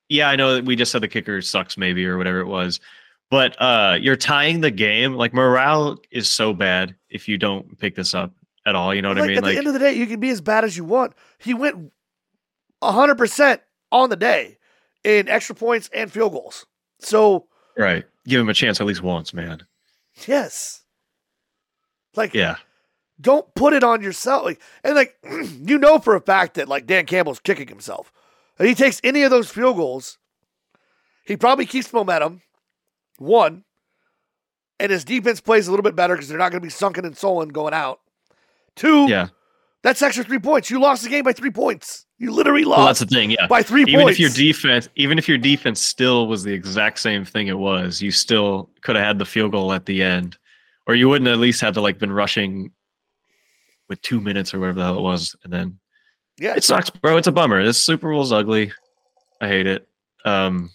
yeah, 0.08 0.28
I 0.28 0.36
know 0.36 0.54
that 0.54 0.64
we 0.64 0.76
just 0.76 0.92
said 0.92 1.02
the 1.02 1.08
kicker 1.08 1.40
sucks, 1.42 1.76
maybe 1.76 2.06
or 2.06 2.16
whatever 2.16 2.40
it 2.40 2.46
was, 2.46 2.80
but 3.30 3.60
uh, 3.60 3.98
you're 4.00 4.16
tying 4.16 4.60
the 4.60 4.70
game. 4.70 5.14
Like 5.14 5.34
morale 5.34 5.98
is 6.10 6.28
so 6.28 6.52
bad 6.52 6.94
if 7.10 7.28
you 7.28 7.38
don't 7.38 7.78
pick 7.78 7.94
this 7.96 8.14
up 8.14 8.32
at 8.66 8.74
all. 8.74 8.94
You 8.94 9.02
know 9.02 9.08
what 9.08 9.18
like, 9.18 9.24
I 9.24 9.28
mean? 9.28 9.36
At 9.38 9.44
Like, 9.44 9.52
the 9.54 9.58
end 9.58 9.66
of 9.66 9.72
the 9.72 9.78
day, 9.78 9.94
you 9.94 10.06
can 10.06 10.20
be 10.20 10.30
as 10.30 10.40
bad 10.40 10.64
as 10.64 10.76
you 10.76 10.84
want. 10.84 11.14
He 11.38 11.54
went 11.54 11.90
100% 12.82 13.60
on 13.92 14.10
the 14.10 14.16
day 14.16 14.58
in 15.04 15.28
extra 15.28 15.54
points 15.54 15.90
and 15.92 16.10
field 16.10 16.32
goals. 16.32 16.66
So, 17.00 17.46
right? 17.76 18.04
Give 18.26 18.40
him 18.40 18.48
a 18.48 18.54
chance 18.54 18.80
at 18.80 18.86
least 18.86 19.02
once, 19.02 19.32
man. 19.34 19.62
yes. 20.26 20.82
Like, 22.14 22.32
Yeah, 22.32 22.56
don't 23.20 23.52
put 23.54 23.72
it 23.72 23.84
on 23.84 24.02
yourself. 24.02 24.44
Like, 24.44 24.60
and 24.84 24.94
like, 24.94 25.16
you 25.62 25.78
know 25.78 25.98
for 25.98 26.14
a 26.14 26.20
fact 26.20 26.54
that 26.54 26.68
like 26.68 26.86
Dan 26.86 27.06
Campbell's 27.06 27.40
kicking 27.40 27.68
himself. 27.68 28.12
If 28.58 28.66
he 28.66 28.74
takes 28.74 29.00
any 29.04 29.22
of 29.22 29.30
those 29.30 29.50
field 29.50 29.76
goals, 29.76 30.18
he 31.26 31.36
probably 31.36 31.66
keeps 31.66 31.92
momentum. 31.92 32.42
One, 33.18 33.64
and 34.78 34.92
his 34.92 35.04
defense 35.04 35.40
plays 35.40 35.68
a 35.68 35.70
little 35.70 35.82
bit 35.82 35.96
better 35.96 36.14
because 36.14 36.28
they're 36.28 36.38
not 36.38 36.52
going 36.52 36.60
to 36.60 36.66
be 36.66 36.70
sunken 36.70 37.04
and 37.04 37.16
sullen 37.16 37.48
going 37.48 37.74
out. 37.74 38.00
Two, 38.74 39.06
yeah. 39.08 39.28
that's 39.82 40.02
extra 40.02 40.22
three 40.24 40.38
points. 40.38 40.70
You 40.70 40.80
lost 40.80 41.02
the 41.02 41.08
game 41.08 41.24
by 41.24 41.32
three 41.32 41.50
points. 41.50 42.06
You 42.18 42.30
literally 42.30 42.64
Well, 42.64 42.86
that's 42.86 43.00
the 43.00 43.06
thing. 43.06 43.30
Yeah, 43.30 43.46
by 43.46 43.62
three 43.62 43.82
even 43.82 44.00
points. 44.00 44.12
if 44.12 44.20
your 44.20 44.30
defense, 44.30 44.88
even 44.96 45.18
if 45.18 45.28
your 45.28 45.38
defense 45.38 45.80
still 45.80 46.26
was 46.26 46.44
the 46.44 46.52
exact 46.52 46.98
same 46.98 47.24
thing 47.24 47.46
it 47.48 47.58
was, 47.58 48.00
you 48.00 48.10
still 48.10 48.70
could 48.82 48.96
have 48.96 49.04
had 49.04 49.18
the 49.18 49.26
field 49.26 49.52
goal 49.52 49.72
at 49.72 49.86
the 49.86 50.02
end, 50.02 50.36
or 50.86 50.94
you 50.94 51.08
wouldn't 51.08 51.28
at 51.28 51.38
least 51.38 51.60
have 51.60 51.74
to 51.74 51.80
like 51.80 51.98
been 51.98 52.12
rushing 52.12 52.70
with 53.88 54.00
two 54.02 54.20
minutes 54.20 54.52
or 54.54 54.60
whatever 54.60 54.78
the 54.80 54.84
hell 54.84 54.98
it 54.98 55.02
was, 55.02 55.34
and 55.44 55.52
then 55.52 55.78
yeah, 56.38 56.54
it 56.54 56.64
sucks, 56.64 56.90
bro. 56.90 57.16
It's 57.16 57.26
a 57.28 57.32
bummer. 57.32 57.64
This 57.64 57.82
Super 57.82 58.10
Bowl's 58.10 58.32
ugly. 58.32 58.72
I 59.40 59.48
hate 59.48 59.66
it. 59.66 59.88
Um, 60.24 60.70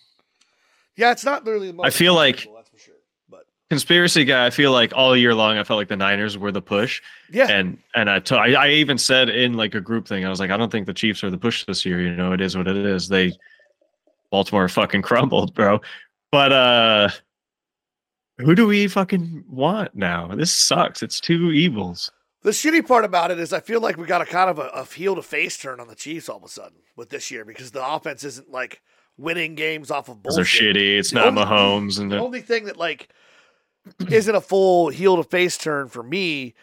yeah, 0.95 1.11
it's 1.11 1.25
not 1.25 1.43
literally 1.45 1.67
the 1.67 1.73
most. 1.73 1.85
I 1.87 1.89
feel 1.89 2.13
like- 2.15 2.47
that's 2.55 2.69
for 2.69 2.77
sure. 2.77 2.95
But 3.29 3.45
conspiracy 3.69 4.23
guy. 4.25 4.45
I 4.45 4.49
feel 4.49 4.71
like 4.71 4.93
all 4.95 5.15
year 5.15 5.33
long, 5.35 5.57
I 5.57 5.63
felt 5.63 5.77
like 5.77 5.87
the 5.89 5.95
Niners 5.97 6.37
were 6.37 6.51
the 6.51 6.61
push, 6.61 7.01
yeah, 7.31 7.47
and 7.49 7.77
and 7.95 8.09
I 8.09 8.19
to- 8.19 8.37
I 8.37 8.51
I 8.53 8.69
even 8.69 8.97
said 8.97 9.29
in 9.29 9.53
like 9.53 9.75
a 9.75 9.81
group 9.81 10.07
thing, 10.07 10.25
I 10.25 10.29
was 10.29 10.39
like, 10.39 10.51
I 10.51 10.57
don't 10.57 10.71
think 10.71 10.85
the 10.87 10.93
Chiefs 10.93 11.23
are 11.23 11.29
the 11.29 11.37
push 11.37 11.65
this 11.65 11.85
year. 11.85 12.01
You 12.01 12.15
know, 12.15 12.31
it 12.33 12.41
is 12.41 12.55
what 12.57 12.67
it 12.67 12.77
is. 12.77 13.07
They 13.07 13.33
Baltimore 14.31 14.67
fucking 14.69 15.01
crumbled, 15.09 15.53
bro. 15.53 15.79
But 16.31 16.51
uh 16.53 17.09
who 18.37 18.55
do 18.55 18.65
we 18.65 18.87
fucking 18.87 19.43
want 19.47 19.93
now? 19.93 20.27
This 20.33 20.51
sucks. 20.51 21.03
It's 21.03 21.19
two 21.19 21.51
evils. 21.51 22.11
The 22.43 22.51
shitty 22.51 22.87
part 22.87 23.05
about 23.05 23.31
it 23.31 23.39
is 23.39 23.53
I 23.53 23.59
feel 23.59 23.81
like 23.81 23.97
we 23.97 24.05
got 24.07 24.21
a 24.21 24.25
kind 24.25 24.49
of 24.49 24.59
a, 24.59 24.67
a 24.73 24.85
heel 24.85 25.15
to 25.15 25.21
face 25.21 25.57
turn 25.57 25.79
on 25.79 25.87
the 25.87 25.95
Chiefs 25.95 26.27
all 26.29 26.37
of 26.37 26.43
a 26.43 26.47
sudden 26.47 26.79
with 26.95 27.09
this 27.09 27.29
year 27.31 27.45
because 27.45 27.71
the 27.71 27.85
offense 27.85 28.23
isn't 28.23 28.49
like 28.51 28.81
winning 29.17 29.55
games 29.55 29.91
off 29.91 30.09
of 30.09 30.23
bullshit. 30.23 30.35
They're 30.73 30.73
shitty. 30.73 30.99
It's 30.99 31.11
The 31.11 31.15
not 31.19 31.27
only- 31.27 31.43
Mahomes 31.43 31.99
and 31.99 32.11
The 32.11 32.19
only 32.19 32.41
thing 32.41 32.65
that 32.65 32.77
like 32.77 33.09
isn't 34.09 34.35
a 34.35 34.41
full 34.41 34.89
heel 34.89 35.17
to 35.17 35.23
face 35.23 35.57
turn 35.57 35.87
for 35.89 36.03
me 36.03 36.53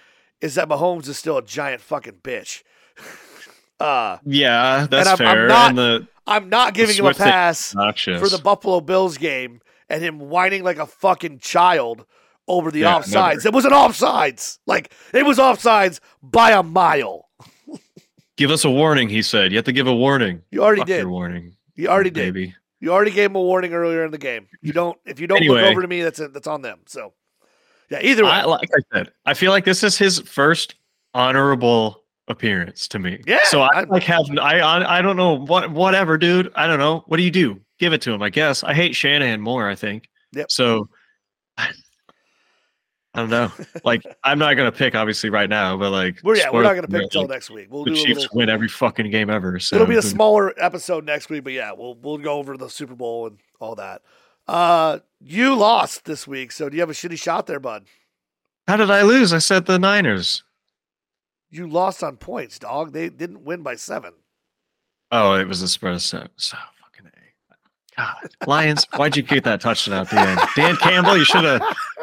is 0.41 0.55
that 0.55 0.69
Mahomes 0.69 1.09
is 1.09 1.19
still 1.19 1.37
a 1.39 1.43
giant 1.45 1.81
fucking 1.81 2.21
bitch. 2.23 2.63
uh, 3.81 4.19
yeah, 4.25 4.87
that's 4.91 5.09
I'm- 5.09 5.13
I'm 5.21 5.35
fair. 5.37 5.49
not- 5.49 5.69
and 5.71 5.79
the 5.79 6.09
I'm 6.27 6.49
not 6.51 6.75
giving 6.75 6.95
him 6.95 7.07
a 7.07 7.15
pass 7.15 7.73
for 7.73 8.29
the 8.29 8.41
Buffalo 8.43 8.81
Bills 8.83 9.17
game 9.17 9.63
and 9.89 10.03
him 10.03 10.19
whining 10.19 10.63
like 10.63 10.77
a 10.79 10.85
fucking 10.87 11.39
child 11.39 12.05
over 12.49 12.71
the 12.71 12.81
Yeah, 12.81 12.95
offsides. 13.01 13.37
never. 13.45 13.49
It 13.49 13.53
was 13.55 13.65
an 13.65 13.73
offsides. 13.73 14.59
Like 14.67 14.93
it 15.15 15.25
was 15.25 15.39
offsides 15.39 16.01
by 16.23 16.53
a 16.53 16.63
mile. 16.63 17.29
Give 18.37 18.51
us 18.51 18.65
a 18.65 18.71
warning, 18.71 19.09
he 19.09 19.23
said. 19.23 19.51
You 19.53 19.59
have 19.59 19.65
to 19.65 19.73
give 19.73 19.87
a 19.89 19.95
warning. 19.95 20.43
You 20.51 20.63
already 20.63 20.81
Fuck 20.81 20.87
did. 20.89 20.99
your 21.01 21.11
warning. 21.11 21.57
You 21.75 21.89
already 21.89 22.11
did. 22.11 22.35
baby. 22.35 22.55
You 22.81 22.93
already 22.93 23.11
gave 23.11 23.31
him 23.31 23.37
a 23.37 23.41
warning 23.41 23.73
earlier 23.75 24.05
in 24.05 24.13
the 24.13 24.19
game. 24.19 24.47
You 24.63 24.73
don't. 24.73 24.97
If 25.05 25.19
you 25.19 25.27
don't 25.27 25.43
look 25.43 25.59
over 25.61 25.83
to 25.83 25.89
me, 25.89 26.03
that's 26.03 26.19
that's 26.19 26.47
on 26.47 26.63
them. 26.63 26.79
So, 26.87 27.13
yeah. 27.91 27.99
Either 28.03 28.25
way, 28.25 28.31
I, 28.31 28.45
like 28.45 28.69
I 28.73 28.97
said, 28.97 29.13
I 29.27 29.35
feel 29.35 29.51
like 29.51 29.65
this 29.65 29.83
is 29.83 29.99
his 29.99 30.21
first 30.21 30.77
honorable 31.15 32.05
appearance 32.29 32.87
to 32.89 32.99
me. 33.01 33.21
Yeah, 33.27 33.39
So 33.45 33.63
I 33.63 33.81
I- 33.81 33.85
like 33.85 34.05
have 34.05 34.25
I 34.41 34.61
I 34.61 34.99
I 34.99 35.03
don't 35.03 35.17
know 35.17 35.35
what 35.35 35.73
whatever, 35.73 36.17
dude. 36.17 36.53
I 36.55 36.69
don't 36.69 36.79
know. 36.79 37.03
What 37.07 37.17
do 37.17 37.25
you 37.25 37.31
do? 37.33 37.61
Give 37.81 37.93
it 37.93 38.01
to 38.03 38.13
him, 38.13 38.23
I 38.23 38.31
guess. 38.31 38.63
I 38.63 38.75
hate 38.75 38.95
Shanahan 38.95 39.41
more. 39.41 39.69
I 39.69 39.75
think. 39.75 40.09
Yep. 40.35 40.51
So 40.53 40.89
I 43.19 43.21
don't 43.23 43.31
know. 43.31 43.53
Like 43.85 44.03
I'm 44.23 44.39
not 44.39 44.55
gonna 44.55 44.71
pick 44.73 44.95
obviously 44.95 45.29
right 45.31 45.49
now, 45.49 45.77
but 45.77 45.91
like 45.91 46.19
we're 46.23 46.37
yeah, 46.37 46.51
we're 46.53 46.63
not 46.63 46.75
gonna 46.75 46.87
pick 46.89 47.03
until 47.03 47.23
alert, 47.23 47.31
next 47.31 47.51
week. 47.51 47.67
We'll 47.71 47.85
The 47.85 47.91
do 47.91 47.97
Chiefs 47.97 48.21
little. 48.23 48.37
win 48.37 48.49
every 48.49 48.69
fucking 48.69 49.11
game 49.11 49.29
ever. 49.31 49.59
So 49.59 49.77
It'll 49.77 49.89
be 49.89 49.97
a 49.97 50.03
smaller 50.03 50.55
episode 50.63 51.05
next 51.05 51.29
week, 51.31 51.43
but 51.45 51.53
yeah, 51.53 51.73
we'll 51.73 51.95
we'll 51.97 52.19
go 52.19 52.35
over 52.39 52.57
the 52.57 52.69
Super 52.69 52.95
Bowl 52.95 53.27
and 53.27 53.39
all 53.61 53.75
that. 53.75 54.03
Uh, 54.47 55.01
you 55.21 55.55
lost 55.55 56.05
this 56.05 56.27
week, 56.27 56.53
so 56.53 56.69
do 56.69 56.77
you 56.77 56.81
have 56.81 56.91
a 56.91 56.95
shitty 56.95 57.21
shot 57.21 57.47
there, 57.47 57.61
bud? 57.61 57.87
How 58.67 58.77
did 58.77 58.91
I 58.91 59.03
lose? 59.03 59.33
I 59.33 59.39
said 59.39 59.67
the 59.67 59.79
Niners. 59.79 60.43
You 61.51 61.67
lost 61.69 62.03
on 62.05 62.17
points, 62.19 62.59
dog. 62.59 62.93
They 62.93 63.09
didn't 63.09 63.43
win 63.45 63.63
by 63.63 63.75
seven. 63.77 64.13
Oh, 65.11 65.35
it 65.35 65.49
was 65.49 65.61
a 65.63 65.69
spread 65.69 65.95
of 65.95 66.03
seven. 66.03 66.29
So 66.37 66.57
fucking 66.83 67.11
a. 67.11 68.01
God, 68.01 68.31
Lions. 68.47 68.87
Why'd 68.95 69.17
you 69.17 69.23
kick 69.23 69.45
that 69.45 69.61
touchdown 69.61 70.03
at 70.07 70.11
the 70.11 70.21
end? 70.21 70.41
Dan 70.55 70.77
Campbell, 70.77 71.17
you 71.17 71.25
should 71.25 71.45
have 71.45 71.63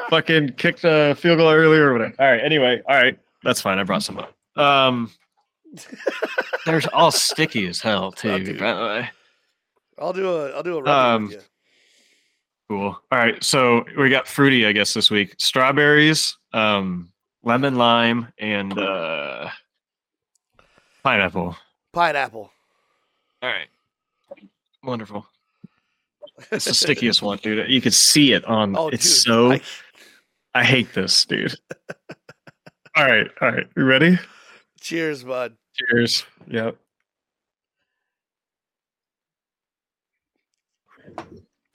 fucking 0.10 0.50
kicked 0.54 0.84
a 0.84 1.16
field 1.16 1.38
goal 1.38 1.50
earlier 1.52 1.90
or 1.90 1.94
whatever. 1.94 2.14
All 2.20 2.32
right. 2.32 2.42
Anyway, 2.44 2.82
all 2.88 2.96
right. 2.96 3.18
That's 3.44 3.62
fine. 3.62 3.80
I 3.80 3.84
brought 3.84 4.04
some 4.04 4.18
up. 4.20 4.34
Um, 4.58 5.12
they're 6.66 6.82
all 6.94 7.12
sticky 7.12 7.68
as 7.68 7.82
hell 7.82 8.12
too. 8.12 8.32
Oh, 8.32 8.40
dude. 8.40 8.60
by 8.60 8.74
the 8.74 8.80
way. 8.82 9.10
I'll 10.00 10.14
do 10.14 10.30
a 10.30 10.50
I'll 10.52 10.64
do 10.64 10.78
a 10.78 10.82
run 10.82 11.16
Um. 11.16 11.34
Cool. 12.70 13.00
All 13.12 13.20
right. 13.20 13.44
So 13.44 13.86
we 13.98 14.10
got 14.10 14.28
fruity, 14.28 14.66
I 14.66 14.72
guess, 14.72 14.94
this 14.94 15.12
week. 15.12 15.36
Strawberries, 15.38 16.36
um, 16.52 17.12
lemon 17.44 17.76
lime, 17.76 18.34
and 18.40 18.76
uh, 18.78 19.50
pineapple. 21.04 21.56
pineapple. 21.94 22.50
All 23.44 23.50
right. 23.50 23.68
Wonderful. 24.84 25.28
It's 26.52 26.66
the 26.66 26.74
stickiest 26.74 27.22
one, 27.22 27.38
dude. 27.38 27.70
You 27.70 27.82
could 27.82 27.94
see 27.94 28.34
it 28.34 28.44
on. 28.46 28.76
Oh, 28.76 28.88
it's 28.90 29.06
dude, 29.24 29.24
so. 29.34 29.52
I- 29.52 29.62
I, 30.56 30.64
hate 30.64 30.94
this, 30.94 31.26
dude. 31.26 31.54
all 32.96 33.06
right. 33.06 33.28
All 33.42 33.52
right. 33.52 33.68
You 33.76 33.84
ready? 33.84 34.18
cheers, 34.80 35.24
bud. 35.24 35.56
Cheers. 35.74 36.26
Yep. 36.48 36.78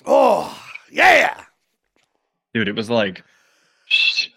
Oh 0.07 0.62
yeah, 0.90 1.44
Dude, 2.55 2.69
it 2.69 2.74
was 2.74 2.90
like. 2.90 3.23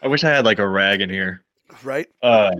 I 0.01 0.07
wish 0.07 0.23
I 0.23 0.29
had 0.29 0.45
like 0.45 0.59
a 0.59 0.67
rag 0.67 1.01
in 1.01 1.09
here. 1.09 1.43
right. 1.83 2.07
Uh, 2.21 2.51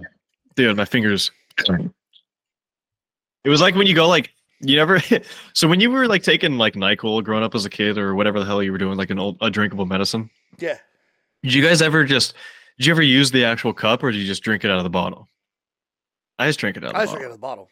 dude, 0.55 0.77
my 0.77 0.85
fingers. 0.85 1.31
It 1.68 3.49
was 3.49 3.61
like 3.61 3.76
when 3.76 3.88
you 3.88 3.95
go 3.95 4.07
like 4.07 4.31
you 4.61 4.77
never. 4.77 5.01
so 5.53 5.68
when 5.68 5.80
you 5.80 5.91
were 5.91 6.07
like 6.07 6.23
taking 6.23 6.57
like 6.57 6.76
Nyquil 6.76 7.23
growing 7.23 7.43
up 7.43 7.55
as 7.55 7.65
a 7.65 7.69
kid 7.69 7.97
or 7.97 8.15
whatever 8.15 8.39
the 8.39 8.45
hell 8.45 8.64
you 8.64 8.72
were 8.72 8.77
doing, 8.77 8.97
like 8.97 9.10
an 9.10 9.19
old 9.19 9.38
a 9.41 9.49
drinkable 9.49 9.85
medicine. 9.85 10.30
Yeah. 10.60 10.77
Did 11.43 11.53
you 11.53 11.63
guys 11.63 11.81
ever 11.81 12.03
just? 12.03 12.33
Did 12.77 12.87
you 12.87 12.93
ever 12.93 13.01
use 13.01 13.31
the 13.31 13.45
actual 13.45 13.73
cup 13.73 14.01
or 14.03 14.11
did 14.11 14.17
you 14.17 14.25
just 14.25 14.43
drink 14.43 14.63
it 14.63 14.71
out 14.71 14.77
of 14.77 14.83
the 14.83 14.89
bottle? 14.89 15.27
I 16.39 16.47
just 16.47 16.59
drink 16.59 16.77
it 16.77 16.83
out 16.83 16.87
of 16.87 16.93
the 16.93 16.99
I 16.99 17.01
just 17.03 17.11
bottle. 17.13 17.19
drink 17.19 17.25
out 17.29 17.33
of 17.33 17.37
the 17.39 17.41
bottle. 17.41 17.69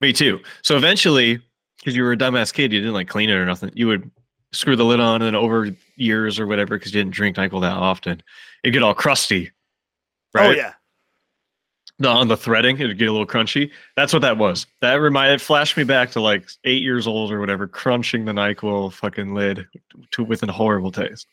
Me 0.00 0.12
too. 0.12 0.40
So 0.62 0.76
eventually, 0.76 1.40
because 1.78 1.94
you 1.94 2.02
were 2.02 2.12
a 2.12 2.16
dumbass 2.16 2.52
kid, 2.52 2.72
you 2.72 2.80
didn't 2.80 2.94
like 2.94 3.08
clean 3.08 3.28
it 3.28 3.34
or 3.34 3.44
nothing. 3.44 3.70
You 3.74 3.86
would 3.88 4.10
screw 4.52 4.76
the 4.76 4.84
lid 4.84 5.00
on, 5.00 5.16
and 5.16 5.26
then 5.26 5.34
over 5.34 5.70
years 5.96 6.40
or 6.40 6.46
whatever, 6.46 6.78
because 6.78 6.94
you 6.94 7.00
didn't 7.00 7.14
drink 7.14 7.36
Nyquil 7.36 7.60
that 7.60 7.76
often, 7.76 8.22
it'd 8.64 8.72
get 8.72 8.82
all 8.82 8.94
crusty. 8.94 9.50
Oh, 10.34 10.40
right? 10.40 10.46
Oh 10.48 10.52
yeah. 10.52 10.72
the, 11.98 12.08
on 12.08 12.28
the 12.28 12.36
threading, 12.36 12.80
it'd 12.80 12.98
get 12.98 13.08
a 13.08 13.12
little 13.12 13.26
crunchy. 13.26 13.70
That's 13.96 14.12
what 14.12 14.22
that 14.22 14.38
was. 14.38 14.66
That 14.80 14.94
reminded, 14.94 15.34
it 15.34 15.40
flashed 15.40 15.76
me 15.76 15.84
back 15.84 16.10
to 16.12 16.20
like 16.20 16.48
eight 16.64 16.82
years 16.82 17.06
old 17.06 17.30
or 17.30 17.38
whatever, 17.40 17.68
crunching 17.68 18.24
the 18.24 18.32
Nyquil 18.32 18.92
fucking 18.92 19.34
lid 19.34 19.66
to 20.12 20.24
with 20.24 20.42
a 20.42 20.50
horrible 20.50 20.90
taste. 20.90 21.26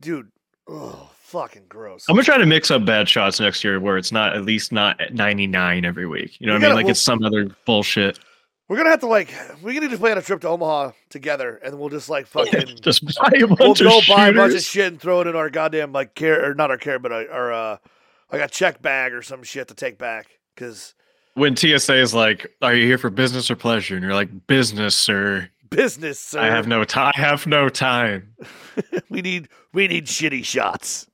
Dude. 0.00 0.28
Oh, 0.68 1.10
fucking 1.20 1.64
gross. 1.68 2.04
I'm 2.08 2.14
gonna 2.14 2.24
try 2.24 2.36
to 2.38 2.46
mix 2.46 2.70
up 2.70 2.84
bad 2.84 3.08
shots 3.08 3.40
next 3.40 3.64
year 3.64 3.80
where 3.80 3.96
it's 3.96 4.12
not 4.12 4.34
at 4.36 4.44
least 4.44 4.70
not 4.72 5.00
at 5.00 5.14
99 5.14 5.84
every 5.84 6.06
week. 6.06 6.40
You 6.40 6.46
know 6.46 6.54
We 6.54 6.58
what 6.58 6.64
I 6.64 6.68
mean? 6.68 6.74
Like 6.76 6.84
we'll- 6.84 6.90
it's 6.92 7.00
some 7.00 7.22
other 7.24 7.48
bullshit. 7.64 8.18
We're 8.68 8.76
gonna 8.76 8.90
have 8.90 9.00
to 9.00 9.06
like 9.06 9.32
we 9.62 9.78
need 9.80 9.90
to 9.92 9.96
plan 9.96 10.18
a 10.18 10.22
trip 10.22 10.42
to 10.42 10.48
Omaha 10.48 10.92
together, 11.08 11.56
and 11.64 11.78
we'll 11.78 11.88
just 11.88 12.10
like 12.10 12.26
fucking 12.26 12.76
Just 12.82 13.02
buy 13.16 13.32
a 13.40 13.46
bunch. 13.46 13.80
we'll 13.80 13.90
go 13.90 13.98
of 13.98 14.04
buy 14.06 14.28
a 14.28 14.32
bunch 14.34 14.52
of 14.54 14.60
shit 14.60 14.88
and 14.88 15.00
throw 15.00 15.22
it 15.22 15.26
in 15.26 15.34
our 15.34 15.48
goddamn 15.48 15.92
like 15.92 16.14
care 16.14 16.50
or 16.50 16.54
not 16.54 16.70
our 16.70 16.76
care, 16.76 16.98
but 16.98 17.10
our, 17.10 17.30
our 17.30 17.52
uh 17.52 17.76
like 18.30 18.42
a 18.42 18.48
check 18.48 18.82
bag 18.82 19.14
or 19.14 19.22
some 19.22 19.42
shit 19.42 19.68
to 19.68 19.74
take 19.74 19.96
back 19.96 20.26
because 20.54 20.94
When 21.32 21.56
TSA 21.56 21.94
is 21.98 22.12
like, 22.12 22.46
"Are 22.60 22.74
you 22.74 22.84
here 22.84 22.98
for 22.98 23.08
business 23.08 23.50
or 23.50 23.56
pleasure?" 23.56 23.94
and 23.94 24.04
you're 24.04 24.12
like, 24.12 24.46
"Business, 24.48 24.94
sir. 24.94 25.48
Business. 25.70 26.20
Sir. 26.20 26.40
I 26.40 26.46
have 26.46 26.66
no 26.66 26.84
time. 26.84 27.12
I 27.16 27.20
have 27.20 27.46
no 27.46 27.68
time." 27.68 28.34
we 29.10 29.22
need 29.22 29.48
we 29.72 29.88
need 29.88 30.06
shitty 30.06 30.44
shots. 30.44 31.06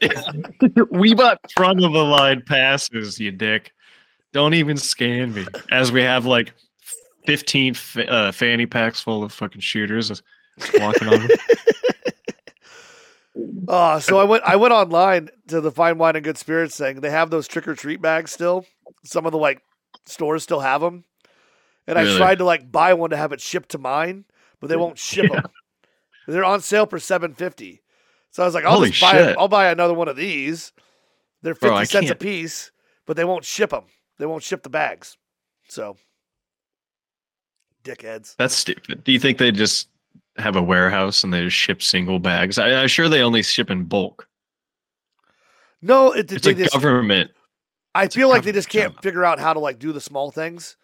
we 0.90 1.14
bought 1.14 1.38
front 1.52 1.84
of 1.84 1.92
the 1.92 2.04
line 2.04 2.42
passes, 2.46 3.18
you 3.20 3.30
dick. 3.30 3.72
Don't 4.32 4.54
even 4.54 4.76
scan 4.76 5.34
me. 5.34 5.46
As 5.70 5.92
we 5.92 6.02
have 6.02 6.26
like 6.26 6.52
15 7.26 7.74
fa- 7.74 8.10
uh, 8.10 8.32
fanny 8.32 8.66
packs 8.66 9.00
full 9.00 9.22
of 9.22 9.32
fucking 9.32 9.60
shooters 9.60 10.22
walking 10.74 11.08
on. 11.08 11.28
Uh 13.68 14.00
so 14.00 14.18
I 14.18 14.24
went 14.24 14.42
I 14.44 14.56
went 14.56 14.72
online 14.72 15.30
to 15.48 15.60
the 15.60 15.70
Fine 15.70 15.98
Wine 15.98 16.16
and 16.16 16.24
Good 16.24 16.38
Spirits 16.38 16.76
thing. 16.76 17.00
They 17.00 17.10
have 17.10 17.30
those 17.30 17.46
trick 17.46 17.68
or 17.68 17.74
treat 17.74 18.02
bags 18.02 18.32
still. 18.32 18.66
Some 19.04 19.26
of 19.26 19.32
the 19.32 19.38
like 19.38 19.62
stores 20.06 20.42
still 20.42 20.60
have 20.60 20.80
them. 20.80 21.04
And 21.86 21.98
I 21.98 22.16
tried 22.16 22.38
to 22.38 22.44
like 22.44 22.70
buy 22.70 22.94
one 22.94 23.10
to 23.10 23.16
have 23.16 23.32
it 23.32 23.40
shipped 23.40 23.70
to 23.70 23.78
mine, 23.78 24.24
but 24.60 24.68
they 24.68 24.76
won't 24.76 24.98
ship 24.98 25.26
Yeah. 25.30 25.40
them. 25.40 25.50
They're 26.28 26.44
on 26.44 26.60
sale 26.60 26.86
for 26.86 26.98
seven 27.00 27.34
fifty. 27.34 27.82
So 28.30 28.42
I 28.42 28.46
was 28.46 28.54
like, 28.54 28.64
I'll 28.64 28.74
Holy 28.74 28.90
just 28.90 29.00
buy 29.00 29.12
shit. 29.12 29.36
I'll 29.36 29.48
buy 29.48 29.68
another 29.70 29.94
one 29.94 30.08
of 30.08 30.16
these. 30.16 30.72
They're 31.42 31.54
fifty 31.54 31.68
Bro, 31.68 31.84
cents 31.84 32.04
a 32.06 32.08
can't- 32.14 32.20
piece, 32.20 32.70
but 33.06 33.16
they 33.16 33.24
won't 33.24 33.44
ship 33.44 33.70
them. 33.70 33.84
They 34.18 34.26
won't 34.26 34.42
ship 34.44 34.62
the 34.62 34.70
bags. 34.70 35.16
So 35.68 35.96
dickheads. 37.84 38.36
That's 38.36 38.54
stupid. 38.54 39.04
Do 39.04 39.12
you 39.12 39.18
think 39.18 39.38
they 39.38 39.50
just 39.50 39.88
have 40.36 40.56
a 40.56 40.62
warehouse 40.62 41.24
and 41.24 41.32
they 41.34 41.42
just 41.44 41.56
ship 41.56 41.82
single 41.82 42.18
bags? 42.18 42.58
I, 42.58 42.70
I'm 42.74 42.88
sure 42.88 43.08
they 43.08 43.22
only 43.22 43.42
ship 43.42 43.70
in 43.70 43.84
bulk. 43.84 44.28
No, 45.80 46.12
it, 46.12 46.30
It's 46.30 46.46
a 46.46 46.54
just, 46.54 46.72
government. 46.72 47.32
I 47.94 48.04
a 48.04 48.08
feel 48.08 48.28
like 48.28 48.44
they 48.44 48.52
just 48.52 48.68
can't 48.68 48.94
job. 48.94 49.02
figure 49.02 49.24
out 49.24 49.40
how 49.40 49.52
to 49.52 49.58
like 49.58 49.78
do 49.80 49.92
the 49.92 50.00
small 50.00 50.30
things, 50.30 50.76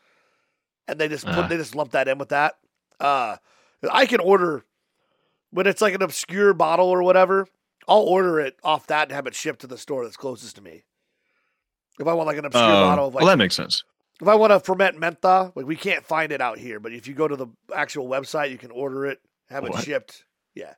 and 0.89 0.98
they 0.98 1.09
just 1.09 1.24
put 1.27 1.36
Ah. 1.36 1.47
they 1.48 1.56
just 1.56 1.74
lump 1.74 1.93
that 1.93 2.09
in 2.09 2.19
with 2.19 2.31
that. 2.31 2.56
Uh, 2.98 3.36
I 3.93 4.06
can 4.06 4.20
order 4.20 4.65
when 5.51 5.66
it's 5.66 5.81
like 5.81 5.94
an 5.94 6.02
obscure 6.02 6.52
bottle 6.55 6.86
or 6.89 7.02
whatever. 7.02 7.47
I'll 7.86 8.01
order 8.02 8.39
it 8.40 8.59
off 8.62 8.86
that 8.89 9.05
and 9.09 9.12
have 9.12 9.27
it 9.27 9.35
shipped 9.35 9.60
to 9.60 9.66
the 9.66 9.78
store 9.78 10.05
that's 10.05 10.16
closest 10.16 10.56
to 10.56 10.62
me. 10.62 10.82
If 11.98 12.06
I 12.06 12.12
want 12.12 12.27
like 12.27 12.36
an 12.39 12.44
obscure 12.44 12.65
Um, 12.65 12.82
bottle 12.82 13.06
of 13.09 13.15
like, 13.15 13.23
well, 13.23 13.31
that 13.32 13.39
makes 13.39 13.55
sense. 13.56 13.82
if 14.20 14.28
I 14.28 14.35
want 14.35 14.51
to 14.52 14.59
Fernet 14.60 14.97
Menta, 14.97 15.52
like 15.56 15.66
we 15.66 15.77
can't 15.77 16.05
find 16.05 16.31
it 16.32 16.40
out 16.40 16.59
here, 16.59 16.81
but 16.81 16.93
if 16.93 17.06
you 17.09 17.15
go 17.15 17.27
to 17.28 17.36
the 17.36 17.47
actual 17.74 18.09
website, 18.09 18.51
you 18.51 18.59
can 18.59 18.70
order 18.70 19.06
it, 19.06 19.20
have 19.48 19.65
it 19.65 19.74
shipped. 19.82 20.24
Yeah, 20.55 20.74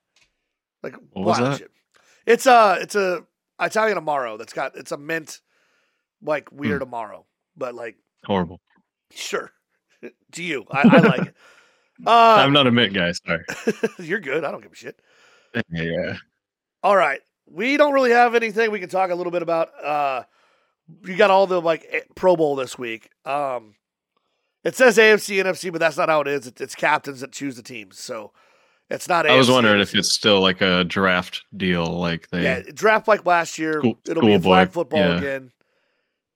like 0.82 0.94
What 1.12 1.24
was 1.26 1.38
that? 1.38 1.58
shit. 1.58 1.70
It's 2.26 2.46
a 2.46 2.78
it's 2.80 2.94
a 2.94 3.24
Italian 3.60 3.98
amaro 3.98 4.38
that's 4.38 4.52
got 4.52 4.76
it's 4.76 4.92
a 4.92 4.96
mint 4.96 5.40
like 6.22 6.50
weird 6.52 6.82
amaro, 6.82 7.24
but 7.56 7.74
like 7.74 7.96
Horrible. 8.24 8.60
sure 9.10 9.50
to 10.32 10.42
you, 10.42 10.64
I, 10.70 10.80
I 10.82 10.98
like 11.00 11.26
it. 11.28 11.34
Uh, 12.06 12.36
I'm 12.38 12.54
not 12.54 12.66
a 12.66 12.70
mint 12.70 12.94
guy. 12.94 13.12
Sorry. 13.12 13.44
you're 13.98 14.20
good. 14.20 14.42
I 14.42 14.50
don't 14.50 14.62
give 14.62 14.72
a 14.72 14.74
shit. 14.74 14.98
Yeah. 15.70 16.16
All 16.82 16.96
right. 16.96 17.20
We 17.46 17.76
don't 17.76 17.92
really 17.92 18.12
have 18.12 18.34
anything 18.34 18.70
we 18.70 18.80
can 18.80 18.88
talk 18.88 19.10
a 19.10 19.14
little 19.14 19.30
bit 19.30 19.42
about. 19.42 19.68
Uh 19.84 20.22
you 21.04 21.14
got 21.16 21.30
all 21.30 21.46
the 21.46 21.60
like 21.60 22.08
Pro 22.14 22.36
Bowl 22.36 22.56
this 22.56 22.78
week. 22.78 23.10
Um 23.26 23.74
it 24.64 24.76
says 24.76 24.96
AFC 24.96 25.44
NFC, 25.44 25.70
but 25.70 25.78
that's 25.78 25.98
not 25.98 26.08
how 26.08 26.22
it 26.22 26.28
is. 26.28 26.46
It, 26.46 26.58
it's 26.62 26.74
captains 26.74 27.20
that 27.20 27.32
choose 27.32 27.56
the 27.56 27.62
teams. 27.62 27.98
So 27.98 28.32
it's 28.88 29.06
not 29.06 29.26
I 29.26 29.36
was 29.36 29.50
wondering 29.50 29.82
if 29.82 29.94
it's 29.94 30.14
still 30.14 30.40
like 30.40 30.62
a 30.62 30.84
draft 30.84 31.44
deal, 31.54 31.84
like 31.84 32.30
they. 32.30 32.44
Yeah, 32.44 32.62
draft 32.72 33.08
like 33.08 33.26
last 33.26 33.58
year. 33.58 33.80
School- 33.80 33.98
It'll 34.08 34.22
be 34.22 34.38
flag 34.38 34.72
football 34.72 35.00
yeah. 35.00 35.18
again. 35.18 35.52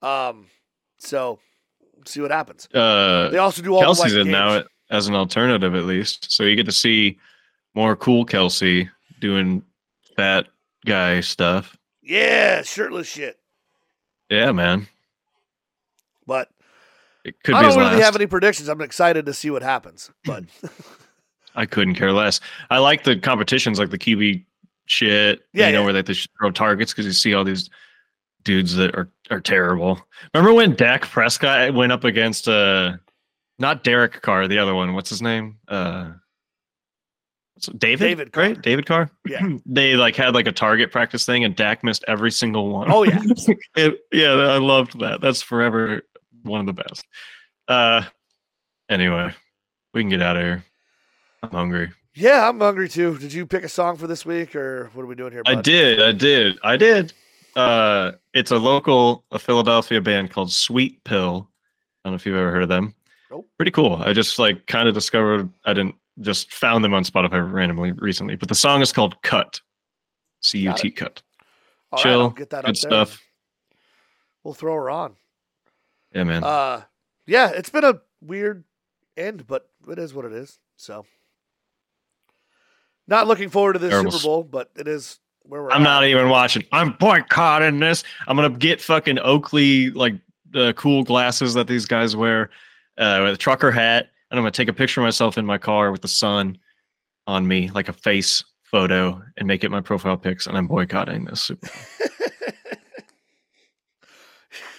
Um 0.02 0.48
so 0.98 1.38
see 2.08 2.20
what 2.20 2.30
happens. 2.30 2.68
Uh, 2.74 3.28
They 3.30 3.38
also 3.38 3.62
do 3.62 3.74
all 3.74 3.82
Kelce's 3.82 4.12
the 4.12 4.18
like, 4.18 4.26
in 4.26 4.32
now. 4.32 4.62
as 4.90 5.08
an 5.08 5.14
alternative, 5.14 5.74
at 5.74 5.84
least. 5.84 6.30
So 6.30 6.42
you 6.44 6.56
get 6.56 6.66
to 6.66 6.72
see 6.72 7.18
more 7.74 7.96
cool 7.96 8.24
Kelsey 8.24 8.88
doing 9.20 9.62
fat 10.16 10.46
guy 10.86 11.20
stuff. 11.20 11.76
Yeah, 12.02 12.62
shirtless 12.62 13.06
shit. 13.08 13.38
Yeah, 14.30 14.52
man. 14.52 14.86
But 16.26 16.48
It 17.24 17.34
could 17.42 17.54
I 17.54 17.62
don't 17.62 17.76
really 17.78 17.96
last. 17.96 18.02
have 18.04 18.16
any 18.16 18.26
predictions. 18.26 18.68
I'm 18.68 18.80
excited 18.80 19.26
to 19.26 19.34
see 19.34 19.50
what 19.50 19.62
happens. 19.62 20.10
But 20.24 20.44
I 21.54 21.66
couldn't 21.66 21.94
care 21.94 22.12
less. 22.12 22.40
I 22.70 22.78
like 22.78 23.04
the 23.04 23.16
competitions, 23.16 23.78
like 23.78 23.90
the 23.90 23.98
QB 23.98 24.44
shit. 24.86 25.42
Yeah, 25.52 25.68
you 25.68 25.72
know 25.74 25.84
where 25.84 25.92
they, 25.92 26.02
they 26.02 26.14
throw 26.38 26.50
targets 26.50 26.92
because 26.92 27.06
you 27.06 27.12
see 27.12 27.34
all 27.34 27.44
these 27.44 27.70
dudes 28.44 28.74
that 28.76 28.94
are 28.94 29.10
are 29.30 29.40
terrible. 29.40 30.00
Remember 30.34 30.52
when 30.54 30.74
Dak 30.74 31.02
Prescott 31.02 31.74
went 31.74 31.92
up 31.92 32.04
against 32.04 32.48
uh, 32.48 32.96
not 33.58 33.84
Derek 33.84 34.20
Carr, 34.22 34.46
the 34.48 34.58
other 34.58 34.74
one. 34.74 34.94
What's 34.94 35.10
his 35.10 35.22
name? 35.22 35.58
Uh, 35.68 36.12
David. 37.78 38.04
David 38.06 38.32
Carr. 38.32 38.42
right? 38.44 38.62
David 38.62 38.86
Carr. 38.86 39.10
Yeah. 39.26 39.46
they 39.66 39.94
like 39.96 40.16
had 40.16 40.34
like 40.34 40.46
a 40.46 40.52
target 40.52 40.90
practice 40.92 41.24
thing, 41.24 41.44
and 41.44 41.54
Dak 41.56 41.82
missed 41.84 42.04
every 42.08 42.30
single 42.30 42.68
one. 42.68 42.90
Oh, 42.90 43.04
yeah. 43.04 43.22
It- 43.76 44.00
yeah, 44.12 44.32
I 44.32 44.58
loved 44.58 44.98
that. 45.00 45.20
That's 45.20 45.42
forever 45.42 46.02
one 46.42 46.60
of 46.60 46.66
the 46.66 46.82
best. 46.82 47.04
Uh, 47.68 48.02
anyway, 48.90 49.32
we 49.94 50.02
can 50.02 50.10
get 50.10 50.20
out 50.22 50.36
of 50.36 50.42
here. 50.42 50.64
I'm 51.42 51.50
hungry. 51.50 51.90
yeah, 52.14 52.48
I'm 52.48 52.58
hungry 52.60 52.88
too. 52.88 53.16
Did 53.18 53.32
you 53.32 53.46
pick 53.46 53.64
a 53.64 53.68
song 53.68 53.96
for 53.96 54.06
this 54.06 54.26
week, 54.26 54.54
or 54.54 54.90
what 54.92 55.02
are 55.02 55.06
we 55.06 55.14
doing 55.14 55.32
here? 55.32 55.42
I 55.46 55.54
did. 55.54 56.02
I 56.02 56.12
did. 56.12 56.58
I 56.62 56.76
did. 56.76 57.12
Uh, 57.56 58.12
it's 58.32 58.50
a 58.50 58.58
local, 58.58 59.24
a 59.30 59.38
Philadelphia 59.38 60.00
band 60.00 60.30
called 60.30 60.50
Sweet 60.52 61.02
Pill. 61.04 61.48
I 62.04 62.08
don't 62.08 62.12
know 62.12 62.16
if 62.16 62.26
you've 62.26 62.36
ever 62.36 62.50
heard 62.50 62.64
of 62.64 62.68
them. 62.68 62.94
Nope. 63.30 63.48
Pretty 63.56 63.70
cool. 63.70 63.96
I 64.04 64.12
just 64.12 64.38
like 64.38 64.66
kind 64.66 64.88
of 64.88 64.94
discovered. 64.94 65.48
I 65.64 65.72
didn't 65.72 65.94
just 66.20 66.52
found 66.52 66.84
them 66.84 66.94
on 66.94 67.04
Spotify 67.04 67.50
randomly 67.50 67.92
recently, 67.92 68.36
but 68.36 68.48
the 68.48 68.54
song 68.54 68.82
is 68.82 68.92
called 68.92 69.20
Cut. 69.22 69.60
C 70.40 70.58
U 70.58 70.74
T 70.76 70.90
Cut. 70.90 71.22
All 71.90 71.96
right, 71.96 72.02
Chill. 72.02 72.20
I'll 72.20 72.30
get 72.30 72.50
that 72.50 72.64
Good 72.64 72.76
there. 72.76 72.90
stuff. 72.90 73.22
We'll 74.42 74.54
throw 74.54 74.74
her 74.74 74.90
on. 74.90 75.16
Yeah, 76.12 76.24
man. 76.24 76.44
Uh, 76.44 76.82
yeah, 77.26 77.50
it's 77.50 77.70
been 77.70 77.84
a 77.84 78.00
weird 78.20 78.64
end, 79.16 79.46
but 79.46 79.70
it 79.88 79.98
is 79.98 80.12
what 80.12 80.26
it 80.26 80.32
is. 80.32 80.58
So, 80.76 81.06
not 83.08 83.26
looking 83.26 83.48
forward 83.48 83.72
to 83.74 83.78
this 83.78 83.90
Terrible. 83.90 84.12
Super 84.12 84.24
Bowl, 84.24 84.44
but 84.44 84.70
it 84.76 84.86
is 84.86 85.18
where 85.44 85.62
we're. 85.62 85.70
I'm 85.70 85.82
at. 85.82 85.84
not 85.84 86.04
even 86.04 86.28
watching. 86.28 86.64
I'm 86.72 86.92
boycotting 86.92 87.80
this. 87.80 88.04
I'm 88.26 88.36
gonna 88.36 88.50
get 88.50 88.80
fucking 88.80 89.18
Oakley 89.20 89.90
like 89.90 90.14
the 90.50 90.72
cool 90.74 91.04
glasses 91.04 91.54
that 91.54 91.66
these 91.66 91.86
guys 91.86 92.16
wear, 92.16 92.50
uh, 92.98 93.20
with 93.22 93.34
a 93.34 93.36
trucker 93.36 93.70
hat, 93.70 94.10
and 94.30 94.38
I'm 94.38 94.42
gonna 94.42 94.50
take 94.50 94.68
a 94.68 94.72
picture 94.72 95.00
of 95.00 95.04
myself 95.04 95.38
in 95.38 95.46
my 95.46 95.58
car 95.58 95.92
with 95.92 96.02
the 96.02 96.08
sun 96.08 96.58
on 97.26 97.46
me, 97.46 97.70
like 97.70 97.88
a 97.88 97.92
face 97.92 98.44
photo, 98.62 99.22
and 99.36 99.46
make 99.46 99.64
it 99.64 99.70
my 99.70 99.80
profile 99.80 100.16
pics. 100.16 100.46
And 100.46 100.56
I'm 100.56 100.66
boycotting 100.66 101.24
this. 101.24 101.42
Super 101.42 101.68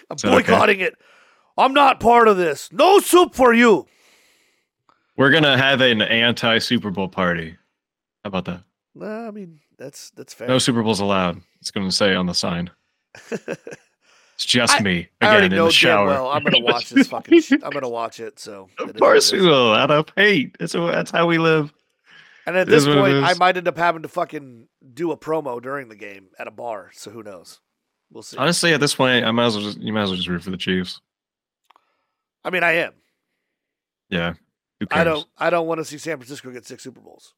I'm 0.10 0.18
that 0.18 0.26
okay? 0.26 0.30
boycotting 0.30 0.80
it. 0.82 0.96
I'm 1.58 1.74
not 1.74 2.00
part 2.00 2.28
of 2.28 2.38
this. 2.38 2.72
No 2.72 3.00
soup 3.00 3.34
for 3.34 3.54
you. 3.54 3.88
We're 5.18 5.32
gonna 5.32 5.58
have 5.58 5.82
an 5.82 6.02
anti 6.02 6.60
Super 6.60 6.92
Bowl 6.92 7.08
party. 7.08 7.58
How 8.24 8.28
about 8.28 8.46
that? 8.46 8.64
Nah, 8.94 9.28
I 9.28 9.32
mean 9.32 9.60
that's 9.78 10.12
that's 10.12 10.34
fair. 10.34 10.48
No 10.48 10.58
Super 10.58 10.84
Bowls 10.84 11.00
allowed. 11.00 11.42
It's 11.62 11.72
gonna 11.72 11.92
say 11.92 12.16
on 12.16 12.26
the 12.26 12.34
sign. 12.34 12.70
It's 14.36 14.46
just 14.46 14.82
I- 14.82 14.84
me 14.84 15.08
again 15.22 15.46
in 15.46 15.52
the 15.58 15.72
shower. 15.72 16.08
well 16.08 16.28
I'm 16.30 16.44
gonna 16.44 16.60
watch 16.64 16.90
this 16.90 17.08
fucking. 17.08 17.42
I'm 17.64 17.72
gonna 17.72 17.88
watch 17.90 18.20
it. 18.20 18.38
So 18.38 18.70
Of 18.78 18.94
course 18.98 19.32
we 19.32 19.40
will. 19.42 19.74
Out 19.74 19.92
of 19.92 20.08
hate. 20.16 20.58
It's, 20.60 20.74
that's 20.74 21.10
how 21.12 21.26
we 21.26 21.38
live. 21.38 21.74
And 22.46 22.58
at 22.58 22.68
this 22.68 22.84
is 22.84 22.88
what 22.88 22.98
it 23.10 23.22
point, 23.22 23.26
I 23.26 23.34
might 23.40 23.58
end 23.58 23.68
up 23.68 23.78
having 23.78 24.02
to 24.04 24.10
fucking 24.10 24.68
do 24.94 25.12
a 25.12 25.18
promo 25.18 25.62
during 25.62 25.88
the 25.88 25.96
game 25.96 26.28
at 26.38 26.48
a 26.48 26.52
bar. 26.52 26.92
So 26.94 27.12
who 27.12 27.24
knows? 27.24 27.60
We'll 28.12 28.24
see. 28.24 28.38
Honestly, 28.38 28.74
at 28.74 28.80
this 28.80 28.94
point, 28.94 29.26
I 29.26 29.32
might 29.32 29.46
as 29.46 29.56
well 29.56 29.64
just 29.66 29.80
you 29.80 29.94
might 29.94 30.04
as 30.04 30.10
well 30.10 30.18
just 30.18 30.28
root 30.28 30.44
for 30.44 30.52
the 30.52 30.58
Chiefs. 30.58 31.00
I 32.44 32.50
mean, 32.50 32.62
I 32.64 32.74
am. 32.74 32.94
Yeah. 34.10 34.34
I 34.92 35.06
don't. 35.06 35.26
I 35.38 35.50
don't 35.50 35.66
want 35.66 35.80
to 35.80 35.86
see 35.86 35.98
San 35.98 36.18
Francisco 36.18 36.52
get 36.52 36.66
six 36.66 36.84
Super 36.84 37.00
Bowls. 37.00 37.34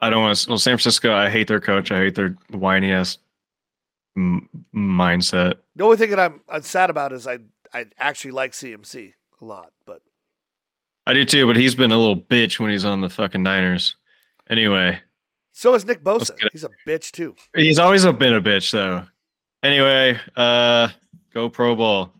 I 0.00 0.10
don't 0.10 0.22
want 0.22 0.36
to. 0.36 0.48
Well, 0.48 0.58
San 0.58 0.72
Francisco. 0.72 1.12
I 1.14 1.28
hate 1.30 1.46
their 1.48 1.60
coach. 1.60 1.90
I 1.92 1.98
hate 1.98 2.14
their 2.14 2.36
whiny 2.50 2.92
ass 2.92 3.18
m- 4.16 4.48
mindset. 4.74 5.54
The 5.76 5.84
only 5.84 5.96
thing 5.96 6.10
that 6.10 6.20
I'm, 6.20 6.40
I'm 6.48 6.62
sad 6.62 6.90
about 6.90 7.12
is 7.12 7.26
I 7.26 7.38
I 7.72 7.86
actually 7.98 8.30
like 8.32 8.52
CMC 8.52 9.12
a 9.40 9.44
lot, 9.44 9.72
but 9.86 10.02
I 11.06 11.12
do 11.14 11.24
too, 11.24 11.46
but 11.46 11.56
he's 11.56 11.74
been 11.74 11.92
a 11.92 11.98
little 11.98 12.16
bitch 12.20 12.58
when 12.58 12.70
he's 12.70 12.84
on 12.84 13.00
the 13.00 13.08
fucking 13.10 13.42
Niners. 13.42 13.96
Anyway, 14.48 15.00
so 15.52 15.74
is 15.74 15.84
Nick 15.84 16.02
Bosa. 16.02 16.32
He's 16.52 16.64
a 16.64 16.70
bitch 16.86 17.10
too. 17.12 17.34
he's 17.54 17.78
always 17.78 18.04
a 18.04 18.12
been 18.12 18.34
a 18.34 18.40
bitch 18.40 18.70
though. 18.72 19.04
Anyway, 19.62 20.18
uh, 20.36 20.88
go 21.34 21.48
Pro 21.50 21.76
Bowl. 21.76 22.10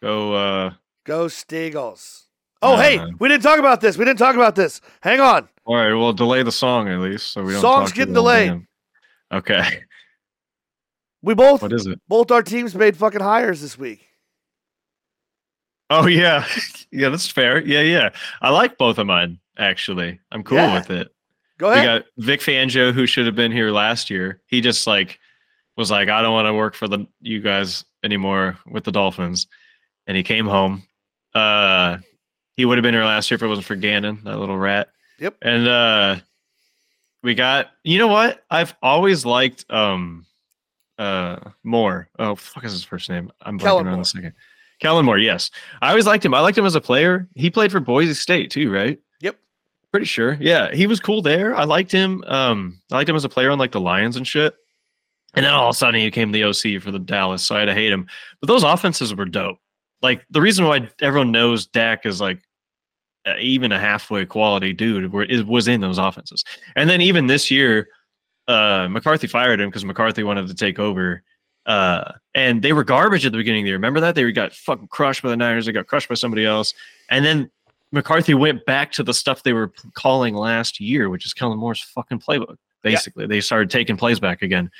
Go. 0.00 0.34
uh 0.34 0.72
Go 1.04 1.26
Steagles. 1.26 2.24
Oh, 2.60 2.76
hey, 2.76 2.98
Uh, 2.98 3.08
we 3.18 3.28
didn't 3.28 3.42
talk 3.42 3.58
about 3.58 3.80
this. 3.80 3.96
We 3.98 4.04
didn't 4.04 4.20
talk 4.20 4.36
about 4.36 4.54
this. 4.54 4.80
Hang 5.00 5.18
on. 5.20 5.48
All 5.64 5.76
right, 5.76 5.92
we'll 5.94 6.12
delay 6.12 6.42
the 6.42 6.52
song 6.52 6.88
at 6.88 6.98
least, 6.98 7.32
so 7.32 7.42
we 7.42 7.52
don't. 7.52 7.60
Song's 7.60 7.92
getting 7.92 8.14
delayed. 8.14 8.62
Okay. 9.32 9.82
We 11.24 11.34
both 11.34 11.62
What 11.62 11.72
is 11.72 11.86
it? 11.86 12.00
both 12.08 12.32
our 12.32 12.42
teams 12.42 12.74
made 12.74 12.96
fucking 12.96 13.20
hires 13.20 13.60
this 13.60 13.78
week. 13.78 14.08
Oh 15.88 16.06
yeah, 16.08 16.44
yeah. 16.90 17.10
That's 17.10 17.28
fair. 17.28 17.64
Yeah, 17.64 17.82
yeah. 17.82 18.10
I 18.40 18.50
like 18.50 18.76
both 18.76 18.98
of 18.98 19.06
mine 19.06 19.38
actually. 19.56 20.18
I'm 20.32 20.42
cool 20.42 20.58
Yeah. 20.58 20.74
with 20.74 20.90
it. 20.90 21.14
Go 21.58 21.70
ahead. 21.70 21.80
We 21.80 21.86
got 21.86 22.04
Vic 22.26 22.40
Fangio, 22.40 22.92
who 22.92 23.06
should 23.06 23.26
have 23.26 23.36
been 23.36 23.52
here 23.52 23.70
last 23.70 24.10
year. 24.10 24.40
He 24.46 24.60
just 24.60 24.86
like 24.88 25.20
was 25.76 25.92
like, 25.92 26.08
I 26.08 26.22
don't 26.22 26.32
want 26.32 26.46
to 26.46 26.54
work 26.54 26.74
for 26.74 26.88
the 26.88 27.06
you 27.20 27.40
guys 27.40 27.84
anymore 28.02 28.58
with 28.66 28.82
the 28.82 28.90
Dolphins, 28.92 29.46
and 30.08 30.16
he 30.16 30.24
came 30.24 30.46
home. 30.46 30.82
Uh, 31.36 31.98
he 32.56 32.64
would 32.64 32.78
have 32.78 32.82
been 32.82 32.94
here 32.94 33.04
last 33.04 33.30
year 33.30 33.36
if 33.36 33.42
it 33.42 33.46
wasn't 33.46 33.66
for 33.66 33.76
Gannon, 33.76 34.22
that 34.24 34.38
little 34.38 34.58
rat. 34.58 34.88
Yep. 35.22 35.36
And 35.40 35.68
uh, 35.68 36.16
we 37.22 37.36
got. 37.36 37.68
You 37.84 37.98
know 37.98 38.08
what? 38.08 38.44
I've 38.50 38.74
always 38.82 39.24
liked 39.24 39.64
um, 39.70 40.26
uh, 40.98 41.38
Moore. 41.62 42.08
Oh, 42.18 42.34
fuck 42.34 42.64
is 42.64 42.72
his 42.72 42.82
first 42.82 43.08
name? 43.08 43.30
I'm 43.40 43.56
Kellen 43.56 43.86
blanking 43.86 43.92
on 43.92 44.00
a 44.00 44.04
second. 44.04 44.32
Kellen 44.80 45.04
Moore. 45.04 45.18
Yes, 45.18 45.52
I 45.80 45.90
always 45.90 46.06
liked 46.06 46.24
him. 46.24 46.34
I 46.34 46.40
liked 46.40 46.58
him 46.58 46.66
as 46.66 46.74
a 46.74 46.80
player. 46.80 47.28
He 47.36 47.50
played 47.50 47.70
for 47.70 47.78
Boise 47.78 48.14
State 48.14 48.50
too, 48.50 48.72
right? 48.72 48.98
Yep. 49.20 49.36
Pretty 49.92 50.06
sure. 50.06 50.36
Yeah, 50.40 50.74
he 50.74 50.88
was 50.88 50.98
cool 50.98 51.22
there. 51.22 51.54
I 51.54 51.62
liked 51.64 51.92
him. 51.92 52.24
Um, 52.26 52.80
I 52.90 52.96
liked 52.96 53.08
him 53.08 53.14
as 53.14 53.24
a 53.24 53.28
player 53.28 53.52
on 53.52 53.60
like 53.60 53.70
the 53.70 53.80
Lions 53.80 54.16
and 54.16 54.26
shit. 54.26 54.56
And 55.34 55.46
then 55.46 55.54
all 55.54 55.68
of 55.68 55.76
a 55.76 55.78
sudden 55.78 56.00
he 56.00 56.06
became 56.08 56.32
the 56.32 56.44
OC 56.44 56.82
for 56.82 56.90
the 56.90 56.98
Dallas, 56.98 57.44
so 57.44 57.54
I 57.54 57.60
had 57.60 57.66
to 57.66 57.74
hate 57.74 57.92
him. 57.92 58.08
But 58.40 58.48
those 58.48 58.64
offenses 58.64 59.14
were 59.14 59.24
dope. 59.24 59.58
Like 60.02 60.26
the 60.30 60.40
reason 60.40 60.66
why 60.66 60.90
everyone 61.00 61.30
knows 61.30 61.66
Dak 61.68 62.06
is 62.06 62.20
like 62.20 62.42
even 63.38 63.72
a 63.72 63.78
halfway 63.78 64.24
quality 64.24 64.72
dude 64.72 65.12
were, 65.12 65.24
is, 65.24 65.44
was 65.44 65.68
in 65.68 65.80
those 65.80 65.98
offenses. 65.98 66.44
And 66.76 66.88
then 66.88 67.00
even 67.00 67.26
this 67.26 67.50
year, 67.50 67.88
uh, 68.48 68.88
McCarthy 68.90 69.26
fired 69.26 69.60
him 69.60 69.68
because 69.68 69.84
McCarthy 69.84 70.22
wanted 70.22 70.48
to 70.48 70.54
take 70.54 70.78
over. 70.78 71.22
Uh, 71.64 72.12
and 72.34 72.62
they 72.62 72.72
were 72.72 72.82
garbage 72.82 73.24
at 73.24 73.32
the 73.32 73.38
beginning 73.38 73.62
of 73.62 73.64
the 73.64 73.68
year. 73.68 73.76
Remember 73.76 74.00
that 74.00 74.14
they 74.14 74.30
got 74.32 74.52
fucking 74.52 74.88
crushed 74.88 75.22
by 75.22 75.28
the 75.28 75.36
Niners. 75.36 75.66
They 75.66 75.72
got 75.72 75.86
crushed 75.86 76.08
by 76.08 76.16
somebody 76.16 76.44
else. 76.44 76.74
And 77.08 77.24
then 77.24 77.50
McCarthy 77.92 78.34
went 78.34 78.64
back 78.64 78.90
to 78.92 79.02
the 79.02 79.14
stuff 79.14 79.42
they 79.42 79.52
were 79.52 79.72
calling 79.94 80.34
last 80.34 80.80
year, 80.80 81.08
which 81.08 81.24
is 81.24 81.32
Kellen 81.32 81.58
Moore's 81.58 81.80
fucking 81.80 82.20
playbook. 82.20 82.56
Basically, 82.82 83.26
they 83.26 83.40
started 83.40 83.70
taking 83.70 83.96
plays 83.96 84.18
back 84.18 84.42
again. 84.42 84.70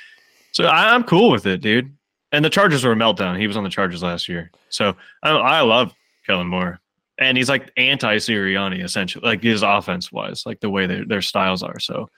So 0.51 0.65
I, 0.65 0.93
I'm 0.93 1.03
cool 1.03 1.31
with 1.31 1.45
it, 1.45 1.61
dude. 1.61 1.95
And 2.33 2.43
the 2.43 2.49
Chargers 2.49 2.83
were 2.83 2.91
a 2.91 2.95
meltdown. 2.95 3.39
He 3.39 3.47
was 3.47 3.55
on 3.55 3.63
the 3.63 3.69
Chargers 3.69 4.03
last 4.03 4.27
year, 4.27 4.51
so 4.69 4.95
I, 5.21 5.29
I 5.29 5.61
love 5.61 5.93
Kellen 6.25 6.47
Moore. 6.47 6.81
And 7.19 7.37
he's 7.37 7.49
like 7.49 7.71
anti 7.77 8.17
Sirianni, 8.17 8.83
essentially, 8.83 9.25
like 9.25 9.43
his 9.43 9.61
offense 9.61 10.11
wise, 10.11 10.45
like 10.45 10.59
the 10.61 10.69
way 10.69 10.87
their 10.87 11.05
their 11.05 11.21
styles 11.21 11.61
are. 11.61 11.79
So, 11.79 12.09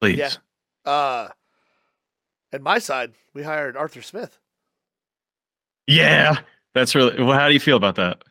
please, 0.00 0.18
Yeah. 0.18 0.30
Uh, 0.84 1.28
and 2.52 2.62
my 2.62 2.78
side, 2.78 3.14
we 3.32 3.42
hired 3.42 3.76
Arthur 3.76 4.02
Smith. 4.02 4.38
yeah, 5.86 6.38
that's 6.74 6.94
really. 6.94 7.22
Well, 7.22 7.38
how 7.38 7.48
do 7.48 7.54
you 7.54 7.60
feel 7.60 7.76
about 7.76 7.96
that? 7.96 8.22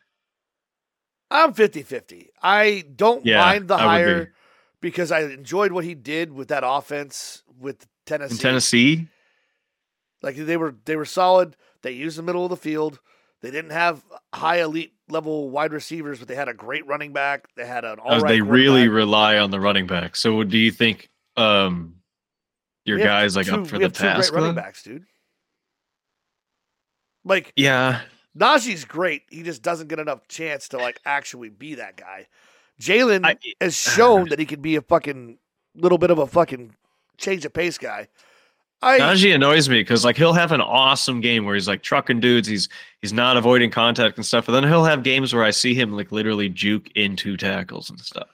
I'm 1.31 1.53
50-50. 1.53 2.27
I 2.41 2.83
don't 2.95 3.25
Yeah, 3.25 3.39
mind 3.39 3.67
the 3.67 3.75
I 3.75 3.85
would 3.85 3.91
be. 3.91 4.03
hire 4.03 4.33
because 4.81 5.11
I 5.11 5.21
enjoyed 5.21 5.71
what 5.71 5.83
he 5.83 5.95
did 5.95 6.31
with 6.31 6.49
that 6.49 6.63
offense 6.65 7.41
with 7.59 7.87
Tennessee. 8.05 8.35
In 8.35 8.39
Tennessee, 8.39 9.07
Like 10.21 10.35
they 10.35 10.57
were 10.57 10.75
they 10.85 10.95
were 10.95 11.05
solid. 11.05 11.55
They 11.81 11.91
used 11.93 12.17
the 12.17 12.23
middle 12.23 12.43
of 12.45 12.49
the 12.51 12.57
field. 12.57 12.99
They 13.41 13.49
didn't 13.51 13.71
have 13.71 14.03
high 14.33 14.61
elite 14.61 14.93
level 15.13 15.49
wide 15.49 15.71
receivers, 15.71 16.19
but 16.19 16.27
they 16.27 16.35
had 16.35 16.49
a 16.49 16.53
great 16.53 16.85
running 16.85 17.13
back. 17.13 17.47
They 17.55 17.65
had 17.65 17.85
an 17.85 17.99
all 17.99 18.11
uh, 18.11 18.27
they 18.27 18.41
really 18.41 18.89
rely 18.89 19.37
on 19.37 19.51
the 19.51 19.59
running 19.61 19.87
back. 19.87 20.17
So, 20.17 20.43
do 20.43 20.57
you 20.57 20.71
think 20.71 21.09
um 21.37 21.95
your 22.85 22.97
We 22.97 23.03
guys 23.03 23.35
like 23.37 23.45
two- 23.45 23.61
up 23.61 23.67
for 23.67 23.77
we 23.77 23.85
the 23.87 24.03
have 24.03 24.23
two 24.23 24.31
great 24.31 24.41
running 24.41 24.55
backs, 24.55 24.83
dude. 24.83 25.05
Like 27.23 27.53
Yeah, 27.55 28.01
Najee's 28.37 28.85
great. 28.85 29.23
He 29.29 29.43
just 29.43 29.61
doesn't 29.61 29.87
get 29.87 29.99
enough 29.99 30.27
chance 30.27 30.67
to 30.69 30.77
like 30.77 30.99
actually 31.05 31.49
be 31.49 31.75
that 31.75 31.95
guy. 31.95 32.27
Jaylen 32.81 33.23
has 33.61 33.75
shown 33.77 34.29
that 34.29 34.39
he 34.39 34.45
can 34.45 34.61
be 34.61 34.75
a 34.75 34.81
fucking 34.81 35.37
little 35.75 35.97
bit 35.97 36.11
of 36.11 36.19
a 36.19 36.27
fucking 36.27 36.75
change 37.17 37.45
of 37.45 37.53
pace 37.53 37.77
guy. 37.77 38.09
I 38.83 38.99
Najee 38.99 39.33
annoys 39.33 39.69
me 39.69 39.79
because 39.81 40.03
like 40.05 40.17
he'll 40.17 40.33
have 40.33 40.51
an 40.51 40.61
awesome 40.61 41.21
game 41.21 41.45
where 41.45 41.55
he's 41.55 41.67
like 41.67 41.81
trucking 41.83 42.19
dudes, 42.19 42.47
he's 42.47 42.69
he's 43.01 43.13
not 43.13 43.37
avoiding 43.37 43.71
contact 43.71 44.17
and 44.17 44.25
stuff, 44.25 44.45
but 44.45 44.51
then 44.51 44.63
he'll 44.63 44.83
have 44.85 45.03
games 45.03 45.33
where 45.33 45.43
I 45.43 45.51
see 45.51 45.73
him 45.73 45.93
like 45.93 46.11
literally 46.11 46.49
juke 46.49 46.89
into 46.95 47.37
tackles 47.37 47.89
and 47.89 47.99
stuff. 47.99 48.27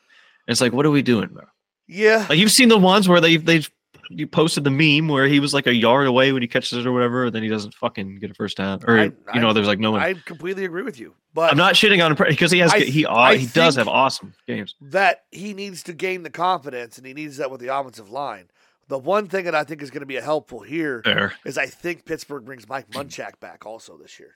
And 0.47 0.51
it's 0.53 0.61
like, 0.61 0.73
what 0.73 0.85
are 0.85 0.91
we 0.91 1.01
doing, 1.01 1.29
bro? 1.29 1.43
yeah, 1.87 2.25
Like 2.29 2.37
you've 2.39 2.51
seen 2.51 2.69
the 2.69 2.77
ones 2.77 3.07
where 3.07 3.21
they 3.21 3.37
they 3.37 3.63
you 4.11 4.25
posted 4.25 4.63
the 4.63 4.71
meme 4.71 5.07
where 5.07 5.27
he 5.27 5.39
was 5.39 5.53
like 5.53 5.67
a 5.67 5.73
yard 5.73 6.07
away 6.07 6.31
when 6.31 6.41
he 6.41 6.47
catches 6.47 6.73
it 6.79 6.87
or 6.87 6.91
whatever, 6.91 7.25
and 7.25 7.35
then 7.35 7.43
he 7.43 7.49
doesn't 7.49 7.75
fucking 7.75 8.17
get 8.19 8.31
a 8.31 8.33
first 8.33 8.57
down, 8.57 8.79
or 8.87 8.97
I- 8.99 9.11
you 9.35 9.39
know, 9.39 9.49
I- 9.49 9.53
there's 9.53 9.67
like 9.67 9.77
no 9.77 9.91
one. 9.91 10.01
I 10.01 10.13
completely 10.15 10.65
agree 10.65 10.81
with 10.81 10.99
you. 10.99 11.13
But 11.35 11.51
I'm 11.51 11.57
not 11.57 11.75
shitting 11.75 12.03
on 12.03 12.13
him 12.13 12.17
because 12.29 12.49
he 12.51 12.57
has 12.59 12.73
I- 12.73 12.79
he 12.79 13.05
he 13.37 13.45
does 13.53 13.75
have 13.75 13.87
awesome 13.87 14.33
games. 14.47 14.73
that 14.81 15.25
he 15.31 15.53
needs 15.53 15.83
to 15.83 15.93
gain 15.93 16.23
the 16.23 16.31
confidence, 16.31 16.97
and 16.97 17.05
he 17.05 17.13
needs 17.13 17.37
that 17.37 17.51
with 17.51 17.61
the 17.61 17.67
offensive 17.67 18.09
line. 18.09 18.45
The 18.89 18.97
one 18.97 19.27
thing 19.27 19.45
that 19.45 19.55
I 19.55 19.63
think 19.63 19.81
is 19.81 19.91
going 19.91 20.01
to 20.01 20.07
be 20.07 20.15
helpful 20.15 20.61
here 20.61 21.01
There, 21.05 21.33
is 21.45 21.57
I 21.57 21.67
think 21.67 22.05
Pittsburgh 22.05 22.43
brings 22.43 22.67
Mike 22.67 22.89
Munchak 22.89 23.39
back 23.39 23.65
also 23.65 23.97
this 23.97 24.19
year. 24.19 24.35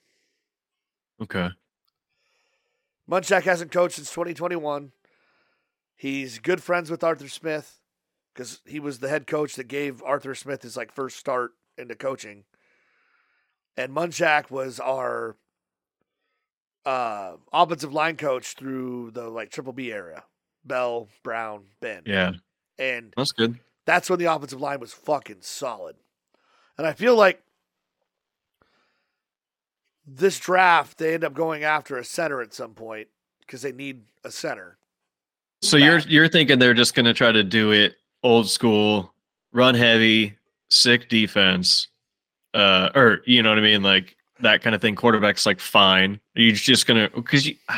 okay. 1.21 1.49
Munchak 3.09 3.43
hasn't 3.43 3.71
coached 3.71 3.95
since 3.95 4.09
2021. 4.11 4.91
He's 5.95 6.39
good 6.39 6.63
friends 6.63 6.89
with 6.89 7.03
Arthur 7.03 7.27
Smith 7.27 7.81
because 8.33 8.61
he 8.65 8.79
was 8.79 8.99
the 8.99 9.09
head 9.09 9.27
coach 9.27 9.55
that 9.55 9.67
gave 9.67 10.01
Arthur 10.03 10.33
Smith 10.35 10.61
his 10.61 10.77
like 10.77 10.91
first 10.93 11.17
start 11.17 11.51
into 11.77 11.95
coaching. 11.95 12.45
And 13.75 13.91
Munchak 13.93 14.49
was 14.51 14.79
our 14.79 15.35
uh, 16.85 17.33
offensive 17.51 17.91
line 17.93 18.17
coach 18.17 18.53
through 18.53 19.11
the 19.11 19.29
like 19.29 19.49
Triple 19.49 19.73
B 19.73 19.91
area, 19.91 20.23
Bell, 20.63 21.09
Brown, 21.23 21.65
Ben, 21.81 22.03
Yeah, 22.05 22.33
and 22.77 23.13
that's 23.17 23.31
good. 23.31 23.59
That's 23.85 24.09
when 24.09 24.19
the 24.19 24.25
offensive 24.25 24.61
line 24.61 24.79
was 24.79 24.93
fucking 24.93 25.41
solid. 25.41 25.95
And 26.77 26.87
I 26.87 26.93
feel 26.93 27.15
like 27.15 27.41
this 30.05 30.39
draft 30.39 30.97
they 30.97 31.13
end 31.13 31.23
up 31.23 31.33
going 31.33 31.63
after 31.63 31.97
a 31.97 32.03
center 32.03 32.41
at 32.41 32.53
some 32.53 32.73
point 32.73 33.07
because 33.41 33.61
they 33.61 33.71
need 33.71 34.01
a 34.23 34.31
center. 34.31 34.77
So 35.61 35.77
you're 35.77 35.99
you're 35.99 36.27
thinking 36.27 36.59
they're 36.59 36.73
just 36.73 36.93
gonna 36.93 37.13
try 37.13 37.31
to 37.31 37.43
do 37.43 37.71
it 37.71 37.95
old 38.21 38.49
school, 38.49 39.13
run 39.53 39.75
heavy, 39.75 40.35
sick 40.69 41.07
defense, 41.07 41.87
uh, 42.53 42.89
or 42.95 43.21
you 43.25 43.41
know 43.41 43.49
what 43.49 43.59
I 43.59 43.61
mean, 43.61 43.81
like 43.81 44.17
that 44.41 44.61
kind 44.61 44.75
of 44.75 44.81
thing. 44.81 44.95
Quarterback's 44.95 45.45
like 45.45 45.59
fine. 45.59 46.19
Are 46.35 46.41
you 46.41 46.51
just 46.51 46.85
gonna 46.85 47.09
because 47.15 47.47
you 47.47 47.55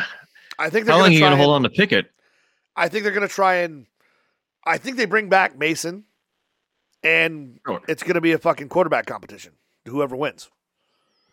I 0.57 0.69
think 0.69 0.85
they're 0.85 0.95
how 0.95 1.01
long 1.01 1.09
are 1.09 1.13
you 1.13 1.19
gonna 1.19 1.37
hold 1.37 1.53
on 1.53 1.63
to 1.63 1.69
Pickett? 1.69 2.11
I 2.75 2.87
think 2.87 3.03
they're 3.03 3.13
gonna 3.13 3.27
try 3.27 3.55
and 3.55 3.85
I 4.65 4.77
think 4.77 4.97
they 4.97 5.05
bring 5.05 5.29
back 5.29 5.57
Mason 5.57 6.05
and 7.03 7.59
oh, 7.67 7.73
Sure. 7.73 7.81
it's 7.87 8.03
gonna 8.03 8.21
be 8.21 8.31
a 8.31 8.37
fucking 8.37 8.69
quarterback 8.69 9.05
competition. 9.05 9.53
Whoever 9.87 10.15
wins. 10.15 10.49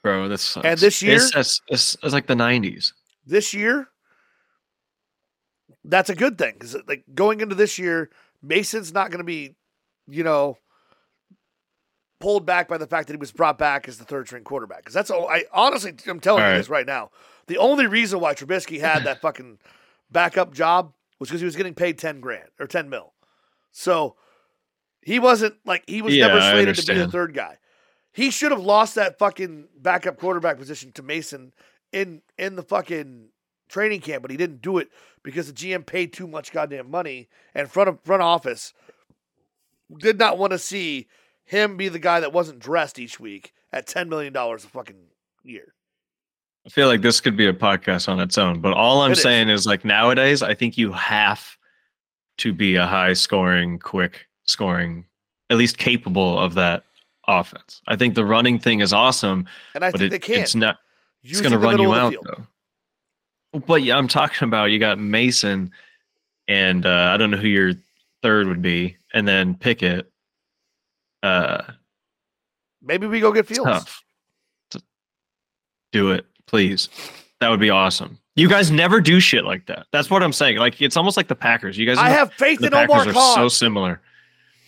Bro, 0.03 0.29
this 0.29 0.43
sucks. 0.43 0.67
And 0.67 0.79
this 0.79 1.01
year- 1.03 1.15
it's, 1.17 1.35
it's, 1.37 1.61
it's, 1.69 1.97
it's 2.03 2.13
like 2.13 2.27
the 2.27 2.35
'90s. 2.35 2.93
This 3.25 3.55
year, 3.55 3.89
that's 5.85 6.11
a 6.11 6.15
good 6.15 6.39
thing 6.39 6.55
because 6.55 6.77
like 6.87 7.05
going 7.15 7.41
into 7.41 7.55
this 7.55 7.79
year, 7.79 8.11
Mason's 8.43 8.93
not 8.93 9.11
gonna 9.11 9.25
be, 9.25 9.55
you 10.09 10.25
know, 10.25 10.59
pulled 12.21 12.47
back 12.47 12.69
by 12.69 12.79
the 12.79 12.87
fact 12.87 13.09
that 13.09 13.15
he 13.15 13.19
was 13.19 13.33
brought 13.33 13.59
back 13.59 13.89
as 13.89 13.99
the 13.99 14.05
third 14.05 14.27
string 14.27 14.45
quarterback. 14.45 14.79
Because 14.79 14.95
that's 14.95 15.11
all 15.11 15.29
I 15.29 15.45
honestly 15.53 15.95
I'm 16.07 16.21
telling 16.21 16.43
All 16.43 16.49
you 16.49 16.53
right. 16.55 16.59
this 16.59 16.69
right 16.69 16.87
now. 16.87 17.11
The 17.47 17.59
only 17.59 17.87
reason 17.87 18.21
why 18.21 18.35
Trubisky 18.35 18.81
had 18.81 19.05
that 19.05 19.21
fucking 19.21 19.59
backup 20.11 20.53
job 20.53 20.93
was 21.19 21.29
because 21.29 21.41
he 21.41 21.45
was 21.45 21.57
getting 21.57 21.75
paid 21.75 21.99
ten 21.99 22.21
grand 22.21 22.49
or 22.61 22.67
ten 22.67 22.89
mil. 22.91 23.13
So 23.73 24.17
he 25.01 25.19
wasn't 25.19 25.55
like 25.65 25.85
he 25.89 26.03
was 26.03 26.15
Yeah, 26.15 26.29
never 26.29 26.41
slated 26.41 26.77
to 26.77 26.93
be 26.93 26.99
the 26.99 27.09
third 27.09 27.35
guy. 27.35 27.59
He 28.13 28.31
should 28.31 28.53
have 28.53 28.61
lost 28.61 28.95
that 28.95 29.19
fucking 29.19 29.69
backup 29.79 30.19
quarterback 30.19 30.59
position 30.59 30.93
to 30.93 31.03
Mason 31.03 31.53
in 31.93 32.23
in 32.39 32.57
the 32.57 32.63
fucking 32.63 33.29
training 33.69 34.01
camp, 34.01 34.23
but 34.23 34.31
he 34.31 34.37
didn't 34.37 34.61
do 34.61 34.79
it 34.79 34.89
because 35.23 35.47
the 35.47 35.53
GM 35.53 35.87
paid 35.87 36.13
too 36.13 36.27
much 36.27 36.53
goddamn 36.53 36.91
money 36.91 37.29
and 37.55 37.71
front 37.71 37.89
of 37.89 37.99
front 38.05 38.23
office 38.23 38.75
did 39.99 40.19
not 40.19 40.39
want 40.39 40.53
to 40.53 40.59
see 40.59 41.07
him 41.45 41.77
be 41.77 41.89
the 41.89 41.99
guy 41.99 42.21
that 42.21 42.33
wasn't 42.33 42.59
dressed 42.59 42.99
each 42.99 43.19
week 43.19 43.53
at 43.73 43.87
ten 43.87 44.09
million 44.09 44.33
dollars 44.33 44.65
a 44.65 44.69
fucking 44.69 45.07
year. 45.43 45.75
I 46.67 46.69
feel 46.69 46.87
like 46.87 47.01
this 47.01 47.21
could 47.21 47.37
be 47.37 47.47
a 47.49 47.53
podcast 47.53 48.09
on 48.09 48.21
its 48.21 48.39
own, 48.39 48.61
but 48.61 48.73
all 48.75 49.01
I'm 49.01 49.11
It 49.13 49.17
is. 49.17 49.23
saying 49.23 49.49
is 49.49 49.67
like 49.67 49.85
nowadays, 49.85 50.43
I 50.43 50.55
think 50.55 50.79
you 50.79 50.93
have 50.93 51.57
to 52.39 52.53
be 52.53 52.77
a 52.77 52.87
high 52.87 53.13
scoring, 53.13 53.79
quick 53.79 54.27
scoring, 54.45 55.05
at 55.51 55.57
least 55.57 55.79
capable 55.79 56.39
of 56.39 56.55
that 56.55 56.85
offense. 57.29 57.81
I 57.87 57.97
think 57.97 58.15
the 58.15 58.25
running 58.25 58.59
thing 58.59 58.81
is 58.81 58.93
awesome, 58.93 59.47
And 59.75 59.85
I 59.85 59.91
but 59.91 60.01
think 60.01 60.09
it, 60.09 60.11
they 60.11 60.19
can. 60.35 60.43
it's 60.43 60.55
not 60.55 60.79
it's 61.23 61.41
going 61.41 61.53
to 61.53 61.59
run 61.59 61.79
you 61.81 61.95
out 61.95 62.15
though. 62.25 63.61
But 63.67 63.83
yeah, 63.83 63.97
I'm 63.97 64.09
talking 64.09 64.49
about 64.49 64.67
you 64.71 64.79
got 64.79 64.99
Mason, 64.99 65.71
and 66.49 66.87
uh, 66.87 67.11
I 67.15 67.17
don't 67.19 67.31
know 67.31 67.37
who 67.37 67.49
your 67.49 67.75
third 68.23 68.49
would 68.49 68.63
be, 68.63 68.97
and 69.13 69.29
then 69.29 69.55
Pickett. 69.55 70.11
Uh, 71.23 71.63
Maybe 72.81 73.07
we 73.07 73.21
go 73.21 73.31
get 73.31 73.47
Fields. 73.47 73.65
tough. 73.65 74.03
Do 75.93 76.13
it, 76.13 76.25
please. 76.47 76.89
That 77.41 77.51
would 77.51 77.61
be 77.61 77.69
awesome. 77.71 78.19
You 78.35 78.49
guys 78.49 78.71
never 78.71 79.01
do 79.01 79.21
shit 79.21 79.45
like 79.45 79.67
that. 79.67 79.87
That's 79.93 80.09
what 80.11 80.23
I'm 80.23 80.33
saying. 80.33 80.57
Like 80.57 80.81
it's 80.81 80.97
almost 80.97 81.17
like 81.17 81.29
the 81.29 81.35
Packers. 81.35 81.77
You 81.77 81.85
guys, 81.87 81.99
I 81.99 82.09
the- 82.09 82.15
have 82.15 82.33
faith 82.35 82.61
the 82.61 82.69
in 82.69 82.75
Omar 82.75 82.87
Packers 83.01 83.07
are 83.09 83.13
Khan. 83.13 83.35
so 83.37 83.49
similar. 83.49 84.01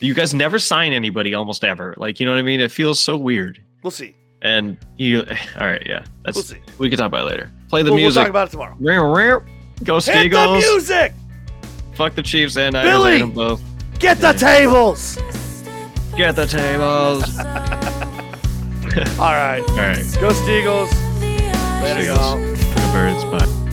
You 0.00 0.12
guys 0.12 0.34
never 0.34 0.58
sign 0.58 0.92
anybody 0.92 1.32
almost 1.34 1.64
ever. 1.64 1.94
Like 1.96 2.20
you 2.20 2.26
know 2.26 2.32
what 2.32 2.38
I 2.38 2.42
mean? 2.42 2.60
It 2.60 2.70
feels 2.70 3.00
so 3.00 3.16
weird. 3.16 3.62
we'll 3.82 3.90
see. 3.90 4.14
And 4.42 4.76
you, 4.98 5.20
all 5.60 5.66
right, 5.66 5.82
yeah, 5.86 6.04
that's 6.24 6.34
We'll 6.36 6.44
see. 6.44 6.58
we 6.76 6.90
can 6.90 6.98
talk 6.98 7.06
about 7.06 7.22
it 7.22 7.30
later. 7.30 7.50
Play 7.70 7.82
the 7.82 7.92
We'll, 7.92 8.02
we'll 8.02 8.12
talk 8.12 8.28
about 8.28 8.48
it 8.48 8.50
tomorrow. 8.50 8.76
Go 9.82 9.94
Hit 10.00 10.04
the 10.04 10.12
Steagles. 10.36 10.58
music. 10.58 11.12
Fuck 11.94 12.14
the 12.14 12.22
Chiefs 12.22 12.56
and 12.58 12.76
I 12.76 12.82
Billy! 12.82 13.12
hate 13.12 13.18
them 13.20 13.30
both. 13.32 13.62
Get 13.98 14.18
the 14.18 14.32
tables. 14.32 15.16
Get 16.16 16.36
the 16.36 16.46
tables. 16.46 17.38
All 19.18 19.32
right. 19.32 19.62
All 19.70 19.76
right. 19.76 20.04
Go 20.20 20.30
Steagles. 20.30 20.92
Later, 21.82 22.12
Steagles. 22.12 22.53
Y'all. 22.76 22.86
Go 22.86 22.92
Birds. 22.92 23.24
Bye. 23.24 23.63